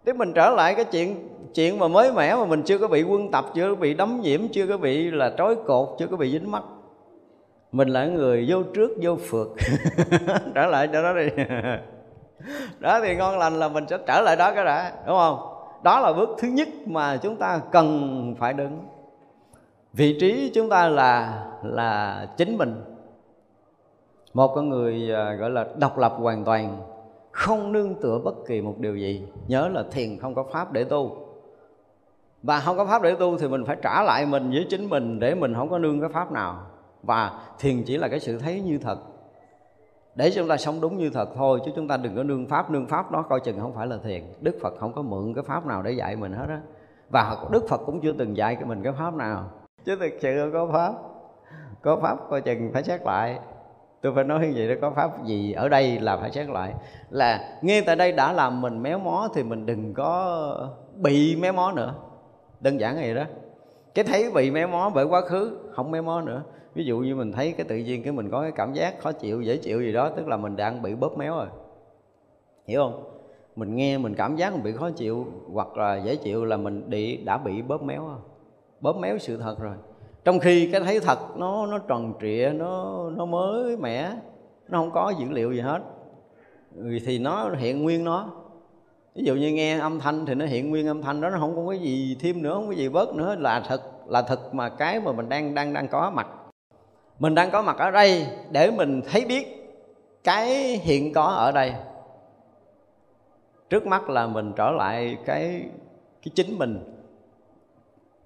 Tiếp 0.04 0.16
mình 0.16 0.32
trở 0.32 0.50
lại 0.50 0.74
cái 0.74 0.84
chuyện 0.84 1.28
chuyện 1.54 1.78
mà 1.78 1.88
mới 1.88 2.12
mẻ 2.12 2.34
mà 2.34 2.44
mình 2.44 2.62
chưa 2.62 2.78
có 2.78 2.88
bị 2.88 3.02
quân 3.02 3.30
tập, 3.30 3.44
chưa 3.54 3.68
có 3.68 3.74
bị 3.74 3.94
đấm 3.94 4.20
nhiễm, 4.22 4.40
chưa 4.52 4.66
có 4.66 4.76
bị 4.76 5.10
là 5.10 5.32
trói 5.38 5.56
cột, 5.66 5.88
chưa 5.98 6.06
có 6.06 6.16
bị 6.16 6.30
dính 6.30 6.50
mắt 6.50 6.62
mình 7.72 7.88
là 7.88 8.06
người 8.06 8.46
vô 8.48 8.62
trước, 8.62 8.90
vô 9.02 9.16
phượt 9.16 9.48
trở 10.54 10.66
lại 10.66 10.88
cho 10.92 11.02
đó 11.02 11.12
đi. 11.14 11.28
Đó 12.78 13.00
thì 13.00 13.16
ngon 13.16 13.38
lành 13.38 13.58
là 13.58 13.68
mình 13.68 13.84
sẽ 13.90 13.98
trở 14.06 14.20
lại 14.20 14.36
đó 14.36 14.52
cái 14.54 14.64
đã, 14.64 14.92
đúng 15.06 15.16
không? 15.16 15.38
Đó 15.82 16.00
là 16.00 16.12
bước 16.12 16.28
thứ 16.38 16.48
nhất 16.48 16.68
mà 16.86 17.16
chúng 17.16 17.36
ta 17.36 17.60
cần 17.72 18.34
phải 18.38 18.52
đứng. 18.52 18.78
Vị 19.92 20.16
trí 20.20 20.50
chúng 20.54 20.68
ta 20.68 20.88
là 20.88 21.44
là 21.62 22.26
chính 22.36 22.58
mình. 22.58 22.84
Một 24.34 24.54
con 24.54 24.68
người 24.68 25.14
à, 25.14 25.34
gọi 25.34 25.50
là 25.50 25.66
độc 25.76 25.98
lập 25.98 26.14
hoàn 26.18 26.44
toàn, 26.44 26.76
không 27.30 27.72
nương 27.72 27.94
tựa 27.94 28.18
bất 28.18 28.34
kỳ 28.46 28.60
một 28.60 28.74
điều 28.78 28.96
gì. 28.96 29.26
Nhớ 29.48 29.68
là 29.68 29.84
thiền 29.92 30.18
không 30.18 30.34
có 30.34 30.44
pháp 30.52 30.72
để 30.72 30.84
tu. 30.84 31.28
Và 32.42 32.60
không 32.60 32.76
có 32.76 32.86
pháp 32.86 33.02
để 33.02 33.14
tu 33.14 33.38
thì 33.38 33.48
mình 33.48 33.64
phải 33.64 33.76
trả 33.82 34.02
lại 34.02 34.26
mình 34.26 34.50
với 34.50 34.66
chính 34.70 34.88
mình 34.88 35.20
để 35.20 35.34
mình 35.34 35.54
không 35.54 35.70
có 35.70 35.78
nương 35.78 36.00
cái 36.00 36.10
pháp 36.12 36.32
nào 36.32 36.71
và 37.02 37.32
thiền 37.58 37.82
chỉ 37.82 37.96
là 37.96 38.08
cái 38.08 38.20
sự 38.20 38.38
thấy 38.38 38.60
như 38.60 38.78
thật. 38.78 38.98
Để 40.14 40.30
chúng 40.34 40.48
ta 40.48 40.56
sống 40.56 40.80
đúng 40.80 40.98
như 40.98 41.10
thật 41.10 41.28
thôi, 41.36 41.60
chứ 41.64 41.72
chúng 41.76 41.88
ta 41.88 41.96
đừng 41.96 42.16
có 42.16 42.22
nương 42.22 42.46
pháp. 42.46 42.70
Nương 42.70 42.86
pháp 42.86 43.10
đó 43.10 43.22
coi 43.22 43.40
chừng 43.40 43.60
không 43.60 43.74
phải 43.74 43.86
là 43.86 43.96
thiền. 44.04 44.22
Đức 44.40 44.58
phật 44.62 44.74
không 44.78 44.92
có 44.92 45.02
mượn 45.02 45.34
cái 45.34 45.44
pháp 45.44 45.66
nào 45.66 45.82
để 45.82 45.92
dạy 45.92 46.16
mình 46.16 46.32
hết 46.32 46.46
á. 46.48 46.60
Và 47.10 47.36
đức 47.50 47.68
phật 47.68 47.80
cũng 47.86 48.00
chưa 48.00 48.12
từng 48.12 48.36
dạy 48.36 48.54
cái 48.54 48.64
mình 48.64 48.82
cái 48.82 48.92
pháp 48.98 49.14
nào. 49.14 49.50
Chứ 49.84 49.96
thực 50.00 50.12
sự 50.20 50.50
có 50.52 50.68
pháp. 50.72 50.92
Có 51.82 51.96
pháp 51.96 52.18
coi 52.30 52.40
chừng 52.40 52.70
phải 52.72 52.82
xét 52.82 53.00
lại. 53.04 53.38
Tôi 54.00 54.12
phải 54.14 54.24
nói 54.24 54.46
như 54.46 54.52
vậy 54.56 54.68
đó, 54.68 54.74
có 54.80 54.90
pháp 54.90 55.24
gì 55.24 55.52
ở 55.52 55.68
đây 55.68 56.00
là 56.00 56.16
phải 56.16 56.32
xét 56.32 56.48
lại. 56.48 56.74
Là 57.10 57.58
nghe 57.62 57.80
tại 57.80 57.96
đây 57.96 58.12
đã 58.12 58.32
làm 58.32 58.60
mình 58.60 58.82
méo 58.82 58.98
mó 58.98 59.28
thì 59.34 59.42
mình 59.42 59.66
đừng 59.66 59.94
có 59.94 60.70
bị 60.94 61.36
méo 61.36 61.52
mó 61.52 61.72
nữa. 61.72 61.94
Đơn 62.60 62.80
giản 62.80 62.96
vậy 62.96 63.14
đó. 63.14 63.24
Cái 63.94 64.04
thấy 64.04 64.30
bị 64.30 64.50
méo 64.50 64.68
mó 64.68 64.90
bởi 64.94 65.04
quá 65.04 65.20
khứ, 65.20 65.58
không 65.72 65.90
méo 65.90 66.02
mó 66.02 66.20
nữa 66.20 66.42
ví 66.74 66.84
dụ 66.84 66.98
như 66.98 67.16
mình 67.16 67.32
thấy 67.32 67.52
cái 67.52 67.66
tự 67.68 67.76
nhiên 67.76 68.02
cái 68.02 68.12
mình 68.12 68.30
có 68.30 68.42
cái 68.42 68.52
cảm 68.52 68.72
giác 68.72 69.00
khó 69.00 69.12
chịu, 69.12 69.42
dễ 69.42 69.56
chịu 69.56 69.82
gì 69.82 69.92
đó, 69.92 70.08
tức 70.16 70.28
là 70.28 70.36
mình 70.36 70.56
đang 70.56 70.82
bị 70.82 70.94
bóp 70.94 71.18
méo 71.18 71.34
rồi. 71.36 71.46
Hiểu 72.66 72.82
không? 72.82 73.04
Mình 73.56 73.76
nghe, 73.76 73.98
mình 73.98 74.14
cảm 74.14 74.36
giác 74.36 74.52
mình 74.52 74.62
bị 74.62 74.72
khó 74.72 74.90
chịu 74.90 75.26
hoặc 75.52 75.76
là 75.76 75.96
dễ 75.96 76.16
chịu 76.16 76.44
là 76.44 76.56
mình 76.56 76.90
bị, 76.90 77.16
đã 77.16 77.38
bị 77.38 77.62
bóp 77.62 77.82
méo 77.82 78.08
rồi. 78.08 78.18
Bóp 78.80 78.96
méo 78.96 79.18
sự 79.18 79.36
thật 79.36 79.58
rồi. 79.60 79.74
Trong 80.24 80.38
khi 80.38 80.68
cái 80.72 80.80
thấy 80.80 81.00
thật 81.00 81.18
nó 81.36 81.66
nó 81.66 81.78
tròn 81.78 82.14
trịa, 82.20 82.52
nó 82.54 83.02
nó 83.16 83.24
mới 83.24 83.76
mẻ, 83.76 84.10
nó 84.68 84.78
không 84.78 84.90
có 84.90 85.12
dữ 85.18 85.26
liệu 85.30 85.52
gì 85.52 85.60
hết. 85.60 85.82
Thì 87.06 87.18
nó 87.18 87.50
hiện 87.58 87.82
nguyên 87.82 88.04
nó. 88.04 88.30
Ví 89.14 89.24
dụ 89.24 89.34
như 89.34 89.52
nghe 89.52 89.78
âm 89.78 89.98
thanh 89.98 90.26
thì 90.26 90.34
nó 90.34 90.46
hiện 90.46 90.70
nguyên 90.70 90.86
âm 90.86 91.02
thanh 91.02 91.20
đó, 91.20 91.30
nó 91.30 91.38
không 91.38 91.56
có 91.56 91.70
cái 91.70 91.78
gì 91.78 92.16
thêm 92.20 92.42
nữa, 92.42 92.54
không 92.54 92.66
có 92.66 92.72
gì 92.72 92.88
bớt 92.88 93.14
nữa 93.14 93.34
là 93.38 93.62
thật 93.68 93.82
là 94.06 94.22
thật 94.22 94.54
mà 94.54 94.68
cái 94.68 95.00
mà 95.00 95.12
mình 95.12 95.28
đang 95.28 95.54
đang 95.54 95.72
đang 95.72 95.88
có 95.88 96.10
mặt 96.10 96.26
mình 97.18 97.34
đang 97.34 97.50
có 97.50 97.62
mặt 97.62 97.78
ở 97.78 97.90
đây 97.90 98.26
để 98.50 98.70
mình 98.70 99.02
thấy 99.10 99.24
biết 99.24 99.74
cái 100.24 100.48
hiện 100.76 101.12
có 101.12 101.22
ở 101.22 101.52
đây. 101.52 101.74
Trước 103.70 103.86
mắt 103.86 104.10
là 104.10 104.26
mình 104.26 104.52
trở 104.56 104.70
lại 104.70 105.18
cái 105.26 105.68
cái 106.22 106.32
chính 106.34 106.58
mình, 106.58 106.98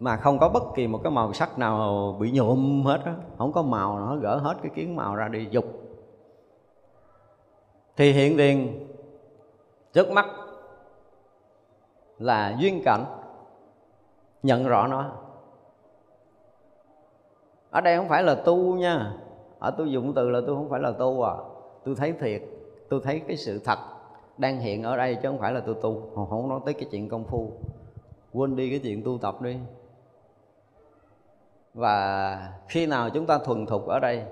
mà 0.01 0.17
không 0.17 0.39
có 0.39 0.49
bất 0.49 0.63
kỳ 0.75 0.87
một 0.87 1.01
cái 1.03 1.11
màu 1.11 1.33
sắc 1.33 1.59
nào 1.59 2.17
bị 2.21 2.31
nhuộm 2.31 2.85
hết 2.85 3.01
á. 3.05 3.15
Không 3.39 3.53
có 3.53 3.63
màu 3.63 3.99
nó 3.99 4.17
gỡ 4.17 4.37
hết 4.37 4.55
cái 4.63 4.73
kiến 4.75 4.97
màu 4.97 5.17
ra 5.17 5.29
đi, 5.29 5.49
dục. 5.51 5.65
Thì 7.97 8.13
hiện 8.13 8.37
tiền, 8.37 8.89
trước 9.93 10.11
mắt 10.11 10.27
là 12.19 12.57
duyên 12.59 12.83
cảnh, 12.85 13.05
nhận 14.43 14.67
rõ 14.67 14.87
nó 14.87 15.11
ở 17.77 17.81
đây 17.81 17.97
không 17.97 18.09
phải 18.09 18.23
là 18.23 18.35
tu 18.35 18.75
nha. 18.75 19.13
Ở 19.59 19.71
tôi 19.71 19.93
dùng 19.93 20.15
từ 20.15 20.31
là 20.31 20.41
tôi 20.47 20.57
không 20.57 20.69
phải 20.69 20.81
là 20.81 20.91
tu 20.91 21.23
à. 21.23 21.35
Tôi 21.85 21.95
thấy 21.95 22.13
thiệt 22.13 22.43
tôi 22.89 23.01
thấy 23.05 23.21
cái 23.29 23.37
sự 23.37 23.59
thật 23.65 23.79
đang 24.39 24.59
hiện 24.61 24.83
ở 24.83 24.97
đây 24.97 25.15
chứ 25.15 25.29
không 25.29 25.39
phải 25.39 25.53
là 25.53 25.61
tôi 25.67 25.75
tu. 25.83 26.03
Không, 26.15 26.27
không 26.31 26.49
nói 26.49 26.61
tới 26.65 26.75
cái 26.75 26.85
chuyện 26.91 27.09
công 27.09 27.25
phu. 27.25 27.53
Quên 28.33 28.57
đi 28.57 28.71
cái 28.71 28.79
chuyện 28.79 29.03
tu 29.05 29.19
tập 29.19 29.43
đi. 29.43 29.57
Và 31.75 32.53
khi 32.69 32.87
nào 32.87 33.11
chúng 33.11 33.27
ta 33.27 33.39
thuần 33.39 33.67
thục 33.67 33.87
ở 33.87 34.01
đây 34.01 34.23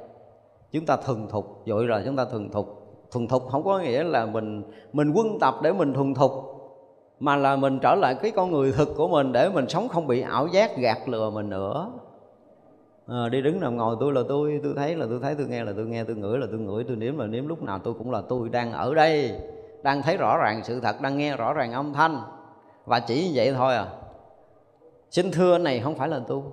chúng 0.72 0.86
ta 0.86 0.96
thuần 0.96 1.28
thục 1.28 1.62
dội 1.66 1.86
là 1.86 2.02
chúng 2.06 2.16
ta 2.16 2.24
thuần 2.24 2.50
thục. 2.50 2.66
Thuần 3.10 3.28
thục 3.28 3.48
không 3.48 3.64
có 3.64 3.78
nghĩa 3.78 4.04
là 4.04 4.26
mình 4.26 4.62
mình 4.92 5.12
quân 5.14 5.38
tập 5.40 5.54
để 5.62 5.72
mình 5.72 5.94
thuần 5.94 6.14
thục 6.14 6.32
mà 7.20 7.36
là 7.36 7.56
mình 7.56 7.78
trở 7.82 7.94
lại 7.94 8.14
cái 8.14 8.30
con 8.30 8.50
người 8.50 8.72
thực 8.72 8.88
của 8.96 9.08
mình 9.08 9.32
để 9.32 9.48
mình 9.48 9.68
sống 9.68 9.88
không 9.88 10.06
bị 10.06 10.20
ảo 10.20 10.46
giác 10.46 10.76
gạt 10.76 11.08
lừa 11.08 11.30
mình 11.30 11.48
nữa 11.48 11.92
à, 13.06 13.28
đi 13.28 13.42
đứng 13.42 13.60
nằm 13.60 13.76
ngồi 13.76 13.96
tôi 14.00 14.12
là 14.12 14.20
tôi 14.28 14.60
tôi 14.62 14.72
thấy 14.76 14.96
là 14.96 15.06
tôi 15.10 15.18
thấy 15.22 15.34
tôi 15.34 15.46
nghe 15.46 15.64
là 15.64 15.72
tôi 15.76 15.86
nghe 15.86 16.04
tôi 16.04 16.16
ngửi 16.16 16.38
là 16.38 16.46
tôi 16.50 16.60
ngửi 16.60 16.84
tôi 16.84 16.96
nếm 16.96 17.18
là 17.18 17.26
nếm 17.26 17.46
lúc 17.46 17.62
nào 17.62 17.78
tôi 17.78 17.94
cũng 17.94 18.10
là 18.10 18.22
tôi 18.28 18.48
đang 18.48 18.72
ở 18.72 18.94
đây 18.94 19.40
đang 19.82 20.02
thấy 20.02 20.16
rõ 20.16 20.38
ràng 20.38 20.60
sự 20.64 20.80
thật 20.80 21.00
đang 21.00 21.18
nghe 21.18 21.36
rõ 21.36 21.52
ràng 21.52 21.72
âm 21.72 21.92
thanh. 21.92 22.22
Và 22.84 23.00
chỉ 23.00 23.24
như 23.24 23.32
vậy 23.34 23.52
thôi 23.56 23.74
à. 23.74 23.86
Xin 25.10 25.30
thưa 25.32 25.58
này 25.58 25.80
không 25.80 25.94
phải 25.94 26.08
là 26.08 26.20
tu 26.28 26.44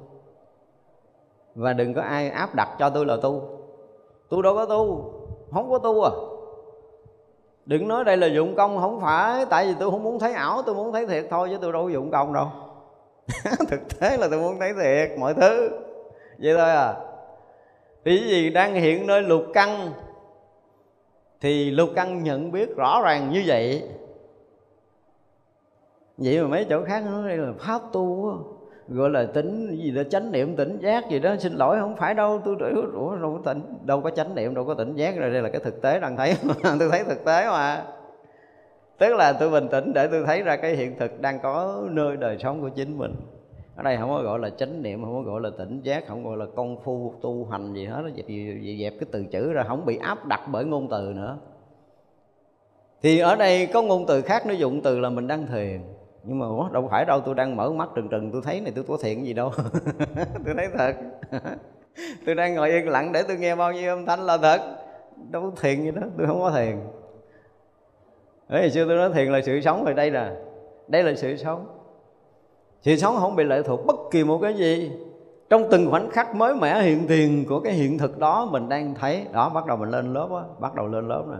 và 1.55 1.73
đừng 1.73 1.93
có 1.93 2.01
ai 2.01 2.29
áp 2.29 2.55
đặt 2.55 2.69
cho 2.79 2.89
tôi 2.89 3.05
là 3.05 3.17
tu 3.21 3.41
tôi 4.29 4.43
đâu 4.43 4.55
có 4.55 4.65
tu 4.65 5.13
không 5.51 5.71
có 5.71 5.77
tu 5.77 6.03
à. 6.03 6.11
Đừng 7.65 7.87
nói 7.87 8.03
đây 8.03 8.17
là 8.17 8.27
dụng 8.27 8.55
công 8.55 8.77
không 8.77 9.01
phải. 9.01 9.45
Tại 9.45 9.67
vì 9.67 9.73
tôi 9.79 9.91
không 9.91 10.03
muốn 10.03 10.19
thấy 10.19 10.33
ảo 10.33 10.61
tôi 10.65 10.75
muốn 10.75 10.93
thấy 10.93 11.07
thiệt 11.07 11.27
thôi 11.29 11.47
chứ 11.51 11.57
tôi 11.61 11.71
đâu 11.71 11.83
có 11.83 11.89
dụng 11.89 12.11
công 12.11 12.33
đâu. 12.33 12.47
Thực 13.69 13.99
tế 13.99 14.17
là 14.17 14.27
tôi 14.31 14.39
muốn 14.39 14.59
thấy 14.59 14.73
thiệt 14.73 15.19
mọi 15.19 15.33
thứ 15.33 15.69
vậy 16.41 16.53
thôi 16.57 16.69
à. 16.69 16.93
Thì 18.05 18.17
cái 18.19 18.29
gì 18.29 18.49
đang 18.49 18.73
hiện 18.73 19.07
nơi 19.07 19.21
lục 19.21 19.43
căn 19.53 19.91
thì 21.41 21.71
lục 21.71 21.89
căn 21.95 22.23
nhận 22.23 22.51
biết 22.51 22.75
rõ 22.75 23.01
ràng 23.03 23.31
như 23.31 23.43
vậy. 23.45 23.83
Vậy 26.17 26.41
mà 26.41 26.47
mấy 26.47 26.65
chỗ 26.69 26.83
khác 26.83 27.03
nói 27.05 27.27
đây 27.27 27.37
là 27.37 27.53
pháp 27.59 27.81
tu 27.93 28.33
gọi 28.87 29.09
là 29.09 29.25
tính 29.25 29.77
gì 29.83 29.91
đó, 29.91 30.01
chánh 30.09 30.31
niệm, 30.31 30.55
tỉnh 30.55 30.79
giác 30.79 31.09
gì 31.09 31.19
đó, 31.19 31.35
xin 31.39 31.53
lỗi, 31.53 31.77
không 31.79 31.95
phải 31.95 32.13
đâu, 32.13 32.41
tôi 32.45 32.55
ủa 32.93 33.15
đâu 33.15 33.33
có 33.33 33.53
tỉnh, 33.53 33.61
đâu 33.85 34.01
có 34.01 34.09
chánh 34.09 34.35
niệm, 34.35 34.55
đâu 34.55 34.65
có 34.65 34.73
tỉnh 34.73 34.95
giác, 34.95 35.17
rồi 35.17 35.29
đây 35.29 35.41
là 35.41 35.49
cái 35.49 35.61
thực 35.63 35.81
tế 35.81 35.99
đang 35.99 36.17
thấy, 36.17 36.35
tôi 36.79 36.89
thấy 36.91 37.03
thực 37.03 37.25
tế 37.25 37.45
mà. 37.45 37.83
Tức 38.97 39.15
là 39.15 39.33
tôi 39.33 39.49
bình 39.49 39.67
tĩnh 39.67 39.93
để 39.93 40.07
tôi 40.07 40.23
thấy 40.25 40.41
ra 40.41 40.55
cái 40.55 40.75
hiện 40.75 40.99
thực 40.99 41.21
đang 41.21 41.39
có 41.39 41.83
nơi 41.89 42.17
đời 42.17 42.37
sống 42.39 42.61
của 42.61 42.69
chính 42.69 42.97
mình 42.97 43.15
ở 43.81 43.83
đây 43.83 43.97
không 43.97 44.09
có 44.09 44.21
gọi 44.21 44.39
là 44.39 44.49
chánh 44.49 44.81
niệm 44.81 45.03
không 45.03 45.13
có 45.13 45.31
gọi 45.31 45.41
là 45.41 45.49
tỉnh 45.57 45.81
giác 45.81 46.07
không 46.07 46.23
gọi 46.23 46.37
là 46.37 46.45
công 46.55 46.83
phu 46.83 47.13
tu 47.21 47.47
hành 47.51 47.73
gì 47.73 47.85
hết. 47.85 48.03
Dẹp, 48.15 48.25
dẹp, 48.27 48.77
dẹp 48.79 48.93
cái 48.99 49.09
từ 49.11 49.25
chữ 49.31 49.53
ra 49.53 49.63
không 49.67 49.85
bị 49.85 49.97
áp 49.97 50.25
đặt 50.25 50.41
bởi 50.51 50.65
ngôn 50.65 50.87
từ 50.91 51.13
nữa. 51.15 51.37
Thì 53.01 53.19
ở 53.19 53.35
đây 53.35 53.65
có 53.73 53.81
ngôn 53.81 54.05
từ 54.07 54.21
khác 54.21 54.47
nó 54.47 54.53
dụng 54.53 54.81
từ 54.81 54.99
là 54.99 55.09
mình 55.09 55.27
đang 55.27 55.47
thiền. 55.47 55.81
Nhưng 56.23 56.39
mà 56.39 56.45
đâu 56.71 56.87
phải 56.91 57.05
đâu 57.05 57.19
tôi 57.19 57.35
đang 57.35 57.55
mở 57.55 57.71
mắt 57.71 57.89
trừng 57.95 58.07
trừng 58.09 58.29
tôi 58.31 58.41
thấy 58.45 58.61
này 58.61 58.71
tôi 58.75 58.83
có 58.87 58.97
thiện 59.01 59.25
gì 59.25 59.33
đâu. 59.33 59.51
Tôi 60.45 60.55
thấy 60.57 60.67
thật. 60.77 60.95
Tôi 62.25 62.35
đang 62.35 62.55
ngồi 62.55 62.69
yên 62.69 62.89
lặng 62.89 63.11
để 63.11 63.23
tôi 63.27 63.37
nghe 63.37 63.55
bao 63.55 63.73
nhiêu 63.73 63.89
âm 63.91 64.05
thanh 64.05 64.19
là 64.19 64.37
thật. 64.37 64.61
Đâu 65.31 65.41
có 65.41 65.51
thiền 65.61 65.83
gì 65.83 65.91
đó 65.91 66.01
tôi 66.17 66.27
không 66.27 66.39
có 66.39 66.51
thiền. 66.51 66.77
Đấy, 68.49 68.61
hồi 68.61 68.69
xưa 68.69 68.85
tôi 68.87 68.97
nói 68.97 69.09
thiền 69.13 69.31
là 69.31 69.41
sự 69.41 69.61
sống 69.61 69.85
rồi 69.85 69.93
đây 69.93 70.11
là 70.11 70.35
đây 70.87 71.03
là 71.03 71.15
sự 71.15 71.37
sống 71.37 71.80
sự 72.81 72.95
sống 72.95 73.15
không 73.19 73.35
bị 73.35 73.43
lệ 73.43 73.61
thuộc 73.65 73.85
bất 73.85 73.95
kỳ 74.11 74.23
một 74.23 74.39
cái 74.41 74.53
gì. 74.53 74.91
Trong 75.49 75.63
từng 75.71 75.91
khoảnh 75.91 76.09
khắc 76.09 76.35
mới 76.35 76.55
mẻ 76.55 76.81
hiện 76.81 77.07
tiền 77.07 77.45
của 77.49 77.59
cái 77.59 77.73
hiện 77.73 77.97
thực 77.97 78.19
đó 78.19 78.47
mình 78.51 78.69
đang 78.69 78.95
thấy 78.95 79.25
đó 79.33 79.49
bắt 79.49 79.65
đầu 79.65 79.77
mình 79.77 79.89
lên 79.89 80.13
lớp 80.13 80.27
đó, 80.29 80.45
bắt 80.59 80.75
đầu 80.75 80.87
lên 80.87 81.07
lớp 81.07 81.23
rồi 81.27 81.37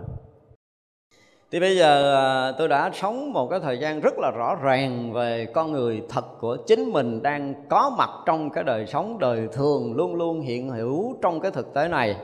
thì 1.52 1.60
bây 1.60 1.76
giờ 1.76 2.14
à, 2.14 2.52
tôi 2.58 2.68
đã 2.68 2.90
sống 2.94 3.32
một 3.32 3.48
cái 3.50 3.60
thời 3.60 3.78
gian 3.78 4.00
rất 4.00 4.18
là 4.18 4.30
rõ 4.30 4.54
ràng 4.62 5.12
về 5.12 5.46
con 5.54 5.72
người 5.72 6.02
thật 6.08 6.24
của 6.40 6.56
chính 6.66 6.92
mình 6.92 7.22
đang 7.22 7.54
có 7.68 7.94
mặt 7.98 8.10
trong 8.26 8.50
cái 8.50 8.64
đời 8.64 8.86
sống 8.86 9.18
đời 9.18 9.48
thường 9.52 9.96
luôn 9.96 10.14
luôn 10.14 10.40
hiện 10.40 10.68
hữu 10.68 11.16
trong 11.22 11.40
cái 11.40 11.50
thực 11.50 11.74
tế 11.74 11.88
này. 11.88 12.16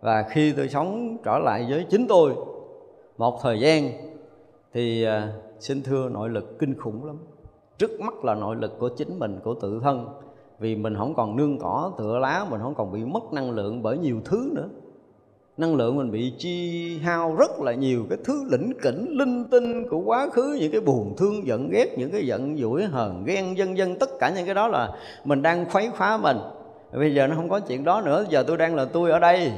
Và 0.00 0.22
khi 0.30 0.52
tôi 0.56 0.68
sống 0.68 1.16
trở 1.24 1.38
lại 1.38 1.66
với 1.70 1.86
chính 1.90 2.06
tôi 2.08 2.34
một 3.16 3.38
thời 3.42 3.60
gian 3.60 3.90
thì 4.72 5.04
à, 5.04 5.32
xin 5.58 5.82
thưa 5.82 6.08
nội 6.08 6.28
lực 6.28 6.58
kinh 6.58 6.78
khủng 6.78 7.04
lắm 7.04 7.18
trước 7.78 8.00
mắt 8.00 8.24
là 8.24 8.34
nội 8.34 8.56
lực 8.56 8.78
của 8.78 8.88
chính 8.88 9.18
mình, 9.18 9.40
của 9.44 9.54
tự 9.54 9.80
thân. 9.82 10.08
Vì 10.58 10.76
mình 10.76 10.94
không 10.98 11.14
còn 11.14 11.36
nương 11.36 11.58
cỏ, 11.58 11.92
tựa 11.98 12.18
lá, 12.18 12.46
mình 12.50 12.60
không 12.62 12.74
còn 12.74 12.92
bị 12.92 13.04
mất 13.04 13.32
năng 13.32 13.50
lượng 13.50 13.82
bởi 13.82 13.98
nhiều 13.98 14.20
thứ 14.24 14.50
nữa. 14.54 14.68
Năng 15.56 15.76
lượng 15.76 15.96
mình 15.96 16.10
bị 16.10 16.34
chi 16.38 16.98
hao 16.98 17.34
rất 17.34 17.60
là 17.60 17.74
nhiều. 17.74 18.04
Cái 18.10 18.18
thứ 18.24 18.44
lĩnh 18.50 18.72
kỉnh, 18.82 19.06
linh 19.18 19.44
tinh 19.50 19.88
của 19.88 19.98
quá 19.98 20.28
khứ, 20.32 20.58
những 20.60 20.72
cái 20.72 20.80
buồn, 20.80 21.14
thương, 21.16 21.46
giận, 21.46 21.68
ghét, 21.70 21.98
những 21.98 22.10
cái 22.10 22.26
giận, 22.26 22.56
dỗi, 22.56 22.84
hờn, 22.84 23.24
ghen 23.26 23.56
dân 23.58 23.78
dân 23.78 23.98
tất 23.98 24.10
cả 24.18 24.32
những 24.36 24.44
cái 24.44 24.54
đó 24.54 24.68
là 24.68 24.92
mình 25.24 25.42
đang 25.42 25.70
khuấy 25.70 25.90
khóa 25.96 26.16
mình. 26.16 26.36
Bây 26.92 27.14
giờ 27.14 27.26
nó 27.26 27.36
không 27.36 27.48
có 27.48 27.60
chuyện 27.60 27.84
đó 27.84 28.00
nữa. 28.00 28.24
Giờ 28.28 28.44
tôi 28.46 28.56
đang 28.56 28.74
là 28.74 28.84
tôi 28.84 29.10
ở 29.10 29.18
đây. 29.18 29.52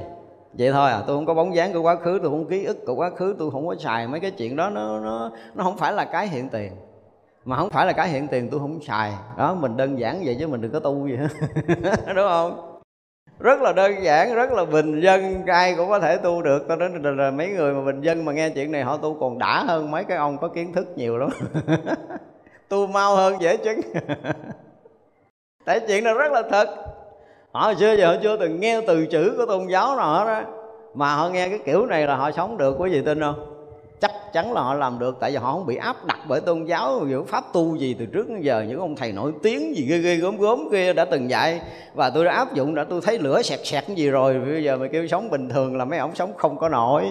Vậy 0.52 0.72
thôi 0.72 0.90
à 0.90 1.02
tôi 1.06 1.16
không 1.16 1.26
có 1.26 1.34
bóng 1.34 1.54
dáng 1.54 1.72
của 1.72 1.82
quá 1.82 1.96
khứ, 1.96 2.18
tôi 2.22 2.30
không 2.30 2.46
ký 2.46 2.64
ức 2.64 2.86
của 2.86 2.94
quá 2.94 3.10
khứ, 3.10 3.34
tôi 3.38 3.50
không 3.50 3.66
có 3.66 3.74
xài 3.78 4.08
mấy 4.08 4.20
cái 4.20 4.30
chuyện 4.30 4.56
đó. 4.56 4.70
Nó 4.70 5.00
nó 5.00 5.30
nó 5.54 5.64
không 5.64 5.76
phải 5.76 5.92
là 5.92 6.04
cái 6.04 6.28
hiện 6.28 6.48
tiền 6.48 6.72
mà 7.48 7.56
không 7.56 7.70
phải 7.70 7.86
là 7.86 7.92
cái 7.92 8.08
hiện 8.08 8.28
tiền 8.28 8.48
tôi 8.50 8.60
không 8.60 8.80
xài. 8.82 9.12
Đó 9.38 9.54
mình 9.54 9.76
đơn 9.76 9.98
giản 9.98 10.22
vậy 10.24 10.36
chứ 10.40 10.46
mình 10.46 10.60
đừng 10.60 10.72
có 10.72 10.80
tu 10.80 11.08
gì 11.08 11.16
hết. 11.16 11.28
Đúng 12.14 12.28
không? 12.28 12.80
Rất 13.38 13.60
là 13.60 13.72
đơn 13.72 13.92
giản 14.02 14.34
rất 14.34 14.52
là 14.52 14.64
bình 14.64 15.00
dân. 15.00 15.46
Ai 15.46 15.74
cũng 15.74 15.88
có 15.88 16.00
thể 16.00 16.16
tu 16.16 16.42
được. 16.42 16.64
Tôi 16.68 16.76
nói 16.76 16.90
là, 17.02 17.10
là 17.10 17.30
mấy 17.30 17.48
người 17.48 17.74
mà 17.74 17.84
bình 17.84 18.00
dân 18.00 18.24
mà 18.24 18.32
nghe 18.32 18.50
chuyện 18.50 18.72
này 18.72 18.82
họ 18.82 18.96
tu 18.96 19.16
còn 19.20 19.38
đã 19.38 19.64
hơn 19.64 19.90
mấy 19.90 20.04
cái 20.04 20.18
ông 20.18 20.38
có 20.38 20.48
kiến 20.48 20.72
thức 20.72 20.88
nhiều 20.96 21.18
lắm. 21.18 21.30
Tu 22.68 22.86
mau 22.86 23.16
hơn 23.16 23.40
dễ 23.40 23.56
chứng. 23.56 23.80
Tại 25.64 25.80
chuyện 25.88 26.04
này 26.04 26.14
rất 26.14 26.32
là 26.32 26.42
thật. 26.50 26.68
Họ 27.52 27.74
xưa 27.74 27.96
giờ 27.96 28.06
họ 28.06 28.20
chưa 28.22 28.36
từng 28.36 28.60
nghe 28.60 28.80
từ 28.86 29.06
chữ 29.06 29.34
của 29.38 29.46
tôn 29.46 29.66
giáo 29.66 29.96
nào 29.96 30.14
hết 30.14 30.24
á. 30.24 30.44
Mà 30.94 31.14
họ 31.14 31.28
nghe 31.28 31.48
cái 31.48 31.58
kiểu 31.64 31.86
này 31.86 32.06
là 32.06 32.16
họ 32.16 32.30
sống 32.30 32.56
được. 32.56 32.76
Quý 32.78 32.90
vị 32.90 33.02
tin 33.06 33.20
không? 33.20 33.57
Chắc 34.28 34.42
chắn 34.42 34.52
là 34.52 34.60
họ 34.62 34.74
làm 34.74 34.98
được, 34.98 35.16
tại 35.20 35.30
vì 35.30 35.36
họ 35.36 35.52
không 35.52 35.66
bị 35.66 35.76
áp 35.76 35.96
đặt 36.06 36.18
bởi 36.28 36.40
tôn 36.40 36.64
giáo 36.64 37.00
những 37.08 37.26
pháp 37.26 37.44
tu 37.52 37.76
gì 37.76 37.96
từ 37.98 38.06
trước 38.06 38.28
đến 38.28 38.40
giờ, 38.40 38.64
những 38.68 38.80
ông 38.80 38.96
thầy 38.96 39.12
nổi 39.12 39.32
tiếng 39.42 39.76
gì 39.76 39.86
ghê 39.88 39.98
ghê 39.98 40.16
gớm 40.16 40.38
gớm 40.38 40.68
kia 40.72 40.92
đã 40.92 41.04
từng 41.04 41.30
dạy. 41.30 41.60
Và 41.94 42.10
tôi 42.10 42.24
đã 42.24 42.32
áp 42.32 42.54
dụng 42.54 42.74
đã 42.74 42.84
tôi 42.84 43.00
thấy 43.00 43.18
lửa 43.18 43.42
sẹt 43.42 43.60
sẹt 43.64 43.88
gì 43.88 44.10
rồi, 44.10 44.40
bây 44.40 44.64
giờ 44.64 44.76
mà 44.76 44.86
kêu 44.92 45.06
sống 45.06 45.30
bình 45.30 45.48
thường 45.48 45.76
là 45.76 45.84
mấy 45.84 45.98
ông 45.98 46.14
sống 46.14 46.32
không 46.36 46.58
có 46.58 46.68
nổi. 46.68 47.04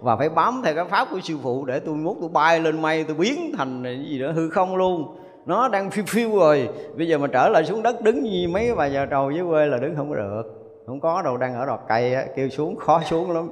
Và 0.00 0.16
phải 0.16 0.28
bám 0.28 0.62
theo 0.64 0.74
cái 0.74 0.84
pháp 0.84 1.08
của 1.10 1.20
sư 1.22 1.38
phụ 1.42 1.64
để 1.64 1.80
tôi 1.80 1.94
muốn 1.94 2.18
tôi 2.20 2.28
bay 2.28 2.60
lên 2.60 2.82
mây, 2.82 3.04
tôi 3.04 3.16
biến 3.16 3.52
thành 3.58 3.84
cái 3.84 4.04
gì 4.08 4.18
đó 4.18 4.32
hư 4.32 4.50
không 4.50 4.76
luôn. 4.76 5.16
Nó 5.46 5.68
đang 5.68 5.90
phiêu 5.90 6.04
phiêu 6.08 6.36
rồi. 6.36 6.68
Bây 6.96 7.08
giờ 7.08 7.18
mà 7.18 7.26
trở 7.26 7.48
lại 7.48 7.64
xuống 7.64 7.82
đất 7.82 8.02
đứng 8.02 8.22
như 8.22 8.48
mấy 8.48 8.74
bà 8.74 8.86
già 8.86 9.06
trầu 9.06 9.30
dưới 9.30 9.44
quê 9.50 9.66
là 9.66 9.78
đứng 9.78 9.96
không 9.96 10.10
có 10.10 10.16
được. 10.16 10.42
Không 10.86 11.00
có 11.00 11.22
đâu, 11.22 11.36
đang 11.36 11.54
ở 11.54 11.66
đọt 11.66 11.80
cây 11.88 12.14
á, 12.14 12.24
kêu 12.36 12.48
xuống, 12.48 12.76
khó 12.76 13.02
xuống 13.02 13.30
lắm. 13.30 13.48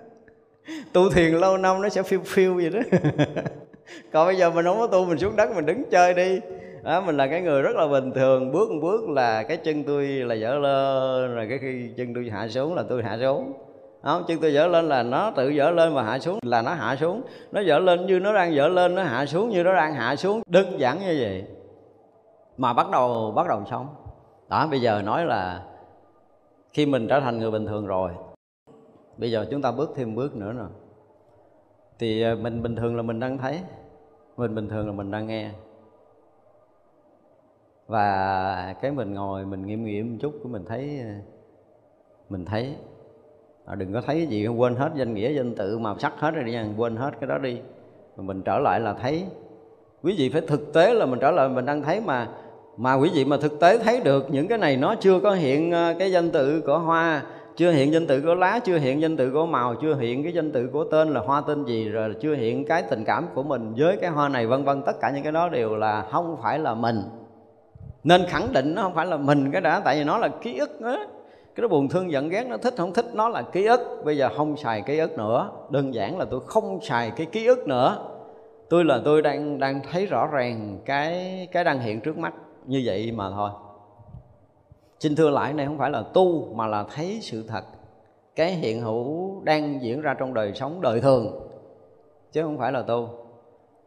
tu 0.92 1.10
thiền 1.10 1.34
lâu 1.34 1.56
năm 1.56 1.82
nó 1.82 1.88
sẽ 1.88 2.02
phiêu 2.02 2.20
phiêu 2.24 2.54
vậy 2.54 2.70
đó. 2.70 2.80
Còn 4.12 4.26
bây 4.26 4.36
giờ 4.36 4.50
mình 4.50 4.64
không 4.64 4.78
có 4.78 4.86
tu 4.86 5.04
mình 5.04 5.18
xuống 5.18 5.36
đất 5.36 5.56
mình 5.56 5.66
đứng 5.66 5.82
chơi 5.90 6.14
đi. 6.14 6.40
Đó, 6.82 7.00
mình 7.00 7.16
là 7.16 7.26
cái 7.26 7.40
người 7.40 7.62
rất 7.62 7.76
là 7.76 7.86
bình 7.86 8.12
thường. 8.12 8.52
Bước 8.52 8.70
một 8.70 8.78
bước 8.82 9.08
là 9.08 9.42
cái 9.42 9.56
chân 9.56 9.84
tôi 9.84 10.06
là 10.06 10.34
dở 10.34 10.54
lên 10.54 11.34
rồi 11.34 11.46
cái 11.48 11.58
khi 11.58 11.90
chân 11.96 12.14
tôi 12.14 12.30
hạ 12.32 12.48
xuống 12.48 12.74
là 12.74 12.82
tôi 12.88 13.02
hạ 13.02 13.18
xuống. 13.20 13.52
Không 14.02 14.24
chân 14.28 14.38
tôi 14.40 14.52
dở 14.52 14.66
lên 14.66 14.88
là 14.88 15.02
nó 15.02 15.30
tự 15.30 15.48
dở 15.48 15.70
lên 15.70 15.94
và 15.94 16.02
hạ 16.02 16.18
xuống 16.18 16.38
là 16.42 16.62
nó 16.62 16.74
hạ 16.74 16.96
xuống. 16.96 17.22
Nó 17.52 17.60
dở 17.60 17.78
lên 17.78 18.06
như 18.06 18.18
nó 18.18 18.32
đang 18.32 18.54
dở 18.54 18.68
lên 18.68 18.94
nó 18.94 19.02
hạ 19.02 19.26
xuống 19.26 19.48
như 19.48 19.62
nó 19.62 19.74
đang 19.74 19.94
hạ 19.94 20.16
xuống. 20.16 20.42
Đơn 20.46 20.80
giản 20.80 20.98
như 20.98 21.16
vậy. 21.20 21.44
Mà 22.56 22.72
bắt 22.72 22.90
đầu 22.90 23.32
bắt 23.36 23.46
đầu 23.48 23.62
xong. 23.70 23.86
đó 24.48 24.66
bây 24.70 24.80
giờ 24.80 25.02
nói 25.04 25.24
là 25.24 25.62
khi 26.72 26.86
mình 26.86 27.08
trở 27.08 27.20
thành 27.20 27.38
người 27.38 27.50
bình 27.50 27.66
thường 27.66 27.86
rồi 27.86 28.10
bây 29.18 29.30
giờ 29.30 29.46
chúng 29.50 29.62
ta 29.62 29.72
bước 29.72 29.92
thêm 29.96 30.14
bước 30.14 30.36
nữa 30.36 30.52
rồi. 30.52 30.68
Thì 31.98 32.22
ờ, 32.22 32.36
mình 32.36 32.62
bình 32.62 32.76
thường 32.76 32.96
là 32.96 33.02
mình 33.02 33.20
đang 33.20 33.38
thấy 33.38 33.60
mình 34.36 34.54
bình 34.54 34.68
thường 34.68 34.86
là 34.86 34.92
mình 34.92 35.10
đang 35.10 35.26
nghe. 35.26 35.50
Và 37.86 38.74
cái 38.82 38.90
mình 38.90 39.14
ngồi 39.14 39.46
mình 39.46 39.66
nghiêm 39.66 39.84
nghiệm 39.84 40.12
một 40.12 40.18
chút 40.20 40.34
của 40.42 40.48
mình 40.48 40.64
thấy 40.64 41.00
ờ, 41.00 41.10
mình 42.28 42.44
thấy. 42.44 42.74
À, 43.64 43.74
đừng 43.74 43.92
có 43.92 44.00
thấy 44.00 44.26
gì 44.26 44.46
quên 44.46 44.76
hết 44.76 44.90
danh 44.94 45.14
nghĩa 45.14 45.32
danh 45.32 45.54
tự 45.54 45.78
màu 45.78 45.98
sắc 45.98 46.12
hết 46.18 46.30
rồi 46.30 46.44
đi 46.44 46.52
nha 46.52 46.66
quên 46.76 46.96
hết 46.96 47.10
cái 47.20 47.28
đó 47.28 47.38
đi. 47.38 47.60
Mình 48.16 48.42
trở 48.42 48.58
lại 48.58 48.80
là 48.80 48.94
thấy. 48.94 49.24
Quý 50.02 50.14
vị 50.18 50.28
phải 50.28 50.40
thực 50.40 50.72
tế 50.72 50.94
là 50.94 51.06
mình 51.06 51.18
trở 51.20 51.30
lại 51.30 51.48
mình 51.48 51.66
đang 51.66 51.82
thấy 51.82 52.00
mà 52.00 52.28
mà 52.76 52.94
quý 52.94 53.10
vị 53.14 53.24
mà 53.24 53.36
thực 53.36 53.60
tế 53.60 53.78
thấy 53.78 54.00
được 54.00 54.26
những 54.30 54.48
cái 54.48 54.58
này 54.58 54.76
nó 54.76 54.94
chưa 54.94 55.20
có 55.20 55.32
hiện 55.32 55.72
ờ, 55.72 55.94
cái 55.98 56.12
danh 56.12 56.30
tự 56.30 56.60
của 56.60 56.78
hoa 56.78 57.22
chưa 57.56 57.70
hiện 57.70 57.92
danh 57.92 58.06
tự 58.06 58.20
của 58.20 58.34
lá, 58.34 58.58
chưa 58.64 58.78
hiện 58.78 59.00
danh 59.00 59.16
tự 59.16 59.30
của 59.30 59.46
màu, 59.46 59.74
chưa 59.74 59.94
hiện 59.94 60.22
cái 60.22 60.32
danh 60.32 60.52
tự 60.52 60.68
của 60.72 60.84
tên 60.84 61.08
là 61.08 61.20
hoa, 61.20 61.40
tên 61.40 61.64
gì, 61.64 61.88
rồi 61.88 62.14
chưa 62.20 62.34
hiện 62.34 62.64
cái 62.64 62.82
tình 62.82 63.04
cảm 63.04 63.26
của 63.34 63.42
mình 63.42 63.74
với 63.76 63.96
cái 63.96 64.10
hoa 64.10 64.28
này, 64.28 64.46
vân 64.46 64.64
vân. 64.64 64.82
Tất 64.82 65.00
cả 65.00 65.10
những 65.10 65.22
cái 65.22 65.32
đó 65.32 65.48
đều 65.48 65.76
là 65.76 66.06
không 66.10 66.36
phải 66.42 66.58
là 66.58 66.74
mình. 66.74 67.02
Nên 68.04 68.26
khẳng 68.28 68.52
định 68.52 68.74
nó 68.74 68.82
không 68.82 68.94
phải 68.94 69.06
là 69.06 69.16
mình 69.16 69.50
cái 69.52 69.60
đã, 69.60 69.80
tại 69.80 69.98
vì 69.98 70.04
nó 70.04 70.18
là 70.18 70.28
ký 70.28 70.58
ức 70.58 70.80
đó 70.80 70.96
cái 71.54 71.62
đó 71.62 71.68
buồn 71.68 71.88
thương, 71.88 72.12
giận 72.12 72.28
ghét, 72.28 72.46
nó 72.48 72.56
thích 72.56 72.74
không 72.76 72.92
thích, 72.92 73.06
nó 73.14 73.28
là 73.28 73.42
ký 73.42 73.66
ức. 73.66 74.02
Bây 74.04 74.16
giờ 74.16 74.28
không 74.36 74.56
xài 74.56 74.82
ký 74.82 74.98
ức 74.98 75.18
nữa. 75.18 75.50
Đơn 75.70 75.94
giản 75.94 76.18
là 76.18 76.24
tôi 76.24 76.40
không 76.46 76.78
xài 76.82 77.10
cái 77.10 77.26
ký 77.26 77.46
ức 77.46 77.68
nữa. 77.68 77.98
Tôi 78.68 78.84
là 78.84 79.00
tôi 79.04 79.22
đang 79.22 79.58
đang 79.58 79.80
thấy 79.92 80.06
rõ 80.06 80.26
ràng 80.26 80.78
cái 80.84 81.48
cái 81.52 81.64
đang 81.64 81.80
hiện 81.80 82.00
trước 82.00 82.18
mắt 82.18 82.34
như 82.66 82.82
vậy 82.84 83.12
mà 83.12 83.30
thôi 83.30 83.50
xin 85.00 85.16
thưa 85.16 85.30
lại 85.30 85.52
này 85.52 85.66
không 85.66 85.78
phải 85.78 85.90
là 85.90 86.02
tu, 86.14 86.54
mà 86.54 86.66
là 86.66 86.84
thấy 86.94 87.18
sự 87.22 87.44
thật. 87.48 87.64
Cái 88.36 88.50
hiện 88.50 88.80
hữu 88.80 89.40
đang 89.44 89.82
diễn 89.82 90.00
ra 90.00 90.14
trong 90.14 90.34
đời 90.34 90.52
sống 90.54 90.80
đời 90.80 91.00
thường, 91.00 91.48
chứ 92.32 92.42
không 92.42 92.58
phải 92.58 92.72
là 92.72 92.82
tu. 92.82 93.08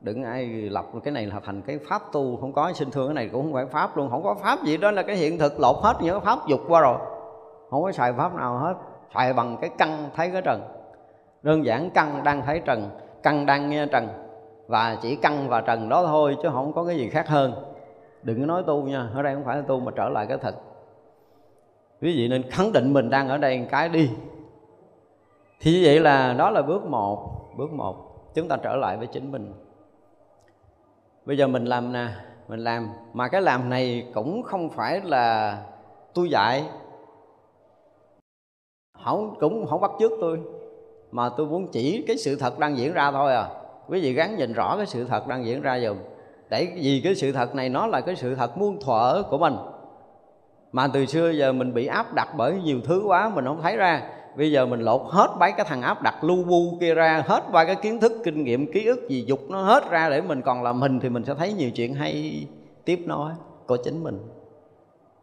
Đừng 0.02 0.24
ai 0.24 0.46
lập 0.46 0.86
cái 1.04 1.12
này 1.12 1.26
là 1.26 1.40
thành 1.46 1.62
cái 1.62 1.80
pháp 1.90 2.02
tu, 2.12 2.38
không 2.42 2.54
có 2.54 2.74
xin 2.74 2.92
thưa 2.92 3.06
cái 3.06 3.14
này 3.14 3.30
cũng 3.32 3.44
không 3.44 3.54
phải 3.54 3.66
pháp 3.66 3.98
luôn. 3.98 4.10
Không 4.10 4.24
có 4.24 4.36
pháp 4.36 4.64
gì, 4.64 4.78
đó 4.78 4.92
là 4.92 5.04
cái 5.04 5.16
hiện 5.16 5.38
thực 5.38 5.60
lột 5.60 5.76
hết 5.82 5.94
những 6.02 6.22
pháp 6.22 6.40
dục 6.48 6.60
qua 6.68 6.82
rồi. 6.82 6.98
Không 7.70 7.84
có 7.84 7.92
xài 7.92 8.14
pháp 8.14 8.36
nào 8.36 8.58
hết, 8.58 8.74
xài 9.14 9.34
bằng 9.34 9.58
cái 9.62 9.70
căn 9.78 10.10
thấy 10.16 10.30
cái 10.30 10.42
trần. 10.42 10.62
Đơn 11.44 11.66
giản 11.66 11.90
căn 11.90 12.24
đang 12.24 12.42
thấy 12.42 12.62
trần, 12.66 12.90
căn 13.24 13.46
đang 13.46 13.70
nghe 13.70 13.86
trần, 13.86 14.08
và 14.68 14.98
chỉ 15.02 15.16
căn 15.16 15.50
và 15.50 15.62
trần 15.62 15.90
đó 15.90 16.06
thôi, 16.06 16.38
chứ 16.44 16.50
không 16.54 16.74
có 16.74 16.84
cái 16.84 16.98
gì 16.98 17.10
khác 17.10 17.28
hơn. 17.28 17.54
Đừng 18.24 18.40
có 18.40 18.46
nói 18.46 18.64
tu 18.68 18.82
nha, 18.82 19.10
ở 19.16 19.22
đây 19.22 19.36
không 19.36 19.44
phải 19.44 19.58
là 19.58 19.64
tu 19.68 19.80
mà 19.80 19.92
trở 19.96 20.10
lại 20.10 20.26
cái 20.28 20.38
thật 20.38 20.56
quý 22.02 22.18
vị 22.18 22.28
nên 22.28 22.50
khẳng 22.50 22.72
định 22.72 22.94
mình 22.94 23.10
đang 23.10 23.30
ở 23.30 23.38
đây 23.38 23.68
cái 23.72 23.90
đi. 23.90 24.10
Thì 25.60 25.72
như 25.72 25.82
vậy 25.84 26.00
là 26.00 26.34
đó 26.34 26.50
là 26.50 26.62
bước 26.62 26.86
một 26.86 27.40
bước 27.58 27.72
một. 27.72 27.96
Chúng 28.36 28.48
ta 28.48 28.58
trở 28.58 28.76
lại 28.76 28.98
với 28.98 29.08
chính 29.08 29.32
mình. 29.32 29.54
Bây 31.26 31.38
giờ 31.38 31.48
mình 31.48 31.66
làm 31.66 31.94
nè, 31.94 32.08
mình 32.48 32.60
làm. 32.60 32.90
Mà 33.14 33.28
cái 33.28 33.42
làm 33.42 33.70
này 33.70 34.08
cũng 34.14 34.44
không 34.44 34.70
phải 34.70 35.02
là 35.02 35.58
tôi 36.14 36.30
dạy. 36.30 36.64
Không, 39.04 39.36
cũng 39.40 39.68
không 39.68 39.82
bắt 39.82 39.92
chước 40.00 40.12
tôi. 40.22 40.40
Mà 41.12 41.30
tôi 41.38 41.48
muốn 41.48 41.68
chỉ 41.72 42.04
cái 42.08 42.18
sự 42.18 42.36
thật 42.36 42.60
đang 42.60 42.78
diễn 42.78 42.94
ra 42.94 43.12
thôi 43.12 43.34
à. 43.34 43.50
Quý 43.88 44.02
vị 44.02 44.14
gắn 44.14 44.36
nhìn 44.38 44.54
rõ 44.54 44.78
cái 44.78 44.86
sự 44.86 45.06
thật 45.06 45.28
đang 45.28 45.46
diễn 45.46 45.62
ra 45.62 45.80
dùm 45.80 45.98
để 46.50 46.68
vì 46.76 47.02
cái 47.04 47.16
sự 47.16 47.32
thật 47.32 47.56
này 47.56 47.70
nó 47.70 47.88
là 47.88 48.02
cái 48.02 48.16
sự 48.16 48.36
thật 48.36 48.58
muôn 48.58 48.80
thuở 48.82 49.24
của 49.30 49.38
mình 49.38 49.56
mà 50.72 50.88
từ 50.94 51.06
xưa 51.06 51.30
giờ 51.30 51.54
mình 51.54 51.74
bị 51.74 51.86
áp 51.86 52.14
đặt 52.14 52.30
bởi 52.38 52.62
nhiều 52.64 52.80
thứ 52.86 53.04
quá 53.06 53.32
mình 53.36 53.46
không 53.46 53.62
thấy 53.62 53.78
ra. 53.78 54.10
Bây 54.38 54.52
giờ 54.52 54.66
mình 54.66 54.80
lột 54.80 55.02
hết 55.06 55.28
mấy 55.40 55.52
cái 55.52 55.66
thằng 55.70 55.82
áp 55.82 56.02
đặt 56.02 56.24
lu 56.24 56.44
bu 56.44 56.78
kia 56.80 56.94
ra 56.94 57.24
hết 57.28 57.44
ba 57.52 57.66
cái 57.66 57.76
kiến 57.76 58.00
thức 58.00 58.12
kinh 58.24 58.44
nghiệm 58.44 58.72
ký 58.72 58.86
ức 58.86 59.10
gì 59.10 59.26
dục 59.28 59.40
nó 59.50 59.62
hết 59.62 59.90
ra 59.90 60.10
để 60.10 60.22
mình 60.22 60.42
còn 60.42 60.64
là 60.64 60.74
mình 60.74 61.00
thì 61.00 61.10
mình 61.10 61.24
sẽ 61.24 61.34
thấy 61.34 61.54
nhiều 61.54 61.72
chuyện 61.72 61.94
hay 61.94 62.48
tiếp 62.86 63.00
nối 63.06 63.32
của 63.68 63.78
chính 63.84 64.04
mình. 64.04 64.20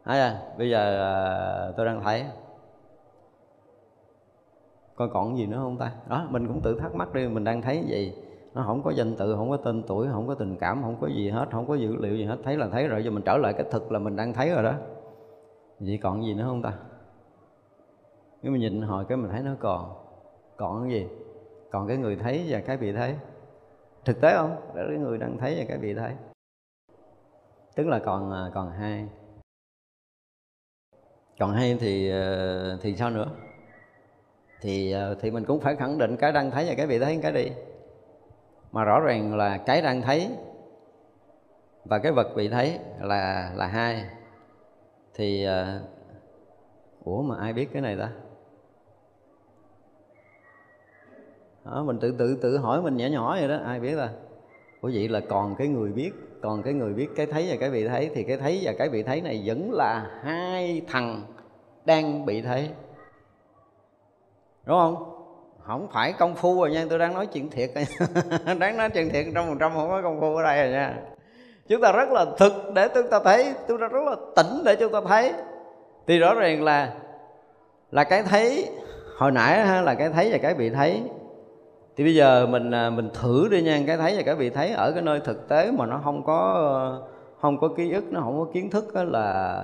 Thấy 0.05 0.21
à, 0.21 0.39
bây 0.59 0.71
giờ 0.71 1.13
à, 1.15 1.73
tôi 1.77 1.87
đang 1.87 2.03
thấy. 2.03 2.25
Coi 4.97 5.09
còn 5.09 5.39
gì 5.39 5.47
nữa 5.47 5.59
không 5.63 5.79
ta? 5.79 5.91
Đó 6.09 6.27
mình 6.31 6.47
cũng 6.47 6.61
tự 6.61 6.79
thắc 6.81 6.95
mắc 6.95 7.15
đi 7.15 7.29
mình 7.29 7.45
đang 7.45 7.63
thấy 7.63 7.85
gì 7.87 8.13
nó 8.55 8.63
không 8.67 8.83
có 8.83 8.91
danh 8.91 9.17
tự 9.17 9.35
không 9.37 9.51
có 9.51 9.57
tên 9.57 9.83
tuổi 9.83 10.07
không 10.13 10.29
có 10.29 10.35
tình 10.35 10.57
cảm 10.57 10.83
không 10.83 10.97
có 11.01 11.09
gì 11.09 11.31
hết 11.31 11.47
không 11.53 11.69
có 11.69 11.75
dữ 11.75 11.97
liệu 11.97 12.17
gì 12.17 12.25
hết. 12.25 12.37
Thấy 12.45 12.57
là 12.57 12.69
thấy 12.73 12.89
rồi 12.89 13.05
giờ 13.05 13.11
mình 13.11 13.23
trở 13.23 13.37
lại 13.37 13.53
cái 13.53 13.65
thực 13.71 13.93
là 13.93 13.99
mình 13.99 14.17
đang 14.17 14.33
thấy 14.33 14.51
rồi 14.51 14.63
đó 14.63 14.73
vậy 15.79 15.99
còn 16.03 16.25
gì 16.25 16.35
nữa 16.35 16.45
không 16.47 16.63
ta? 16.63 16.73
Nếu 18.43 18.53
mình 18.53 18.61
nhìn 18.61 18.83
hồi 18.83 19.05
cái 19.09 19.17
mình 19.17 19.31
thấy 19.31 19.43
nó 19.43 19.53
còn 19.61 19.95
còn 20.57 20.83
cái 20.83 20.93
gì? 20.93 21.07
Còn 21.71 21.89
cái 21.89 21.97
người 21.97 22.17
thấy 22.17 22.47
và 22.49 22.61
cái 22.61 22.77
bị 22.77 22.93
thấy. 22.93 23.17
Thực 24.05 24.21
tế 24.21 24.35
không? 24.35 24.57
Đó 24.75 24.83
là 24.83 24.89
cái 24.89 24.99
người 24.99 25.19
đang 25.19 25.39
thấy 25.39 25.55
và 25.59 25.65
cái 25.69 25.79
bị 25.79 25.95
thấy. 25.95 26.13
Tức 27.75 27.87
là 27.87 27.99
còn 27.99 28.33
à, 28.33 28.51
còn 28.55 28.71
hai. 28.71 29.09
Còn 31.39 31.53
hai 31.53 31.77
thì 31.81 32.11
à, 32.11 32.77
thì 32.83 32.97
sao 32.97 33.11
nữa? 33.11 33.27
Thì 34.61 34.93
à, 34.93 35.11
thì 35.21 35.31
mình 35.31 35.45
cũng 35.45 35.61
phải 35.61 35.77
khẳng 35.77 35.99
định 35.99 36.17
cái 36.17 36.33
đang 36.33 36.51
thấy 36.51 36.67
và 36.69 36.75
cái 36.77 36.87
bị 36.87 36.99
thấy 36.99 37.19
cái 37.23 37.33
đi. 37.33 37.51
Mà 38.73 38.85
rõ 38.85 39.01
ràng 39.01 39.37
là 39.37 39.59
cái 39.59 39.83
đang 39.83 40.03
thấy 40.03 40.31
và 41.85 41.99
cái 41.99 42.13
vật 42.13 42.29
bị 42.37 42.49
thấy 42.49 42.79
là 43.01 43.53
là 43.57 43.67
hai 43.67 44.05
thì 45.17 45.47
uh, 45.47 45.83
ủa 47.05 47.23
mà 47.23 47.37
ai 47.41 47.53
biết 47.53 47.69
cái 47.73 47.83
này 47.83 47.97
ta? 47.97 48.11
Đó, 51.65 51.83
mình 51.83 51.99
tự 52.01 52.15
tự 52.19 52.39
tự 52.43 52.59
hỏi 52.59 52.83
mình 52.83 52.97
nhỏ 52.97 53.07
nhỏ 53.07 53.37
vậy 53.41 53.49
đó 53.49 53.57
ai 53.65 53.81
biết 53.81 53.97
ta? 53.97 54.09
Ủa 54.81 54.91
vậy 54.95 55.09
là 55.09 55.21
còn 55.29 55.55
cái 55.55 55.69
người 55.69 55.93
biết 55.93 56.11
còn 56.43 56.63
cái 56.63 56.75
người 56.75 56.93
biết 56.93 57.09
cái 57.17 57.27
thấy 57.27 57.47
và 57.49 57.57
cái 57.61 57.71
bị 57.71 57.89
thấy 57.89 58.11
thì 58.15 58.23
cái 58.23 58.37
thấy 58.37 58.61
và 58.65 58.73
cái 58.79 58.89
bị 58.89 59.03
thấy 59.03 59.21
này 59.21 59.43
vẫn 59.47 59.73
là 59.73 60.21
hai 60.23 60.83
thằng 60.89 61.23
đang 61.85 62.27
bị 62.27 62.43
thấy. 62.43 62.71
Đúng 64.65 64.77
không? 64.79 65.13
Không 65.61 65.89
phải 65.93 66.13
công 66.13 66.35
phu 66.35 66.61
rồi 66.61 66.71
nha 66.71 66.87
tôi 66.91 66.99
đang 66.99 67.15
nói 67.15 67.27
chuyện 67.27 67.51
thiệt. 67.51 67.71
Đáng 68.59 68.77
nói 68.77 68.91
chuyện 68.91 69.09
thiệt 69.09 69.27
trăm 69.35 69.47
phần 69.49 69.59
trăm 69.59 69.73
không 69.73 69.89
có 69.89 70.03
công 70.03 70.21
phu 70.21 70.37
ở 70.37 70.43
đây 70.43 70.63
rồi 70.63 70.73
nha 70.73 71.16
chúng 71.69 71.81
ta 71.81 71.93
rất 71.93 72.09
là 72.09 72.27
thực 72.39 72.53
để 72.75 72.89
chúng 72.95 73.09
ta 73.11 73.21
thấy 73.25 73.55
chúng 73.69 73.81
ta 73.81 73.87
rất 73.87 74.03
là 74.05 74.17
tỉnh 74.37 74.65
để 74.65 74.77
chúng 74.77 74.93
ta 74.93 75.01
thấy. 75.09 75.33
Thì 76.07 76.19
rõ 76.19 76.35
ràng 76.35 76.63
là 76.63 76.95
là 77.91 78.05
cái 78.05 78.23
thấy 78.23 78.71
hồi 79.17 79.33
nãy 79.33 79.67
ha, 79.67 79.83
là 79.83 79.95
cái 79.95 80.09
thấy 80.09 80.33
và 80.33 80.39
cái 80.39 80.55
bị 80.55 80.71
thấy. 80.71 81.03
Thì 81.97 82.05
bây 82.05 82.15
giờ 82.15 82.47
mình 82.47 82.71
à, 82.71 82.91
mình 82.91 83.11
thử 83.15 83.49
đi 83.51 83.63
nha 83.63 83.81
cái 83.87 83.97
thấy 83.97 84.17
và 84.17 84.23
cái 84.23 84.35
bị 84.35 84.51
thấy 84.51 84.71
ở 84.71 84.93
cái 84.93 85.03
nơi 85.03 85.21
thực 85.21 85.49
tế 85.49 85.71
mà 85.71 85.87
nó 85.87 86.01
không 86.05 86.25
có 86.25 87.01
không 87.41 87.61
có 87.61 87.69
ký 87.69 87.93
ức 87.93 88.05
nó 88.11 88.21
không 88.21 88.39
có 88.39 88.53
kiến 88.53 88.71
thức 88.71 88.95
đó 88.95 89.05
là 89.05 89.63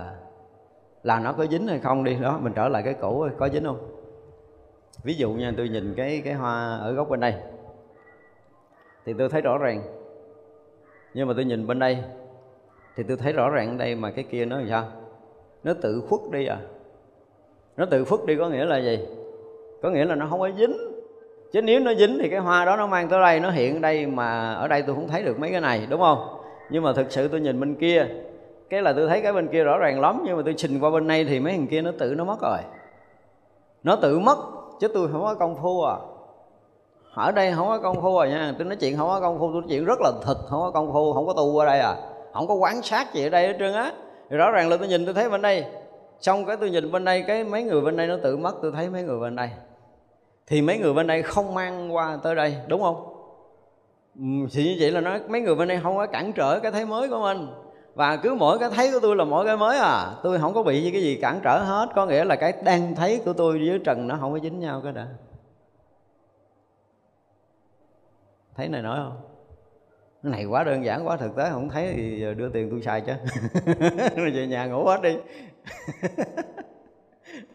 là 1.02 1.18
nó 1.20 1.32
có 1.32 1.46
dính 1.46 1.68
hay 1.68 1.78
không 1.78 2.04
đi. 2.04 2.16
Đó 2.20 2.38
mình 2.42 2.52
trở 2.52 2.68
lại 2.68 2.82
cái 2.82 2.94
cũ 2.94 3.28
có 3.38 3.48
dính 3.48 3.64
không. 3.64 3.88
Ví 5.04 5.14
dụ 5.14 5.30
nha 5.30 5.52
tôi 5.56 5.68
nhìn 5.68 5.94
cái 5.96 6.22
cái 6.24 6.34
hoa 6.34 6.76
ở 6.76 6.92
góc 6.92 7.08
bên 7.08 7.20
đây. 7.20 7.34
Thì 9.06 9.14
tôi 9.18 9.28
thấy 9.28 9.40
rõ 9.40 9.58
ràng 9.58 9.82
nhưng 11.14 11.28
mà 11.28 11.34
tôi 11.36 11.44
nhìn 11.44 11.66
bên 11.66 11.78
đây, 11.78 11.98
thì 12.96 13.02
tôi 13.08 13.16
thấy 13.16 13.32
rõ 13.32 13.50
ràng 13.50 13.78
đây 13.78 13.94
mà 13.94 14.10
cái 14.10 14.24
kia 14.30 14.44
nó 14.44 14.56
làm 14.56 14.68
sao? 14.68 14.84
Nó 15.64 15.74
tự 15.82 16.02
khuất 16.08 16.20
đi 16.30 16.46
à? 16.46 16.58
Nó 17.76 17.86
tự 17.86 18.04
khuất 18.04 18.26
đi 18.26 18.36
có 18.36 18.48
nghĩa 18.48 18.64
là 18.64 18.78
gì? 18.78 18.98
Có 19.82 19.90
nghĩa 19.90 20.04
là 20.04 20.14
nó 20.14 20.26
không 20.30 20.40
có 20.40 20.50
dính. 20.58 20.76
Chứ 21.52 21.62
nếu 21.62 21.80
nó 21.80 21.94
dính 21.94 22.18
thì 22.22 22.28
cái 22.28 22.38
hoa 22.38 22.64
đó 22.64 22.76
nó 22.76 22.86
mang 22.86 23.08
tới 23.08 23.20
đây, 23.20 23.40
nó 23.40 23.50
hiện 23.50 23.80
đây 23.80 24.06
mà 24.06 24.52
ở 24.52 24.68
đây 24.68 24.82
tôi 24.82 24.94
không 24.94 25.08
thấy 25.08 25.22
được 25.22 25.38
mấy 25.38 25.50
cái 25.50 25.60
này, 25.60 25.86
đúng 25.90 26.00
không? 26.00 26.18
Nhưng 26.70 26.82
mà 26.82 26.92
thực 26.92 27.12
sự 27.12 27.28
tôi 27.28 27.40
nhìn 27.40 27.60
bên 27.60 27.74
kia, 27.74 28.06
cái 28.70 28.82
là 28.82 28.92
tôi 28.92 29.08
thấy 29.08 29.22
cái 29.22 29.32
bên 29.32 29.48
kia 29.48 29.64
rõ 29.64 29.78
ràng 29.78 30.00
lắm, 30.00 30.22
nhưng 30.24 30.36
mà 30.36 30.42
tôi 30.44 30.54
trình 30.56 30.80
qua 30.80 30.90
bên 30.90 31.08
đây 31.08 31.24
thì 31.24 31.40
mấy 31.40 31.52
thằng 31.52 31.66
kia 31.66 31.82
nó 31.82 31.90
tự 31.98 32.14
nó 32.14 32.24
mất 32.24 32.36
rồi. 32.42 32.58
Nó 33.82 33.96
tự 33.96 34.18
mất, 34.18 34.38
chứ 34.80 34.88
tôi 34.88 35.08
không 35.12 35.22
có 35.22 35.34
công 35.34 35.56
phu 35.62 35.82
à 35.82 35.96
ở 37.14 37.32
đây 37.32 37.52
không 37.56 37.68
có 37.68 37.78
công 37.78 38.02
phu 38.02 38.14
rồi 38.14 38.28
nha. 38.28 38.54
Tôi 38.58 38.66
nói 38.66 38.76
chuyện 38.76 38.96
không 38.96 39.08
có 39.08 39.20
công 39.20 39.38
phu, 39.38 39.52
tôi 39.52 39.60
nói 39.60 39.68
chuyện 39.68 39.84
rất 39.84 40.00
là 40.00 40.12
thịt, 40.26 40.36
không 40.48 40.60
có 40.60 40.70
công 40.70 40.92
phu, 40.92 41.12
không 41.12 41.26
có 41.26 41.32
tu 41.32 41.58
ở 41.58 41.66
đây 41.66 41.80
à. 41.80 41.96
Không 42.32 42.46
có 42.48 42.54
quán 42.54 42.82
sát 42.82 43.14
gì 43.14 43.26
ở 43.26 43.28
đây 43.28 43.46
hết 43.46 43.56
trơn 43.58 43.72
á. 43.72 43.92
Thì 44.30 44.36
rõ 44.36 44.50
ràng 44.50 44.68
là 44.68 44.76
tôi 44.76 44.88
nhìn, 44.88 45.04
tôi 45.04 45.14
thấy 45.14 45.30
bên 45.30 45.42
đây. 45.42 45.64
Xong 46.20 46.44
cái 46.44 46.56
tôi 46.56 46.70
nhìn 46.70 46.92
bên 46.92 47.04
đây, 47.04 47.24
cái 47.26 47.44
mấy 47.44 47.62
người 47.62 47.80
bên 47.80 47.96
đây 47.96 48.06
nó 48.06 48.16
tự 48.22 48.36
mất, 48.36 48.54
tôi 48.62 48.72
thấy 48.72 48.90
mấy 48.90 49.02
người 49.02 49.20
bên 49.20 49.36
đây. 49.36 49.50
Thì 50.46 50.62
mấy 50.62 50.78
người 50.78 50.92
bên 50.92 51.06
đây 51.06 51.22
không 51.22 51.54
mang 51.54 51.94
qua 51.94 52.18
tới 52.22 52.34
đây, 52.34 52.56
đúng 52.66 52.82
không? 52.82 52.96
Ừ, 54.16 54.48
thì 54.52 54.64
như 54.64 54.76
vậy 54.80 54.90
là 54.90 55.00
nói, 55.00 55.20
mấy 55.28 55.40
người 55.40 55.54
bên 55.54 55.68
đây 55.68 55.80
không 55.82 55.96
có 55.96 56.06
cản 56.06 56.32
trở 56.32 56.60
cái 56.60 56.72
thấy 56.72 56.84
mới 56.86 57.08
của 57.08 57.20
mình. 57.20 57.46
Và 57.94 58.16
cứ 58.16 58.34
mỗi 58.34 58.58
cái 58.58 58.70
thấy 58.74 58.92
của 58.92 58.98
tôi 59.02 59.16
là 59.16 59.24
mỗi 59.24 59.46
cái 59.46 59.56
mới 59.56 59.78
à. 59.78 60.06
Tôi 60.22 60.38
không 60.38 60.54
có 60.54 60.62
bị 60.62 60.90
cái 60.92 61.02
gì 61.02 61.18
cản 61.22 61.40
trở 61.44 61.58
hết. 61.58 61.88
Có 61.94 62.06
nghĩa 62.06 62.24
là 62.24 62.36
cái 62.36 62.52
đang 62.64 62.94
thấy 62.94 63.20
của 63.24 63.32
tôi 63.32 63.58
với 63.58 63.80
trần 63.84 64.08
nó 64.08 64.16
không 64.20 64.32
có 64.32 64.38
dính 64.38 64.60
nhau 64.60 64.80
cái 64.84 64.92
đã. 64.92 65.06
Thấy 68.56 68.68
này 68.68 68.82
nói 68.82 68.96
không? 68.96 69.20
Cái 70.22 70.32
này 70.32 70.44
quá 70.44 70.64
đơn 70.64 70.84
giản, 70.84 71.08
quá 71.08 71.16
thực 71.16 71.36
tế, 71.36 71.48
không 71.50 71.68
thấy 71.68 71.92
thì 71.96 72.24
đưa 72.36 72.48
tiền 72.48 72.70
tôi 72.70 72.82
xài 72.82 73.00
chứ 73.00 73.12
về 74.16 74.46
nhà 74.48 74.66
ngủ 74.66 74.84
hết 74.84 75.02
đi. 75.02 75.16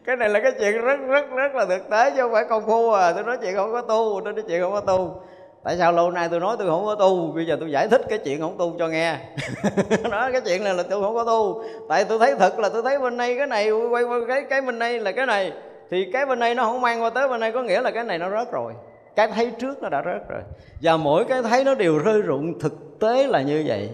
Cái 0.04 0.16
này 0.16 0.28
là 0.28 0.40
cái 0.40 0.52
chuyện 0.58 0.80
rất 0.80 1.00
rất 1.08 1.30
rất 1.30 1.54
là 1.54 1.66
thực 1.66 1.90
tế 1.90 2.10
chứ 2.10 2.22
không 2.22 2.32
phải 2.32 2.44
công 2.44 2.66
phu 2.66 2.90
à. 2.92 3.12
Tôi 3.12 3.24
nói 3.24 3.38
chuyện 3.42 3.56
không 3.56 3.72
có 3.72 3.80
tu, 3.80 4.20
tôi 4.24 4.32
nói 4.32 4.44
chuyện 4.48 4.62
không 4.62 4.72
có 4.72 4.80
tu. 4.80 5.22
Tại 5.64 5.76
sao 5.76 5.92
lâu 5.92 6.10
nay 6.10 6.28
tôi 6.30 6.40
nói 6.40 6.56
tôi 6.58 6.68
không 6.68 6.84
có 6.84 6.94
tu? 6.94 7.32
Bây 7.32 7.46
giờ 7.46 7.56
tôi 7.60 7.70
giải 7.70 7.88
thích 7.88 8.00
cái 8.08 8.18
chuyện 8.18 8.40
không 8.40 8.58
tu 8.58 8.76
cho 8.78 8.88
nghe. 8.88 9.18
Nói 10.10 10.32
cái 10.32 10.40
chuyện 10.40 10.64
này 10.64 10.74
là 10.74 10.82
tôi 10.82 11.02
không 11.02 11.14
có 11.14 11.24
tu. 11.24 11.64
Tại 11.88 12.04
tôi 12.04 12.18
thấy 12.18 12.34
thật 12.38 12.58
là 12.58 12.68
tôi 12.68 12.82
thấy 12.82 12.98
bên 12.98 13.16
đây 13.16 13.36
cái 13.36 13.46
này, 13.46 13.70
quay 13.70 14.02
qua 14.02 14.18
cái 14.28 14.42
cái 14.50 14.60
bên 14.60 14.78
đây 14.78 15.00
là 15.00 15.12
cái 15.12 15.26
này. 15.26 15.52
Thì 15.90 16.10
cái 16.12 16.26
bên 16.26 16.38
đây 16.38 16.54
nó 16.54 16.64
không 16.64 16.80
mang 16.80 17.02
qua 17.02 17.10
tới, 17.10 17.28
bên 17.28 17.40
đây 17.40 17.52
có 17.52 17.62
nghĩa 17.62 17.80
là 17.80 17.90
cái 17.90 18.04
này 18.04 18.18
nó 18.18 18.30
rớt 18.30 18.52
rồi 18.52 18.72
cái 19.18 19.28
thấy 19.28 19.50
trước 19.58 19.82
nó 19.82 19.88
đã 19.88 20.02
rớt 20.04 20.28
rồi. 20.28 20.42
Và 20.82 20.96
mỗi 20.96 21.24
cái 21.24 21.42
thấy 21.42 21.64
nó 21.64 21.74
đều 21.74 21.98
rơi 21.98 22.22
rụng, 22.22 22.58
thực 22.58 22.98
tế 22.98 23.26
là 23.26 23.42
như 23.42 23.64
vậy. 23.66 23.90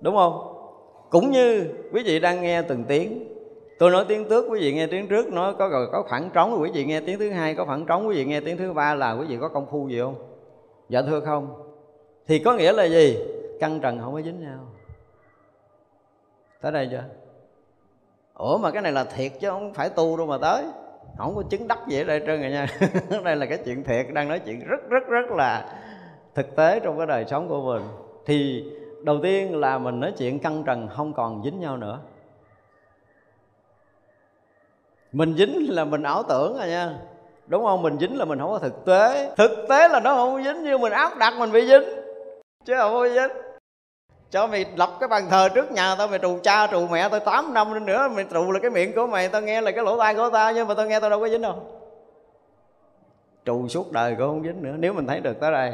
Đúng 0.00 0.14
không? 0.14 0.56
Cũng 1.10 1.30
như 1.30 1.68
quý 1.92 2.02
vị 2.02 2.20
đang 2.20 2.42
nghe 2.42 2.62
từng 2.62 2.84
tiếng. 2.84 3.28
Tôi 3.78 3.90
nói 3.90 4.04
tiếng 4.08 4.28
trước 4.28 4.46
quý 4.50 4.60
vị 4.60 4.72
nghe 4.72 4.86
tiếng 4.86 5.08
trước 5.08 5.32
nó 5.32 5.52
có 5.52 5.68
rồi, 5.68 5.88
có 5.92 6.02
khoảng 6.08 6.30
trống, 6.32 6.58
quý 6.62 6.70
vị 6.74 6.84
nghe 6.84 7.00
tiếng 7.00 7.18
thứ 7.18 7.30
hai, 7.30 7.54
có 7.54 7.64
khoảng 7.64 7.86
trống, 7.86 8.08
quý 8.08 8.16
vị 8.16 8.24
nghe 8.24 8.40
tiếng 8.40 8.56
thứ 8.56 8.72
ba 8.72 8.94
là 8.94 9.12
quý 9.12 9.26
vị 9.26 9.38
có 9.40 9.48
công 9.48 9.66
phu 9.70 9.88
gì 9.88 10.00
không? 10.00 10.14
Dạ 10.88 11.02
thưa 11.02 11.20
không. 11.20 11.72
Thì 12.26 12.38
có 12.38 12.54
nghĩa 12.54 12.72
là 12.72 12.84
gì? 12.84 13.18
Căn 13.60 13.80
trần 13.80 14.00
không 14.00 14.14
có 14.14 14.22
dính 14.22 14.40
nhau. 14.40 14.58
Tới 16.60 16.72
đây 16.72 16.88
chưa? 16.90 17.04
Ủa, 18.34 18.58
mà 18.58 18.70
cái 18.70 18.82
này 18.82 18.92
là 18.92 19.04
thiệt 19.04 19.32
chứ 19.40 19.50
không 19.50 19.74
phải 19.74 19.88
tu 19.88 20.16
đâu 20.16 20.26
mà 20.26 20.38
tới 20.38 20.64
không 21.18 21.36
có 21.36 21.42
chứng 21.50 21.68
đắc 21.68 21.78
gì 21.88 22.00
ở 22.00 22.04
đây 22.04 22.20
trơn 22.26 22.40
rồi 22.40 22.50
nha. 22.50 22.66
Đây 23.24 23.36
là 23.36 23.46
cái 23.46 23.58
chuyện 23.64 23.84
thiệt, 23.84 24.06
đang 24.12 24.28
nói 24.28 24.38
chuyện 24.38 24.66
rất 24.66 24.88
rất 24.88 25.06
rất 25.08 25.30
là 25.30 25.64
thực 26.34 26.56
tế 26.56 26.80
trong 26.80 26.98
cái 26.98 27.06
đời 27.06 27.24
sống 27.28 27.48
của 27.48 27.60
mình. 27.60 27.82
Thì 28.26 28.64
đầu 29.02 29.18
tiên 29.22 29.60
là 29.60 29.78
mình 29.78 30.00
nói 30.00 30.12
chuyện 30.18 30.38
căng 30.38 30.64
trần, 30.64 30.88
không 30.96 31.12
còn 31.12 31.42
dính 31.44 31.60
nhau 31.60 31.76
nữa. 31.76 31.98
Mình 35.12 35.34
dính 35.34 35.74
là 35.74 35.84
mình 35.84 36.02
ảo 36.02 36.22
tưởng 36.28 36.58
rồi 36.58 36.68
nha. 36.68 36.98
Đúng 37.46 37.64
không? 37.64 37.82
Mình 37.82 37.98
dính 37.98 38.18
là 38.18 38.24
mình 38.24 38.38
không 38.38 38.50
có 38.50 38.58
thực 38.58 38.84
tế. 38.84 39.34
Thực 39.36 39.66
tế 39.68 39.88
là 39.88 40.00
nó 40.00 40.14
không 40.14 40.44
dính 40.44 40.62
như 40.62 40.78
mình 40.78 40.92
áp 40.92 41.18
đặt 41.18 41.34
mình 41.38 41.52
bị 41.52 41.66
dính. 41.66 41.84
Chứ 42.64 42.74
không 42.78 42.92
có 42.92 43.08
dính 43.08 43.43
cho 44.34 44.46
mày 44.46 44.64
lập 44.76 44.90
cái 45.00 45.08
bàn 45.08 45.22
thờ 45.30 45.48
trước 45.48 45.72
nhà 45.72 45.94
tao, 45.98 46.08
mày 46.08 46.18
trù 46.18 46.38
cha, 46.42 46.66
trù 46.66 46.86
mẹ 46.86 47.08
tao 47.08 47.20
8 47.20 47.54
năm 47.54 47.86
nữa, 47.86 48.08
mày 48.16 48.24
trù 48.30 48.52
là 48.52 48.58
cái 48.58 48.70
miệng 48.70 48.94
của 48.94 49.06
mày. 49.06 49.28
Tao 49.28 49.42
nghe 49.42 49.60
là 49.60 49.70
cái 49.70 49.84
lỗ 49.84 49.98
tai 49.98 50.14
của 50.14 50.30
tao, 50.32 50.52
nhưng 50.52 50.68
mà 50.68 50.74
tao 50.74 50.86
nghe 50.86 51.00
tao 51.00 51.10
đâu 51.10 51.20
có 51.20 51.28
dính 51.28 51.42
đâu. 51.42 51.54
Trù 53.44 53.68
suốt 53.68 53.92
đời 53.92 54.14
cũng 54.18 54.28
không 54.28 54.42
dính 54.42 54.62
nữa. 54.62 54.74
Nếu 54.78 54.92
mình 54.92 55.06
thấy 55.06 55.20
được 55.20 55.40
tới 55.40 55.52
đây. 55.52 55.72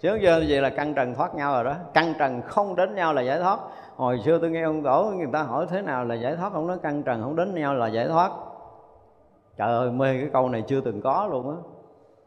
Chứ 0.00 0.18
giờ 0.22 0.44
vậy 0.48 0.60
là 0.60 0.70
căn 0.70 0.94
trần 0.94 1.14
thoát 1.14 1.34
nhau 1.34 1.54
rồi 1.54 1.64
đó. 1.64 1.74
Căn 1.94 2.14
trần 2.18 2.42
không 2.42 2.76
đến 2.76 2.94
nhau 2.94 3.14
là 3.14 3.22
giải 3.22 3.38
thoát. 3.38 3.58
Hồi 3.96 4.20
xưa 4.24 4.38
tôi 4.38 4.50
nghe 4.50 4.62
ông 4.62 4.82
tổ, 4.82 5.12
người 5.16 5.28
ta 5.32 5.42
hỏi 5.42 5.66
thế 5.70 5.82
nào 5.82 6.04
là 6.04 6.14
giải 6.14 6.36
thoát? 6.36 6.52
Ông 6.52 6.66
nói 6.66 6.76
căn 6.82 7.02
trần 7.02 7.22
không 7.22 7.36
đến 7.36 7.54
nhau 7.54 7.74
là 7.74 7.86
giải 7.86 8.08
thoát. 8.08 8.30
Trời 9.56 9.68
ơi, 9.68 9.90
mê 9.90 10.18
cái 10.20 10.28
câu 10.32 10.48
này 10.48 10.62
chưa 10.68 10.80
từng 10.80 11.02
có 11.02 11.28
luôn 11.30 11.50
á. 11.50 11.56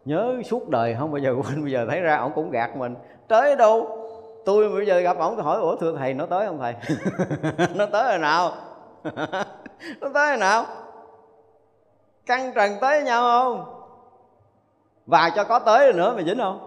Nhớ 0.05 0.35
suốt 0.45 0.69
đời, 0.69 0.95
không 0.99 1.11
bao 1.11 1.19
giờ 1.19 1.35
quên. 1.35 1.63
Bây 1.63 1.71
giờ 1.71 1.85
thấy 1.89 2.01
ra 2.01 2.15
ông 2.17 2.31
cũng 2.35 2.51
gạt 2.51 2.77
mình. 2.77 2.95
Tới 3.27 3.55
đâu? 3.55 3.98
Tôi 4.49 4.69
bây 4.69 4.85
giờ 4.85 4.99
gặp 4.99 5.17
ổng 5.17 5.35
tôi 5.35 5.43
hỏi 5.43 5.59
ủa 5.59 5.75
thưa 5.75 5.95
thầy 5.97 6.13
nó 6.13 6.25
tới 6.25 6.47
không 6.47 6.59
thầy? 6.59 6.75
Nó 7.75 7.85
tới 7.85 8.03
rồi 8.09 8.17
nào? 8.17 8.51
Nó 10.01 10.09
tới 10.13 10.29
rồi 10.29 10.37
nào? 10.37 10.65
Căn 12.25 12.51
trần 12.55 12.71
tới 12.81 13.03
nhau 13.03 13.21
không? 13.21 13.65
Và 15.05 15.31
cho 15.35 15.43
có 15.43 15.59
tới 15.59 15.85
rồi 15.85 15.93
nữa 15.93 16.13
mà 16.17 16.23
dính 16.23 16.37
không? 16.37 16.59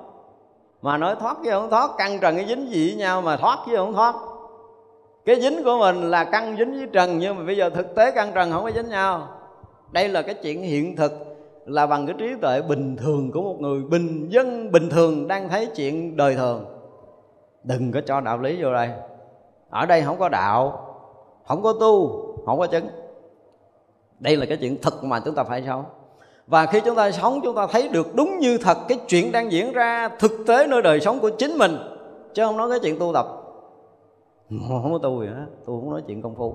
Mà 0.82 0.96
nói 0.96 1.16
thoát 1.20 1.36
chứ 1.44 1.50
không 1.50 1.70
thoát 1.70 1.90
căn 1.98 2.18
trần 2.20 2.36
cái 2.36 2.46
dính 2.46 2.70
gì 2.70 2.88
với 2.88 2.98
nhau 2.98 3.22
mà 3.22 3.36
thoát 3.36 3.58
chứ 3.66 3.76
không 3.76 3.94
thoát? 3.94 4.14
Cái 5.24 5.40
dính 5.40 5.64
của 5.64 5.78
mình 5.78 6.10
là 6.10 6.24
căn 6.24 6.56
dính 6.58 6.72
với 6.72 6.88
trần 6.92 7.18
nhưng 7.18 7.36
mà 7.36 7.44
bây 7.44 7.56
giờ 7.56 7.70
thực 7.70 7.94
tế 7.94 8.10
căn 8.10 8.32
trần 8.34 8.52
không 8.52 8.64
có 8.64 8.70
dính 8.70 8.88
nhau. 8.88 9.28
Đây 9.90 10.08
là 10.08 10.22
cái 10.22 10.34
chuyện 10.34 10.62
hiện 10.62 10.96
thực 10.96 11.12
là 11.66 11.86
bằng 11.86 12.06
cái 12.06 12.14
trí 12.18 12.34
tuệ 12.42 12.62
bình 12.62 12.96
thường 12.96 13.32
của 13.32 13.42
một 13.42 13.56
người 13.60 13.80
bình 13.80 14.28
dân 14.28 14.72
bình 14.72 14.90
thường 14.90 15.28
đang 15.28 15.48
thấy 15.48 15.66
chuyện 15.66 16.16
đời 16.16 16.34
thường 16.34 16.71
đừng 17.64 17.92
có 17.92 18.00
cho 18.06 18.20
đạo 18.20 18.38
lý 18.38 18.62
vô 18.62 18.72
đây. 18.72 18.90
Ở 19.70 19.86
đây 19.86 20.02
không 20.02 20.18
có 20.18 20.28
đạo, 20.28 20.86
không 21.46 21.62
có 21.62 21.72
tu, 21.72 22.08
không 22.46 22.58
có 22.58 22.66
chứng. 22.66 22.88
Đây 24.18 24.36
là 24.36 24.46
cái 24.46 24.56
chuyện 24.56 24.76
thật 24.82 25.04
mà 25.04 25.20
chúng 25.24 25.34
ta 25.34 25.44
phải 25.44 25.62
sống. 25.66 25.84
Và 26.46 26.66
khi 26.66 26.80
chúng 26.80 26.96
ta 26.96 27.10
sống, 27.10 27.40
chúng 27.44 27.56
ta 27.56 27.66
thấy 27.66 27.88
được 27.88 28.14
đúng 28.14 28.38
như 28.38 28.58
thật 28.58 28.78
cái 28.88 28.98
chuyện 29.08 29.32
đang 29.32 29.52
diễn 29.52 29.72
ra 29.72 30.08
thực 30.18 30.32
tế 30.46 30.66
nơi 30.66 30.82
đời 30.82 31.00
sống 31.00 31.18
của 31.20 31.30
chính 31.30 31.58
mình, 31.58 31.76
chứ 32.34 32.44
không 32.44 32.56
nói 32.56 32.70
cái 32.70 32.78
chuyện 32.82 32.98
tu 32.98 33.12
tập. 33.14 33.26
Không 34.68 34.92
có 34.92 34.98
tu 35.02 35.22
gì 35.22 35.28
hết 35.28 35.46
tôi 35.66 35.80
không 35.80 35.90
nói 35.90 36.02
chuyện 36.06 36.22
công 36.22 36.34
phu. 36.34 36.54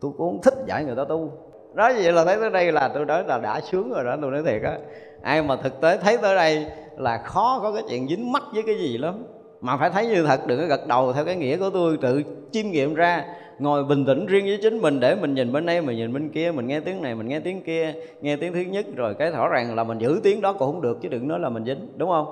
Tôi 0.00 0.12
cũng 0.18 0.30
không 0.30 0.42
thích 0.42 0.54
dạy 0.66 0.84
người 0.84 0.96
ta 0.96 1.04
tu. 1.04 1.30
Nói 1.74 1.94
vậy 1.94 2.12
là 2.12 2.24
thấy 2.24 2.36
tới 2.40 2.50
đây 2.50 2.72
là 2.72 2.90
tôi 2.94 3.04
nói 3.04 3.24
là 3.24 3.38
đã 3.38 3.60
sướng 3.60 3.90
rồi 3.90 4.04
đó, 4.04 4.16
tôi 4.22 4.30
nói 4.30 4.42
thiệt 4.46 4.62
á. 4.62 4.78
Ai 5.22 5.42
mà 5.42 5.56
thực 5.56 5.80
tế 5.80 5.96
thấy 5.96 6.16
tới 6.16 6.36
đây 6.36 6.66
là 6.96 7.22
khó 7.24 7.60
có 7.62 7.72
cái 7.72 7.82
chuyện 7.88 8.08
dính 8.08 8.32
mắt 8.32 8.42
với 8.52 8.62
cái 8.66 8.74
gì 8.78 8.98
lắm 8.98 9.26
mà 9.64 9.76
phải 9.76 9.90
thấy 9.90 10.06
như 10.06 10.24
thật 10.26 10.40
đừng 10.46 10.60
có 10.60 10.66
gật 10.66 10.86
đầu 10.86 11.12
theo 11.12 11.24
cái 11.24 11.36
nghĩa 11.36 11.56
của 11.56 11.70
tôi. 11.70 11.98
Tự 12.00 12.22
chiêm 12.52 12.66
nghiệm 12.66 12.94
ra 12.94 13.24
ngồi 13.58 13.84
bình 13.84 14.04
tĩnh 14.06 14.26
riêng 14.26 14.44
với 14.44 14.58
chính 14.62 14.78
mình 14.78 15.00
để 15.00 15.14
mình 15.14 15.34
nhìn 15.34 15.52
bên 15.52 15.66
đây 15.66 15.82
mình 15.82 15.96
nhìn 15.96 16.12
bên 16.12 16.28
kia 16.28 16.52
mình 16.52 16.66
nghe 16.66 16.80
tiếng 16.80 17.02
này 17.02 17.14
mình 17.14 17.28
nghe 17.28 17.40
tiếng 17.40 17.62
kia 17.62 17.94
nghe 18.20 18.36
tiếng 18.36 18.52
thứ 18.52 18.60
nhất. 18.60 18.86
Rồi 18.96 19.14
cái 19.14 19.30
rõ 19.30 19.48
ràng 19.48 19.74
là 19.74 19.84
mình 19.84 19.98
giữ 19.98 20.20
tiếng 20.22 20.40
đó 20.40 20.52
cũng 20.52 20.72
không 20.72 20.80
được 20.80 20.98
chứ 21.02 21.08
đừng 21.08 21.28
nói 21.28 21.40
là 21.40 21.48
mình 21.48 21.64
dính 21.64 21.88
đúng 21.96 22.08
không? 22.10 22.26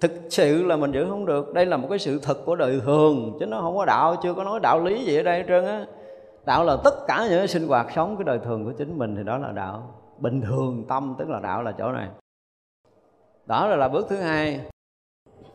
Thực 0.00 0.12
sự 0.30 0.62
là 0.64 0.76
mình 0.76 0.92
giữ 0.92 1.06
không 1.08 1.26
được. 1.26 1.54
Đây 1.54 1.66
là 1.66 1.76
một 1.76 1.86
cái 1.90 1.98
sự 1.98 2.18
thật 2.22 2.44
của 2.44 2.56
đời 2.56 2.80
thường 2.84 3.36
chứ 3.40 3.46
nó 3.46 3.60
không 3.60 3.76
có 3.76 3.84
đạo 3.84 4.16
chưa 4.22 4.34
có 4.34 4.44
nói 4.44 4.60
đạo 4.60 4.84
lý 4.84 5.04
gì 5.04 5.16
ở 5.16 5.22
đây 5.22 5.38
hết 5.38 5.44
trơn 5.48 5.64
á. 5.64 5.86
Đạo 6.46 6.64
là 6.64 6.76
tất 6.84 6.94
cả 7.08 7.26
những 7.30 7.46
sinh 7.46 7.68
hoạt 7.68 7.86
sống 7.94 8.16
cái 8.16 8.24
đời 8.24 8.38
thường 8.44 8.64
của 8.64 8.72
chính 8.78 8.98
mình 8.98 9.16
thì 9.16 9.22
đó 9.24 9.38
là 9.38 9.52
đạo. 9.52 9.94
Bình 10.18 10.40
thường 10.40 10.84
tâm 10.88 11.14
tức 11.18 11.28
là 11.28 11.40
đạo 11.40 11.62
là 11.62 11.72
chỗ 11.78 11.92
này. 11.92 12.08
Đó 13.46 13.66
là, 13.66 13.76
là 13.76 13.88
bước 13.88 14.06
thứ 14.08 14.16
hai 14.16 14.60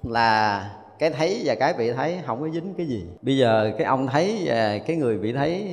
là 0.03 0.68
cái 1.02 1.10
thấy 1.10 1.41
và 1.45 1.56
cái 1.56 1.73
bị 1.73 1.91
thấy, 1.91 2.22
không 2.26 2.41
có 2.41 2.49
dính 2.49 2.73
cái 2.78 2.88
gì. 2.88 3.07
Bây 3.22 3.38
giờ 3.38 3.72
cái 3.78 3.88
ông 3.88 4.07
thấy 4.07 4.44
và 4.45 4.78
cái 4.88 4.98
người 4.98 5.18
bị 5.18 5.34
thấy, 5.34 5.65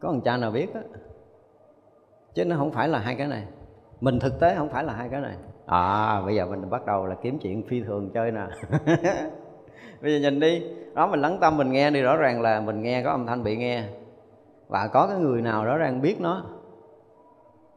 có 0.00 0.08
thằng 0.12 0.20
cha 0.20 0.36
nào 0.36 0.50
biết 0.50 0.74
á? 0.74 0.80
Chứ 2.34 2.44
nó 2.44 2.56
không 2.56 2.72
phải 2.72 2.88
là 2.88 2.98
hai 2.98 3.14
cái 3.14 3.26
này. 3.26 3.42
Mình 4.00 4.18
thực 4.18 4.40
tế 4.40 4.54
không 4.54 4.68
phải 4.68 4.84
là 4.84 4.92
hai 4.92 5.08
cái 5.08 5.20
này. 5.20 5.34
À 5.66 6.22
bây 6.26 6.34
giờ 6.34 6.46
mình 6.46 6.70
bắt 6.70 6.86
đầu 6.86 7.06
là 7.06 7.14
kiếm 7.22 7.38
chuyện 7.38 7.62
phi 7.68 7.82
thường 7.82 8.10
chơi 8.14 8.30
nè. 8.30 8.46
Bây 10.02 10.12
giờ 10.12 10.18
nhìn 10.18 10.40
đi. 10.40 10.62
Đó, 10.94 11.06
mình 11.06 11.20
lắng 11.20 11.38
tâm, 11.40 11.56
mình 11.56 11.72
nghe 11.72 11.90
đi. 11.90 12.02
Rõ 12.02 12.16
ràng 12.16 12.42
là 12.42 12.60
mình 12.60 12.82
nghe, 12.82 13.02
có 13.02 13.10
âm 13.10 13.26
thanh 13.26 13.42
bị 13.42 13.56
nghe. 13.56 13.84
Và 14.68 14.86
có 14.92 15.06
cái 15.06 15.18
người 15.18 15.42
nào 15.42 15.66
đó 15.66 15.78
đang 15.78 16.02
biết 16.02 16.20
nó. 16.20 16.44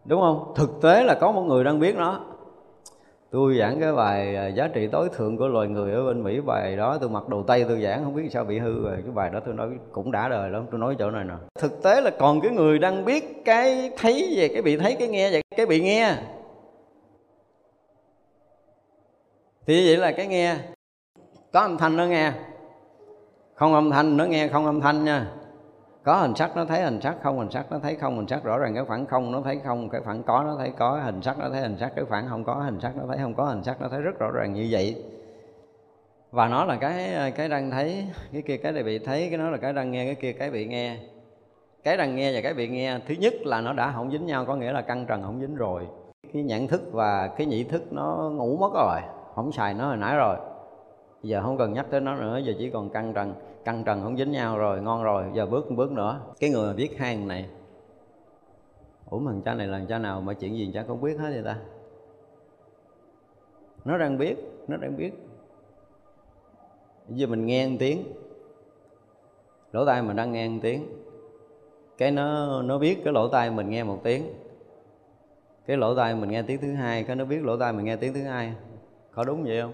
Đúng 0.05 0.21
không? 0.21 0.53
Thực 0.55 0.69
tế 0.81 1.03
là 1.03 1.17
có 1.21 1.31
một 1.31 1.41
người 1.41 1.63
đang 1.63 1.79
biết 1.79 1.95
nó 1.95 2.25
tôi 3.31 3.57
giảng 3.59 3.79
cái 3.79 3.93
bài 3.93 4.35
à, 4.35 4.47
giá 4.47 4.67
trị 4.67 4.87
tối 4.87 5.09
thượng 5.15 5.37
của 5.37 5.47
loài 5.47 5.67
người 5.67 5.93
ở 5.93 6.05
bên 6.05 6.23
mỹ, 6.23 6.41
bài 6.41 6.75
đó 6.75 6.97
tôi 7.01 7.09
mặc 7.09 7.27
đồ 7.27 7.43
tây 7.43 7.65
tôi 7.67 7.81
giảng, 7.81 8.03
không 8.03 8.15
biết 8.15 8.29
sao 8.31 8.43
bị 8.43 8.59
hư 8.59 8.83
rồi. 8.83 8.97
Cái 9.03 9.11
bài 9.11 9.29
đó 9.29 9.39
tôi 9.45 9.53
nói 9.53 9.69
cũng 9.91 10.11
đã 10.11 10.29
đời 10.29 10.49
lắm, 10.49 10.65
tôi 10.71 10.79
nói 10.79 10.95
chỗ 10.99 11.11
này 11.11 11.23
nè. 11.23 11.33
Thực 11.59 11.83
tế 11.83 12.01
là 12.01 12.11
còn 12.19 12.41
cái 12.41 12.51
người 12.51 12.79
đang 12.79 13.05
biết 13.05 13.45
cái 13.45 13.91
thấy 13.97 14.33
về, 14.37 14.47
cái 14.47 14.61
bị 14.61 14.77
thấy, 14.77 14.95
cái 14.99 15.07
nghe 15.07 15.31
về, 15.31 15.41
cái 15.57 15.65
bị 15.65 15.81
nghe. 15.81 16.15
Thì 19.65 19.87
vậy 19.87 19.97
là 19.97 20.11
cái 20.11 20.27
nghe. 20.27 20.55
Có 21.53 21.59
âm 21.59 21.77
thanh 21.77 21.97
nó 21.97 22.05
nghe. 22.05 22.31
Không 23.55 23.73
âm 23.73 23.91
thanh 23.91 24.17
nó 24.17 24.25
nghe, 24.25 24.47
không 24.47 24.65
âm 24.65 24.81
thanh 24.81 25.05
nha 25.05 25.31
có 26.03 26.15
hình 26.15 26.35
sắc 26.35 26.55
nó 26.55 26.65
thấy, 26.65 26.81
hình 26.81 27.01
sắc 27.01 27.15
không, 27.23 27.39
hình 27.39 27.51
sắc 27.51 27.71
nó 27.71 27.79
thấy 27.79 27.95
không, 27.95 28.15
hình 28.15 28.27
sắc 28.27 28.43
rõ 28.43 28.57
ràng 28.57 28.75
cái 28.75 28.85
khoảng 28.85 29.05
không 29.05 29.31
nó 29.31 29.41
thấy 29.41 29.59
không, 29.65 29.89
cái 29.89 30.01
khoảng 30.01 30.23
có 30.23 30.43
nó 30.43 30.55
thấy 30.57 30.71
có, 30.77 30.99
hình 31.03 31.21
sắc 31.21 31.39
nó 31.39 31.49
thấy, 31.49 31.61
hình 31.61 31.77
sắc 31.79 31.91
cái 31.95 32.05
khoảng 32.05 32.27
không 32.29 32.43
có, 32.43 32.53
hình 32.53 32.79
sắc 32.79 32.97
nó 32.97 33.03
thấy 33.07 33.17
không 33.21 33.33
có, 33.33 33.43
hình 33.43 33.63
sắc 33.63 33.81
nó 33.81 33.87
thấy 33.89 34.01
rất 34.01 34.19
rõ 34.19 34.31
ràng 34.33 34.53
như 34.53 34.67
vậy. 34.71 35.03
Và 36.31 36.47
nó 36.47 36.65
là 36.65 36.75
cái 36.75 37.31
cái 37.35 37.49
đang 37.49 37.71
thấy, 37.71 38.07
cái 38.33 38.41
kia 38.41 38.57
cái 38.57 38.71
này 38.71 38.83
bị 38.83 38.99
thấy, 38.99 39.27
cái 39.29 39.37
nó 39.37 39.49
là 39.49 39.57
cái 39.57 39.73
đang 39.73 39.91
nghe, 39.91 40.05
cái 40.05 40.15
kia 40.15 40.33
cái 40.33 40.51
bị 40.51 40.65
nghe. 40.65 40.97
Cái 41.83 41.97
đang 41.97 42.15
nghe 42.15 42.33
và 42.33 42.41
cái 42.41 42.53
bị 42.53 42.67
nghe, 42.67 42.99
thứ 43.07 43.15
nhất 43.19 43.33
là 43.45 43.61
nó 43.61 43.73
đã 43.73 43.91
không 43.95 44.11
dính 44.11 44.25
nhau, 44.25 44.45
có 44.45 44.55
nghĩa 44.55 44.71
là 44.71 44.81
căng 44.81 45.05
trần 45.05 45.23
không 45.23 45.39
dính 45.41 45.55
rồi. 45.55 45.87
Cái 46.33 46.43
nhận 46.43 46.67
thức 46.67 46.81
và 46.91 47.27
cái 47.27 47.47
nhị 47.47 47.63
thức 47.63 47.93
nó 47.93 48.29
ngủ 48.33 48.57
mất 48.57 48.71
rồi, 48.73 48.99
không 49.35 49.51
xài 49.51 49.73
nó 49.73 49.85
hồi 49.87 49.97
nãy 49.97 50.15
rồi 50.15 50.35
giờ 51.23 51.41
không 51.41 51.57
cần 51.57 51.73
nhắc 51.73 51.85
tới 51.89 52.01
nó 52.01 52.15
nữa, 52.15 52.37
giờ 52.37 52.53
chỉ 52.59 52.69
còn 52.69 52.89
căng 52.89 53.13
trần 53.13 53.33
căng 53.65 53.83
trần 53.83 54.03
không 54.03 54.17
dính 54.17 54.31
nhau 54.31 54.57
rồi, 54.57 54.81
ngon 54.81 55.03
rồi, 55.03 55.25
giờ 55.33 55.45
bước 55.45 55.71
một 55.71 55.75
bước 55.77 55.91
nữa. 55.91 56.19
Cái 56.39 56.49
người 56.49 56.67
mà 56.67 56.73
biết 56.73 56.97
hang 56.97 57.27
này, 57.27 57.49
ủa 59.09 59.19
mà 59.19 59.31
cha 59.45 59.53
này 59.53 59.67
là 59.67 59.81
cha 59.89 59.97
nào 59.97 60.21
mà 60.21 60.33
chuyện 60.33 60.57
gì 60.57 60.71
cha 60.73 60.83
không 60.87 61.01
biết 61.01 61.17
hết 61.19 61.29
vậy 61.29 61.43
ta? 61.45 61.57
Nó 63.85 63.97
đang 63.97 64.17
biết, 64.17 64.35
nó 64.67 64.77
đang 64.77 64.97
biết. 64.97 65.11
Giờ 67.09 67.27
mình 67.27 67.45
nghe 67.45 67.67
một 67.67 67.75
tiếng, 67.79 68.03
lỗ 69.71 69.85
tai 69.85 70.01
mình 70.01 70.15
đang 70.15 70.31
nghe 70.31 70.49
một 70.49 70.59
tiếng. 70.61 70.87
Cái 71.97 72.11
nó 72.11 72.61
nó 72.61 72.77
biết 72.77 73.01
cái 73.03 73.13
lỗ 73.13 73.27
tai 73.27 73.51
mình 73.51 73.69
nghe 73.69 73.83
một 73.83 73.99
tiếng. 74.03 74.33
Cái 75.65 75.77
lỗ 75.77 75.95
tai 75.95 76.15
mình 76.15 76.29
nghe 76.29 76.41
tiếng 76.41 76.61
thứ 76.61 76.73
hai, 76.73 77.03
cái 77.03 77.15
nó 77.15 77.25
biết 77.25 77.43
lỗ 77.43 77.57
tai 77.57 77.73
mình 77.73 77.85
nghe 77.85 77.95
tiếng 77.95 78.13
thứ 78.13 78.23
hai. 78.23 78.53
Có 79.11 79.23
đúng 79.23 79.43
vậy 79.43 79.61
không? 79.61 79.73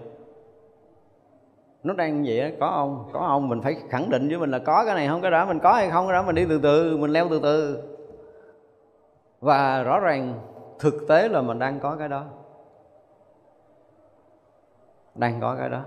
Nó 1.86 1.94
đang 1.94 2.24
vậy 2.26 2.40
đó, 2.40 2.56
có 2.60 2.66
ông 2.66 3.10
có 3.12 3.20
ông 3.20 3.48
mình 3.48 3.62
phải 3.62 3.76
khẳng 3.88 4.10
định 4.10 4.28
với 4.28 4.38
mình 4.38 4.50
là 4.50 4.58
có 4.58 4.84
cái 4.86 4.94
này 4.94 5.08
không 5.08 5.22
cái 5.22 5.30
đó 5.30 5.46
mình 5.46 5.58
có 5.58 5.72
hay 5.72 5.90
không 5.90 6.06
cái 6.06 6.12
đó 6.12 6.22
mình 6.22 6.34
đi 6.34 6.46
từ 6.48 6.60
từ 6.62 6.96
mình 6.96 7.10
leo 7.10 7.28
từ 7.30 7.40
từ. 7.42 7.82
Và 9.40 9.82
rõ 9.82 10.00
ràng 10.00 10.40
thực 10.78 10.94
tế 11.08 11.28
là 11.28 11.42
mình 11.42 11.58
đang 11.58 11.80
có 11.80 11.96
cái 11.96 12.08
đó. 12.08 12.24
Đang 15.14 15.40
có 15.40 15.56
cái 15.58 15.68
đó. 15.68 15.82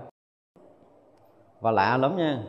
Và 1.60 1.70
lạ 1.70 1.96
lắm 1.96 2.16
nha. 2.16 2.42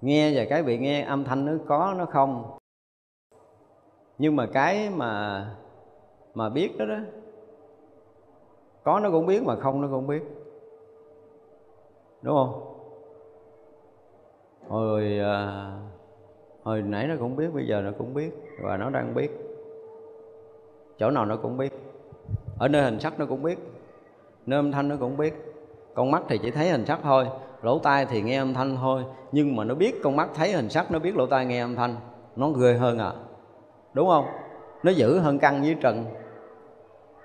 Nghe 0.00 0.32
và 0.34 0.44
cái 0.50 0.62
bị 0.62 0.78
nghe 0.78 1.02
âm 1.02 1.24
thanh 1.24 1.44
nó 1.44 1.52
có 1.66 1.94
nó 1.98 2.04
không. 2.04 2.58
Nhưng 4.18 4.36
mà 4.36 4.46
cái 4.52 4.90
mà 4.90 5.44
mà 6.34 6.48
biết 6.48 6.78
đó 6.78 6.84
đó 6.84 6.98
có 8.84 9.00
nó 9.00 9.10
cũng 9.10 9.26
biết 9.26 9.42
mà 9.42 9.56
không 9.56 9.80
nó 9.80 9.88
cũng 9.90 10.06
biết 10.06 10.22
đúng 12.26 12.36
không? 12.36 12.62
Hồi 14.68 15.18
à, 15.18 15.70
hồi 16.62 16.82
nãy 16.82 17.06
nó 17.06 17.14
cũng 17.18 17.36
biết 17.36 17.48
bây 17.54 17.66
giờ 17.66 17.80
nó 17.80 17.90
cũng 17.98 18.14
biết 18.14 18.30
và 18.62 18.76
nó 18.76 18.90
đang 18.90 19.14
biết. 19.14 19.30
Chỗ 20.98 21.10
nào 21.10 21.24
nó 21.24 21.36
cũng 21.36 21.56
biết. 21.56 21.72
Ở 22.58 22.68
nơi 22.68 22.82
hình 22.82 23.00
sắc 23.00 23.18
nó 23.18 23.26
cũng 23.26 23.42
biết 23.42 23.58
nơi 24.46 24.58
âm 24.58 24.72
thanh 24.72 24.88
nó 24.88 24.96
cũng 25.00 25.16
biết. 25.16 25.34
Con 25.94 26.10
mắt 26.10 26.22
thì 26.28 26.38
chỉ 26.38 26.50
thấy 26.50 26.68
hình 26.68 26.86
sắc 26.86 26.98
thôi 27.02 27.26
lỗ 27.62 27.78
tai 27.78 28.06
thì 28.06 28.22
nghe 28.22 28.38
âm 28.38 28.54
thanh 28.54 28.76
thôi. 28.76 29.04
Nhưng 29.32 29.56
mà 29.56 29.64
nó 29.64 29.74
biết 29.74 30.02
con 30.02 30.16
mắt 30.16 30.28
thấy 30.34 30.52
hình 30.52 30.68
sắc 30.68 30.90
nó 30.90 30.98
biết 30.98 31.16
lỗ 31.16 31.26
tai 31.26 31.46
nghe 31.46 31.60
âm 31.60 31.76
thanh. 31.76 31.96
Nó 32.36 32.50
ghê 32.50 32.74
hơn 32.74 32.98
à. 32.98 33.12
Đúng 33.92 34.08
không? 34.08 34.26
Nó 34.82 34.90
giữ 34.90 35.18
hơn 35.18 35.38
căn 35.38 35.62
với 35.62 35.76
trần. 35.80 36.04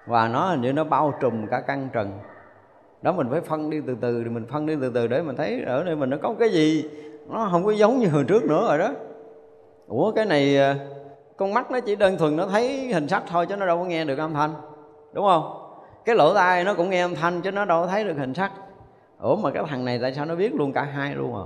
Và 0.07 0.27
nó 0.27 0.49
hình 0.49 0.61
như 0.61 0.73
nó 0.73 0.83
bao 0.83 1.13
trùm 1.19 1.47
cả 1.47 1.61
căn 1.67 1.89
trần 1.93 2.19
đó, 3.01 3.11
mình 3.11 3.27
phải 3.31 3.41
phân 3.41 3.69
đi 3.69 3.81
từ 3.87 3.95
từ, 4.01 4.23
thì 4.23 4.29
mình 4.29 4.45
phân 4.51 4.65
đi 4.65 4.75
từ 4.81 4.91
từ 4.93 5.07
để 5.07 5.21
mình 5.21 5.35
thấy 5.35 5.63
ở 5.63 5.83
đây 5.83 5.95
mình 5.95 6.09
nó 6.09 6.17
có 6.21 6.35
cái 6.39 6.49
gì. 6.49 6.89
Nó 7.27 7.47
không 7.51 7.65
có 7.65 7.71
giống 7.71 7.99
như 7.99 8.07
hồi 8.07 8.23
trước 8.27 8.43
nữa 8.43 8.65
rồi 8.67 8.77
đó. 8.77 8.89
Ủa, 9.87 10.11
cái 10.11 10.25
này 10.25 10.57
à, 10.57 10.75
con 11.37 11.53
mắt 11.53 11.71
nó 11.71 11.79
chỉ 11.79 11.95
đơn 11.95 12.17
thuần 12.17 12.37
nó 12.37 12.47
thấy 12.47 12.93
hình 12.93 13.07
sắc 13.07 13.23
thôi 13.27 13.45
chứ 13.45 13.55
nó 13.55 13.65
đâu 13.65 13.77
có 13.77 13.83
nghe 13.83 14.05
được 14.05 14.19
âm 14.19 14.33
thanh, 14.33 14.53
đúng 15.13 15.25
không? 15.25 15.57
Cái 16.05 16.15
lỗ 16.15 16.33
tai 16.33 16.63
nó 16.63 16.73
cũng 16.73 16.89
nghe 16.89 17.01
âm 17.01 17.15
thanh 17.15 17.41
chứ 17.41 17.51
nó 17.51 17.65
đâu 17.65 17.81
có 17.81 17.87
thấy 17.87 18.03
được 18.03 18.17
hình 18.17 18.33
sắc. 18.33 18.51
Ủa, 19.19 19.35
mà 19.35 19.51
cái 19.51 19.63
thằng 19.67 19.85
này 19.85 19.99
tại 20.01 20.13
sao 20.13 20.25
nó 20.25 20.35
biết 20.35 20.53
luôn 20.55 20.73
cả 20.73 20.83
hai 20.83 21.15
luôn 21.15 21.35
à? 21.35 21.45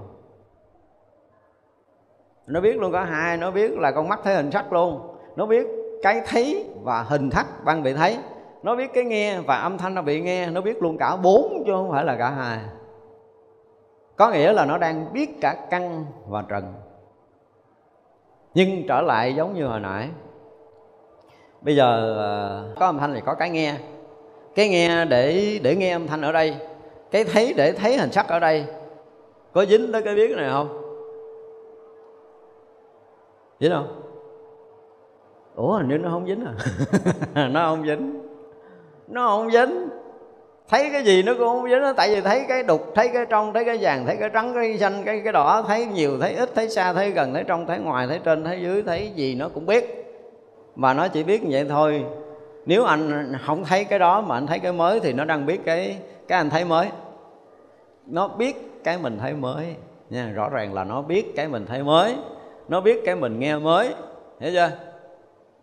Nó 2.47 2.61
biết 2.61 2.77
luôn 2.77 2.91
cả 2.91 3.03
hai, 3.03 3.37
nó 3.37 3.51
biết 3.51 3.71
là 3.71 3.91
con 3.91 4.09
mắt 4.09 4.19
thấy 4.23 4.35
hình 4.35 4.51
sắc 4.51 4.73
luôn. 4.73 5.17
Nó 5.35 5.45
biết 5.45 5.67
cái 6.03 6.21
thấy 6.27 6.65
và 6.83 7.01
hình 7.01 7.29
thắt 7.29 7.45
ban 7.65 7.83
bị 7.83 7.93
thấy 7.93 8.17
nó 8.65 8.75
biết 8.75 8.93
cái 8.93 9.05
nghe 9.05 9.39
và 9.39 9.55
âm 9.55 9.77
thanh 9.77 9.95
nó 9.95 10.01
bị 10.01 10.21
nghe, 10.21 10.47
nó 10.47 10.61
biết 10.61 10.81
luôn 10.81 10.97
cả 10.97 11.15
bốn 11.15 11.63
chứ 11.65 11.71
không 11.71 11.91
phải 11.91 12.05
là 12.05 12.15
cả 12.15 12.29
hai. 12.29 12.59
Có 14.15 14.31
nghĩa 14.31 14.53
là 14.53 14.65
nó 14.65 14.77
đang 14.77 15.13
biết 15.13 15.41
cả 15.41 15.67
căn 15.69 16.05
và 16.27 16.43
trần. 16.49 16.73
Nhưng 18.53 18.87
trở 18.87 19.01
lại 19.01 19.35
giống 19.35 19.53
như 19.53 19.67
hồi 19.67 19.79
nãy. 19.79 20.09
Bây 21.61 21.75
giờ 21.75 22.17
à, 22.19 22.29
có 22.79 22.85
âm 22.85 22.97
thanh 22.97 23.13
thì 23.13 23.21
có 23.25 23.33
cái 23.33 23.49
nghe. 23.49 23.75
Cái 24.55 24.69
nghe 24.69 25.05
để 25.05 25.59
để 25.63 25.75
nghe 25.75 25.91
âm 25.91 26.07
thanh 26.07 26.21
ở 26.21 26.31
đây. 26.31 26.55
Cái 27.11 27.23
thấy, 27.23 27.53
để 27.57 27.71
thấy 27.71 27.97
hình 27.97 28.11
sắc 28.11 28.27
ở 28.27 28.39
đây. 28.39 28.65
Có 29.53 29.65
dính 29.65 29.91
tới 29.91 30.01
cái 30.01 30.15
biết 30.15 30.37
này 30.37 30.49
không? 30.51 30.81
Dính 33.59 33.71
không? 33.71 34.01
Ủa, 35.55 35.77
hình 35.77 35.87
như 35.87 35.97
nó 35.97 36.09
không 36.09 36.25
dính 36.25 36.45
à? 36.45 36.53
Nó 37.49 37.69
không 37.69 37.85
dính 37.85 38.24
nó 39.07 39.27
không 39.27 39.51
dính. 39.51 39.89
Thấy 40.69 40.89
cái 40.91 41.03
gì 41.03 41.23
nó 41.23 41.33
cũng 41.33 41.47
không 41.47 41.69
dính 41.69 41.81
tại 41.97 42.15
vì 42.15 42.21
thấy 42.21 42.45
cái 42.47 42.63
đục, 42.63 42.91
thấy 42.95 43.07
cái 43.13 43.25
trong, 43.29 43.53
thấy 43.53 43.65
cái 43.65 43.77
vàng, 43.81 44.05
thấy 44.05 44.15
cái 44.19 44.29
trắng, 44.29 44.53
cái 44.55 44.77
xanh, 44.77 45.03
cái 45.05 45.21
cái 45.23 45.33
đỏ, 45.33 45.63
thấy 45.67 45.85
nhiều, 45.85 46.19
thấy 46.21 46.33
ít, 46.33 46.55
thấy 46.55 46.69
xa, 46.69 46.93
thấy 46.93 47.11
gần, 47.11 47.33
thấy 47.33 47.43
trong, 47.47 47.65
thấy 47.65 47.79
ngoài, 47.79 48.07
thấy 48.07 48.19
trên, 48.23 48.43
thấy 48.43 48.61
dưới, 48.61 48.83
thấy 48.83 49.11
gì 49.15 49.35
nó 49.35 49.49
cũng 49.49 49.65
biết. 49.65 50.01
Mà 50.75 50.93
nó 50.93 51.07
chỉ 51.07 51.23
biết 51.23 51.43
như 51.43 51.49
vậy 51.51 51.65
thôi. 51.69 52.05
Nếu 52.65 52.83
anh 52.83 53.33
không 53.45 53.63
thấy 53.63 53.83
cái 53.83 53.99
đó 53.99 54.21
mà 54.21 54.37
anh 54.37 54.47
thấy 54.47 54.59
cái 54.59 54.73
mới 54.73 54.99
thì 54.99 55.13
nó 55.13 55.25
đang 55.25 55.45
biết 55.45 55.59
cái 55.65 55.97
cái 56.27 56.37
anh 56.37 56.49
thấy 56.49 56.65
mới. 56.65 56.87
Nó 58.05 58.27
biết 58.27 58.55
cái 58.83 58.97
mình 58.97 59.17
thấy 59.21 59.33
mới. 59.33 59.75
Nha, 60.09 60.31
rõ 60.35 60.49
ràng 60.49 60.73
là 60.73 60.83
nó 60.83 61.01
biết 61.01 61.35
cái 61.35 61.47
mình 61.47 61.65
thấy 61.65 61.83
mới. 61.83 62.15
Nó 62.67 62.81
biết 62.81 63.01
cái 63.05 63.15
mình 63.15 63.39
nghe 63.39 63.55
mới. 63.55 63.89
Hiểu 64.39 64.51
chưa? 64.53 64.69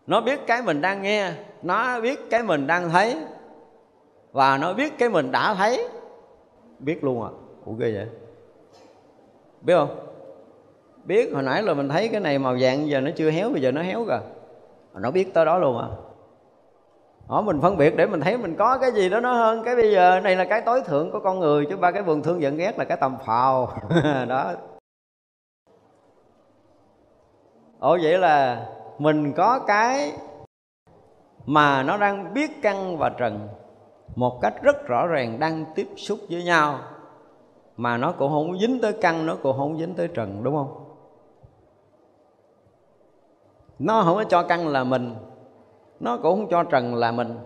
Nó 0.07 0.21
biết 0.21 0.47
cái 0.47 0.63
mình 0.63 0.81
đang 0.81 1.03
nghe, 1.03 1.33
nó 1.63 2.01
biết 2.01 2.31
cái 2.31 2.43
mình 2.43 2.67
đang 2.67 2.91
thấy, 2.91 3.17
và 4.33 4.59
nó 4.59 4.73
biết 4.73 4.99
cái 4.99 5.09
mình 5.09 5.33
đã 5.33 5.55
thấy. 5.55 5.89
Biết 6.79 7.05
luôn 7.05 7.23
à? 7.23 7.31
Ủa, 7.65 7.73
ghê 7.73 7.93
vậy. 7.93 8.09
Biết 9.61 9.75
không? 9.75 9.99
Biết, 11.05 11.33
hồi 11.35 11.43
nãy 11.43 11.63
là 11.63 11.75
mình 11.75 11.89
thấy 11.89 12.09
cái 12.09 12.21
này 12.21 12.39
màu 12.39 12.57
vàng, 12.61 12.89
giờ 12.89 13.01
nó 13.01 13.11
chưa 13.17 13.31
héo, 13.31 13.51
bây 13.51 13.63
giờ 13.63 13.73
nó 13.73 13.83
héo 13.83 14.05
kìa. 14.05 14.21
Nó 14.95 15.11
biết 15.11 15.35
tới 15.35 15.45
đó 15.45 15.59
luôn 15.59 15.79
à? 15.79 15.89
Hỏi 17.27 17.43
mình 17.43 17.61
phân 17.61 17.77
biệt 17.77 17.97
để 17.97 18.07
mình 18.07 18.21
thấy 18.21 18.39
mình 18.39 18.57
có 18.57 18.79
cái 18.79 18.93
gì 18.93 19.09
đó 19.09 19.21
nó 19.21 19.33
hơn. 19.33 19.63
Cái 19.65 19.77
bây 19.77 19.93
giờ, 19.93 20.21
này 20.21 20.37
là 20.37 20.45
cái 20.45 20.61
tối 20.61 20.83
thượng 20.87 21.11
của 21.11 21.21
con 21.21 21.39
người, 21.39 21.67
Chứ 21.71 21.77
ba 21.77 21.91
cái 21.91 22.03
vườn 22.03 22.23
thương 22.23 22.43
giận 22.43 22.57
ghét 22.57 22.79
là 22.79 22.85
cái 22.85 22.97
tầm 23.01 23.17
phào. 23.27 23.73
Đó. 24.29 24.53
Ồ 27.79 27.99
vậy 28.03 28.19
là 28.19 28.67
mình 29.03 29.33
có 29.37 29.59
cái 29.59 30.13
mà 31.47 31.83
nó 31.83 31.97
đang 31.97 32.35
biết 32.35 32.63
căn 32.63 32.99
và 32.99 33.09
trần 33.09 33.49
một 34.17 34.39
cách 34.43 34.55
rất 34.63 34.87
rõ 34.87 35.07
ràng, 35.07 35.39
đang 35.39 35.65
tiếp 35.75 35.89
xúc 35.97 36.19
với 36.31 36.45
nhau, 36.45 36.79
mà 37.77 37.97
nó 37.97 38.13
cũng 38.13 38.31
không 38.33 38.59
dính 38.59 38.81
tới 38.83 38.93
căn, 39.01 39.27
nó 39.27 39.37
cũng 39.43 39.57
không 39.57 39.79
dính 39.79 39.95
tới 39.95 40.09
trần, 40.09 40.41
đúng 40.43 40.55
không? 40.55 40.85
Nó 43.79 44.03
không 44.03 44.17
có 44.17 44.25
cho 44.25 44.43
căn 44.43 44.69
là 44.69 44.85
mình, 44.85 45.15
nó 46.01 46.17
cũng 46.17 46.39
không 46.39 46.49
cho 46.51 46.63
trần 46.63 46.95
là 46.95 47.13
mình, 47.13 47.39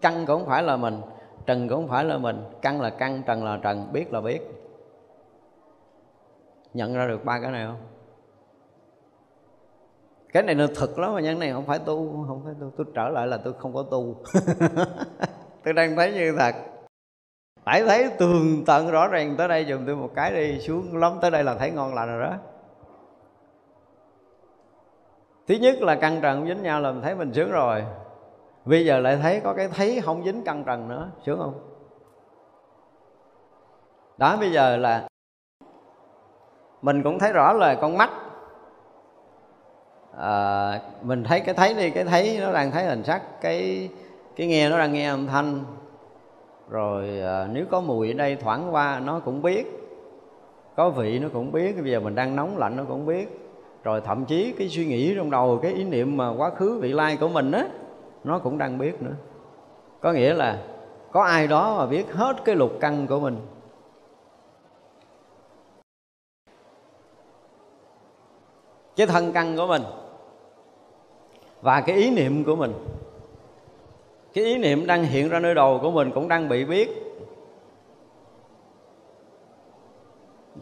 căn 0.00 0.26
cũng 0.26 0.38
không 0.38 0.48
phải 0.48 0.62
là 0.62 0.76
mình, 0.76 1.00
trần 1.46 1.68
cũng 1.68 1.78
không 1.78 1.88
phải 1.88 2.04
là 2.04 2.18
mình, 2.18 2.44
căn 2.62 2.80
là 2.80 2.90
căn, 2.90 3.22
trần 3.26 3.44
là 3.44 3.58
trần, 3.62 3.88
biết 3.92 4.12
là 4.12 4.20
biết. 4.20 4.40
Nhận 6.74 6.94
ra 6.94 7.06
được 7.06 7.24
ba 7.24 7.40
cái 7.40 7.50
này 7.50 7.66
không? 7.66 7.91
Cái 10.32 10.42
này 10.42 10.54
là 10.54 10.66
thật 10.76 10.98
lắm 10.98 11.14
mà 11.14 11.20
nhân 11.20 11.38
này 11.38 11.52
không 11.52 11.66
phải 11.66 11.78
tu, 11.78 12.24
không 12.28 12.42
phải 12.44 12.54
tu. 12.60 12.70
Tôi 12.76 12.86
trở 12.94 13.08
lại 13.08 13.26
là 13.26 13.36
tôi 13.44 13.52
không 13.58 13.74
có 13.74 13.82
tu. 13.82 14.16
Tôi 15.64 15.74
đang 15.74 15.96
thấy 15.96 16.12
như 16.12 16.34
thật. 16.38 16.54
Phải 17.64 17.84
thấy 17.84 18.10
tường 18.18 18.64
tận 18.66 18.90
rõ 18.90 19.08
ràng 19.08 19.34
tới 19.38 19.48
đây 19.48 19.66
dùng 19.66 19.82
tôi 19.86 19.96
một 19.96 20.10
cái 20.14 20.30
đi. 20.34 20.60
Xuống 20.60 20.96
lắm 20.96 21.12
tới 21.20 21.30
đây 21.30 21.44
là 21.44 21.54
thấy 21.54 21.70
ngon 21.70 21.94
lành 21.94 22.08
rồi 22.08 22.30
đó. 22.30 22.36
Thứ 25.48 25.54
nhất 25.54 25.82
là 25.82 25.94
căng 25.94 26.20
trần 26.22 26.38
không 26.38 26.48
dính 26.48 26.62
nhau 26.62 26.80
là 26.80 26.92
mình 26.92 27.02
thấy 27.02 27.14
mình 27.14 27.32
sướng 27.32 27.50
rồi. 27.50 27.84
Bây 28.64 28.86
giờ 28.86 28.98
lại 28.98 29.18
thấy 29.22 29.40
có 29.44 29.54
cái 29.54 29.68
thấy 29.68 30.00
không 30.04 30.24
dính 30.24 30.44
căng 30.44 30.64
trần 30.64 30.88
nữa. 30.88 31.10
Sướng 31.26 31.38
không? 31.38 31.60
Đó, 34.18 34.36
bây 34.36 34.52
giờ 34.52 34.76
là 34.76 35.08
mình 36.82 37.02
cũng 37.02 37.18
thấy 37.18 37.32
rõ 37.32 37.52
là 37.52 37.74
con 37.74 37.98
mắt 37.98 38.10
à, 40.18 40.80
mình 41.02 41.24
thấy 41.24 41.40
cái 41.40 41.54
thấy 41.54 41.74
đi 41.74 41.90
cái 41.90 42.04
thấy 42.04 42.38
nó 42.40 42.52
đang 42.52 42.70
thấy 42.70 42.84
hình 42.84 43.04
sắc 43.04 43.40
cái 43.40 43.88
cái 44.36 44.46
nghe 44.46 44.68
nó 44.68 44.78
đang 44.78 44.92
nghe 44.92 45.08
âm 45.08 45.26
thanh. 45.26 45.64
Rồi 46.68 47.20
à, 47.20 47.46
nếu 47.52 47.64
có 47.70 47.80
mùi 47.80 48.10
ở 48.10 48.14
đây 48.14 48.36
thoảng 48.36 48.74
qua 48.74 49.00
nó 49.04 49.20
cũng 49.20 49.42
biết 49.42 49.66
có 50.76 50.90
vị 50.90 51.18
nó 51.18 51.28
cũng 51.32 51.52
biết 51.52 51.82
bây 51.82 51.90
giờ 51.90 52.00
mình 52.00 52.14
đang 52.14 52.36
nóng 52.36 52.58
lạnh 52.58 52.76
nó 52.76 52.84
cũng 52.88 53.06
biết. 53.06 53.38
Rồi 53.84 54.00
thậm 54.00 54.24
chí 54.24 54.52
cái 54.58 54.68
suy 54.68 54.86
nghĩ 54.86 55.14
trong 55.16 55.30
đầu 55.30 55.58
cái 55.62 55.72
ý 55.72 55.84
niệm 55.84 56.16
mà 56.16 56.30
quá 56.30 56.50
khứ 56.50 56.78
vị 56.82 56.92
lai 56.92 57.16
của 57.16 57.28
mình 57.28 57.52
á 57.52 57.64
nó 58.24 58.38
cũng 58.38 58.58
đang 58.58 58.78
biết 58.78 59.02
nữa. 59.02 59.14
Có 60.00 60.12
nghĩa 60.12 60.34
là 60.34 60.58
có 61.12 61.22
ai 61.22 61.46
đó 61.46 61.78
mà 61.78 61.86
biết 61.86 62.12
hết 62.12 62.36
cái 62.44 62.54
lục 62.54 62.72
căn 62.80 63.06
của 63.06 63.20
mình. 63.20 63.36
Cái 68.96 69.06
thân 69.06 69.32
căn 69.32 69.56
của 69.56 69.66
mình 69.66 69.82
và 71.62 71.80
cái 71.80 71.96
ý 71.96 72.10
niệm 72.10 72.44
của 72.44 72.56
mình, 72.56 72.72
cái 74.34 74.44
ý 74.44 74.58
niệm 74.58 74.86
đang 74.86 75.04
hiện 75.04 75.28
ra 75.28 75.38
nơi 75.38 75.54
đầu 75.54 75.78
của 75.82 75.90
mình 75.90 76.10
cũng 76.14 76.28
đang 76.28 76.48
bị 76.48 76.64
biết. 76.64 76.90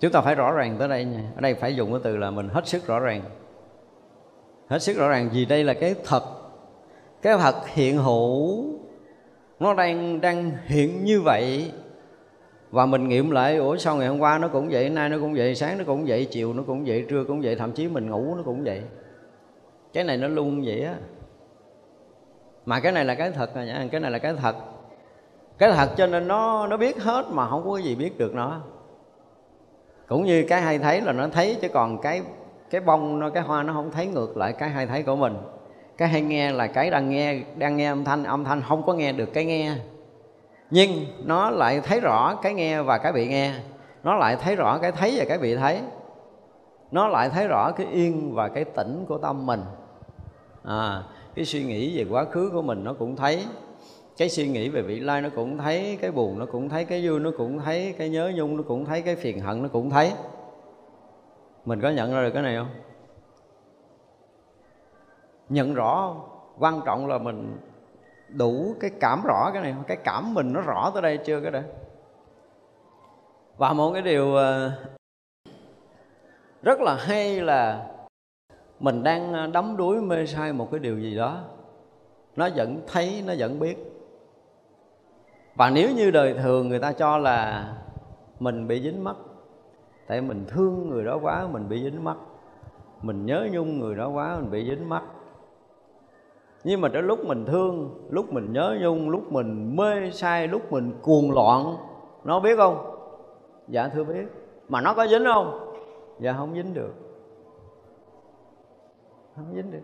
Chúng 0.01 0.13
ta 0.13 0.21
phải 0.21 0.35
rõ 0.35 0.53
ràng 0.53 0.77
tới 0.79 0.89
đây 0.89 1.05
nha. 1.05 1.23
Ở 1.35 1.41
đây 1.41 1.55
phải 1.55 1.77
dùng 1.77 1.91
cái 1.91 2.01
từ 2.05 2.17
là 2.17 2.31
mình 2.31 2.49
hết 2.49 2.69
sức 2.69 2.87
rõ 2.87 2.99
ràng. 2.99 3.23
Hết 4.69 4.79
sức 4.79 4.97
rõ 4.97 5.09
ràng 5.09 5.31
vì 5.33 5.45
đây 5.45 5.65
là 5.65 5.75
cái 5.75 5.95
thật. 6.05 6.23
Cái 7.23 7.39
thật 7.39 7.67
hiện 7.67 7.97
hữu, 7.97 8.65
nó 9.61 9.75
đang 9.75 10.21
đang 10.21 10.51
hiện 10.67 11.05
như 11.05 11.21
vậy. 11.21 11.73
Và 12.71 12.87
mình 12.87 13.09
nghiệm 13.09 13.31
lại, 13.31 13.57
ủa 13.57 13.77
sau 13.77 13.97
ngày 13.97 14.09
hôm 14.09 14.19
qua 14.19 14.39
nó 14.39 14.49
cũng 14.49 14.69
vậy, 14.71 14.91
nay 14.91 15.09
nó 15.09 15.19
cũng 15.21 15.35
vậy, 15.35 15.55
sáng 15.55 15.79
nó 15.79 15.85
cũng 15.85 16.05
vậy, 16.07 16.29
chiều 16.31 16.53
nó 16.53 16.63
cũng 16.67 16.85
vậy, 16.87 17.07
trưa 17.09 17.25
cũng 17.25 17.41
vậy, 17.41 17.57
thậm 17.57 17.73
chí 17.73 17.89
mình 17.89 18.11
ngủ 18.11 18.35
nó 18.35 18.43
cũng 18.43 18.65
vậy 18.65 18.83
cái 19.93 20.05
này 20.05 20.17
nó 20.17 20.29
luôn 20.29 20.63
vậy 20.65 20.85
á. 20.85 20.95
Mà 22.67 22.81
cái 22.81 22.93
này 22.93 23.05
là 23.05 23.15
cái 23.15 23.31
thật 23.31 23.55
rồi 23.55 23.67
nha, 23.67 23.89
cái 23.93 24.01
này 24.01 24.11
là 24.11 24.19
cái 24.19 24.35
thật. 24.35 24.57
Cái 25.59 25.73
thật 25.73 25.91
cho 25.97 26.07
nên 26.07 26.29
nó 26.29 26.67
nó 26.67 26.77
biết 26.77 27.03
hết 27.03 27.27
mà 27.31 27.49
không 27.49 27.71
có 27.71 27.77
gì 27.77 27.95
biết 27.95 28.19
được 28.19 28.35
nó. 28.35 28.61
Cũng 30.09 30.25
như 30.25 30.45
cái 30.49 30.61
hay 30.61 30.79
thấy 30.79 31.01
là 31.01 31.13
nó 31.13 31.29
thấy 31.29 31.57
chứ 31.63 31.69
còn 31.69 32.01
cái 32.01 32.23
cái 32.71 32.81
bông 32.81 33.19
nó, 33.19 33.31
cái 33.31 33.43
hoa 33.43 33.63
nó 33.63 33.73
không 33.73 33.91
thấy 33.91 34.07
ngược 34.07 34.37
lại 34.37 34.53
cái 34.53 34.69
hay 34.69 34.87
thấy 34.87 35.03
của 35.03 35.17
mình. 35.17 35.37
Cái 35.97 36.09
hay 36.09 36.23
nghe 36.23 36.53
là 36.53 36.67
cái 36.67 36.91
đang 36.91 37.11
nghe 37.11 37.41
đang 37.57 37.77
nghe 37.77 37.89
âm 37.89 38.05
thanh 38.05 38.25
âm 38.25 38.45
thanh 38.45 38.63
không 38.69 38.83
có 38.83 38.95
nghe 38.95 39.13
được 39.13 39.29
cái 39.35 39.45
nghe. 39.45 39.75
Nhưng 40.71 40.91
nó 41.25 41.51
lại 41.51 41.81
thấy 41.81 42.01
rõ 42.01 42.35
cái 42.43 42.55
nghe 42.55 42.83
và 42.83 42.99
cái 42.99 43.13
bị 43.13 43.29
nghe. 43.29 43.55
Nó 44.03 44.17
lại 44.17 44.37
thấy 44.37 44.57
rõ 44.57 44.79
cái 44.79 44.93
thấy 44.93 45.17
và 45.19 45.25
cái 45.29 45.39
bị 45.39 45.57
thấy. 45.57 45.81
Nó 46.91 47.09
lại 47.09 47.29
thấy 47.29 47.49
rõ 47.49 47.73
cái 47.73 47.87
yên 47.87 48.35
và 48.35 48.49
cái 48.49 48.65
tĩnh 48.65 49.05
của 49.09 49.19
tâm 49.19 49.47
mình 49.47 49.61
à, 50.63 51.03
cái 51.35 51.45
suy 51.45 51.65
nghĩ 51.65 51.99
về 51.99 52.11
quá 52.11 52.25
khứ 52.25 52.51
của 52.53 52.63
mình 52.63 52.85
nó 52.85 52.93
cũng 52.93 53.17
thấy 53.17 53.47
cái 54.17 54.29
suy 54.29 54.49
nghĩ 54.49 54.69
về 54.69 54.83
vị 54.83 55.01
lai 55.01 55.23
nó 55.23 55.29
cũng 55.37 55.59
thấy 55.59 55.99
cái 56.01 56.11
buồn 56.11 56.39
nó 56.39 56.47
cũng 56.47 56.69
thấy 56.69 56.85
cái 56.85 57.09
vui 57.09 57.21
nó 57.21 57.31
cũng 57.39 57.59
thấy 57.59 57.95
cái 57.99 58.09
nhớ 58.09 58.33
nhung 58.35 58.57
nó 58.57 58.63
cũng 58.69 58.85
thấy 58.85 59.03
cái 59.03 59.17
phiền 59.17 59.41
hận 59.41 59.63
nó 59.63 59.69
cũng 59.69 59.91
thấy. 59.91 60.13
Mình 61.65 61.81
có 61.81 61.91
nhận 61.91 62.13
ra 62.13 62.23
được 62.23 62.31
cái 62.35 62.43
này 62.43 62.57
không? 62.57 62.71
Nhận 65.49 65.75
rõ 65.75 65.95
không? 66.07 66.29
Quan 66.59 66.81
trọng 66.87 67.07
là 67.07 67.19
mình 67.19 67.57
đủ 68.29 68.75
cái 68.81 68.91
cảm 69.01 69.23
rõ 69.25 69.51
cái 69.53 69.63
này 69.63 69.75
cái 69.87 69.97
cảm 70.05 70.35
mình 70.35 70.53
nó 70.53 70.61
rõ 70.61 70.91
tới 70.95 71.03
đây 71.03 71.19
chưa 71.19 71.41
cái 71.41 71.51
đấy 71.51 71.63
và 73.57 73.73
một 73.73 73.93
cái 73.93 74.03
điều 74.03 74.35
ờ, 74.35 74.73
rất 76.63 76.81
là 76.81 76.95
hay 76.95 77.41
là 77.41 77.90
mình 78.81 79.03
đang 79.03 79.33
à, 79.33 79.47
đắm 79.47 79.77
đuối, 79.77 80.01
mê 80.01 80.27
sai 80.27 80.53
một 80.53 80.71
cái 80.71 80.81
điều 80.81 80.99
gì 80.99 81.17
đó. 81.17 81.41
Nó 82.37 82.49
vẫn 82.57 82.81
thấy, 82.87 83.23
nó 83.27 83.35
vẫn 83.39 83.59
biết. 83.59 83.77
Và 85.55 85.71
nếu 85.71 85.89
như 85.97 86.11
đời 86.11 86.35
thường 86.35 86.69
người 86.69 86.79
ta 86.79 86.93
cho 86.93 87.19
là 87.19 87.69
mình 88.39 88.69
bị 88.69 88.83
dính 88.83 89.05
mắt, 89.05 89.17
tại 90.07 90.21
mình 90.21 90.45
thương 90.49 90.89
người 90.89 91.05
đó 91.05 91.19
quá, 91.23 91.49
mình 91.53 91.69
bị 91.69 91.83
dính 91.83 92.05
mắt. 92.05 92.17
Mình 93.03 93.27
nhớ 93.27 93.49
nhung 93.53 93.79
người 93.79 93.95
đó 93.95 94.09
quá, 94.09 94.37
mình 94.41 94.51
bị 94.51 94.71
dính 94.71 94.89
mắt. 94.89 95.03
Nhưng 96.65 96.81
mà 96.81 96.89
tới 96.89 97.03
lúc 97.03 97.27
mình 97.27 97.45
thương, 97.45 98.07
lúc 98.11 98.33
mình 98.33 98.53
nhớ 98.53 98.79
nhung, 98.81 99.11
lúc 99.11 99.33
mình 99.33 99.77
mê 99.77 100.11
say, 100.11 100.49
lúc 100.49 100.73
mình 100.73 100.93
cuồng 101.03 101.31
loạn, 101.31 101.77
nó 102.25 102.41
biết 102.41 102.57
không? 102.57 102.97
Dạ 103.69 103.89
thưa 103.89 104.05
biết. 104.05 104.27
Mà 104.69 104.81
nó 104.81 104.95
có 104.95 105.07
dính 105.07 105.25
không? 105.25 105.75
Dạ 106.21 106.33
không 106.33 106.55
dính 106.55 106.75
được 106.75 107.10
không 109.47 109.57
dính 109.57 109.71
được. 109.71 109.83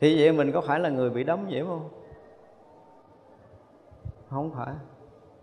Thì 0.00 0.20
vậy 0.20 0.32
mình 0.32 0.52
có 0.52 0.60
phải 0.60 0.80
là 0.80 0.88
người 0.88 1.10
bị 1.10 1.24
đóng 1.24 1.48
nhiễm 1.48 1.66
không? 1.66 1.88
Không 4.30 4.50
phải. 4.56 4.74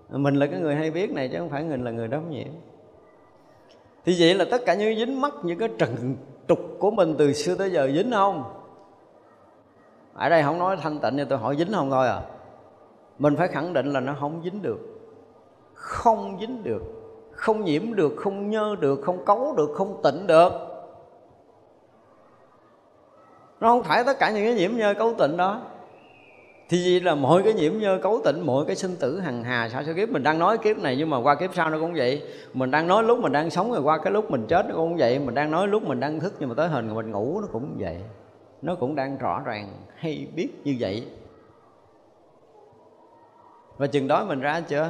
Mình 0.10 0.36
là 0.36 0.48
cái 0.48 0.60
người 0.60 0.76
hay 0.76 0.92
biết 0.92 1.12
này 1.12 1.30
chứ 1.30 1.38
không 1.40 1.50
phải 1.50 1.64
mình 1.64 1.84
là 1.84 1.92
người 1.92 2.08
đóng 2.08 2.30
nhiễm 2.30 2.48
thì 4.06 4.16
vậy 4.20 4.36
là 4.36 4.46
tất 4.52 4.62
cả 4.66 4.74
những 4.74 4.98
dính 4.98 5.22
mắc 5.22 5.34
những 5.44 5.60
cái 5.60 5.70
trần 5.78 6.16
trục 6.48 6.60
của 6.80 6.92
mình 6.92 7.16
từ 7.18 7.34
xưa 7.34 7.56
tới 7.56 7.72
giờ 7.72 7.92
dính 7.94 8.12
không? 8.12 8.44
Ở 10.14 10.30
đây 10.30 10.44
không 10.44 10.60
nói 10.60 10.78
thanh 10.82 11.00
tịnh 11.00 11.16
nhưng 11.16 11.28
tôi 11.28 11.40
hỏi 11.40 11.56
dính 11.56 11.74
không 11.74 11.90
thôi 11.90 12.08
à. 12.08 12.22
Mình 13.20 13.36
phải 13.36 13.48
khẳng 13.48 13.74
định 13.74 13.94
là 13.94 14.00
nó 14.00 14.16
không 14.20 14.42
dính 14.44 14.62
được. 14.62 14.80
Không 15.74 16.38
dính 16.42 16.64
được. 16.64 16.82
Không 17.32 17.66
nhiễm 17.66 17.96
được, 17.96 18.14
không 18.18 18.50
nhơ 18.50 18.76
được, 18.80 19.00
không 19.04 19.26
cấu 19.26 19.54
được, 19.58 19.70
không 19.76 20.02
tịnh 20.04 20.28
được 20.28 20.52
nó 23.60 23.68
không 23.70 23.84
thải 23.84 24.04
tất 24.04 24.20
cả 24.20 24.32
những 24.32 24.46
cái 24.46 24.54
nhiễm 24.54 24.72
nhơ 24.72 24.94
cấu 24.94 25.14
tịnh 25.14 25.38
đó. 25.38 25.62
Thì 26.70 26.78
gì 26.78 27.00
là 27.00 27.16
mọi 27.16 27.44
cái 27.44 27.54
nhiễm 27.54 27.78
nhơ 27.78 28.00
cấu 28.04 28.22
tịnh 28.26 28.46
mọi 28.46 28.66
cái 28.66 28.76
sinh 28.76 28.96
tử 29.00 29.20
hằng 29.20 29.44
hà 29.44 29.70
sao 29.70 29.84
số 29.84 29.94
kiếp. 29.96 30.10
Mình 30.10 30.24
đang 30.24 30.40
nói 30.40 30.58
kiếp 30.58 30.78
này 30.78 30.96
nhưng 30.96 31.10
mà 31.10 31.18
qua 31.22 31.36
kiếp 31.36 31.56
sau 31.56 31.70
nó 31.70 31.80
cũng 31.80 31.94
vậy. 31.94 32.24
Mình 32.54 32.72
đang 32.72 32.88
nói 32.88 33.04
lúc 33.04 33.20
mình 33.20 33.32
đang 33.32 33.50
sống 33.50 33.72
rồi 33.72 33.82
qua 33.82 33.98
cái 33.98 34.14
lúc 34.14 34.32
mình 34.32 34.46
chết 34.48 34.66
nó 34.70 34.76
cũng 34.76 34.98
vậy. 34.98 35.20
Mình 35.20 35.36
đang 35.36 35.52
nói 35.52 35.68
lúc 35.68 35.84
mình 35.84 36.00
đang 36.00 36.20
thức 36.20 36.34
nhưng 36.40 36.50
mà 36.50 36.56
tới 36.58 36.68
hình 36.68 36.96
mình 36.96 37.12
ngủ 37.12 37.42
nó 37.42 37.48
cũng 37.52 37.76
vậy. 37.80 37.98
Nó 38.62 38.76
cũng 38.76 38.96
đang 38.96 39.18
rõ 39.18 39.42
ràng 39.46 39.74
hay 39.96 40.28
biết 40.36 40.50
như 40.64 40.76
vậy. 40.80 41.08
Và 43.78 43.88
chừng 43.88 44.08
đó 44.08 44.26
mình 44.26 44.40
ra 44.40 44.62
chưa? 44.62 44.90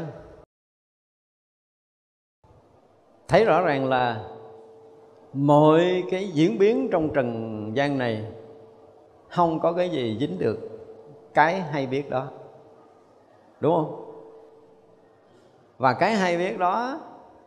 Thấy 3.27 3.45
rõ 3.45 3.61
ràng 3.61 3.89
là 3.89 4.23
mọi 5.33 6.03
cái 6.11 6.27
diễn 6.27 6.57
biến 6.57 6.89
trong 6.91 7.13
trần 7.13 7.71
gian 7.75 7.97
này 7.97 8.25
không 9.29 9.59
có 9.59 9.73
cái 9.73 9.89
gì 9.89 10.17
dính 10.19 10.39
được 10.39 10.57
cái 11.33 11.61
hay 11.61 11.87
biết 11.87 12.09
đó. 12.09 12.27
Đúng 13.59 13.73
không? 13.75 14.03
Và 15.77 15.93
cái 15.93 16.11
hay 16.11 16.37
biết 16.37 16.57
đó 16.57 16.99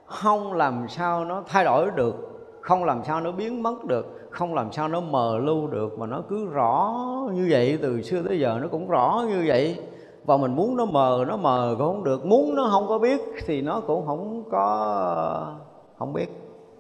không 0.07 0.53
làm 0.53 0.89
sao 0.89 1.25
nó 1.25 1.43
thay 1.47 1.65
đổi 1.65 1.91
được, 1.91 2.15
không 2.61 2.85
làm 2.85 3.05
sao 3.05 3.21
nó 3.21 3.33
biến 3.33 3.63
mất 3.63 3.85
được, 3.85 4.29
không 4.31 4.55
làm 4.55 4.73
sao 4.73 4.89
nó 4.89 5.01
mờ 5.01 5.39
lưu 5.39 5.67
được, 5.67 5.99
mà 5.99 6.07
nó 6.07 6.23
cứ 6.29 6.47
rõ 6.47 6.97
như 7.33 7.49
vậy, 7.51 7.79
từ 7.83 8.03
xưa 8.03 8.23
tới 8.29 8.41
giờ 8.41 8.59
nó 8.63 8.69
cũng 8.69 8.89
rõ 8.89 9.25
như 9.29 9.45
vậy. 9.47 9.81
Và 10.25 10.37
mình 10.37 10.57
muốn 10.57 10.77
nó 10.77 10.85
mờ 10.85 11.25
nó 11.29 11.37
mờ 11.37 11.75
cũng 11.79 11.87
không 11.87 12.05
được, 12.05 12.27
muốn 12.27 12.55
nó 12.55 12.69
không 12.71 12.89
có 12.89 12.99
biết 12.99 13.21
thì 13.47 13.63
nó 13.63 13.81
cũng 13.81 14.07
không 14.07 14.43
có, 14.51 15.57
không 15.99 16.13
biết. 16.13 16.29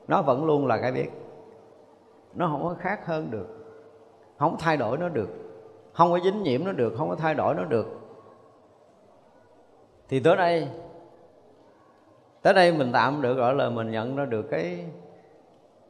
Nó 0.08 0.22
vẫn 0.22 0.44
luôn 0.44 0.66
là 0.66 0.78
cái 0.78 0.92
biết. 0.92 1.10
Nó 2.34 2.48
không 2.48 2.62
có 2.62 2.74
khác 2.78 3.06
hơn 3.06 3.30
được 3.30 3.46
không 4.40 4.56
thay 4.58 4.76
đổi 4.76 4.98
nó 4.98 5.08
được. 5.08 5.28
Không 5.92 6.10
có 6.10 6.18
dính 6.24 6.42
nhiễm 6.42 6.64
nó 6.64 6.72
được, 6.72 6.94
không 6.98 7.08
có 7.08 7.16
thay 7.16 7.34
đổi 7.34 7.54
nó 7.54 7.64
được. 7.64 7.86
Thì 10.08 10.20
tới 10.20 10.36
đây 10.36 10.68
tới 12.42 12.54
đây 12.54 12.72
mình 12.72 12.90
tạm 12.92 13.22
được 13.22 13.34
gọi 13.34 13.54
là 13.54 13.70
mình 13.70 13.90
nhận 13.90 14.16
ra 14.16 14.24
được 14.24 14.42
cái 14.50 14.84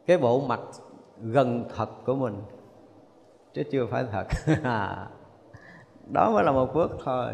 cái 0.07 0.19
bộ 0.19 0.41
mặt 0.41 0.61
gần 1.21 1.65
thật 1.77 1.89
của 2.07 2.15
mình. 2.15 2.43
Chứ 3.55 3.63
chưa 3.73 3.87
phải 3.87 4.05
thật. 4.13 4.27
Đó 6.13 6.31
mới 6.31 6.45
là 6.45 6.53
một 6.53 6.75
bước 6.75 6.91
thôi. 7.05 7.33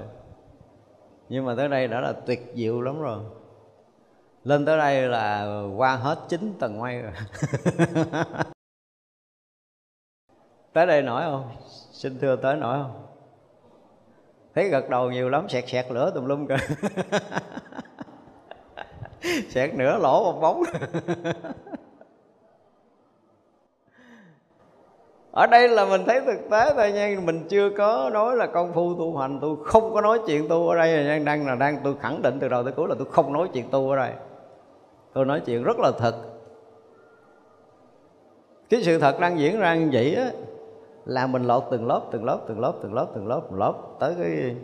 Nhưng 1.29 1.45
mà 1.45 1.55
tới 1.57 1.69
đây 1.69 1.89
đã 1.89 2.01
là 2.01 2.13
tuyệt 2.13 2.53
diệu 2.55 2.81
lắm 2.81 3.01
rồi. 3.01 3.19
Lên 4.45 4.65
tới 4.65 4.79
đây 4.79 5.09
là 5.09 5.63
qua 5.77 5.97
hết 5.97 6.19
chín 6.29 6.55
tầng 6.59 6.81
mây 6.81 7.03
rồi. 7.03 7.13
tới 10.77 10.87
đây 10.87 11.03
nổi 11.03 11.23
không? 11.23 11.45
Xin 11.93 12.19
thưa 12.19 12.37
tới 12.37 12.57
nổi 12.57 12.79
không? 12.83 13.03
Thấy 14.55 14.69
gật 14.69 14.89
đầu 14.89 15.11
nhiều 15.11 15.29
lắm 15.29 15.49
sẹt 15.49 15.69
sẹt 15.69 15.91
lửa 15.91 16.11
tùm 16.15 16.27
lum 16.27 16.47
kìa. 16.47 16.57
Sẹt 19.49 19.75
nửa 19.75 19.99
lỗ 19.99 20.33
một 20.33 20.41
bóng. 20.41 20.63
Ở 25.33 25.47
đây 25.47 25.69
là 25.69 25.85
mình 25.85 26.05
thấy 26.07 26.21
thực 26.21 26.51
tế 26.51 26.73
thôi 26.75 26.93
nha 26.93 27.17
mình 27.25 27.47
chưa 27.49 27.71
có 27.71 28.11
nói 28.13 28.37
là 28.37 28.47
công 28.47 28.73
phu 28.73 28.95
tu 28.99 29.17
hành 29.17 29.39
tôi 29.41 29.57
không 29.65 29.95
có 29.95 30.01
nói 30.01 30.21
chuyện 30.27 30.49
tu 30.49 30.69
ở 30.69 30.77
đây 30.77 31.05
nha, 31.05 31.19
đang 31.25 31.47
là 31.47 31.55
đang 31.55 31.81
tôi 31.85 31.95
khẳng 32.01 32.23
định 32.23 32.39
từ 32.41 32.49
đầu 32.49 32.63
tới 32.63 32.73
cuối 32.73 32.89
là 32.89 32.95
tôi 32.99 33.07
không 33.11 33.33
nói 33.33 33.49
chuyện 33.53 33.71
tu 33.71 33.91
ở 33.91 33.97
đây. 33.97 34.13
Tôi 35.13 35.25
nói 35.25 35.41
chuyện 35.47 35.63
rất 35.63 35.79
là 35.79 35.93
thật. 35.99 36.15
Cái 38.69 38.83
sự 38.83 38.99
thật 38.99 39.21
đang 39.21 39.39
diễn 39.39 39.61
ra 39.61 39.75
như 39.75 39.89
vậy 39.93 40.15
á 40.15 40.31
là 41.07 41.27
mình 41.27 41.43
lột 41.43 41.65
từng 41.71 41.87
lớp 41.87 42.03
từng 42.11 42.25
lớp 42.25 42.41
từng 42.49 42.61
lớp 42.61 42.73
từng 42.83 42.95
lớp 42.95 43.07
từng 43.15 43.27
lớp 43.27 43.41
từng 43.51 43.59
lớp 43.59 43.75
tới 44.01 44.15
cái 44.19 44.57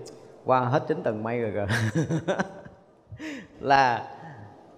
qua 0.45 0.61
hết 0.61 0.83
chín 0.89 1.03
tầng 1.03 1.23
mây 1.23 1.41
rồi 1.41 1.53
kìa 1.55 1.75
là 3.61 4.09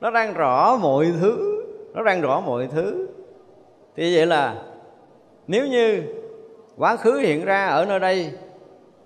nó 0.01 0.11
đang 0.11 0.35
rõ 0.35 0.77
mọi 0.81 1.13
thứ 1.21 1.55
nó 1.95 2.03
đang 2.03 2.21
rõ 2.21 2.41
mọi 2.41 2.67
thứ. 2.67 3.09
Thì 3.97 4.17
vậy 4.17 4.27
là 4.27 4.63
nếu 5.47 5.67
như 5.67 6.03
quá 6.77 6.97
khứ 6.97 7.13
hiện 7.13 7.45
ra 7.45 7.67
ở 7.67 7.85
nơi 7.85 8.01
đây 8.01 8.33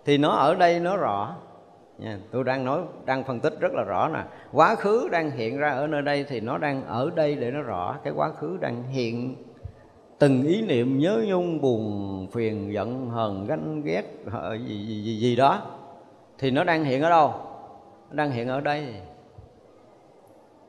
thì 0.05 0.19
nó 0.19 0.31
ở 0.31 0.55
đây 0.55 0.81
nó 0.81 0.97
rõ. 0.97 1.35
Nha, 1.99 2.19
tôi 2.31 2.45
đang 2.45 2.65
nói 2.65 2.81
đang 3.05 3.25
phân 3.25 3.41
tích 3.41 3.61
rất 3.61 3.73
là 3.73 3.83
rõ 3.83 4.09
nè. 4.09 4.25
Quá 4.53 4.75
khứ 4.75 5.09
đang 5.13 5.31
hiện 5.31 5.59
ra 5.59 5.71
ở 5.71 5.87
nơi 5.87 6.03
đây 6.03 6.25
thì 6.29 6.41
nó 6.41 6.59
đang 6.59 6.85
ở 6.87 7.11
đây 7.15 7.35
để 7.35 7.51
nó 7.51 7.63
rõ 7.63 7.97
cái 8.05 8.13
quá 8.17 8.31
khứ 8.31 8.57
đang 8.61 8.83
hiện 8.83 9.37
từng 10.19 10.47
ý 10.47 10.63
niệm 10.63 10.99
nhớ 10.99 11.25
nhung 11.27 11.61
buồn 11.61 12.27
phiền 12.33 12.73
giận 12.73 13.11
hờn 13.11 13.47
ganh 13.47 13.83
ghét 13.85 14.03
gì 14.67 14.87
gì 14.87 15.03
gì, 15.03 15.19
gì 15.21 15.37
đó 15.37 15.63
thì 16.39 16.51
nó 16.51 16.65
đang 16.65 16.85
hiện 16.85 17.03
ở 17.03 17.11
đâu? 17.11 17.35
Nó 18.11 18.17
đang 18.17 18.31
hiện 18.31 18.49
ở 18.49 18.61
đây. 18.61 18.95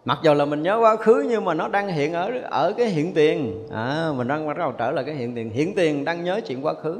Mặc 0.05 0.19
dù 0.23 0.33
là 0.33 0.45
mình 0.45 0.63
nhớ 0.63 0.77
quá 0.81 0.95
khứ 0.95 1.25
nhưng 1.29 1.45
mà 1.45 1.53
nó 1.53 1.67
đang 1.67 1.87
hiện 1.87 2.13
ở 2.13 2.31
ở 2.43 2.73
cái 2.77 2.87
hiện 2.87 3.13
tiền. 3.13 3.67
À, 3.71 4.11
mình 4.15 4.27
đang 4.27 4.47
bắt 4.47 4.57
đầu 4.57 4.71
trở 4.71 4.91
lại 4.91 5.05
cái 5.05 5.15
hiện 5.15 5.35
tiền. 5.35 5.49
Hiện 5.49 5.75
tiền 5.75 6.05
đang 6.05 6.23
nhớ 6.23 6.41
chuyện 6.47 6.65
quá 6.65 6.73
khứ. 6.73 6.99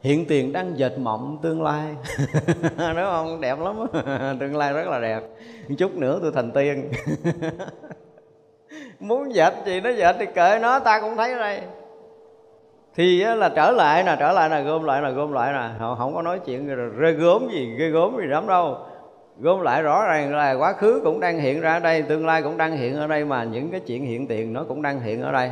Hiện 0.00 0.24
tiền 0.26 0.52
đang 0.52 0.78
dệt 0.78 0.98
mộng 0.98 1.38
tương 1.42 1.62
lai. 1.62 1.94
Đúng 2.78 3.04
không? 3.04 3.40
Đẹp 3.40 3.58
lắm 3.58 3.76
tương 4.40 4.56
lai 4.56 4.72
rất 4.72 4.86
là 4.86 5.00
đẹp. 5.00 5.22
Chút 5.78 5.94
nữa 5.94 6.18
tôi 6.22 6.32
thành 6.34 6.50
tiên. 6.50 6.90
muốn 9.00 9.34
dệt 9.34 9.54
gì 9.64 9.80
nó 9.80 9.90
dệt 9.90 10.16
thì 10.18 10.26
kệ 10.26 10.58
nó 10.62 10.78
ta 10.78 11.00
cũng 11.00 11.16
thấy 11.16 11.32
ở 11.32 11.38
đây. 11.38 11.60
Thì 12.94 13.24
là 13.24 13.48
trở 13.48 13.70
lại 13.70 14.02
nè 14.02 14.16
trở 14.18 14.32
lại 14.32 14.50
là 14.50 14.60
gom 14.60 14.84
lại 14.84 15.02
là 15.02 15.10
gom 15.10 15.32
lại 15.32 15.52
nè. 15.52 15.68
Không, 15.78 15.96
không 15.98 16.14
có 16.14 16.22
nói 16.22 16.38
chuyện 16.38 16.68
rơi 16.96 17.12
gốm 17.12 17.48
gì 17.52 17.74
ghê 17.78 17.88
gốm 17.88 18.16
gì 18.16 18.26
lắm 18.26 18.46
đâu. 18.48 18.76
Gom 19.40 19.60
lại 19.60 19.82
rõ 19.82 20.06
ràng 20.06 20.36
là 20.36 20.52
quá 20.52 20.72
khứ 20.72 21.00
cũng 21.04 21.20
đang 21.20 21.38
hiện 21.38 21.60
ra 21.60 21.72
ở 21.72 21.80
đây 21.80 22.02
tương 22.02 22.26
lai 22.26 22.42
cũng 22.42 22.56
đang 22.56 22.76
hiện 22.76 22.96
ở 22.96 23.06
đây 23.06 23.24
mà 23.24 23.44
những 23.44 23.70
cái 23.70 23.80
chuyện 23.80 24.06
hiện 24.06 24.26
tiền 24.26 24.52
nó 24.52 24.64
cũng 24.68 24.82
đang 24.82 25.00
hiện 25.00 25.22
ở 25.22 25.32
đây. 25.32 25.50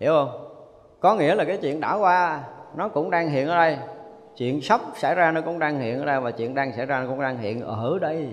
Hiểu 0.00 0.12
không? 0.12 0.44
Có 1.00 1.14
nghĩa 1.14 1.34
là 1.34 1.44
cái 1.44 1.56
chuyện 1.56 1.80
đã 1.80 1.94
qua 1.94 2.40
nó 2.76 2.88
cũng 2.88 3.10
đang 3.10 3.28
hiện 3.28 3.48
ở 3.48 3.56
đây. 3.56 3.76
Chuyện 4.36 4.60
sắp 4.60 4.80
xảy 4.94 5.14
ra 5.14 5.30
nó 5.30 5.40
cũng 5.40 5.58
đang 5.58 5.80
hiện 5.80 5.98
ở 5.98 6.04
đây 6.04 6.20
và 6.20 6.30
chuyện 6.30 6.54
đang 6.54 6.72
xảy 6.72 6.86
ra 6.86 7.00
nó 7.00 7.08
cũng 7.08 7.20
đang 7.20 7.38
hiện 7.38 7.60
ở 7.62 7.98
đây 8.00 8.28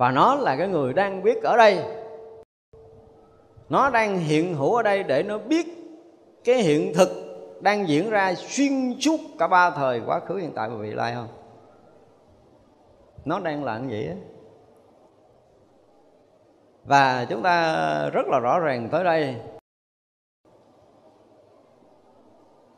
và 0.00 0.10
nó 0.10 0.34
là 0.34 0.56
cái 0.56 0.68
người 0.68 0.92
đang 0.92 1.22
biết 1.22 1.42
ở 1.42 1.56
đây. 1.56 1.84
Nó 3.68 3.90
đang 3.90 4.18
hiện 4.18 4.54
hữu 4.54 4.74
ở 4.74 4.82
đây 4.82 5.02
để 5.02 5.22
nó 5.22 5.38
biết 5.38 5.66
cái 6.44 6.56
hiện 6.56 6.92
thực 6.94 7.08
đang 7.60 7.88
diễn 7.88 8.10
ra 8.10 8.34
xuyên 8.34 9.00
suốt 9.00 9.20
cả 9.38 9.46
ba 9.46 9.70
thời 9.70 10.02
quá 10.06 10.20
khứ, 10.20 10.36
hiện 10.36 10.52
tại 10.54 10.68
và 10.68 10.76
vị 10.76 10.90
lai 10.90 11.14
không? 11.14 11.28
Nó 13.24 13.40
đang 13.40 13.64
là 13.64 13.78
như 13.78 13.88
vậy 13.90 14.06
á. 14.06 14.14
Và 16.84 17.26
chúng 17.28 17.42
ta 17.42 18.10
rất 18.12 18.26
là 18.26 18.38
rõ 18.38 18.58
ràng 18.58 18.88
tới 18.92 19.04
đây. 19.04 19.36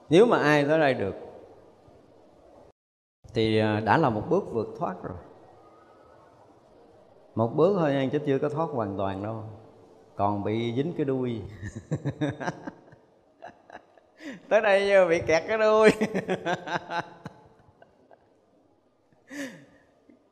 Nếu 0.08 0.26
mà 0.26 0.38
ai 0.38 0.64
tới 0.64 0.78
đây 0.78 0.94
được, 0.94 1.14
thì 3.34 3.58
à, 3.58 3.80
đã 3.80 3.98
là 3.98 4.10
một 4.10 4.22
bước 4.28 4.44
vượt 4.52 4.68
thoát 4.78 4.94
rồi 5.02 5.16
một 7.34 7.56
bước 7.56 7.76
thôi 7.78 7.92
nha, 7.92 8.08
chứ 8.12 8.18
chưa 8.26 8.38
có 8.38 8.48
thoát 8.48 8.70
hoàn 8.70 8.96
toàn 8.96 9.22
đâu. 9.22 9.44
Còn 10.16 10.44
bị 10.44 10.72
dính 10.76 10.92
cái 10.96 11.04
đuôi. 11.04 11.40
Tới 14.48 14.60
đây 14.60 15.08
bị 15.08 15.20
kẹt 15.26 15.42
cái 15.48 15.58
đuôi. 15.58 15.90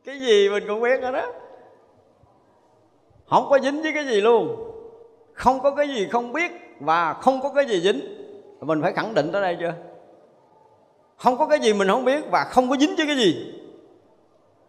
Cái 0.05 0.21
gì 0.21 0.49
mình 0.49 0.65
cũng 0.69 0.81
biết 0.81 1.03
rồi 1.03 1.13
đó 1.13 1.33
không 3.31 3.47
có 3.51 3.59
dính 3.59 3.83
với 3.83 3.93
cái 3.93 4.07
gì 4.07 4.21
luôn. 4.21 4.73
Không 5.33 5.61
có 5.61 5.71
cái 5.71 5.89
gì 5.89 6.09
không 6.09 6.33
biết 6.33 6.53
và 6.81 7.15
không 7.15 7.41
có 7.43 7.53
cái 7.53 7.67
gì 7.67 7.81
dính. 7.81 8.01
Mình 8.61 8.83
phải 8.83 8.93
khẳng 8.93 9.15
định 9.15 9.33
tới 9.33 9.43
đây 9.43 9.57
chưa? 9.61 9.75
Không 11.17 11.39
có 11.39 11.47
cái 11.47 11.61
gì 11.61 11.73
mình 11.73 11.89
không 11.89 12.05
biết 12.05 12.25
và 12.31 12.45
không 12.45 12.71
có 12.71 12.77
dính 12.77 12.97
với 12.97 13.07
cái 13.07 13.17
gì. 13.17 13.55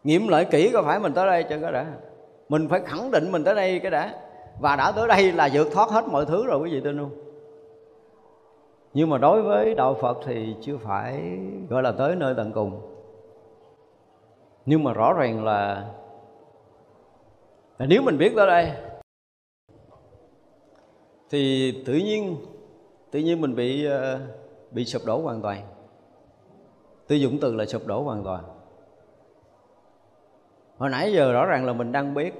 Nghiệm 0.03 0.28
lại 0.28 0.45
kỹ 0.52 0.70
có 0.74 0.84
phải 0.86 0.99
mình 0.99 1.14
tới 1.14 1.28
đây 1.28 1.45
chưa 1.49 1.58
có 1.62 1.72
đã? 1.72 1.86
Mình 2.52 2.68
phải 2.68 2.82
khẳng 2.86 3.11
định 3.11 3.32
mình 3.32 3.44
tới 3.44 3.56
đây 3.56 3.80
cái 3.80 3.91
đã. 3.91 4.15
Và 4.60 4.76
đã 4.76 4.91
tới 4.91 5.07
đây 5.07 5.32
là 5.32 5.49
vượt 5.53 5.68
thoát 5.72 5.90
hết 5.90 6.07
mọi 6.07 6.26
thứ 6.26 6.45
rồi 6.45 6.60
quý 6.60 6.72
vị 6.72 6.82
tin 6.84 6.98
không? 6.98 7.11
Nhưng 8.94 9.10
mà 9.10 9.18
đối 9.18 9.41
với 9.41 9.76
đạo 9.76 9.94
phật 10.02 10.18
thì 10.26 10.56
chưa 10.61 10.78
phải 10.78 11.40
gọi 11.69 11.84
là 11.84 11.91
tới 11.91 12.15
nơi 12.15 12.34
tận 12.38 12.52
cùng. 12.52 12.82
Nhưng 14.65 14.84
mà 14.84 14.94
rõ 14.94 15.14
ràng 15.14 15.45
là, 15.45 15.90
là 17.80 17.86
nếu 17.86 18.02
mình 18.02 18.18
biết 18.18 18.34
tới 18.36 18.48
đây 18.48 18.72
thì 21.30 21.72
tự 21.86 21.94
nhiên 21.94 22.38
tự 23.11 23.19
nhiên 23.19 23.41
mình 23.41 23.56
bị 23.56 23.86
ờ, 23.86 24.19
bị 24.72 24.86
sụp 24.86 25.02
đổ 25.06 25.22
hoàn 25.22 25.41
toàn. 25.41 25.61
Tôi 27.07 27.22
dùng 27.22 27.38
từ 27.41 27.56
là 27.56 27.65
sụp 27.65 27.88
đổ 27.88 28.03
hoàn 28.03 28.23
toàn 28.23 28.44
hồi 30.82 30.90
nãy 30.90 31.14
giờ 31.14 31.34
rõ 31.34 31.45
ràng 31.45 31.66
là 31.66 31.74
mình 31.74 31.91
đang 31.91 32.14
biết 32.14 32.34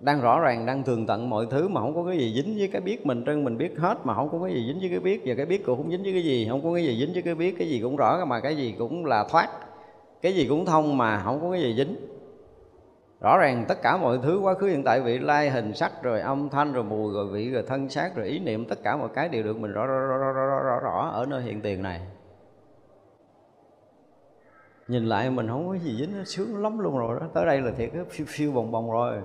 đang 0.00 0.20
rõ 0.20 0.40
ràng 0.40 0.66
đang 0.66 0.82
thường 0.82 1.06
tận 1.06 1.30
mọi 1.30 1.46
thứ 1.50 1.68
mà 1.68 1.80
không 1.80 1.94
có 1.94 2.04
cái 2.04 2.18
gì 2.18 2.32
dính 2.34 2.56
với 2.58 2.68
cái 2.72 2.80
biết 2.80 3.06
mình. 3.06 3.24
Trơn 3.26 3.44
mình 3.44 3.58
biết 3.58 3.78
hết 3.78 3.98
mà 4.04 4.14
không 4.14 4.28
có 4.32 4.46
cái 4.46 4.54
gì 4.54 4.66
dính 4.66 4.80
với 4.80 4.88
cái 4.90 5.00
biết. 5.00 5.22
Và 5.24 5.34
cái 5.34 5.46
biết 5.46 5.66
cũng 5.66 5.76
không 5.76 5.90
dính 5.90 6.02
với 6.02 6.12
cái 6.12 6.24
gì 6.24 6.46
không 6.50 6.62
có 6.64 6.74
cái 6.74 6.84
gì 6.84 6.98
dính 7.00 7.12
với 7.12 7.22
cái 7.22 7.34
biết. 7.34 7.54
Cái 7.58 7.68
gì 7.68 7.80
cũng 7.82 7.96
rõ 7.96 8.24
mà 8.24 8.40
cái 8.40 8.56
gì 8.56 8.74
cũng 8.78 9.06
là 9.06 9.24
thoát. 9.30 9.48
Cái 10.22 10.34
gì 10.34 10.46
cũng 10.48 10.66
thông 10.66 10.98
mà 10.98 11.22
không 11.24 11.40
có 11.40 11.50
cái 11.50 11.60
gì 11.60 11.74
dính. 11.76 11.96
Rõ 13.20 13.38
ràng 13.38 13.64
tất 13.68 13.82
cả 13.82 13.96
mọi 13.96 14.18
thứ 14.22 14.38
quá 14.38 14.54
khứ 14.54 14.66
hiện 14.66 14.84
tại 14.84 15.00
vị 15.00 15.18
lai 15.18 15.50
hình 15.50 15.74
sắc 15.74 16.02
rồi 16.02 16.20
âm 16.20 16.48
thanh 16.48 16.72
rồi 16.72 16.84
mùi 16.84 17.14
rồi 17.14 17.26
vị 17.26 17.50
rồi 17.50 17.62
thân 17.66 17.88
xác 17.88 18.16
rồi 18.16 18.26
ý 18.26 18.38
niệm 18.38 18.64
tất 18.64 18.78
cả 18.82 18.96
mọi 18.96 19.08
cái 19.14 19.28
đều 19.28 19.42
được 19.42 19.58
mình 19.58 19.72
rõ 19.72 19.86
rõ 19.86 19.98
rõ 19.98 20.16
rõ 20.16 20.32
rõ, 20.32 20.60
rõ, 20.60 20.80
rõ 20.80 21.10
ở 21.12 21.26
nơi 21.26 21.42
hiện 21.42 21.60
tiền 21.60 21.82
này 21.82 22.00
nhìn 24.88 25.04
lại 25.04 25.30
mình 25.30 25.48
không 25.48 25.68
có 25.68 25.74
gì 25.74 25.96
dính, 25.96 26.18
nó 26.18 26.24
sướng 26.24 26.62
lắm 26.62 26.78
luôn 26.78 26.98
rồi 26.98 27.20
đó. 27.20 27.26
Tới 27.34 27.46
đây 27.46 27.60
là 27.60 27.70
thiệt 27.70 27.90
cái 27.92 28.04
phiêu 28.08 28.26
phiêu 28.28 28.52
bồng 28.52 28.70
bồng 28.70 28.90
rồi. 28.90 29.20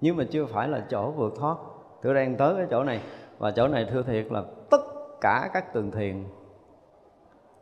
Nhưng 0.00 0.16
mà 0.16 0.24
chưa 0.30 0.46
phải 0.46 0.68
là 0.68 0.86
chỗ 0.90 1.10
vượt 1.10 1.34
thoát. 1.36 1.56
Tôi 2.02 2.14
đang 2.14 2.36
tới 2.36 2.54
cái 2.56 2.66
chỗ 2.70 2.84
này. 2.84 3.00
Và 3.38 3.50
chỗ 3.50 3.68
này 3.68 3.86
thưa 3.90 4.02
thiệt 4.02 4.26
là 4.32 4.44
tất 4.70 4.80
cả 5.20 5.50
các 5.52 5.72
tường 5.72 5.90
thiền, 5.90 6.24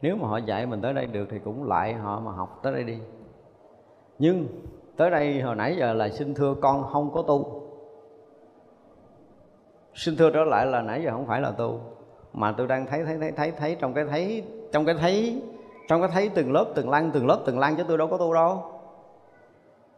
nếu 0.03 0.17
mà 0.17 0.29
họ 0.29 0.37
dạy 0.37 0.67
mình 0.67 0.81
tới 0.81 0.95
đây 0.95 1.07
được 1.07 1.27
thì 1.31 1.39
cũng 1.39 1.69
lại 1.69 1.95
họ 1.95 2.21
mà 2.21 2.33
học 2.33 2.61
tới 2.63 2.73
đây 2.73 2.85
đi. 2.85 2.99
Nhưng 4.19 4.47
tới 4.97 5.11
đây 5.11 5.41
hồi 5.41 5.57
nãy 5.57 5.77
giờ 5.79 5.93
là 5.93 6.09
xin 6.09 6.35
thưa 6.35 6.55
con 6.61 6.85
không 6.93 7.11
có 7.13 7.23
tu. 7.23 7.63
Xin 9.95 10.17
thưa 10.17 10.31
trở 10.31 10.45
lại 10.45 10.67
là 10.67 10.83
nãy 10.83 11.03
giờ 11.05 11.11
không 11.11 11.27
phải 11.27 11.41
là 11.41 11.51
tu. 11.51 11.81
Mà 12.33 12.53
tôi 12.53 12.67
đang 12.67 12.87
thấy 12.87 13.05
thấy 13.05 13.19
thấy 13.19 13.33
thấy 13.33 13.51
thấy 13.51 13.77
trong 13.81 13.95
cái 13.95 14.05
thấy, 14.05 14.45
trong 14.73 14.85
cái 14.85 14.95
thấy 14.95 15.43
trong 15.91 16.01
có 16.01 16.09
thấy 16.09 16.31
từng 16.35 16.53
lớp, 16.53 16.67
từng 16.75 16.91
lăng, 16.91 17.11
từng 17.11 17.27
lớp, 17.27 17.39
từng 17.47 17.59
lăng 17.59 17.77
chứ 17.77 17.85
tôi 17.89 17.99
đâu 17.99 18.09
có 18.09 18.19
tu 18.19 18.35
đâu. 18.35 18.63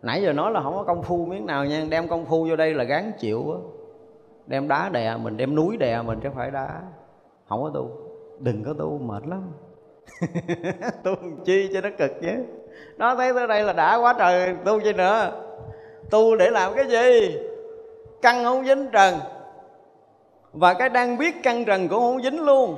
Nãy 0.02 0.22
giờ 0.22 0.32
nói 0.32 0.52
là 0.52 0.62
không 0.62 0.74
có 0.76 0.84
công 0.84 1.02
phu 1.02 1.24
miếng 1.24 1.46
nào 1.46 1.64
nha. 1.64 1.84
Đem 1.90 2.08
công 2.08 2.24
phu 2.26 2.46
vô 2.48 2.56
đây 2.56 2.74
là 2.74 2.84
gán 2.84 3.12
chịu 3.18 3.52
á. 3.52 3.58
Đem 4.46 4.68
đá 4.68 4.88
đè 4.88 5.16
mình, 5.16 5.36
đem 5.36 5.54
núi 5.54 5.76
đè 5.76 6.02
mình 6.02 6.20
chứ 6.22 6.28
phải 6.34 6.50
đá. 6.50 6.80
Không 7.48 7.62
có 7.62 7.70
tu. 7.74 7.90
Đừng 8.38 8.64
có 8.64 8.74
tu, 8.78 8.98
mệt 8.98 9.22
lắm. 9.26 9.52
Tu 11.04 11.14
chi 11.44 11.70
cho 11.74 11.80
nó 11.80 11.88
cực 11.98 12.10
chứ 12.22 12.44
nó 12.96 13.14
thấy 13.14 13.34
tới 13.34 13.46
đây 13.46 13.62
là 13.62 13.72
đã 13.72 13.96
quá 13.96 14.14
trời, 14.18 14.56
tu 14.64 14.80
chi 14.80 14.92
nữa. 14.92 15.32
Tu 16.10 16.36
để 16.36 16.50
làm 16.50 16.74
cái 16.74 16.84
gì? 16.88 17.36
Căn 18.22 18.44
không 18.44 18.64
dính 18.64 18.86
trần. 18.92 19.14
Và 20.52 20.74
cái 20.74 20.88
đang 20.88 21.18
biết 21.18 21.34
căn 21.42 21.64
trần 21.64 21.88
cũng 21.88 22.00
không 22.00 22.22
dính 22.22 22.40
luôn 22.40 22.76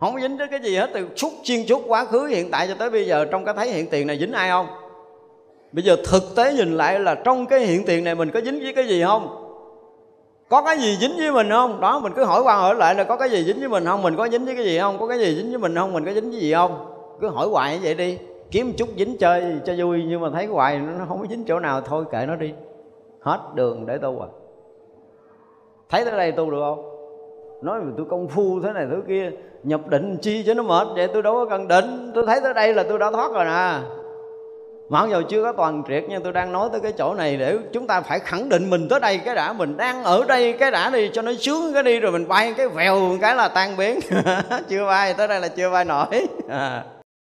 không 0.00 0.20
dính 0.20 0.38
tới 0.38 0.48
cái 0.48 0.60
gì 0.60 0.76
hết, 0.76 0.90
từ 0.94 1.06
suốt 1.16 1.32
xuyên 1.44 1.66
suốt 1.66 1.82
quá 1.86 2.04
khứ 2.04 2.24
hiện 2.24 2.50
tại 2.50 2.68
cho 2.68 2.74
tới 2.74 2.90
bây 2.90 3.06
giờ, 3.06 3.24
trong 3.24 3.44
cái 3.44 3.54
thấy 3.54 3.68
hiện 3.68 3.86
tiền 3.90 4.06
này 4.06 4.18
dính 4.18 4.32
ai 4.32 4.50
không? 4.50 4.66
Bây 5.72 5.84
giờ 5.84 5.96
thực 6.06 6.22
tế 6.36 6.52
nhìn 6.52 6.76
lại 6.76 7.00
là 7.00 7.14
trong 7.14 7.46
cái 7.46 7.60
hiện 7.60 7.84
tiền 7.86 8.04
này 8.04 8.14
mình 8.14 8.30
có 8.30 8.40
dính 8.40 8.60
với 8.62 8.72
cái 8.72 8.86
gì 8.88 9.02
không? 9.02 9.46
Có 10.48 10.62
cái 10.62 10.78
gì 10.78 10.96
dính 11.00 11.16
với 11.16 11.32
mình 11.32 11.50
không? 11.50 11.80
Đó, 11.80 12.00
mình 12.00 12.12
cứ 12.16 12.24
hỏi 12.24 12.42
qua 12.42 12.56
hỏi 12.56 12.74
lại 12.74 12.94
là 12.94 13.04
có 13.04 13.16
cái 13.16 13.30
gì 13.30 13.44
dính 13.44 13.60
với 13.60 13.68
mình 13.68 13.84
không? 13.84 14.02
Mình 14.02 14.16
có 14.16 14.28
dính 14.28 14.44
với 14.44 14.56
cái 14.56 14.64
gì 14.64 14.78
không? 14.78 14.98
Có 14.98 15.06
cái 15.06 15.18
gì 15.18 15.36
dính 15.36 15.50
với 15.50 15.58
mình 15.58 15.74
không? 15.74 15.92
Mình 15.92 16.04
có 16.04 16.12
dính 16.12 16.30
với 16.30 16.40
gì 16.40 16.52
không? 16.52 16.86
Cứ 17.20 17.28
hỏi 17.28 17.48
hoài 17.48 17.74
như 17.74 17.80
vậy 17.82 17.94
đi. 17.94 18.18
Kiếm 18.50 18.72
chút 18.72 18.88
dính 18.96 19.18
chơi 19.18 19.44
cho 19.66 19.74
vui, 19.78 20.04
nhưng 20.08 20.20
mà 20.20 20.30
thấy 20.34 20.46
hoài 20.46 20.78
nó 20.78 21.04
không 21.08 21.20
có 21.20 21.26
dính 21.30 21.44
chỗ 21.44 21.58
nào, 21.58 21.80
thôi 21.80 22.04
kệ 22.12 22.26
nó 22.26 22.36
đi. 22.36 22.52
Hết 23.20 23.38
đường 23.54 23.86
để 23.86 23.98
tu 23.98 24.20
à. 24.20 24.28
Thấy 25.88 26.04
tới 26.04 26.18
đây 26.18 26.32
tu 26.32 26.50
được 26.50 26.60
không? 26.60 26.89
Nói 27.62 27.80
về 27.80 27.92
tôi 27.96 28.06
công 28.10 28.28
phu 28.28 28.60
thế 28.60 28.72
này 28.72 28.86
thứ 28.90 29.02
kia, 29.08 29.30
nhập 29.62 29.88
định 29.88 30.16
chi 30.22 30.42
cho 30.46 30.54
nó 30.54 30.62
mệt, 30.62 30.86
vậy 30.94 31.08
tôi 31.12 31.22
đâu 31.22 31.34
có 31.34 31.46
cần 31.46 31.68
định. 31.68 32.12
Tôi 32.14 32.26
thấy 32.26 32.40
tới 32.40 32.54
đây 32.54 32.74
là 32.74 32.82
tôi 32.88 32.98
đã 32.98 33.10
thoát 33.10 33.32
rồi 33.32 33.44
nè. 33.44 33.80
Mặc 34.88 35.08
dù 35.10 35.22
chưa 35.28 35.42
có 35.42 35.52
toàn 35.52 35.82
triệt 35.88 36.04
nhưng 36.08 36.22
tôi 36.22 36.32
đang 36.32 36.52
nói 36.52 36.68
tới 36.72 36.80
cái 36.80 36.92
chỗ 36.92 37.14
này 37.14 37.36
để 37.36 37.58
chúng 37.72 37.86
ta 37.86 38.00
phải 38.00 38.18
khẳng 38.18 38.48
định 38.48 38.70
mình 38.70 38.88
tới 38.88 39.00
đây, 39.00 39.18
cái 39.24 39.34
đã 39.34 39.52
mình 39.52 39.76
đang 39.76 40.04
ở 40.04 40.24
đây, 40.28 40.52
cái 40.52 40.70
đã 40.70 40.90
đi 40.90 41.10
cho 41.12 41.22
nó 41.22 41.32
sướng, 41.38 41.74
cái 41.74 41.82
đi 41.82 42.00
rồi 42.00 42.12
mình 42.12 42.28
bay, 42.28 42.54
cái 42.56 42.68
vèo 42.68 43.00
cái 43.20 43.36
là 43.36 43.48
tan 43.48 43.76
biến. 43.76 44.00
Chưa 44.68 44.86
bay, 44.86 45.14
tới 45.14 45.28
đây 45.28 45.40
là 45.40 45.48
chưa 45.48 45.70
bay 45.70 45.84
nổi. 45.84 46.26
À. 46.48 46.84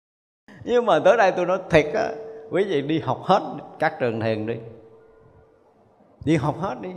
nhưng 0.65 0.87
mà 0.87 0.99
tới 1.05 1.17
đây 1.17 1.33
tôi 1.33 1.47
nói 1.47 1.59
thiệt 1.71 1.87
á, 1.95 2.09
quý 2.51 2.65
vị 2.65 2.83
đi 2.83 2.99
học 2.99 3.21
hết 3.25 3.41
các 3.79 3.95
trường 4.01 4.21
thiền 4.21 4.47
đi. 4.47 4.55
Đi 6.25 6.37
học 6.37 6.61
hết 6.61 6.75
đi 6.81 6.91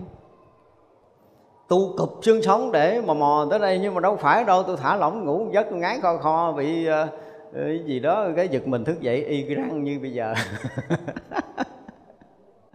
tu 1.68 1.94
cụp 1.98 2.20
xương 2.22 2.42
sống 2.42 2.72
để 2.72 3.02
mà 3.06 3.14
mò 3.14 3.48
tới 3.50 3.60
đây 3.60 3.80
nhưng 3.82 3.94
mà 3.94 4.02
đâu 4.02 4.16
phải 4.16 4.44
đâu 4.44 4.64
tôi 4.64 4.78
thả 4.78 4.96
lỏng 4.96 5.26
ngủ 5.26 5.48
giấc 5.54 5.68
tôi 5.70 5.80
ngán 5.80 6.02
kho 6.02 6.18
kho 6.18 6.52
bị 6.52 6.90
uh, 6.90 7.10
cái 7.56 7.80
gì 7.86 8.00
đó 8.00 8.28
cái 8.36 8.48
giật 8.48 8.68
mình 8.68 8.84
thức 8.84 9.02
dậy 9.02 9.24
y 9.24 9.56
răng 9.56 9.84
như 9.84 10.00
bây 10.02 10.14
giờ. 10.14 10.34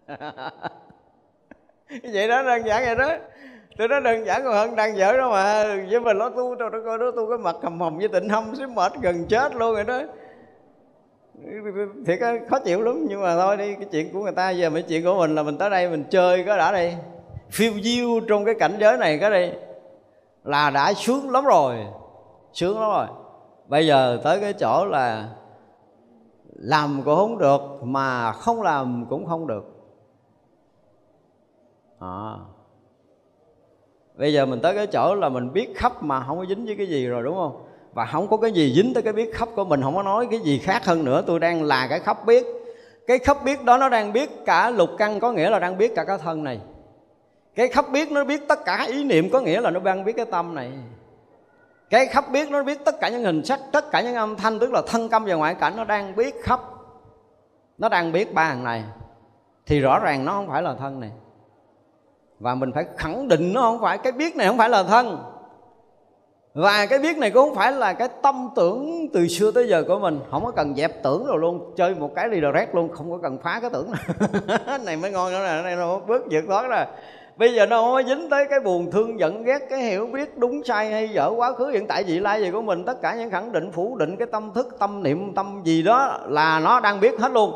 Vậy 2.12 2.28
đó 2.28 2.42
đơn 2.42 2.66
giản 2.66 2.84
vậy 2.84 2.94
đó. 2.94 3.16
Tôi 3.78 3.88
nói 3.88 4.00
đơn 4.00 4.26
giản 4.26 4.44
còn 4.44 4.54
hơn 4.54 4.76
đang 4.76 4.96
dở 4.96 5.12
đó 5.12 5.30
mà. 5.30 5.64
Với 5.90 6.00
mình 6.00 6.18
nó 6.18 6.30
tu 6.30 6.54
đâu 6.54 6.70
nó 6.70 6.78
coi 6.84 6.98
nó 6.98 7.10
tu 7.10 7.28
cái 7.28 7.38
mặt 7.38 7.56
hầm 7.62 7.80
hồng 7.80 7.98
với 7.98 8.08
tịnh 8.08 8.28
hâm 8.28 8.56
xíu 8.56 8.68
mệt 8.68 8.92
gần 9.02 9.26
chết 9.28 9.56
luôn 9.56 9.74
rồi 9.74 9.84
đó. 9.84 10.02
Thiệt 12.06 12.18
khó 12.50 12.58
chịu 12.58 12.82
lắm 12.82 13.06
nhưng 13.08 13.22
mà 13.22 13.36
thôi 13.36 13.56
đi 13.56 13.74
cái 13.74 13.88
chuyện 13.92 14.12
của 14.12 14.22
người 14.22 14.32
ta 14.32 14.50
giờ 14.50 14.70
mấy 14.70 14.82
chuyện 14.82 15.04
của 15.04 15.14
mình 15.14 15.34
là 15.34 15.42
mình 15.42 15.58
tới 15.58 15.70
đây 15.70 15.88
mình 15.88 16.04
chơi 16.10 16.44
có 16.44 16.56
đã 16.56 16.72
đi 16.72 16.92
phiêu 17.50 17.72
diêu 17.82 18.20
trong 18.28 18.44
cái 18.44 18.54
cảnh 18.58 18.76
giới 18.80 18.96
này 18.96 19.18
cái 19.18 19.30
đây 19.30 19.52
là 20.44 20.70
đã 20.70 20.92
sướng 20.92 21.30
lắm 21.30 21.44
rồi, 21.44 21.76
sướng 22.52 22.80
lắm 22.80 22.90
rồi. 22.90 23.06
Bây 23.66 23.86
giờ 23.86 24.20
tới 24.24 24.40
cái 24.40 24.52
chỗ 24.52 24.86
là 24.86 25.28
làm 26.54 27.02
cũng 27.04 27.16
không 27.16 27.38
được, 27.38 27.60
mà 27.82 28.32
không 28.32 28.62
làm 28.62 29.06
cũng 29.10 29.26
không 29.26 29.46
được. 29.46 29.64
À. 31.98 32.34
bây 34.14 34.32
giờ 34.32 34.46
mình 34.46 34.60
tới 34.60 34.74
cái 34.74 34.86
chỗ 34.86 35.14
là 35.14 35.28
mình 35.28 35.52
biết 35.52 35.72
khắp 35.76 36.02
mà 36.02 36.24
không 36.26 36.38
có 36.38 36.44
dính 36.46 36.66
với 36.66 36.76
cái 36.76 36.86
gì 36.86 37.06
rồi, 37.06 37.22
đúng 37.22 37.34
không? 37.34 37.66
Và 37.92 38.06
không 38.06 38.28
có 38.28 38.36
cái 38.36 38.52
gì 38.52 38.72
dính 38.74 38.94
tới 38.94 39.02
cái 39.02 39.12
biết 39.12 39.34
khắp 39.34 39.48
của 39.56 39.64
mình, 39.64 39.82
không 39.82 39.94
có 39.96 40.02
nói 40.02 40.28
cái 40.30 40.40
gì 40.40 40.58
khác 40.58 40.84
hơn 40.84 41.04
nữa. 41.04 41.22
Tôi 41.26 41.40
đang 41.40 41.62
là 41.62 41.86
cái 41.90 42.00
khắp 42.00 42.26
biết. 42.26 42.46
Cái 43.06 43.18
khắp 43.18 43.36
biết 43.44 43.64
đó 43.64 43.78
nó 43.78 43.88
đang 43.88 44.12
biết 44.12 44.30
cả 44.46 44.70
lục 44.70 44.90
căn, 44.98 45.20
có 45.20 45.32
nghĩa 45.32 45.50
là 45.50 45.58
đang 45.58 45.78
biết 45.78 45.92
cả 45.96 46.04
cái 46.04 46.18
thân 46.18 46.44
này 46.44 46.60
cái 47.54 47.68
khắp 47.68 47.84
biết 47.92 48.12
nó 48.12 48.24
biết 48.24 48.48
tất 48.48 48.64
cả 48.64 48.86
ý 48.88 49.04
niệm 49.04 49.30
có 49.30 49.40
nghĩa 49.40 49.60
là 49.60 49.70
nó 49.70 49.80
đang 49.80 50.04
biết 50.04 50.12
cái 50.16 50.26
tâm 50.26 50.54
này. 50.54 50.72
Cái 51.90 52.06
khắp 52.06 52.24
biết 52.32 52.50
nó 52.50 52.62
biết 52.62 52.84
tất 52.84 53.00
cả 53.00 53.08
những 53.08 53.24
hình 53.24 53.44
sắc 53.44 53.60
tất 53.72 53.90
cả 53.90 54.00
những 54.00 54.14
âm 54.14 54.36
thanh 54.36 54.58
tức 54.58 54.72
là 54.72 54.82
thân 54.86 55.08
tâm 55.08 55.24
và 55.24 55.34
ngoại 55.34 55.54
cảnh 55.54 55.76
nó 55.76 55.84
đang 55.84 56.16
biết 56.16 56.34
khắp. 56.42 56.60
Nó 57.78 57.88
đang 57.88 58.12
biết 58.12 58.34
ba 58.34 58.44
hàng 58.44 58.64
này. 58.64 58.84
Thì 59.66 59.80
rõ 59.80 59.98
ràng 59.98 60.24
nó 60.24 60.32
không 60.32 60.48
phải 60.48 60.62
là 60.62 60.74
thân 60.74 61.00
này. 61.00 61.10
Và 62.38 62.54
mình 62.54 62.72
phải 62.74 62.84
khẳng 62.96 63.28
định 63.28 63.52
nó 63.52 63.60
không 63.60 63.80
phải 63.80 63.98
cái 63.98 64.12
biết 64.12 64.36
này 64.36 64.46
không 64.46 64.58
phải 64.58 64.68
là 64.68 64.82
thân. 64.82 65.24
Và 66.54 66.86
cái 66.86 66.98
biết 66.98 67.18
này 67.18 67.30
cũng 67.30 67.48
không 67.48 67.56
phải 67.56 67.72
là 67.72 67.92
cái 67.92 68.08
tâm 68.22 68.48
tưởng 68.56 69.08
từ 69.12 69.28
xưa 69.28 69.50
tới 69.50 69.68
giờ 69.68 69.84
của 69.88 69.98
mình. 69.98 70.20
Không 70.30 70.44
có 70.44 70.50
cần 70.50 70.74
dẹp 70.76 71.02
tưởng 71.02 71.26
rồi 71.26 71.38
luôn 71.38 71.74
chơi 71.76 71.94
một 71.94 72.10
cái 72.14 72.28
đi 72.28 72.40
rét 72.40 72.74
luôn 72.74 72.88
không 72.88 73.10
có 73.10 73.18
cần 73.22 73.38
phá 73.42 73.60
cái 73.60 73.70
tưởng. 73.70 73.92
Này, 74.84 74.96
mới 74.96 75.12
ngon 75.12 75.32
nữa 75.32 75.38
nè 75.38 75.62
này 75.62 75.76
nó 75.76 75.98
bước 75.98 76.26
vượt 76.30 76.44
thoát 76.46 76.68
rồi 76.68 76.84
bây 77.40 77.54
giờ 77.54 77.66
nó 77.66 77.82
không 77.82 77.92
có 77.92 78.02
dính 78.02 78.28
tới 78.30 78.46
cái 78.50 78.60
buồn 78.60 78.90
thương 78.90 79.20
giận, 79.20 79.44
ghét 79.44 79.58
cái 79.70 79.82
hiểu 79.82 80.06
biết, 80.06 80.38
đúng 80.38 80.64
sai 80.64 80.90
hay 80.90 81.08
dở 81.08 81.32
quá 81.36 81.52
khứ, 81.52 81.66
hiện 81.66 81.86
tại 81.86 82.04
vị 82.04 82.18
lai 82.20 82.42
gì 82.42 82.50
của 82.50 82.62
mình, 82.62 82.84
tất 82.84 83.00
cả 83.02 83.14
những 83.14 83.30
khẳng 83.30 83.52
định, 83.52 83.72
phủ 83.72 83.96
định 83.96 84.16
cái 84.16 84.28
tâm 84.32 84.52
thức, 84.54 84.76
tâm 84.78 85.02
niệm, 85.02 85.34
tâm 85.34 85.62
gì 85.64 85.82
đó 85.82 86.18
là 86.28 86.60
nó 86.60 86.80
đang 86.80 87.00
biết 87.00 87.20
hết 87.20 87.32
luôn. 87.32 87.52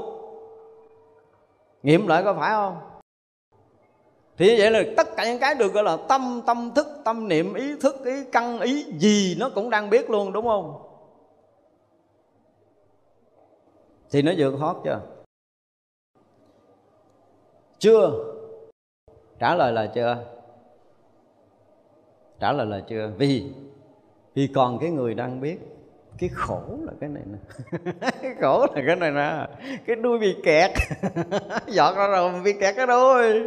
Nghiệm 1.83 2.07
lại 2.07 2.23
có 2.25 2.35
phải 2.35 2.51
không? 2.51 2.77
Thì 4.37 4.49
như 4.49 4.57
vậy 4.59 4.71
là 4.71 4.83
tất 4.97 5.17
cả 5.17 5.25
những 5.25 5.39
cái 5.39 5.55
được 5.55 5.73
gọi 5.73 5.85
là 5.85 5.97
tâm 6.09 6.43
tâm 6.47 6.73
thức, 6.75 6.87
tâm 7.05 7.29
niệm, 7.29 7.55
ý 7.55 7.77
thức, 7.81 8.05
ý 8.05 8.25
căn, 8.33 8.61
ý 8.61 8.85
gì 8.99 9.37
nó 9.39 9.51
cũng 9.55 9.71
đang 9.71 9.91
biết 9.91 10.11
luôn, 10.11 10.33
đúng 10.33 10.45
không? 10.45 10.83
Thì 14.11 14.23
nó 14.23 14.33
vượt 14.39 14.55
thoát 14.59 14.77
chưa? 14.85 15.01
Chưa 17.79 18.34
trả 19.39 19.55
lời 19.55 19.73
là 19.73 19.87
chưa? 19.87 20.25
Trả 22.41 22.53
lời 22.53 22.67
là 22.67 22.81
chưa. 22.89 23.11
Vì 23.19 23.53
vì 24.35 24.47
còn 24.55 24.79
cái 24.79 24.91
người 24.91 25.15
đang 25.15 25.41
biết, 25.41 25.59
cái 26.19 26.31
khổ 26.33 26.63
là 26.83 26.93
cái 27.01 27.09
này 27.09 27.23
nè. 27.27 27.39
Cái 28.23 28.35
khổ 28.41 28.67
là 28.75 28.83
cái 28.87 28.97
này 28.97 29.11
nè. 29.11 29.47
Cái 29.87 29.97
đuôi 29.97 30.19
bị 30.19 30.37
kẹt. 30.45 30.71
Dọn 31.67 31.97
ra 31.97 32.07
rồi 32.07 32.33
bị 32.45 32.53
kẹt 32.53 32.77
cái 32.77 32.87
đuôi. 32.87 33.43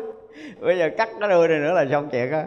Bây 0.60 0.78
giờ 0.78 0.90
cắt 0.98 1.10
cái 1.20 1.30
đuôi 1.30 1.48
này 1.48 1.60
nữa 1.60 1.74
là 1.74 1.86
xong 1.92 2.10
chuyện 2.12 2.32
á. 2.32 2.46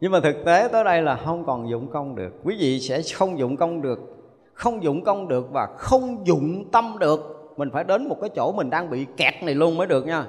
Nhưng 0.00 0.12
mà 0.12 0.20
thực 0.20 0.36
tế 0.44 0.68
tới 0.72 0.84
đây 0.84 1.02
là 1.02 1.16
không 1.16 1.44
còn 1.46 1.70
dụng 1.70 1.90
công 1.90 2.16
được. 2.16 2.32
Quý 2.44 2.56
vị 2.58 2.80
sẽ 2.80 3.02
không 3.14 3.38
dụng 3.38 3.56
công 3.56 3.82
được, 3.82 3.98
không 4.54 4.82
dụng 4.82 5.04
công 5.04 5.28
được 5.28 5.52
và 5.52 5.66
không 5.66 6.26
dụng 6.26 6.70
tâm 6.72 6.96
được 6.98 7.43
mình 7.56 7.70
phải 7.70 7.84
đến 7.84 8.08
một 8.08 8.16
cái 8.20 8.30
chỗ 8.36 8.52
mình 8.52 8.70
đang 8.70 8.90
bị 8.90 9.06
kẹt 9.16 9.34
này 9.42 9.54
luôn 9.54 9.76
mới 9.76 9.86
được 9.86 10.06
nha. 10.06 10.26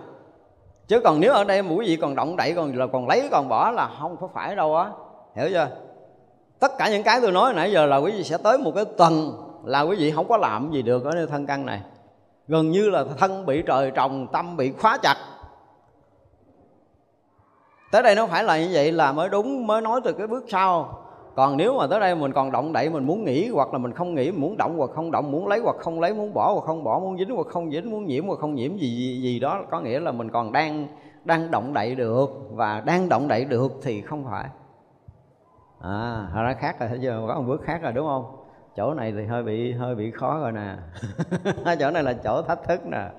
Chứ 0.87 0.99
còn 0.99 1.19
nếu 1.19 1.33
ở 1.33 1.43
đây 1.43 1.61
quý 1.61 1.85
vị 1.87 1.95
còn 1.95 2.15
động 2.15 2.35
đậy, 2.35 2.53
còn 2.55 2.77
là 2.77 2.87
còn 2.87 3.07
lấy, 3.07 3.27
còn 3.31 3.49
bỏ 3.49 3.71
là 3.71 3.89
không 3.99 4.17
có 4.17 4.27
phải 4.33 4.55
đâu 4.55 4.75
á. 4.77 4.89
Hiểu 5.35 5.49
chưa? 5.49 5.67
Tất 6.59 6.71
cả 6.77 6.89
những 6.89 7.03
cái 7.03 7.21
tôi 7.21 7.31
nói 7.31 7.53
nãy 7.53 7.71
giờ 7.71 7.85
là 7.85 7.97
quý 7.97 8.11
vị 8.11 8.23
sẽ 8.23 8.37
tới 8.37 8.57
một 8.57 8.71
cái 8.75 8.85
tuần 8.97 9.31
là 9.65 9.81
quý 9.81 9.95
vị 9.95 10.11
không 10.11 10.27
có 10.27 10.37
làm 10.37 10.71
gì 10.71 10.81
được 10.81 11.05
ở 11.05 11.11
nơi 11.15 11.27
thân 11.27 11.45
căn 11.45 11.65
này. 11.65 11.81
Gần 12.47 12.71
như 12.71 12.89
là 12.89 13.03
thân 13.17 13.45
bị 13.45 13.61
trời 13.61 13.91
trồng, 13.91 14.27
tâm 14.31 14.57
bị 14.57 14.71
khóa 14.71 14.97
chặt. 14.97 15.15
Tới 17.91 18.03
đây 18.03 18.15
nó 18.15 18.27
phải 18.27 18.43
là 18.43 18.59
như 18.59 18.69
vậy 18.73 18.91
là 18.91 19.11
mới 19.11 19.29
đúng, 19.29 19.67
mới 19.67 19.81
nói 19.81 20.01
từ 20.03 20.13
cái 20.13 20.27
bước 20.27 20.45
sau 20.47 21.01
còn 21.35 21.57
nếu 21.57 21.77
mà 21.77 21.87
tới 21.87 21.99
đây 21.99 22.15
mình 22.15 22.33
còn 22.33 22.51
động 22.51 22.73
đậy 22.73 22.89
mình 22.89 23.03
muốn 23.03 23.23
nghỉ 23.25 23.49
hoặc 23.49 23.73
là 23.73 23.77
mình 23.77 23.93
không 23.93 24.15
nghỉ 24.15 24.31
muốn 24.31 24.57
động 24.57 24.77
hoặc 24.77 24.89
không 24.95 25.11
động 25.11 25.31
muốn 25.31 25.47
lấy 25.47 25.59
hoặc 25.59 25.75
không 25.79 25.99
lấy 25.99 26.13
muốn 26.13 26.33
bỏ 26.33 26.53
hoặc 26.53 26.63
không 26.65 26.83
bỏ 26.83 26.99
muốn 26.99 27.17
dính 27.17 27.35
hoặc 27.35 27.47
không 27.47 27.71
dính 27.71 27.91
muốn 27.91 28.05
nhiễm 28.05 28.27
hoặc 28.27 28.39
không 28.39 28.55
nhiễm 28.55 28.77
gì 28.77 28.87
gì, 28.87 29.21
gì 29.21 29.39
đó 29.39 29.63
có 29.71 29.79
nghĩa 29.79 29.99
là 29.99 30.11
mình 30.11 30.31
còn 30.31 30.51
đang 30.51 30.87
đang 31.25 31.51
động 31.51 31.73
đậy 31.73 31.95
được. 31.95 32.29
Và 32.51 32.81
đang 32.85 33.09
động 33.09 33.27
đậy 33.27 33.45
được 33.45 33.71
thì 33.81 34.01
không 34.01 34.25
phải. 34.29 34.45
À 35.81 36.27
nó 36.35 36.53
khác 36.59 36.79
rồi 36.79 36.89
thấy 36.89 36.99
chưa 37.01 37.25
có 37.27 37.35
một 37.35 37.43
bước 37.47 37.61
khác 37.63 37.81
rồi 37.81 37.93
đúng 37.93 38.07
không? 38.07 38.25
Chỗ 38.75 38.93
này 38.93 39.13
thì 39.17 39.25
hơi 39.25 39.43
bị 39.43 39.71
hơi 39.71 39.95
bị 39.95 40.11
khó 40.11 40.39
rồi 40.39 40.51
nè. 40.51 40.75
Chỗ 41.79 41.91
này 41.91 42.03
là 42.03 42.13
chỗ 42.13 42.41
thách 42.41 42.63
thức 42.67 42.85
nè. 42.85 43.09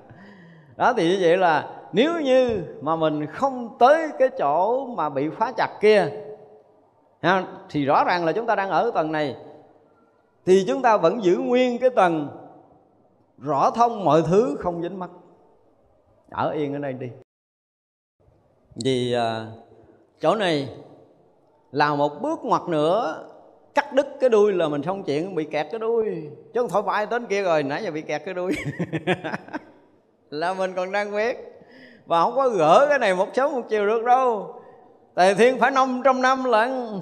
Đó 0.77 0.93
thì 0.97 1.09
như 1.09 1.17
vậy 1.21 1.37
là 1.37 1.69
nếu 1.93 2.21
như 2.21 2.63
mà 2.81 2.95
mình 2.95 3.25
không 3.25 3.77
tới 3.79 4.09
cái 4.19 4.29
chỗ 4.37 4.85
mà 4.85 5.09
bị 5.09 5.29
phá 5.29 5.51
chặt 5.57 5.69
kia 5.81 6.09
thì 7.69 7.85
rõ 7.85 8.03
ràng 8.03 8.25
là 8.25 8.31
chúng 8.31 8.45
ta 8.45 8.55
đang 8.55 8.69
ở 8.69 8.91
tầng 8.95 9.11
này. 9.11 9.35
Thì 10.45 10.65
chúng 10.67 10.81
ta 10.81 10.97
vẫn 10.97 11.23
giữ 11.23 11.37
nguyên 11.37 11.79
cái 11.79 11.89
tầng 11.89 12.27
rõ 13.37 13.71
thông 13.71 14.03
mọi 14.05 14.21
thứ 14.27 14.57
không 14.59 14.81
dính 14.81 14.99
mắt. 14.99 15.09
Ở 16.29 16.49
yên 16.51 16.73
ở 16.73 16.79
đây 16.79 16.93
đi. 16.93 17.07
Vì 18.83 19.13
à, 19.13 19.45
chỗ 20.21 20.35
này 20.35 20.69
là 21.71 21.95
một 21.95 22.21
bước 22.21 22.39
ngoặt 22.43 22.61
nữa 22.67 23.23
cắt 23.75 23.93
đứt 23.93 24.07
cái 24.19 24.29
đuôi 24.29 24.53
là 24.53 24.67
mình 24.67 24.83
xong 24.83 25.03
chuyện 25.03 25.35
bị 25.35 25.43
kẹt 25.43 25.67
cái 25.71 25.79
đuôi. 25.79 26.29
Chứ 26.53 26.59
không 26.59 26.69
thôi 26.69 26.83
phải 26.85 27.05
đến 27.05 27.25
kia 27.25 27.43
rồi 27.43 27.63
nãy 27.63 27.83
giờ 27.83 27.91
bị 27.91 28.01
kẹt 28.01 28.21
cái 28.25 28.33
đuôi. 28.33 28.55
Là 30.29 30.53
mình 30.53 30.73
còn 30.75 30.91
đang 30.91 31.15
biết 31.15 31.37
và 32.05 32.23
không 32.23 32.35
có 32.35 32.49
gỡ 32.49 32.85
cái 32.89 32.99
này 32.99 33.15
một 33.15 33.27
sớm 33.33 33.51
một 33.51 33.61
chiều 33.69 33.87
được 33.87 34.03
đâu. 34.03 34.61
Tề 35.17 35.33
thiên 35.33 35.59
phải 35.59 35.71
năm 35.71 36.01
trăm 36.05 36.21
năm 36.21 36.43
lận. 36.43 36.69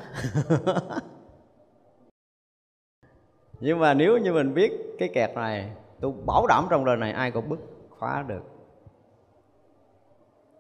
Nhưng 3.60 3.80
mà 3.80 3.94
nếu 3.94 4.18
như 4.18 4.34
mình 4.34 4.54
biết 4.54 4.72
cái 5.00 5.10
kẹt 5.14 5.36
này, 5.36 5.72
Tôi 6.00 6.14
bảo 6.26 6.48
đảm 6.48 6.68
trong 6.70 6.86
đời 6.86 6.98
này 6.98 7.12
ai 7.12 7.32
cũng 7.32 7.50
bứt 7.50 7.60
khóa 7.90 8.24
được. 8.28 8.44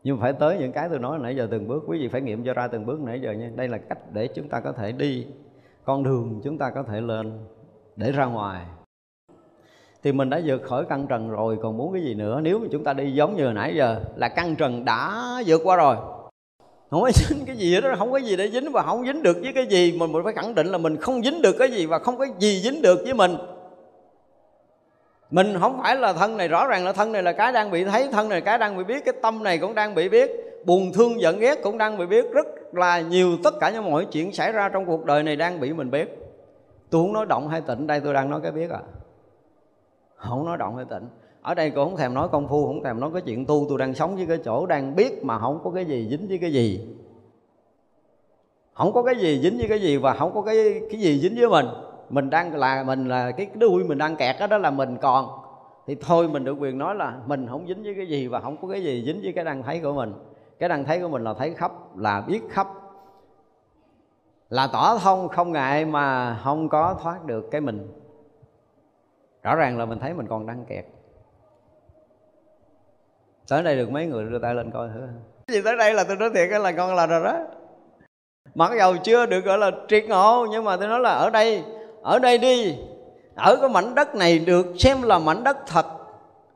Nhưng 0.03 0.19
phải 0.19 0.33
tới 0.33 0.57
những 0.57 0.71
cái 0.71 0.89
tôi 0.89 0.99
nói 0.99 1.19
nãy 1.19 1.35
giờ 1.35 1.47
từng 1.51 1.67
bước, 1.67 1.83
quý 1.87 1.99
vị 1.99 2.07
phải 2.07 2.21
nghiệm 2.21 2.43
cho 2.43 2.53
ra 2.53 2.67
từng 2.67 2.85
bước 2.85 2.99
nãy 2.99 3.21
giờ 3.21 3.31
nha. 3.31 3.51
Đây 3.55 3.67
là 3.67 3.77
cách 3.77 3.97
để 4.13 4.27
chúng 4.27 4.49
ta 4.49 4.59
có 4.59 4.71
thể 4.71 4.91
đi, 4.91 5.27
con 5.83 6.03
đường 6.03 6.41
chúng 6.43 6.57
ta 6.57 6.69
có 6.69 6.83
thể 6.83 7.01
lên 7.01 7.39
để 7.95 8.11
ra 8.11 8.25
ngoài. 8.25 8.65
Thì 10.03 10.11
mình 10.11 10.29
đã 10.29 10.41
vượt 10.45 10.63
khỏi 10.63 10.85
căn 10.89 11.07
trần 11.07 11.29
rồi, 11.29 11.57
còn 11.61 11.77
muốn 11.77 11.93
cái 11.93 12.01
gì 12.01 12.13
nữa? 12.13 12.41
Nếu 12.41 12.59
mà 12.59 12.67
chúng 12.71 12.83
ta 12.83 12.93
đi 12.93 13.11
giống 13.11 13.35
như 13.35 13.51
nãy 13.51 13.75
giờ, 13.75 14.03
là 14.15 14.29
căn 14.29 14.55
trần 14.55 14.85
đã 14.85 15.23
vượt 15.45 15.61
qua 15.63 15.75
rồi 15.75 15.97
không 16.89 17.01
có 17.01 17.11
dính 17.11 17.45
cái 17.45 17.57
gì 17.57 17.81
đó 17.81 17.95
không 17.97 18.11
có 18.11 18.17
gì 18.17 18.35
để 18.35 18.49
dính 18.49 18.71
và 18.71 18.81
không 18.81 19.05
dính 19.05 19.23
được 19.23 19.37
với 19.41 19.53
cái 19.53 19.65
gì. 19.65 19.97
Mình 19.99 20.11
phải 20.23 20.33
khẳng 20.33 20.55
định 20.55 20.67
là 20.67 20.77
mình 20.77 20.97
không 20.97 21.23
dính 21.23 21.41
được 21.41 21.55
cái 21.59 21.71
gì 21.71 21.85
và 21.85 21.99
không 21.99 22.17
có 22.17 22.25
gì 22.39 22.59
dính 22.59 22.81
được 22.81 22.99
với 23.03 23.13
mình. 23.13 23.37
Mình 25.31 25.57
không 25.59 25.79
phải 25.83 25.95
là 25.95 26.13
thân 26.13 26.37
này, 26.37 26.47
rõ 26.47 26.67
ràng 26.67 26.85
là 26.85 26.93
thân 26.93 27.11
này 27.11 27.23
là 27.23 27.31
cái 27.31 27.51
đang 27.51 27.71
bị 27.71 27.83
thấy, 27.83 28.07
thân 28.11 28.29
này 28.29 28.39
là 28.39 28.45
cái 28.45 28.57
đang 28.57 28.77
bị 28.77 28.83
biết, 28.83 29.05
cái 29.05 29.13
tâm 29.21 29.43
này 29.43 29.57
cũng 29.57 29.75
đang 29.75 29.95
bị 29.95 30.09
biết, 30.09 30.31
buồn 30.65 30.91
thương 30.93 31.21
giận 31.21 31.39
ghét 31.39 31.59
cũng 31.63 31.77
đang 31.77 31.97
bị 31.97 32.05
biết. 32.05 32.25
Rất 32.31 32.45
là 32.73 33.01
nhiều, 33.01 33.37
tất 33.43 33.53
cả 33.59 33.69
những 33.69 33.91
mọi 33.91 34.05
chuyện 34.11 34.31
xảy 34.31 34.51
ra 34.51 34.69
trong 34.69 34.85
cuộc 34.85 35.05
đời 35.05 35.23
này 35.23 35.35
đang 35.35 35.59
bị 35.59 35.73
mình 35.73 35.91
biết. 35.91 36.17
Tôi 36.89 37.03
không 37.03 37.13
nói 37.13 37.25
động 37.25 37.49
hay 37.49 37.61
tịnh, 37.61 37.87
đây 37.87 37.99
tôi 37.99 38.13
đang 38.13 38.29
nói 38.29 38.39
cái 38.43 38.51
biết 38.51 38.69
à. 38.69 38.79
Không 40.15 40.45
nói 40.45 40.57
động 40.57 40.75
hay 40.75 40.85
tịnh 40.89 41.07
ở 41.45 41.53
đây 41.53 41.69
cũng 41.69 41.89
không 41.89 41.97
thèm 41.97 42.13
nói 42.13 42.27
công 42.31 42.47
phu 42.47 42.65
không 42.67 42.83
thèm 42.83 42.99
nói 42.99 43.09
cái 43.13 43.21
chuyện 43.21 43.45
tu 43.45 43.65
tôi 43.69 43.77
đang 43.77 43.93
sống 43.93 44.15
với 44.15 44.25
cái 44.25 44.37
chỗ 44.45 44.65
đang 44.65 44.95
biết 44.95 45.23
mà 45.23 45.39
không 45.39 45.59
có 45.63 45.71
cái 45.71 45.85
gì 45.85 46.07
dính 46.09 46.27
với 46.27 46.37
cái 46.37 46.53
gì. 46.53 46.87
Không 48.73 48.93
có 48.93 49.03
cái 49.03 49.15
gì 49.15 49.41
dính 49.43 49.57
với 49.57 49.67
cái 49.67 49.81
gì 49.81 49.97
và 49.97 50.13
không 50.13 50.33
có 50.33 50.41
cái 50.41 50.81
cái 50.91 50.99
gì 50.99 51.19
dính 51.19 51.35
với 51.35 51.49
mình. 51.49 51.65
Mình 52.09 52.29
đang 52.29 52.55
là 52.55 52.83
mình 52.83 53.07
là 53.07 53.31
cái 53.31 53.47
đuôi 53.53 53.83
mình 53.83 53.97
đang 53.97 54.15
kẹt 54.15 54.35
đó, 54.39 54.47
đó 54.47 54.57
là 54.57 54.71
mình 54.71 54.97
còn. 55.01 55.29
Thì 55.87 55.95
thôi 56.01 56.27
mình 56.27 56.43
được 56.43 56.57
quyền 56.59 56.77
nói 56.77 56.95
là 56.95 57.17
mình 57.25 57.47
không 57.49 57.67
dính 57.67 57.83
với 57.83 57.93
cái 57.93 58.07
gì 58.07 58.27
và 58.27 58.39
không 58.39 58.57
có 58.61 58.67
cái 58.67 58.83
gì 58.83 59.03
dính 59.05 59.21
với 59.23 59.33
cái 59.33 59.45
đang 59.45 59.63
thấy 59.63 59.79
của 59.79 59.93
mình. 59.93 60.13
Cái 60.59 60.69
đang 60.69 60.83
thấy 60.83 60.99
của 60.99 61.07
mình 61.07 61.23
là 61.23 61.33
thấy 61.33 61.53
khắp 61.53 61.97
là 61.97 62.21
biết 62.21 62.41
khắp. 62.49 62.67
Là 64.49 64.67
tỏ 64.67 64.97
thông 64.97 65.27
không 65.27 65.51
ngại 65.51 65.85
mà 65.85 66.39
không 66.43 66.69
có 66.69 66.95
thoát 67.01 67.25
được 67.25 67.45
cái 67.51 67.61
mình. 67.61 67.87
Rõ 69.43 69.55
ràng 69.55 69.77
là 69.77 69.85
mình 69.85 69.99
thấy 69.99 70.13
mình 70.13 70.27
còn 70.27 70.45
đang 70.45 70.65
kẹt 70.65 70.85
tới 73.47 73.63
đây 73.63 73.75
được 73.75 73.91
mấy 73.91 74.05
người 74.05 74.25
đưa 74.25 74.39
tay 74.39 74.55
lên 74.55 74.71
coi 74.71 74.89
thử. 74.93 75.01
Gì 75.47 75.61
tới 75.61 75.77
đây 75.77 75.93
là 75.93 76.03
tôi 76.03 76.15
nói 76.15 76.29
thiệt 76.33 76.49
là 76.61 76.71
con 76.71 76.95
là 76.95 77.07
rồi 77.07 77.23
đó. 77.23 77.37
Mặc 78.55 78.71
dầu 78.77 78.97
chưa 78.97 79.25
được 79.25 79.45
gọi 79.45 79.57
là 79.57 79.71
triệt 79.87 80.05
ngộ, 80.07 80.47
nhưng 80.51 80.63
mà 80.63 80.77
tôi 80.77 80.87
nói 80.87 80.99
là 80.99 81.09
ở 81.09 81.29
đây 81.29 81.63
ở 82.01 82.19
đây 82.19 82.37
đi. 82.37 82.77
Ở 83.35 83.57
cái 83.61 83.69
mảnh 83.69 83.95
đất 83.95 84.15
này 84.15 84.39
được 84.39 84.65
xem 84.79 85.01
là 85.01 85.19
mảnh 85.19 85.43
đất 85.43 85.57
thật. 85.67 85.85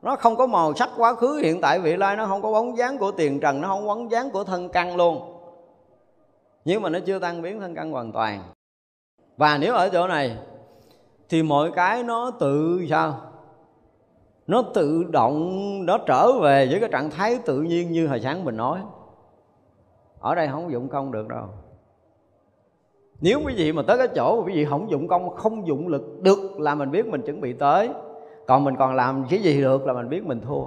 Nó 0.02 0.16
không 0.16 0.36
có 0.36 0.46
màu 0.46 0.74
sắc 0.74 0.90
quá 0.96 1.14
khứ, 1.14 1.40
hiện 1.42 1.60
tại 1.60 1.80
vị 1.80 1.96
lai 1.96 2.16
nó 2.16 2.26
không 2.26 2.42
có 2.42 2.52
bóng 2.52 2.76
dáng 2.76 2.98
của 2.98 3.10
tiền 3.10 3.40
trần, 3.40 3.60
nó 3.60 3.68
không 3.68 3.80
có 3.80 3.94
bóng 3.94 4.10
dáng 4.10 4.30
của 4.30 4.44
thân 4.44 4.68
căn 4.68 4.96
luôn. 4.96 5.36
Nhưng 6.64 6.82
mà 6.82 6.88
nó 6.88 6.98
chưa 7.06 7.18
tan 7.18 7.42
biến 7.42 7.60
thân 7.60 7.74
căn 7.74 7.92
hoàn 7.92 8.12
toàn. 8.12 8.42
Và 9.36 9.58
nếu 9.58 9.74
ở 9.74 9.88
chỗ 9.88 10.06
này, 10.06 10.36
thì 11.28 11.42
mọi 11.42 11.70
cái 11.70 12.02
nó 12.02 12.30
tự 12.40 12.86
sao 12.90 13.20
nó 14.50 14.62
tự 14.74 15.04
động, 15.10 15.86
nó 15.86 15.98
trở 15.98 16.32
về 16.32 16.66
với 16.70 16.80
cái 16.80 16.88
trạng 16.92 17.10
thái 17.10 17.38
tự 17.44 17.62
nhiên 17.62 17.92
như 17.92 18.06
hồi 18.06 18.20
sáng 18.20 18.44
mình 18.44 18.56
nói. 18.56 18.80
Ở 20.20 20.34
đây 20.34 20.48
không 20.48 20.72
dụng 20.72 20.88
công 20.88 21.12
được 21.12 21.28
đâu. 21.28 21.44
Nếu 23.20 23.40
quý 23.46 23.54
vị 23.56 23.72
mà 23.72 23.82
tới 23.82 23.98
cái 23.98 24.08
chỗ 24.14 24.42
quý 24.46 24.52
vị 24.54 24.64
không 24.64 24.90
dụng 24.90 25.08
công, 25.08 25.36
không 25.36 25.66
dụng 25.66 25.88
lực 25.88 26.20
được 26.22 26.60
là 26.60 26.74
mình 26.74 26.90
biết 26.90 27.06
mình 27.06 27.22
chuẩn 27.22 27.40
bị 27.40 27.52
tới. 27.52 27.88
Còn 28.46 28.64
mình 28.64 28.76
còn 28.76 28.94
làm 28.94 29.24
cái 29.30 29.38
gì 29.38 29.60
được 29.60 29.86
là 29.86 29.92
mình 29.92 30.08
biết 30.08 30.26
mình 30.26 30.40
thua. 30.40 30.64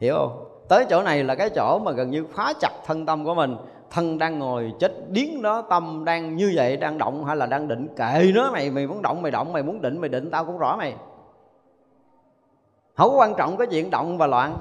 Hiểu 0.00 0.14
không? 0.14 0.44
Tới 0.68 0.86
chỗ 0.90 1.02
này 1.02 1.24
là 1.24 1.34
cái 1.34 1.50
chỗ 1.50 1.78
mà 1.78 1.92
gần 1.92 2.10
như 2.10 2.24
phá 2.34 2.52
chặt 2.60 2.72
thân 2.86 3.06
tâm 3.06 3.24
của 3.24 3.34
mình. 3.34 3.56
Thân 3.90 4.18
đang 4.18 4.38
ngồi, 4.38 4.72
chết 4.78 4.92
điếng 5.10 5.42
đó, 5.42 5.62
tâm 5.70 6.02
đang 6.04 6.36
như 6.36 6.52
vậy, 6.54 6.76
đang 6.76 6.98
động 6.98 7.24
hay 7.24 7.36
là 7.36 7.46
đang 7.46 7.68
định, 7.68 7.88
kệ 7.96 8.32
nó 8.34 8.50
mày 8.52 8.70
mày 8.70 8.86
muốn 8.86 9.02
động 9.02 9.22
mày 9.22 9.30
động, 9.32 9.52
mày 9.52 9.62
muốn 9.62 9.82
định 9.82 9.98
mày 9.98 10.08
định, 10.08 10.30
tao 10.30 10.44
cũng 10.44 10.58
rõ 10.58 10.76
mày 10.76 10.94
không 12.94 13.18
quan 13.18 13.34
trọng 13.34 13.56
cái 13.56 13.66
chuyện 13.66 13.90
động 13.90 14.18
và 14.18 14.26
loạn. 14.26 14.56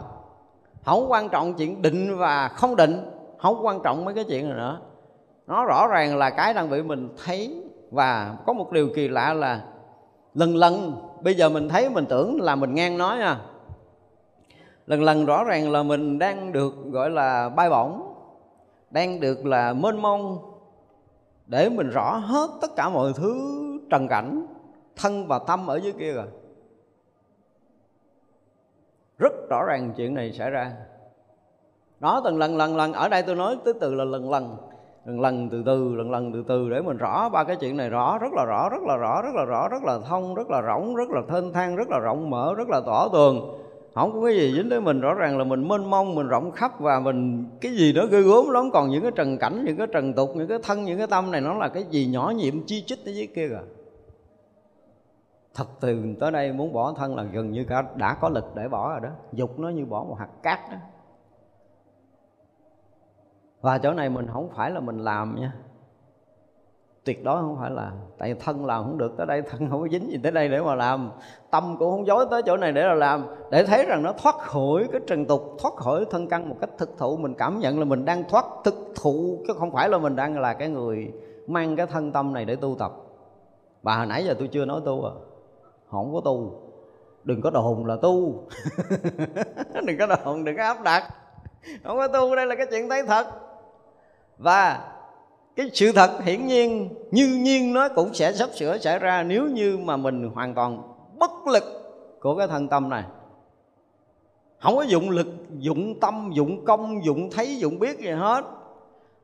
Không 0.85 1.11
quan 1.11 1.29
trọng 1.29 1.53
chuyện 1.53 1.81
định 1.81 2.17
và 2.17 2.47
không 2.47 2.75
định. 2.75 3.09
Không 3.37 3.65
quan 3.65 3.79
trọng 3.83 4.05
mấy 4.05 4.13
cái 4.13 4.23
chuyện 4.23 4.49
này 4.49 4.57
nữa. 4.57 4.79
Nó 5.47 5.65
rõ 5.65 5.87
ràng 5.87 6.17
là 6.17 6.29
cái 6.29 6.53
đang 6.53 6.69
bị 6.69 6.81
mình 6.81 7.09
thấy 7.25 7.63
và 7.91 8.37
có 8.45 8.53
một 8.53 8.71
điều 8.71 8.89
kỳ 8.95 9.07
lạ 9.07 9.33
là 9.33 9.61
lần 10.33 10.55
lần, 10.55 10.95
bây 11.21 11.35
giờ 11.35 11.49
mình 11.49 11.69
thấy 11.69 11.89
mình 11.89 12.05
tưởng 12.05 12.41
là 12.41 12.55
mình 12.55 12.73
ngang 12.73 12.97
nói 12.97 13.19
à. 13.19 13.39
Lần 14.87 15.03
lần 15.03 15.25
rõ 15.25 15.43
ràng 15.43 15.71
là 15.71 15.83
mình 15.83 16.19
đang 16.19 16.51
được 16.51 16.73
gọi 16.91 17.09
là 17.09 17.49
bay 17.49 17.69
bổng, 17.69 18.13
đang 18.89 19.19
được 19.19 19.45
là 19.45 19.73
mênh 19.73 20.01
mông 20.01 20.37
để 21.45 21.69
mình 21.69 21.89
rõ 21.89 22.17
hết 22.17 22.49
tất 22.61 22.75
cả 22.75 22.89
mọi 22.89 23.13
thứ 23.15 23.35
trần 23.89 24.07
cảnh, 24.07 24.45
thân 24.95 25.27
và 25.27 25.39
tâm 25.39 25.67
ở 25.67 25.75
dưới 25.75 25.93
kia 25.99 26.13
rồi 26.13 26.25
rất 29.23 29.49
rõ 29.49 29.63
ràng 29.63 29.93
chuyện 29.97 30.13
này 30.13 30.31
xảy 30.31 30.49
ra. 30.49 30.71
Đó 31.99 32.21
từng 32.23 32.37
lần 32.37 32.57
lần 32.57 32.75
lần, 32.75 32.93
ở 32.93 33.09
đây 33.09 33.23
tôi 33.23 33.35
nói 33.35 33.57
tới 33.65 33.73
từ 33.81 33.93
là 33.95 34.03
lần 34.03 34.31
lần 34.31 34.57
lần 35.05 35.21
lần, 35.21 35.49
từ 35.49 35.63
từ, 35.65 35.95
lần 35.95 36.11
lần, 36.11 36.33
từ 36.33 36.43
từ, 36.47 36.69
để 36.69 36.81
mình 36.81 36.97
rõ 36.97 37.29
ba 37.29 37.43
cái 37.43 37.55
chuyện 37.55 37.77
này 37.77 37.89
rõ, 37.89 38.17
rất 38.17 38.33
là 38.33 38.45
rõ, 38.45 38.69
rất 38.69 38.83
là 38.87 38.95
rõ, 38.95 39.21
rất 39.21 39.35
là 39.35 39.45
rõ, 39.45 39.67
rất 39.67 39.83
là 39.83 39.99
thông, 40.09 40.35
rất 40.35 40.49
là 40.49 40.61
rỗng, 40.61 40.95
rất 40.95 41.09
là 41.09 41.21
thênh 41.29 41.53
thang, 41.53 41.75
rất 41.75 41.89
là 41.89 41.99
rộng 41.99 42.29
mở, 42.29 42.53
rất 42.57 42.69
là 42.69 42.81
tỏ 42.85 43.09
tường. 43.13 43.59
Không 43.95 44.13
có 44.13 44.25
cái 44.25 44.35
gì 44.35 44.53
dính 44.55 44.69
tới 44.69 44.81
mình, 44.81 45.01
rõ 45.01 45.13
ràng 45.13 45.37
là 45.37 45.43
mình 45.43 45.67
mênh 45.67 45.89
mông, 45.89 46.15
mình 46.15 46.27
rộng 46.27 46.51
khắp 46.51 46.79
và 46.79 46.99
mình, 46.99 47.45
cái 47.61 47.71
gì 47.71 47.93
đó 47.93 48.05
ghê 48.11 48.21
gớm 48.21 48.49
lắm. 48.49 48.71
Còn 48.73 48.89
những 48.89 49.01
cái 49.01 49.11
trần 49.15 49.37
cảnh, 49.37 49.63
những 49.65 49.77
cái 49.77 49.87
trần 49.87 50.13
tục, 50.13 50.29
những 50.35 50.47
cái 50.47 50.57
thân, 50.63 50.83
những 50.83 50.97
cái 50.97 51.07
tâm 51.07 51.31
này, 51.31 51.41
nó 51.41 51.53
là 51.53 51.67
cái 51.67 51.83
gì 51.89 52.05
nhỏ 52.05 52.33
nhiệm 52.35 52.65
chi 52.65 52.83
chít 52.87 52.99
ở 53.05 53.11
dưới 53.11 53.27
kia 53.35 53.47
rồi 53.47 53.61
thật 55.55 55.67
từ 55.79 56.03
tới 56.19 56.31
đây 56.31 56.53
muốn 56.53 56.73
bỏ 56.73 56.93
thân 56.93 57.15
là 57.15 57.23
gần 57.23 57.51
như 57.51 57.65
cả 57.69 57.83
đã 57.95 58.13
có 58.13 58.29
lực 58.29 58.55
để 58.55 58.67
bỏ 58.67 58.89
rồi 58.89 58.99
đó. 58.99 59.09
Dục 59.31 59.59
nó 59.59 59.69
như 59.69 59.85
bỏ 59.85 60.03
một 60.03 60.15
hạt 60.19 60.29
cát 60.43 60.59
đó. 60.71 60.77
Và 63.61 63.77
chỗ 63.77 63.93
này 63.93 64.09
mình 64.09 64.27
không 64.27 64.49
phải 64.55 64.71
là 64.71 64.79
mình 64.79 64.97
làm 64.99 65.35
nha. 65.39 65.53
Tuyệt 67.05 67.23
đối 67.23 67.41
không 67.41 67.57
phải 67.59 67.71
là 67.71 67.91
tại 68.17 68.35
thân 68.39 68.65
làm 68.65 68.83
không 68.83 68.97
được 68.97 69.13
tới 69.17 69.25
đây, 69.25 69.41
thân 69.41 69.69
không 69.69 69.81
có 69.81 69.87
dính 69.91 70.11
gì 70.11 70.19
tới 70.23 70.31
đây 70.31 70.49
để 70.49 70.61
mà 70.61 70.75
làm. 70.75 71.11
Tâm 71.51 71.75
cũng 71.79 71.91
không 71.91 72.07
dối 72.07 72.25
tới 72.31 72.41
chỗ 72.45 72.57
này 72.57 72.71
để 72.71 72.83
là 72.83 72.93
làm. 72.93 73.25
Để 73.51 73.63
thấy 73.63 73.85
rằng 73.85 74.03
nó 74.03 74.13
thoát 74.13 74.35
khỏi 74.37 74.87
cái 74.91 75.01
trần 75.07 75.25
tục, 75.25 75.41
thoát 75.59 75.73
khỏi 75.73 76.05
thân 76.09 76.27
căn 76.27 76.49
một 76.49 76.55
cách 76.61 76.69
thực 76.77 76.97
thụ, 76.97 77.17
mình 77.17 77.33
cảm 77.33 77.59
nhận 77.59 77.79
là 77.79 77.85
mình 77.85 78.05
đang 78.05 78.23
thoát 78.29 78.45
thực 78.63 78.93
thụ, 78.95 79.43
chứ 79.47 79.53
không 79.59 79.71
phải 79.71 79.89
là 79.89 79.97
mình 79.97 80.15
đang 80.15 80.39
là 80.39 80.53
cái 80.53 80.69
người 80.69 81.11
mang 81.47 81.75
cái 81.75 81.87
thân 81.87 82.11
tâm 82.11 82.33
này 82.33 82.45
để 82.45 82.55
tu 82.55 82.75
tập. 82.79 82.91
Và 83.81 83.97
hồi 83.97 84.05
nãy 84.05 84.25
giờ 84.25 84.33
tôi 84.39 84.47
chưa 84.47 84.65
nói 84.65 84.81
tu 84.85 85.05
à 85.05 85.11
không 85.93 86.13
có 86.13 86.21
tu. 86.25 86.59
Đừng 87.23 87.41
có 87.41 87.49
đồn 87.49 87.85
là 87.85 87.95
tu. 88.01 88.43
Đừng 89.85 89.97
có 89.99 90.05
đồn, 90.05 90.43
đừng 90.43 90.57
có 90.57 90.63
áp 90.63 90.81
đặt. 90.83 91.03
Không 91.83 91.97
có 91.97 92.07
tu, 92.07 92.35
đây 92.35 92.45
là 92.45 92.55
cái 92.55 92.67
chuyện 92.71 92.89
thấy 92.89 93.03
thật. 93.03 93.27
Và 94.37 94.89
cái 95.55 95.69
sự 95.73 95.91
thật 95.91 96.23
hiển 96.23 96.47
nhiên, 96.47 96.89
như 97.11 97.27
nhiên 97.27 97.73
nó 97.73 97.89
cũng 97.89 98.13
sẽ 98.13 98.33
sắp 98.33 98.49
sửa 98.53 98.77
xảy 98.77 98.99
ra 98.99 99.23
nếu 99.23 99.45
như 99.45 99.77
mà 99.77 99.97
mình 99.97 100.29
hoàn 100.33 100.53
toàn 100.53 100.81
bất 101.19 101.31
lực 101.47 101.63
của 102.21 102.35
cái 102.35 102.47
thân 102.47 102.67
tâm 102.67 102.89
này. 102.89 103.03
Không 104.59 104.75
có 104.75 104.81
dụng 104.81 105.09
lực, 105.09 105.27
dụng 105.57 105.99
tâm, 105.99 106.31
dụng 106.33 106.65
công, 106.65 107.05
dụng 107.05 107.29
thấy, 107.31 107.57
dụng 107.57 107.79
biết 107.79 107.99
gì 107.99 108.09
hết. 108.09 108.45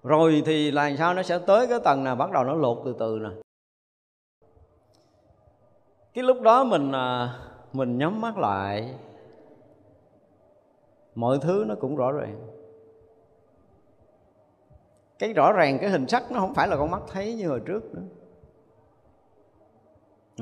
Rồi 0.04 0.44
thì 0.46 0.72
là 0.72 0.92
sao? 0.98 1.14
Nó 1.14 1.24
sẽ 1.24 1.40
tới 1.48 1.68
cái 1.68 1.80
tầng 1.84 2.04
nào? 2.04 2.16
Bắt 2.16 2.32
đầu 2.32 2.44
nó 2.44 2.54
lột 2.54 2.78
từ 2.86 2.96
từ 3.00 3.20
nè 3.22 3.30
cái 6.14 6.24
lúc 6.24 6.42
đó 6.42 6.64
mình 6.64 6.92
à, 6.92 7.40
mình 7.74 7.98
nhắm 7.98 8.22
mắt 8.22 8.38
lại 8.38 8.96
mọi 11.16 11.40
thứ 11.42 11.64
nó 11.68 11.76
cũng 11.76 11.96
rõ 11.96 12.12
ràng. 12.12 12.48
Cái 15.20 15.34
rõ 15.34 15.52
ràng 15.52 15.78
cái 15.82 15.90
hình 15.90 16.08
sắc 16.08 16.32
nó 16.32 16.40
không 16.40 16.54
phải 16.54 16.68
là 16.68 16.78
con 16.78 16.92
mắt 16.92 17.02
thấy 17.08 17.36
như 17.36 17.50
hồi 17.50 17.62
trước 17.66 17.84
nữa. 17.96 18.02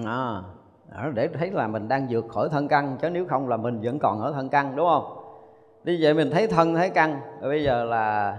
À, 0.05 0.43
để 1.13 1.27
thấy 1.27 1.51
là 1.51 1.67
mình 1.67 1.87
đang 1.87 2.07
vượt 2.09 2.25
khỏi 2.29 2.49
thân 2.49 2.67
căn 2.67 2.97
chứ 3.01 3.09
nếu 3.09 3.25
không 3.25 3.49
là 3.49 3.57
mình 3.57 3.81
vẫn 3.81 3.99
còn 3.99 4.21
ở 4.21 4.31
thân 4.31 4.49
căn 4.49 4.75
đúng 4.75 4.87
không? 4.87 5.17
Như 5.83 5.97
vậy 6.01 6.13
mình 6.13 6.31
thấy 6.31 6.47
thân 6.47 6.75
thấy 6.75 6.89
căn. 6.89 7.21
Rồi 7.41 7.49
bây 7.49 7.63
giờ 7.63 7.83
là 7.83 8.37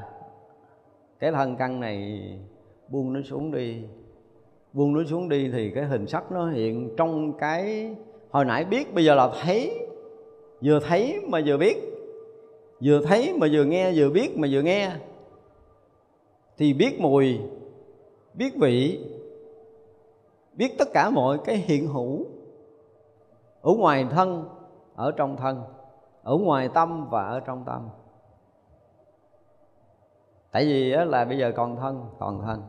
cái 1.18 1.32
thân 1.32 1.56
căn 1.56 1.80
này 1.80 2.22
buông 2.88 3.12
nó 3.12 3.20
xuống 3.24 3.52
đi 3.52 3.84
buông 4.73 4.95
nó 4.95 5.05
xuống 5.05 5.28
đi 5.28 5.51
thì 5.53 5.70
cái 5.70 5.85
hình 5.85 6.07
sắc 6.07 6.32
nó 6.32 6.51
hiện 6.51 6.95
trong 6.97 7.32
cái, 7.32 7.95
hồi 8.31 8.45
nãy 8.45 8.65
biết, 8.65 8.95
bây 8.95 9.05
giờ 9.05 9.15
là 9.15 9.31
thấy, 9.43 9.86
vừa 10.65 10.81
thấy 10.81 11.20
mà 11.28 11.40
vừa 11.47 11.57
biết. 11.57 11.77
Vừa 12.85 13.01
thấy 13.07 13.35
mà 13.40 13.47
vừa 13.53 13.65
nghe, 13.65 13.93
vừa 13.95 14.11
biết 14.11 14.39
mà 14.39 14.49
vừa 14.51 14.62
nghe. 14.62 14.90
Thì 16.57 16.74
biết 16.74 17.01
mùi, 17.01 17.39
biết 18.35 18.55
vị, 18.61 19.05
biết 20.53 20.74
tất 20.78 20.89
cả 20.95 21.11
mọi 21.11 21.39
cái 21.45 21.57
hiện 21.57 21.86
hữu 21.86 22.27
ở 23.62 23.73
ngoài 23.78 24.07
thân, 24.11 24.49
ở 24.95 25.12
trong 25.16 25.36
thân, 25.36 25.62
ở 26.23 26.36
ngoài 26.36 26.69
tâm 26.74 27.09
và 27.11 27.27
ở 27.27 27.40
trong 27.40 27.65
tâm. 27.66 27.89
Tại 30.51 30.65
vì 30.65 30.90
là 30.90 31.24
bây 31.24 31.39
giờ 31.39 31.53
còn 31.57 31.77
thân 31.77 32.05
còn 32.19 32.43
thân 32.47 32.62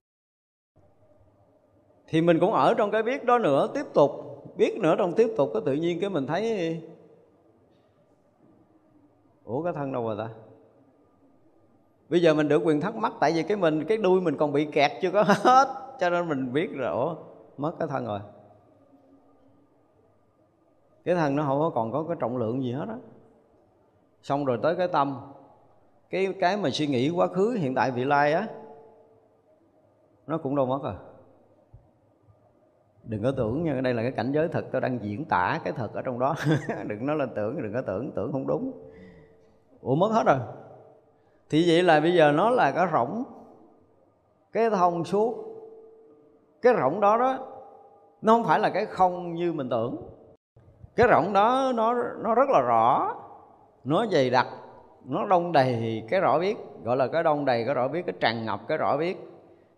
thì 2.09 2.21
mình 2.21 2.39
cũng 2.39 2.53
ở 2.53 2.73
trong 2.73 2.91
cái 2.91 3.03
biết 3.03 3.25
đó 3.25 3.37
nữa, 3.37 3.67
tiếp 3.73 3.85
tục, 3.93 4.11
biết 4.57 4.77
nữa 4.77 4.95
trong 4.97 5.13
tiếp 5.13 5.33
tục 5.37 5.49
cái 5.53 5.61
tự 5.65 5.73
nhiên 5.73 5.99
cái 5.99 6.09
mình 6.09 6.27
thấy, 6.27 6.81
ủa, 9.43 9.63
cái 9.63 9.73
thân 9.73 9.91
đâu 9.91 10.07
rồi 10.07 10.15
ta? 10.17 10.29
Bây 12.09 12.21
giờ 12.21 12.33
mình 12.33 12.47
được 12.47 12.61
quyền 12.65 12.81
thắc 12.81 12.95
mắc, 12.95 13.13
tại 13.19 13.31
vì 13.31 13.43
cái 13.43 13.57
mình, 13.57 13.85
cái 13.85 13.97
đuôi 13.97 14.21
mình 14.21 14.37
còn 14.37 14.51
bị 14.53 14.65
kẹt 14.65 14.91
chưa 15.01 15.11
có 15.11 15.23
hết, 15.27 15.67
cho 15.99 16.09
nên 16.09 16.29
mình 16.29 16.53
biết 16.53 16.69
rồi, 16.73 16.91
ủa, 16.91 17.15
mất 17.57 17.71
cái 17.79 17.87
thân 17.87 18.05
rồi. 18.05 18.19
Cái 21.05 21.15
thân 21.15 21.35
nó 21.35 21.43
không 21.43 21.59
có 21.59 21.69
còn 21.69 21.91
có 21.91 22.03
cái 22.07 22.17
trọng 22.19 22.37
lượng 22.37 22.63
gì 22.63 22.71
hết 22.71 22.85
á. 22.89 22.95
Xong 24.23 24.45
rồi 24.45 24.59
tới 24.63 24.75
cái 24.75 24.87
tâm, 24.87 25.19
cái 26.09 26.33
cái 26.39 26.57
mà 26.57 26.69
suy 26.69 26.87
nghĩ 26.87 27.09
quá 27.09 27.27
khứ, 27.27 27.57
hiện 27.59 27.75
tại, 27.75 27.91
vị 27.91 28.05
lai 28.05 28.33
á, 28.33 28.47
nó 30.27 30.37
cũng 30.37 30.55
đâu 30.55 30.65
mất 30.65 30.83
rồi 30.83 30.93
đừng 33.09 33.23
có 33.23 33.31
tưởng 33.31 33.63
nha, 33.63 33.81
đây 33.81 33.93
là 33.93 34.01
cái 34.01 34.11
cảnh 34.11 34.31
giới 34.31 34.47
thật, 34.47 34.65
tôi 34.71 34.81
đang 34.81 34.99
diễn 35.01 35.25
tả 35.25 35.59
cái 35.63 35.73
thật 35.73 35.93
ở 35.93 36.01
trong 36.01 36.19
đó. 36.19 36.35
Đừng 36.87 37.05
nói 37.05 37.15
là 37.15 37.25
tưởng, 37.35 37.61
đừng 37.61 37.73
có 37.73 37.81
tưởng 37.81 38.11
tưởng 38.15 38.31
không 38.31 38.47
đúng. 38.47 38.71
Ủa, 39.81 39.95
mất 39.95 40.11
hết 40.11 40.23
rồi. 40.25 40.37
Thì 41.49 41.63
vậy 41.67 41.83
là 41.83 41.99
bây 41.99 42.13
giờ 42.13 42.31
nó 42.31 42.49
là 42.49 42.71
cái 42.71 42.87
rỗng, 42.93 43.23
cái 44.51 44.69
thông 44.69 45.03
suốt, 45.03 45.35
cái 46.61 46.73
rỗng 46.81 46.99
đó 46.99 47.17
đó, 47.17 47.37
nó 48.21 48.33
không 48.33 48.43
phải 48.43 48.59
là 48.59 48.69
cái 48.69 48.85
không 48.85 49.33
như 49.33 49.53
mình 49.53 49.69
tưởng. 49.69 49.95
Cái 50.95 51.07
rỗng 51.11 51.33
đó 51.33 51.71
nó 51.75 51.93
nó 52.23 52.35
rất 52.35 52.49
là 52.49 52.61
rõ, 52.61 53.15
nó 53.83 54.05
dày 54.11 54.29
đặc, 54.29 54.47
nó 55.05 55.25
đông 55.25 55.51
đầy 55.51 56.03
cái 56.09 56.19
rõ 56.19 56.39
biết, 56.39 56.57
gọi 56.83 56.97
là 56.97 57.07
cái 57.07 57.23
đông 57.23 57.45
đầy 57.45 57.65
cái 57.65 57.75
rõ 57.75 57.87
biết, 57.87 58.05
cái 58.05 58.15
tràn 58.19 58.45
ngập 58.45 58.59
cái 58.67 58.77
rõ 58.77 58.97
biết. 58.97 59.17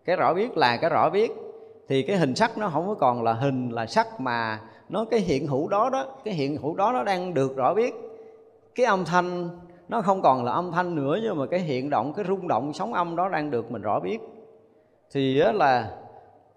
Cái 0.04 0.16
rõ 0.16 0.34
biết 0.34 0.56
là 0.56 0.76
cái 0.76 0.90
rõ 0.90 1.10
biết 1.10 1.41
thì 1.88 2.02
cái 2.02 2.16
hình 2.16 2.34
sắc 2.34 2.58
nó 2.58 2.68
không 2.68 2.86
có 2.86 2.94
còn 2.94 3.22
là 3.22 3.32
hình, 3.32 3.70
là 3.70 3.86
sắc 3.86 4.20
mà 4.20 4.60
nó 4.88 5.04
cái 5.04 5.20
hiện 5.20 5.46
hữu 5.46 5.68
đó 5.68 5.90
đó, 5.90 6.06
cái 6.24 6.34
hiện 6.34 6.56
hữu 6.56 6.74
đó 6.74 6.92
nó 6.92 7.04
đang 7.04 7.34
được 7.34 7.56
rõ 7.56 7.74
biết. 7.74 7.94
Cái 8.74 8.86
âm 8.86 9.04
thanh 9.04 9.48
nó 9.88 10.02
không 10.02 10.22
còn 10.22 10.44
là 10.44 10.52
âm 10.52 10.72
thanh 10.72 10.94
nữa, 10.94 11.18
nhưng 11.22 11.38
mà 11.38 11.46
cái 11.46 11.60
hiện 11.60 11.90
động, 11.90 12.12
cái 12.12 12.24
rung 12.28 12.48
động, 12.48 12.72
sóng 12.72 12.94
âm 12.94 13.16
đó 13.16 13.28
đang 13.28 13.50
được 13.50 13.70
mình 13.70 13.82
rõ 13.82 14.00
biết. 14.00 14.18
Thì 15.10 15.38
đó 15.38 15.52
là 15.52 15.90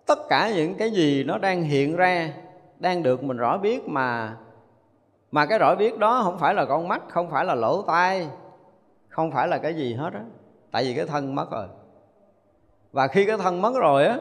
tất 0.06 0.20
cả 0.30 0.52
những 0.56 0.76
cái 0.76 0.92
gì 0.92 1.24
nó 1.24 1.38
đang 1.38 1.64
hiện 1.64 1.96
ra 1.96 2.34
đang 2.80 3.04
được 3.04 3.24
mình 3.24 3.38
rõ 3.38 3.58
biết 3.58 3.88
mà 3.88 4.38
mà 5.32 5.46
cái 5.46 5.60
rõ 5.60 5.76
biết 5.76 6.00
đó 6.00 6.22
không 6.24 6.38
phải 6.40 6.54
là 6.54 6.66
con 6.66 6.88
mắt, 6.88 7.02
không 7.10 7.30
phải 7.30 7.46
là 7.46 7.56
lỗ 7.56 7.82
tai, 7.82 8.28
không 9.10 9.32
phải 9.32 9.48
là 9.48 9.58
cái 9.58 9.74
gì 9.74 9.94
hết 9.94 10.14
á. 10.14 10.22
Tại 10.72 10.84
vì 10.84 10.94
cái 10.94 11.06
thân 11.06 11.36
mất 11.36 11.52
rồi. 11.52 11.68
Và 12.92 13.08
khi 13.08 13.26
cái 13.26 13.38
thân 13.38 13.62
mất 13.62 13.74
rồi 13.76 14.06
á 14.06 14.20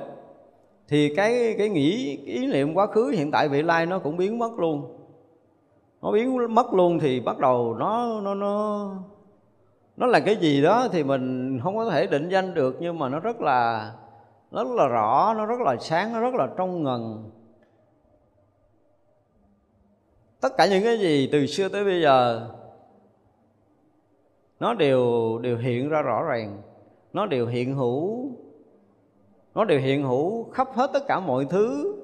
thì 0.88 1.14
cái 1.16 1.54
cái 1.58 1.68
nghĩ, 1.68 2.16
cái 2.16 2.34
ý 2.34 2.46
niệm 2.46 2.74
quá 2.74 2.86
khứ 2.86 3.08
hiện 3.08 3.30
tại 3.30 3.48
vị 3.48 3.62
lai 3.62 3.86
nó 3.86 3.98
cũng 3.98 4.16
biến 4.16 4.38
mất 4.38 4.52
luôn. 4.58 4.98
Nó 6.02 6.12
biến 6.12 6.54
mất 6.54 6.72
luôn 6.72 6.98
thì 6.98 7.20
bắt 7.20 7.38
đầu 7.38 7.74
nó 7.78 8.20
nó 8.20 8.34
nó 8.34 8.90
nó 9.96 10.06
là 10.06 10.20
cái 10.20 10.36
gì 10.36 10.62
đó 10.62 10.88
thì 10.92 11.04
mình 11.04 11.58
không 11.62 11.76
có 11.76 11.90
thể 11.90 12.06
định 12.06 12.28
danh 12.28 12.54
được, 12.54 12.76
nhưng 12.80 12.98
mà 12.98 13.08
nó 13.08 13.20
rất 13.20 13.40
là, 13.40 13.92
nó 14.50 14.64
rất 14.64 14.74
là 14.74 14.86
rõ, 14.86 15.34
nó 15.36 15.46
rất 15.46 15.60
là 15.60 15.76
sáng, 15.76 16.12
nó 16.12 16.20
rất 16.20 16.34
là 16.34 16.48
trong 16.56 16.82
ngần. 16.82 17.30
Tất 20.40 20.56
cả 20.56 20.66
những 20.66 20.84
cái 20.84 20.98
gì 20.98 21.28
từ 21.32 21.46
xưa 21.46 21.68
tới 21.68 21.84
bây 21.84 22.02
giờ, 22.02 22.48
nó 24.60 24.74
đều 24.74 25.38
đều 25.38 25.58
hiện 25.58 25.88
ra 25.88 26.02
rõ 26.02 26.22
ràng. 26.22 26.62
Nó 27.12 27.26
đều 27.26 27.46
hiện 27.46 27.74
hữu 27.74 28.30
nó 29.54 29.64
đều 29.64 29.80
hiện 29.80 30.02
hữu 30.02 30.50
khắp 30.50 30.68
hết 30.74 30.90
tất 30.92 31.06
cả 31.08 31.20
mọi 31.20 31.44
thứ. 31.44 31.94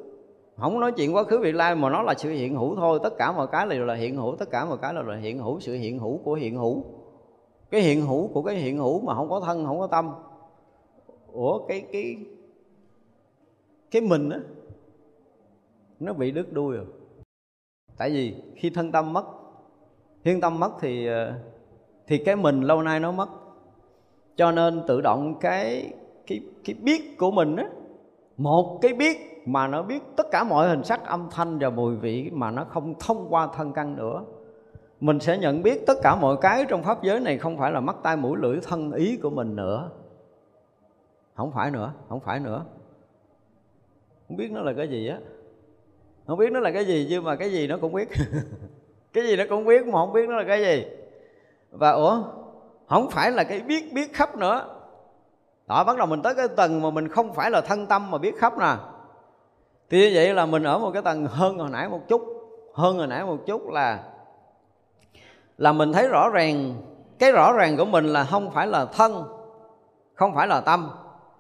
Không 0.57 0.81
nói 0.81 0.93
chuyện 0.93 1.15
quá 1.15 1.25
khứ 1.25 1.39
vị 1.39 1.53
lai 1.53 1.75
mà 1.75 1.91
nó 1.91 2.03
là 2.03 2.15
sự 2.15 2.31
hiện 2.31 2.55
hữu 2.55 2.77
thôi. 2.77 2.99
Tất 3.03 3.13
cả 3.19 3.33
mọi 3.33 3.47
cái 3.53 3.67
đều 3.67 3.85
là 3.85 3.95
hiện 3.95 4.17
hữu, 4.17 4.37
tất 4.37 4.51
cả 4.51 4.65
mọi 4.65 4.79
cái 4.83 4.95
đều 4.95 5.03
là 5.03 5.17
hiện 5.17 5.39
hữu, 5.39 5.61
sự 5.61 5.75
hiện 5.75 5.99
hữu 5.99 6.19
của 6.19 6.35
hiện 6.35 6.57
hữu. 6.57 6.85
Cái 7.71 7.81
hiện 7.81 8.07
hữu 8.07 8.29
của 8.29 8.43
cái 8.43 8.57
hiện 8.57 8.79
hữu 8.79 9.01
mà 9.01 9.15
không 9.15 9.29
có 9.29 9.41
thân, 9.41 9.65
không 9.65 9.79
có 9.79 9.87
tâm. 9.87 10.15
Ủa, 11.33 11.67
cái 11.67 11.85
cái 11.93 12.17
cái 13.91 14.03
mình 14.03 14.31
á, 14.31 14.41
nó 16.01 16.13
bị 16.13 16.31
đứt 16.31 16.53
đuôi 16.53 16.77
rồi. 16.77 16.87
Tại 17.99 18.11
vì 18.11 18.35
khi 18.57 18.71
thân 18.71 18.93
tâm 18.93 19.13
mất, 19.13 19.25
thiên 20.25 20.41
tâm 20.41 20.61
mất 20.61 20.71
thì 20.81 21.07
ờ, 21.07 21.35
thì 22.07 22.19
cái 22.19 22.37
mình 22.37 22.61
lâu 22.61 22.83
nay 22.83 23.01
nó 23.01 23.13
mất. 23.13 23.29
Cho 24.37 24.53
nên 24.53 24.83
tự 24.87 25.01
động 25.01 25.35
cái 25.41 25.93
cái 26.31 26.41
cái 26.65 26.77
biết 26.83 27.19
của 27.19 27.31
mình 27.31 27.57
á, 27.57 27.65
một 28.37 28.79
cái 28.83 28.95
biết 28.95 29.43
mà 29.47 29.67
nó 29.67 29.83
biết 29.83 30.03
tất 30.17 30.27
cả 30.31 30.45
mọi 30.45 30.69
hình 30.69 30.85
sắc 30.85 31.05
âm 31.05 31.29
thanh 31.31 31.59
và 31.59 31.71
mùi 31.71 31.97
vị 31.97 32.31
mà 32.33 32.51
nó 32.51 32.65
không 32.65 32.95
thông 33.01 33.27
qua 33.31 33.49
thân 33.57 33.73
căn 33.73 33.97
nữa. 33.97 34.25
Mình 35.01 35.21
sẽ 35.21 35.39
nhận 35.39 35.63
biết 35.63 35.87
tất 35.87 35.95
cả 36.03 36.17
mọi 36.17 36.37
cái 36.41 36.65
trong 36.69 36.83
pháp 36.83 37.03
giới 37.03 37.21
này 37.21 37.39
không 37.39 37.59
phải 37.59 37.73
là 37.73 37.81
mắt, 37.81 37.97
tai, 38.03 38.17
mũi, 38.17 38.39
lưỡi, 38.41 38.59
thân, 38.63 38.93
ý 38.93 39.17
của 39.17 39.31
mình 39.31 39.57
nữa. 39.57 39.91
Không 41.35 41.53
phải 41.53 41.71
nữa, 41.71 41.93
không 42.09 42.21
phải 42.21 42.41
nữa. 42.41 42.65
Không 44.29 44.37
biết 44.37 44.51
nó 44.51 44.61
là 44.61 44.73
cái 44.77 44.89
gì 44.89 45.09
á. 45.09 45.19
Không 46.27 46.39
biết 46.39 46.53
nó 46.53 46.61
là 46.61 46.71
cái 46.71 46.85
gì 46.85 47.07
nhưng 47.11 47.25
mà 47.25 47.37
cái 47.37 47.53
gì 47.53 47.67
nó 47.67 47.79
cũng 47.81 47.93
biết. 47.93 48.09
Cái 49.13 49.25
gì 49.27 49.37
nó 49.37 49.45
cũng 49.49 49.65
biết 49.65 49.87
mà 49.87 49.93
không 49.93 50.13
biết 50.13 50.29
nó 50.29 50.37
là 50.37 50.45
cái 50.49 50.63
gì. 50.63 50.87
Và 51.71 51.91
ủa, 51.91 52.23
không 52.87 53.11
phải 53.11 53.31
là 53.31 53.45
cái 53.45 53.61
biết 53.61 53.93
biết 53.93 54.13
khắp 54.13 54.37
nữa 54.37 54.80
đó, 55.71 55.85
bắt 55.85 55.99
đầu 55.99 56.07
mình 56.07 56.23
tới 56.23 56.35
cái 56.35 56.49
tầng 56.49 56.83
mà 56.83 56.91
mình 56.91 57.09
không 57.09 57.33
phải 57.33 57.51
là 57.51 57.61
thân 57.61 57.87
tâm 57.87 58.11
mà 58.11 58.19
biết 58.19 58.39
khắp 58.39 58.59
nè. 58.59 58.75
Thì 59.91 60.01
như 60.01 60.11
vậy 60.15 60.35
là 60.35 60.47
mình 60.47 60.63
ở 60.63 60.79
một 60.79 60.91
cái 60.91 61.03
tầng 61.03 61.27
hơn 61.27 61.59
hồi 61.59 61.69
nãy 61.71 61.89
một 61.89 62.01
chút, 62.09 62.23
hơn 62.75 62.99
hồi 62.99 63.07
nãy 63.07 63.25
một 63.25 63.37
chút 63.47 63.69
là 63.69 63.99
là 65.59 65.73
mình 65.73 65.93
thấy 65.93 66.09
rõ 66.09 66.29
ràng, 66.29 66.75
cái 67.19 67.33
rõ 67.33 67.53
ràng 67.53 67.77
của 67.77 67.85
mình 67.85 68.05
là 68.05 68.25
không 68.25 68.51
phải 68.51 68.67
là 68.67 68.85
thân, 68.85 69.25
không 70.15 70.35
phải 70.35 70.47
là 70.47 70.61
tâm, 70.61 70.91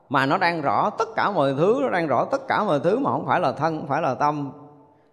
mà 0.08 0.26
nó 0.26 0.38
đang 0.38 0.60
rõ 0.60 0.90
tất 0.98 1.08
cả 1.16 1.30
mọi 1.30 1.54
thứ, 1.54 1.78
nó 1.82 1.90
đang 1.90 2.06
rõ 2.06 2.24
tất 2.24 2.40
cả 2.48 2.64
mọi 2.64 2.80
thứ 2.80 2.98
mà 2.98 3.10
không 3.10 3.26
phải 3.26 3.40
là 3.40 3.52
thân, 3.52 3.78
không 3.78 3.88
phải 3.88 4.02
là 4.02 4.14
tâm. 4.14 4.52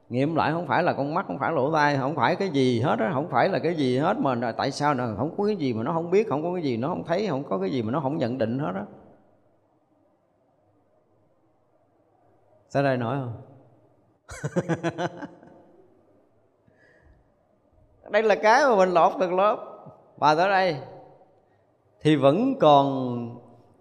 Nghiệm 0.09 0.35
lại 0.35 0.51
không 0.51 0.67
phải 0.67 0.83
là 0.83 0.93
con 0.93 1.13
mắt, 1.13 1.25
không 1.27 1.39
phải 1.39 1.51
lỗ 1.51 1.71
tai, 1.73 1.97
không 1.97 2.15
phải 2.15 2.35
cái 2.35 2.49
gì 2.49 2.81
hết 2.81 2.99
á, 2.99 3.11
không 3.13 3.27
phải 3.29 3.49
là 3.49 3.59
cái 3.59 3.75
gì 3.75 3.97
hết 3.97 4.19
mà 4.19 4.51
tại 4.57 4.71
sao 4.71 4.93
là 4.93 5.15
không 5.17 5.35
có 5.37 5.45
cái 5.45 5.55
gì 5.55 5.73
mà 5.73 5.83
nó 5.83 5.91
không 5.93 6.11
biết, 6.11 6.29
không 6.29 6.43
có 6.43 6.53
cái 6.53 6.63
gì 6.63 6.77
nó 6.77 6.87
không 6.87 7.03
thấy, 7.03 7.27
không 7.29 7.43
có 7.43 7.57
cái 7.57 7.69
gì 7.69 7.81
mà 7.81 7.91
nó 7.91 7.99
không 7.99 8.17
nhận 8.17 8.37
định 8.37 8.59
hết 8.59 8.71
á. 8.75 8.81
Sao 12.69 12.83
đây 12.83 12.97
nói 12.97 13.17
không? 13.19 13.41
Đây 18.11 18.23
là 18.23 18.35
cái 18.35 18.65
mà 18.65 18.75
mình 18.75 18.89
lọt 18.89 19.13
từng 19.19 19.35
lớp. 19.35 19.57
Và 20.17 20.35
tới 20.35 20.49
đây. 20.49 20.77
Thì 22.01 22.15
vẫn 22.15 22.55
còn 22.59 22.87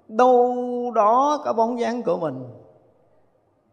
đâu 0.09 0.57
đó 0.95 1.43
có 1.45 1.53
bóng 1.53 1.81
dáng 1.81 2.03
của 2.03 2.19
mình. 2.19 2.45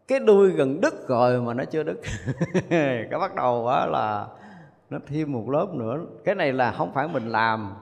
Cái 0.08 0.18
đuôi 0.18 0.50
gần 0.50 0.80
đứt 0.80 1.08
rồi 1.08 1.40
mà 1.40 1.54
nó 1.54 1.64
chưa 1.64 1.82
đứt. 1.82 2.00
Cái 3.10 3.20
bắt 3.20 3.34
đầu 3.34 3.68
á 3.68 3.86
là 3.86 4.26
nó 4.90 4.98
thêm 5.06 5.32
một 5.32 5.50
lớp 5.50 5.66
nữa. 5.74 5.98
Cái 6.24 6.34
này 6.34 6.52
là 6.52 6.72
không 6.72 6.92
phải 6.94 7.08
mình 7.08 7.28
làm. 7.28 7.76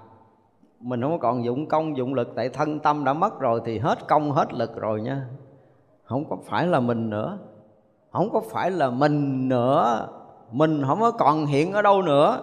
Mình 0.81 1.03
không 1.03 1.19
còn 1.19 1.45
dụng 1.45 1.69
công 1.69 1.97
dụng 1.97 2.15
lực 2.15 2.33
tại 2.37 2.49
thân 2.49 2.81
tâm 2.81 3.05
đã 3.05 3.13
mất 3.13 3.41
rồi 3.41 3.61
thì 3.65 3.79
hết 3.79 4.09
công 4.09 4.33
hết 4.33 4.53
lực 4.53 4.77
rồi 4.77 5.01
nha 5.01 5.27
không 6.05 6.25
có 6.31 6.37
phải 6.45 6.67
là 6.67 6.81
mình 6.81 7.11
nữa. 7.11 7.39
Không 8.13 8.31
có 8.33 8.41
phải 8.41 8.71
là 8.71 8.91
mình 8.91 9.49
nữa. 9.49 10.09
Mình 10.51 10.83
không 10.87 11.01
có 11.01 11.11
còn 11.11 11.47
hiện 11.47 11.73
ở 11.73 11.83
đâu 11.83 12.03
nữa. 12.03 12.41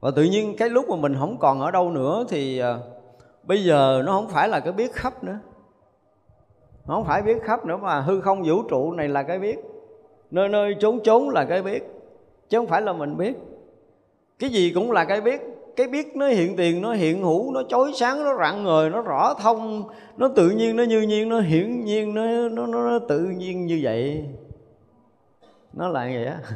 Và 0.00 0.10
tự 0.10 0.22
nhiên 0.22 0.56
cái 0.58 0.68
lúc 0.68 0.88
mà 0.88 0.96
mình 0.96 1.16
không 1.18 1.38
còn 1.38 1.60
ở 1.60 1.70
đâu 1.70 1.90
nữa 1.90 2.24
thì 2.28 2.58
à, 2.58 2.78
bây 3.42 3.64
giờ 3.64 4.02
nó 4.06 4.12
không 4.12 4.28
phải 4.28 4.48
là 4.48 4.60
cái 4.60 4.72
biết 4.72 4.92
khắp 4.92 5.24
nữa. 5.24 5.38
Nó 6.86 6.94
không 6.94 7.04
phải 7.04 7.22
biết 7.22 7.42
khắp 7.42 7.66
nữa 7.66 7.76
mà 7.76 8.00
hư 8.00 8.20
không 8.20 8.42
vũ 8.42 8.62
trụ 8.62 8.92
này 8.92 9.08
là 9.08 9.22
cái 9.22 9.38
biết. 9.38 9.58
Nơi 10.30 10.48
nơi 10.48 10.74
trốn 10.80 11.00
trốn 11.04 11.28
là 11.28 11.44
cái 11.44 11.62
biết. 11.62 11.82
Chứ 12.48 12.58
không 12.58 12.66
phải 12.66 12.82
là 12.82 12.92
mình 12.92 13.16
biết. 13.16 13.36
Cái 14.38 14.50
gì 14.50 14.72
cũng 14.74 14.92
là 14.92 15.04
cái 15.04 15.20
biết 15.20 15.40
cái 15.76 15.88
biết 15.88 16.16
nó 16.16 16.26
hiện 16.26 16.56
tiền 16.56 16.82
nó 16.82 16.92
hiện 16.92 17.22
hữu 17.22 17.52
nó 17.52 17.62
chói 17.68 17.92
sáng 17.94 18.24
nó 18.24 18.38
rạng 18.38 18.64
ngời 18.64 18.90
nó 18.90 19.02
rõ 19.02 19.34
thông 19.34 19.88
nó 20.16 20.28
tự 20.36 20.50
nhiên 20.50 20.76
nó 20.76 20.82
như 20.82 21.00
nhiên 21.00 21.28
nó 21.28 21.40
hiển 21.40 21.84
nhiên 21.84 22.14
nó 22.14 22.48
nó, 22.48 22.66
nó, 22.66 22.90
nó 22.90 22.98
tự 23.08 23.20
nhiên 23.20 23.66
như 23.66 23.80
vậy. 23.82 24.28
Nó 25.72 25.88
là 25.88 26.00
vậy 26.00 26.26
á. 26.26 26.38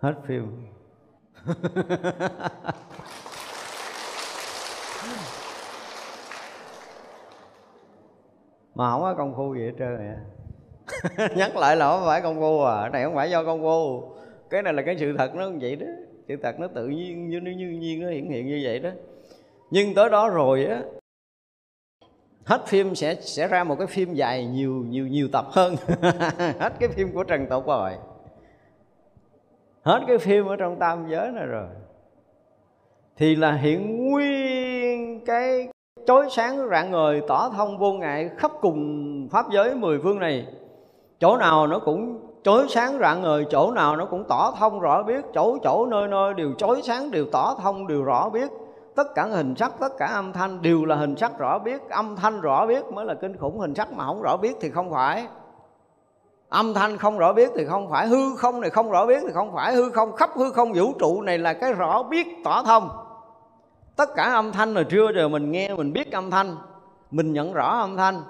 Hết 0.00 0.14
phim. 0.26 0.66
Mà 8.74 8.90
không 8.90 9.00
có 9.00 9.14
công 9.18 9.34
phu 9.36 9.54
gì 9.54 9.66
hết 9.66 9.72
trơn 9.78 9.96
vậy 9.96 10.16
nhắc 11.36 11.56
lại 11.56 11.76
là 11.76 11.90
không 11.90 12.02
phải 12.06 12.20
công 12.20 12.40
phu 12.40 12.62
à 12.62 12.80
cái 12.82 12.90
này 12.90 13.04
không 13.04 13.14
phải 13.14 13.30
do 13.30 13.44
công 13.44 13.62
phu. 13.62 14.02
Cái 14.50 14.62
này 14.62 14.72
là 14.72 14.82
cái 14.82 14.96
sự 14.98 15.14
thật 15.18 15.34
nó 15.34 15.48
như 15.48 15.58
vậy 15.60 15.76
đó 15.76 15.86
sự 16.28 16.36
thật 16.42 16.60
nó 16.60 16.66
tự 16.66 16.88
nhiên 16.88 17.28
như, 17.28 17.40
như, 17.40 17.50
như 17.50 17.70
nhiên 17.70 18.00
nó 18.00 18.08
hiện 18.08 18.30
hiện 18.30 18.46
như 18.46 18.60
vậy 18.64 18.78
đó. 18.78 18.90
Nhưng 19.70 19.94
tới 19.94 20.10
đó 20.10 20.28
rồi 20.28 20.64
á 20.64 20.82
hết 22.44 22.66
phim 22.66 22.94
sẽ 22.94 23.14
sẽ 23.20 23.48
ra 23.48 23.64
một 23.64 23.76
cái 23.78 23.86
phim 23.86 24.14
dài 24.14 24.46
nhiều 24.46 24.84
nhiều 24.88 25.06
nhiều 25.06 25.28
tập 25.32 25.46
hơn. 25.50 25.74
Hết 26.58 26.72
cái 26.80 26.88
phim 26.88 27.12
của 27.12 27.24
trần 27.24 27.46
tục 27.50 27.66
rồi 27.66 27.92
hết 29.82 30.00
cái 30.06 30.18
phim 30.18 30.46
ở 30.46 30.56
trong 30.56 30.78
tam 30.78 31.06
giới 31.08 31.30
này 31.30 31.46
rồi. 31.46 31.66
Thì 33.16 33.36
là 33.36 33.52
hiện 33.52 34.10
nguyên 34.10 35.24
cái 35.24 35.68
chói 36.06 36.26
sáng 36.30 36.68
rạng 36.70 36.90
ngời 36.90 37.20
tỏ 37.28 37.50
thông 37.56 37.78
vô 37.78 37.92
ngại 37.92 38.30
khắp 38.38 38.50
cùng 38.60 39.28
pháp 39.32 39.46
giới 39.52 39.74
mười 39.74 39.98
phương 40.02 40.18
này. 40.18 40.46
Chỗ 41.20 41.36
nào 41.36 41.66
nó 41.66 41.78
cũng 41.78 42.31
chói 42.42 42.66
sáng 42.68 42.98
rạng 42.98 43.22
ngời, 43.22 43.46
chỗ 43.50 43.70
nào 43.70 43.96
nó 43.96 44.04
cũng 44.04 44.24
tỏ 44.28 44.54
thông 44.58 44.80
rõ 44.80 45.02
biết, 45.02 45.24
chỗ 45.34 45.58
chỗ, 45.62 45.86
nơi 45.86 46.08
nơi, 46.08 46.34
đều 46.34 46.52
chói 46.58 46.82
sáng, 46.82 47.10
đều 47.10 47.26
tỏ 47.32 47.56
thông, 47.62 47.86
đều 47.86 48.04
rõ 48.04 48.28
biết. 48.28 48.50
Tất 48.96 49.14
cả 49.14 49.24
hình 49.24 49.54
sắc, 49.56 49.72
tất 49.80 49.92
cả 49.98 50.06
âm 50.06 50.32
thanh 50.32 50.62
đều 50.62 50.84
là 50.84 50.96
hình 50.96 51.16
sắc 51.16 51.38
rõ 51.38 51.58
biết, 51.58 51.90
âm 51.90 52.16
thanh 52.16 52.40
rõ 52.40 52.66
biết 52.66 52.84
mới 52.92 53.04
là 53.04 53.14
kinh 53.14 53.36
khủng, 53.36 53.58
hình 53.58 53.74
sắc 53.74 53.92
mà 53.92 54.06
không 54.06 54.22
rõ 54.22 54.36
biết 54.36 54.56
thì 54.60 54.70
không 54.70 54.90
phải. 54.90 55.26
Âm 56.48 56.74
thanh 56.74 56.98
không 56.98 57.18
rõ 57.18 57.32
biết 57.32 57.50
thì 57.56 57.64
không 57.64 57.90
phải, 57.90 58.06
hư 58.06 58.36
không 58.36 58.60
này 58.60 58.70
không 58.70 58.90
rõ 58.90 59.06
biết 59.06 59.22
thì 59.22 59.32
không 59.34 59.52
phải, 59.54 59.74
hư 59.74 59.90
không, 59.90 60.16
khắp 60.16 60.30
hư 60.34 60.50
không 60.50 60.72
vũ 60.72 60.92
trụ 60.98 61.22
này 61.22 61.38
là 61.38 61.52
cái 61.52 61.72
rõ 61.72 62.02
biết, 62.02 62.26
tỏ 62.44 62.62
thông. 62.62 62.88
Tất 63.96 64.14
cả 64.14 64.22
âm 64.22 64.52
thanh 64.52 64.74
là 64.74 64.82
trưa 64.82 65.12
giờ 65.14 65.28
mình 65.28 65.50
nghe, 65.50 65.74
mình 65.74 65.92
biết 65.92 66.12
âm 66.12 66.30
thanh, 66.30 66.56
mình 67.10 67.32
nhận 67.32 67.52
rõ 67.52 67.78
âm 67.78 67.96
thanh 67.96 68.22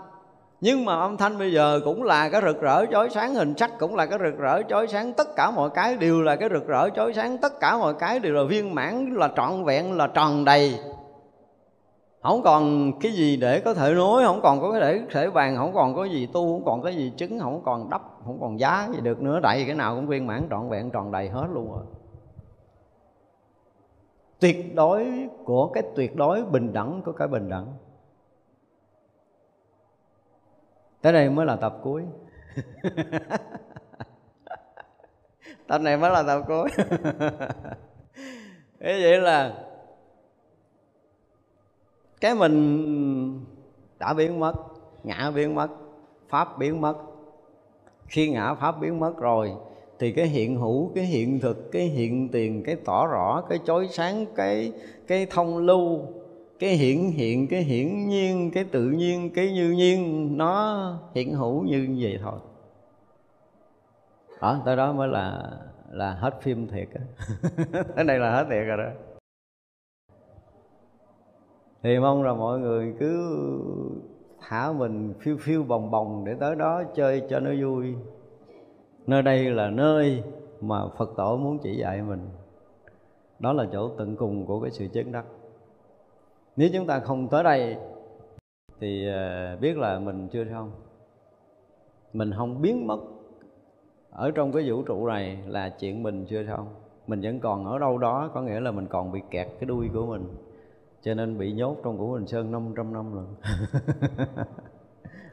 nhưng 0.65 0.85
mà 0.85 0.95
âm 0.95 1.17
thanh 1.17 1.39
bây 1.39 1.53
giờ 1.53 1.81
cũng 1.85 2.03
là 2.03 2.29
cái 2.29 2.41
rực 2.47 2.61
rỡ 2.61 2.87
chói 2.91 3.11
sáng, 3.11 3.35
hình 3.35 3.55
sắc 3.57 3.79
cũng 3.79 3.97
là 3.97 4.07
cái 4.07 4.19
rực 4.23 4.39
rỡ 4.39 4.63
chói 4.69 4.89
sáng. 4.89 5.13
Tất 5.13 5.37
cả 5.37 5.51
mọi 5.51 5.71
cái 5.71 5.97
đều 5.97 6.23
là 6.23 6.37
cái 6.37 6.49
rực 6.53 6.67
rỡ 6.67 6.89
chói 6.91 7.13
sáng. 7.13 7.39
Tất 7.39 7.61
cả 7.61 7.79
mọi 7.79 7.95
cái 7.95 8.19
đều 8.21 8.35
là 8.35 8.43
viên 8.45 8.75
mãn, 8.75 9.15
là 9.15 9.31
trọn 9.37 9.65
vẹn, 9.65 9.97
là 9.97 10.07
tròn 10.07 10.45
đầy. 10.45 10.79
Không 12.23 12.43
còn 12.43 12.93
cái 13.01 13.13
gì 13.13 13.37
để 13.37 13.61
có 13.61 13.75
thể 13.75 13.95
nối 13.95 14.25
không 14.25 14.41
còn 14.43 14.61
có 14.61 14.73
cái 14.73 14.81
để 14.81 15.01
thể 15.11 15.31
bàn, 15.31 15.57
không 15.57 15.75
còn 15.75 15.95
có 15.95 16.05
gì 16.05 16.29
tu, 16.33 16.53
không 16.53 16.65
còn 16.65 16.83
cái 16.83 16.97
gì 16.97 17.13
chứng, 17.17 17.41
không 17.41 17.63
còn 17.65 17.91
đắp, 17.91 18.03
không 18.25 18.39
còn 18.41 18.61
giá 18.61 18.89
gì 18.95 19.01
được 19.01 19.23
nữa. 19.23 19.41
Đậy 19.41 19.65
cái 19.67 19.75
nào 19.75 19.95
cũng 19.95 20.07
viên 20.07 20.27
mãn, 20.27 20.47
trọn 20.51 20.69
vẹn, 20.69 20.91
tròn 20.91 21.13
đầy 21.13 21.29
hết 21.29 21.47
luôn 21.53 21.73
rồi. 21.73 21.85
Tuyệt 24.41 24.75
đối 24.75 25.29
của 25.45 25.67
cái 25.67 25.83
tuyệt 25.97 26.17
đối 26.17 26.43
bình 26.43 26.73
đẳng 26.73 27.03
của 27.05 27.13
cái 27.13 27.29
bình 27.29 27.49
đẳng. 27.49 27.67
Tới 31.03 31.13
đây 31.13 31.31
mới 31.31 31.47
là 31.47 31.57
tập 31.57 31.79
cuối. 31.83 32.03
Tập 35.67 35.81
này 35.81 35.97
mới 35.97 36.11
là 36.11 36.23
tập 36.23 36.43
cuối. 36.49 36.71
Thế 38.81 38.99
vậy 39.03 39.21
là 39.21 39.55
cái 42.21 42.35
mình 42.35 43.45
đã 43.99 44.15
biến 44.15 44.41
mất, 44.41 44.53
ngã 45.03 45.31
biến 45.35 45.55
mất, 45.55 45.69
pháp 46.29 46.59
biến 46.59 46.81
mất. 46.81 46.95
Khi 48.07 48.31
ngã, 48.31 48.55
pháp 48.55 48.81
biến 48.81 49.01
mất 49.01 49.17
rồi, 49.19 49.53
thì 49.99 50.13
cái 50.13 50.27
hiện 50.27 50.57
hữu, 50.57 50.93
cái 50.95 51.05
hiện 51.05 51.41
thực, 51.41 51.73
cái 51.73 51.83
hiện 51.83 52.29
tiền, 52.29 52.63
cái 52.67 52.77
tỏ 52.85 53.07
rõ, 53.07 53.43
cái 53.49 53.59
chói 53.65 53.89
sáng, 53.89 54.27
cái 54.35 54.73
cái 55.07 55.27
thông 55.31 55.59
lưu 55.59 56.07
cái 56.59 56.71
hiển 56.71 56.99
hiện, 56.99 57.49
cái 57.49 57.63
hiển 57.63 58.09
nhiên, 58.09 58.51
cái 58.55 58.65
tự 58.65 58.91
nhiên, 58.91 59.31
cái 59.35 59.53
như 59.53 59.71
nhiên, 59.71 60.29
nó 60.39 60.99
hiện 61.15 61.35
hữu 61.35 61.63
như 61.63 61.97
vậy 62.01 62.19
thôi. 62.23 62.39
Đó 64.41 64.63
tới 64.65 64.77
đó 64.77 64.93
mới 64.93 65.09
là 65.09 65.53
là 65.91 66.15
hết 66.15 66.43
phim 66.43 66.69
thiệt 66.69 66.89
á. 66.95 67.01
Tới 67.97 68.05
đây 68.05 68.19
là 68.19 68.31
hết 68.31 68.45
thiệt 68.51 68.67
rồi 68.67 68.77
đó. 68.77 68.91
Thì 71.83 71.99
mong 71.99 72.23
là 72.23 72.35
mọi 72.35 72.59
người 72.59 72.95
cứ 73.01 73.39
thả 74.41 74.73
mình 74.73 75.15
phiêu 75.21 75.37
phiêu 75.41 75.63
bồng 75.63 75.91
bồng 75.91 76.25
để 76.25 76.35
tới 76.41 76.57
đó 76.57 76.83
chơi 76.95 77.23
cho 77.31 77.41
nó 77.41 77.51
vui. 77.61 77.95
Nơi 79.07 79.23
đây 79.23 79.51
là 79.51 79.71
nơi 79.71 80.23
mà 80.61 80.89
phật 80.99 81.11
tổ 81.17 81.37
muốn 81.37 81.59
chỉ 81.63 81.77
dạy 81.77 82.03
mình. 82.03 82.29
Đó 83.39 83.53
là 83.53 83.67
chỗ 83.73 83.89
tận 83.89 84.17
cùng 84.17 84.47
của 84.47 84.61
cái 84.61 84.71
sự 84.71 84.89
chấn 84.95 85.13
đắc 85.13 85.25
nếu 86.57 86.69
chúng 86.73 86.87
ta 86.87 87.01
không 87.01 87.29
tới 87.29 87.45
đây, 87.45 87.77
thì 88.81 89.07
ờ, 89.09 89.57
biết 89.61 89.77
là 89.77 89.99
mình 89.99 90.29
chưa 90.29 90.45
xong. 90.45 90.71
Mình 92.13 92.33
không 92.37 92.63
biến 92.63 92.87
mất. 92.87 92.99
Ở 94.11 94.31
trong 94.31 94.53
cái 94.53 94.71
vũ 94.71 94.83
trụ 94.83 95.07
này 95.07 95.39
là 95.47 95.69
chuyện 95.69 96.03
mình 96.03 96.27
chưa 96.29 96.45
xong. 96.47 96.69
Mình 97.07 97.21
vẫn 97.21 97.41
còn 97.41 97.65
ở 97.65 97.79
đâu 97.79 97.99
đó, 97.99 98.31
có 98.35 98.43
nghĩa 98.43 98.61
là 98.61 98.71
mình 98.71 98.87
còn 98.87 99.13
bị 99.13 99.21
kẹt 99.31 99.47
cái 99.61 99.67
đuôi 99.67 99.91
của 99.95 100.07
mình, 100.07 100.35
cho 101.03 101.15
nên 101.15 101.39
bị 101.39 101.53
nhốt 101.53 101.77
trong 101.85 101.99
của 101.99 102.07
mình 102.07 102.27
sơn 102.27 102.53
500 102.53 102.93
năm 102.93 103.17
lần. 103.17 103.35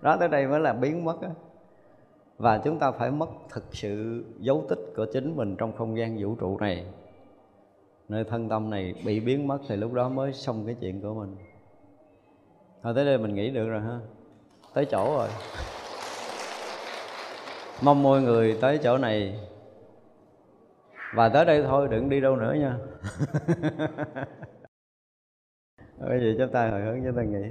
đó, 0.02 0.18
tới 0.20 0.28
đây 0.28 0.48
mới 0.48 0.60
là 0.60 0.74
biến 0.74 1.06
mất 1.06 1.22
á. 1.22 1.30
Và 2.38 2.58
chúng 2.58 2.80
ta 2.80 2.92
phải 2.92 3.12
mất 3.12 3.30
thực 3.50 3.64
sự 3.72 4.24
dấu 4.40 4.66
tích 4.70 4.80
của 4.96 5.06
chính 5.14 5.36
mình 5.36 5.56
trong 5.56 5.74
không 5.78 5.98
gian 5.98 6.18
vũ 6.20 6.36
trụ 6.36 6.58
này 6.60 6.86
nơi 8.10 8.24
thân 8.24 8.50
tâm 8.50 8.70
này 8.70 8.94
bị 9.06 9.20
biến 9.20 9.48
mất 9.48 9.60
thì 9.68 9.76
lúc 9.76 9.94
đó 9.94 10.10
mới 10.10 10.34
xong 10.34 10.66
cái 10.66 10.76
chuyện 10.82 11.02
của 11.02 11.14
mình. 11.14 11.36
Thôi, 12.84 12.94
tới 12.96 13.06
đây 13.06 13.18
mình 13.18 13.36
nghĩ 13.36 13.52
được 13.52 13.70
rồi 13.70 13.82
ha. 13.82 14.00
Tới 14.74 14.86
chỗ 14.86 15.18
rồi. 15.18 15.30
Mong 17.82 18.04
mọi 18.04 18.22
người 18.22 18.58
tới 18.62 18.80
chỗ 18.84 18.98
này. 18.98 19.40
Và 21.14 21.30
tới 21.30 21.46
đây 21.46 21.64
thôi, 21.64 21.88
đừng 21.92 22.10
đi 22.10 22.22
đâu 22.22 22.36
nữa 22.36 22.56
nha. 22.60 22.78
Bây 26.00 26.20
giờ 26.20 26.34
chúng 26.38 26.52
ta 26.54 26.70
hồi 26.70 26.82
hướng 26.82 27.04
chúng 27.04 27.16
ta 27.16 27.24
nghĩ 27.24 27.48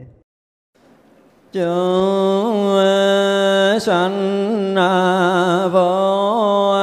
chúng 1.52 2.78
sanh 3.80 4.74
vô 5.72 6.77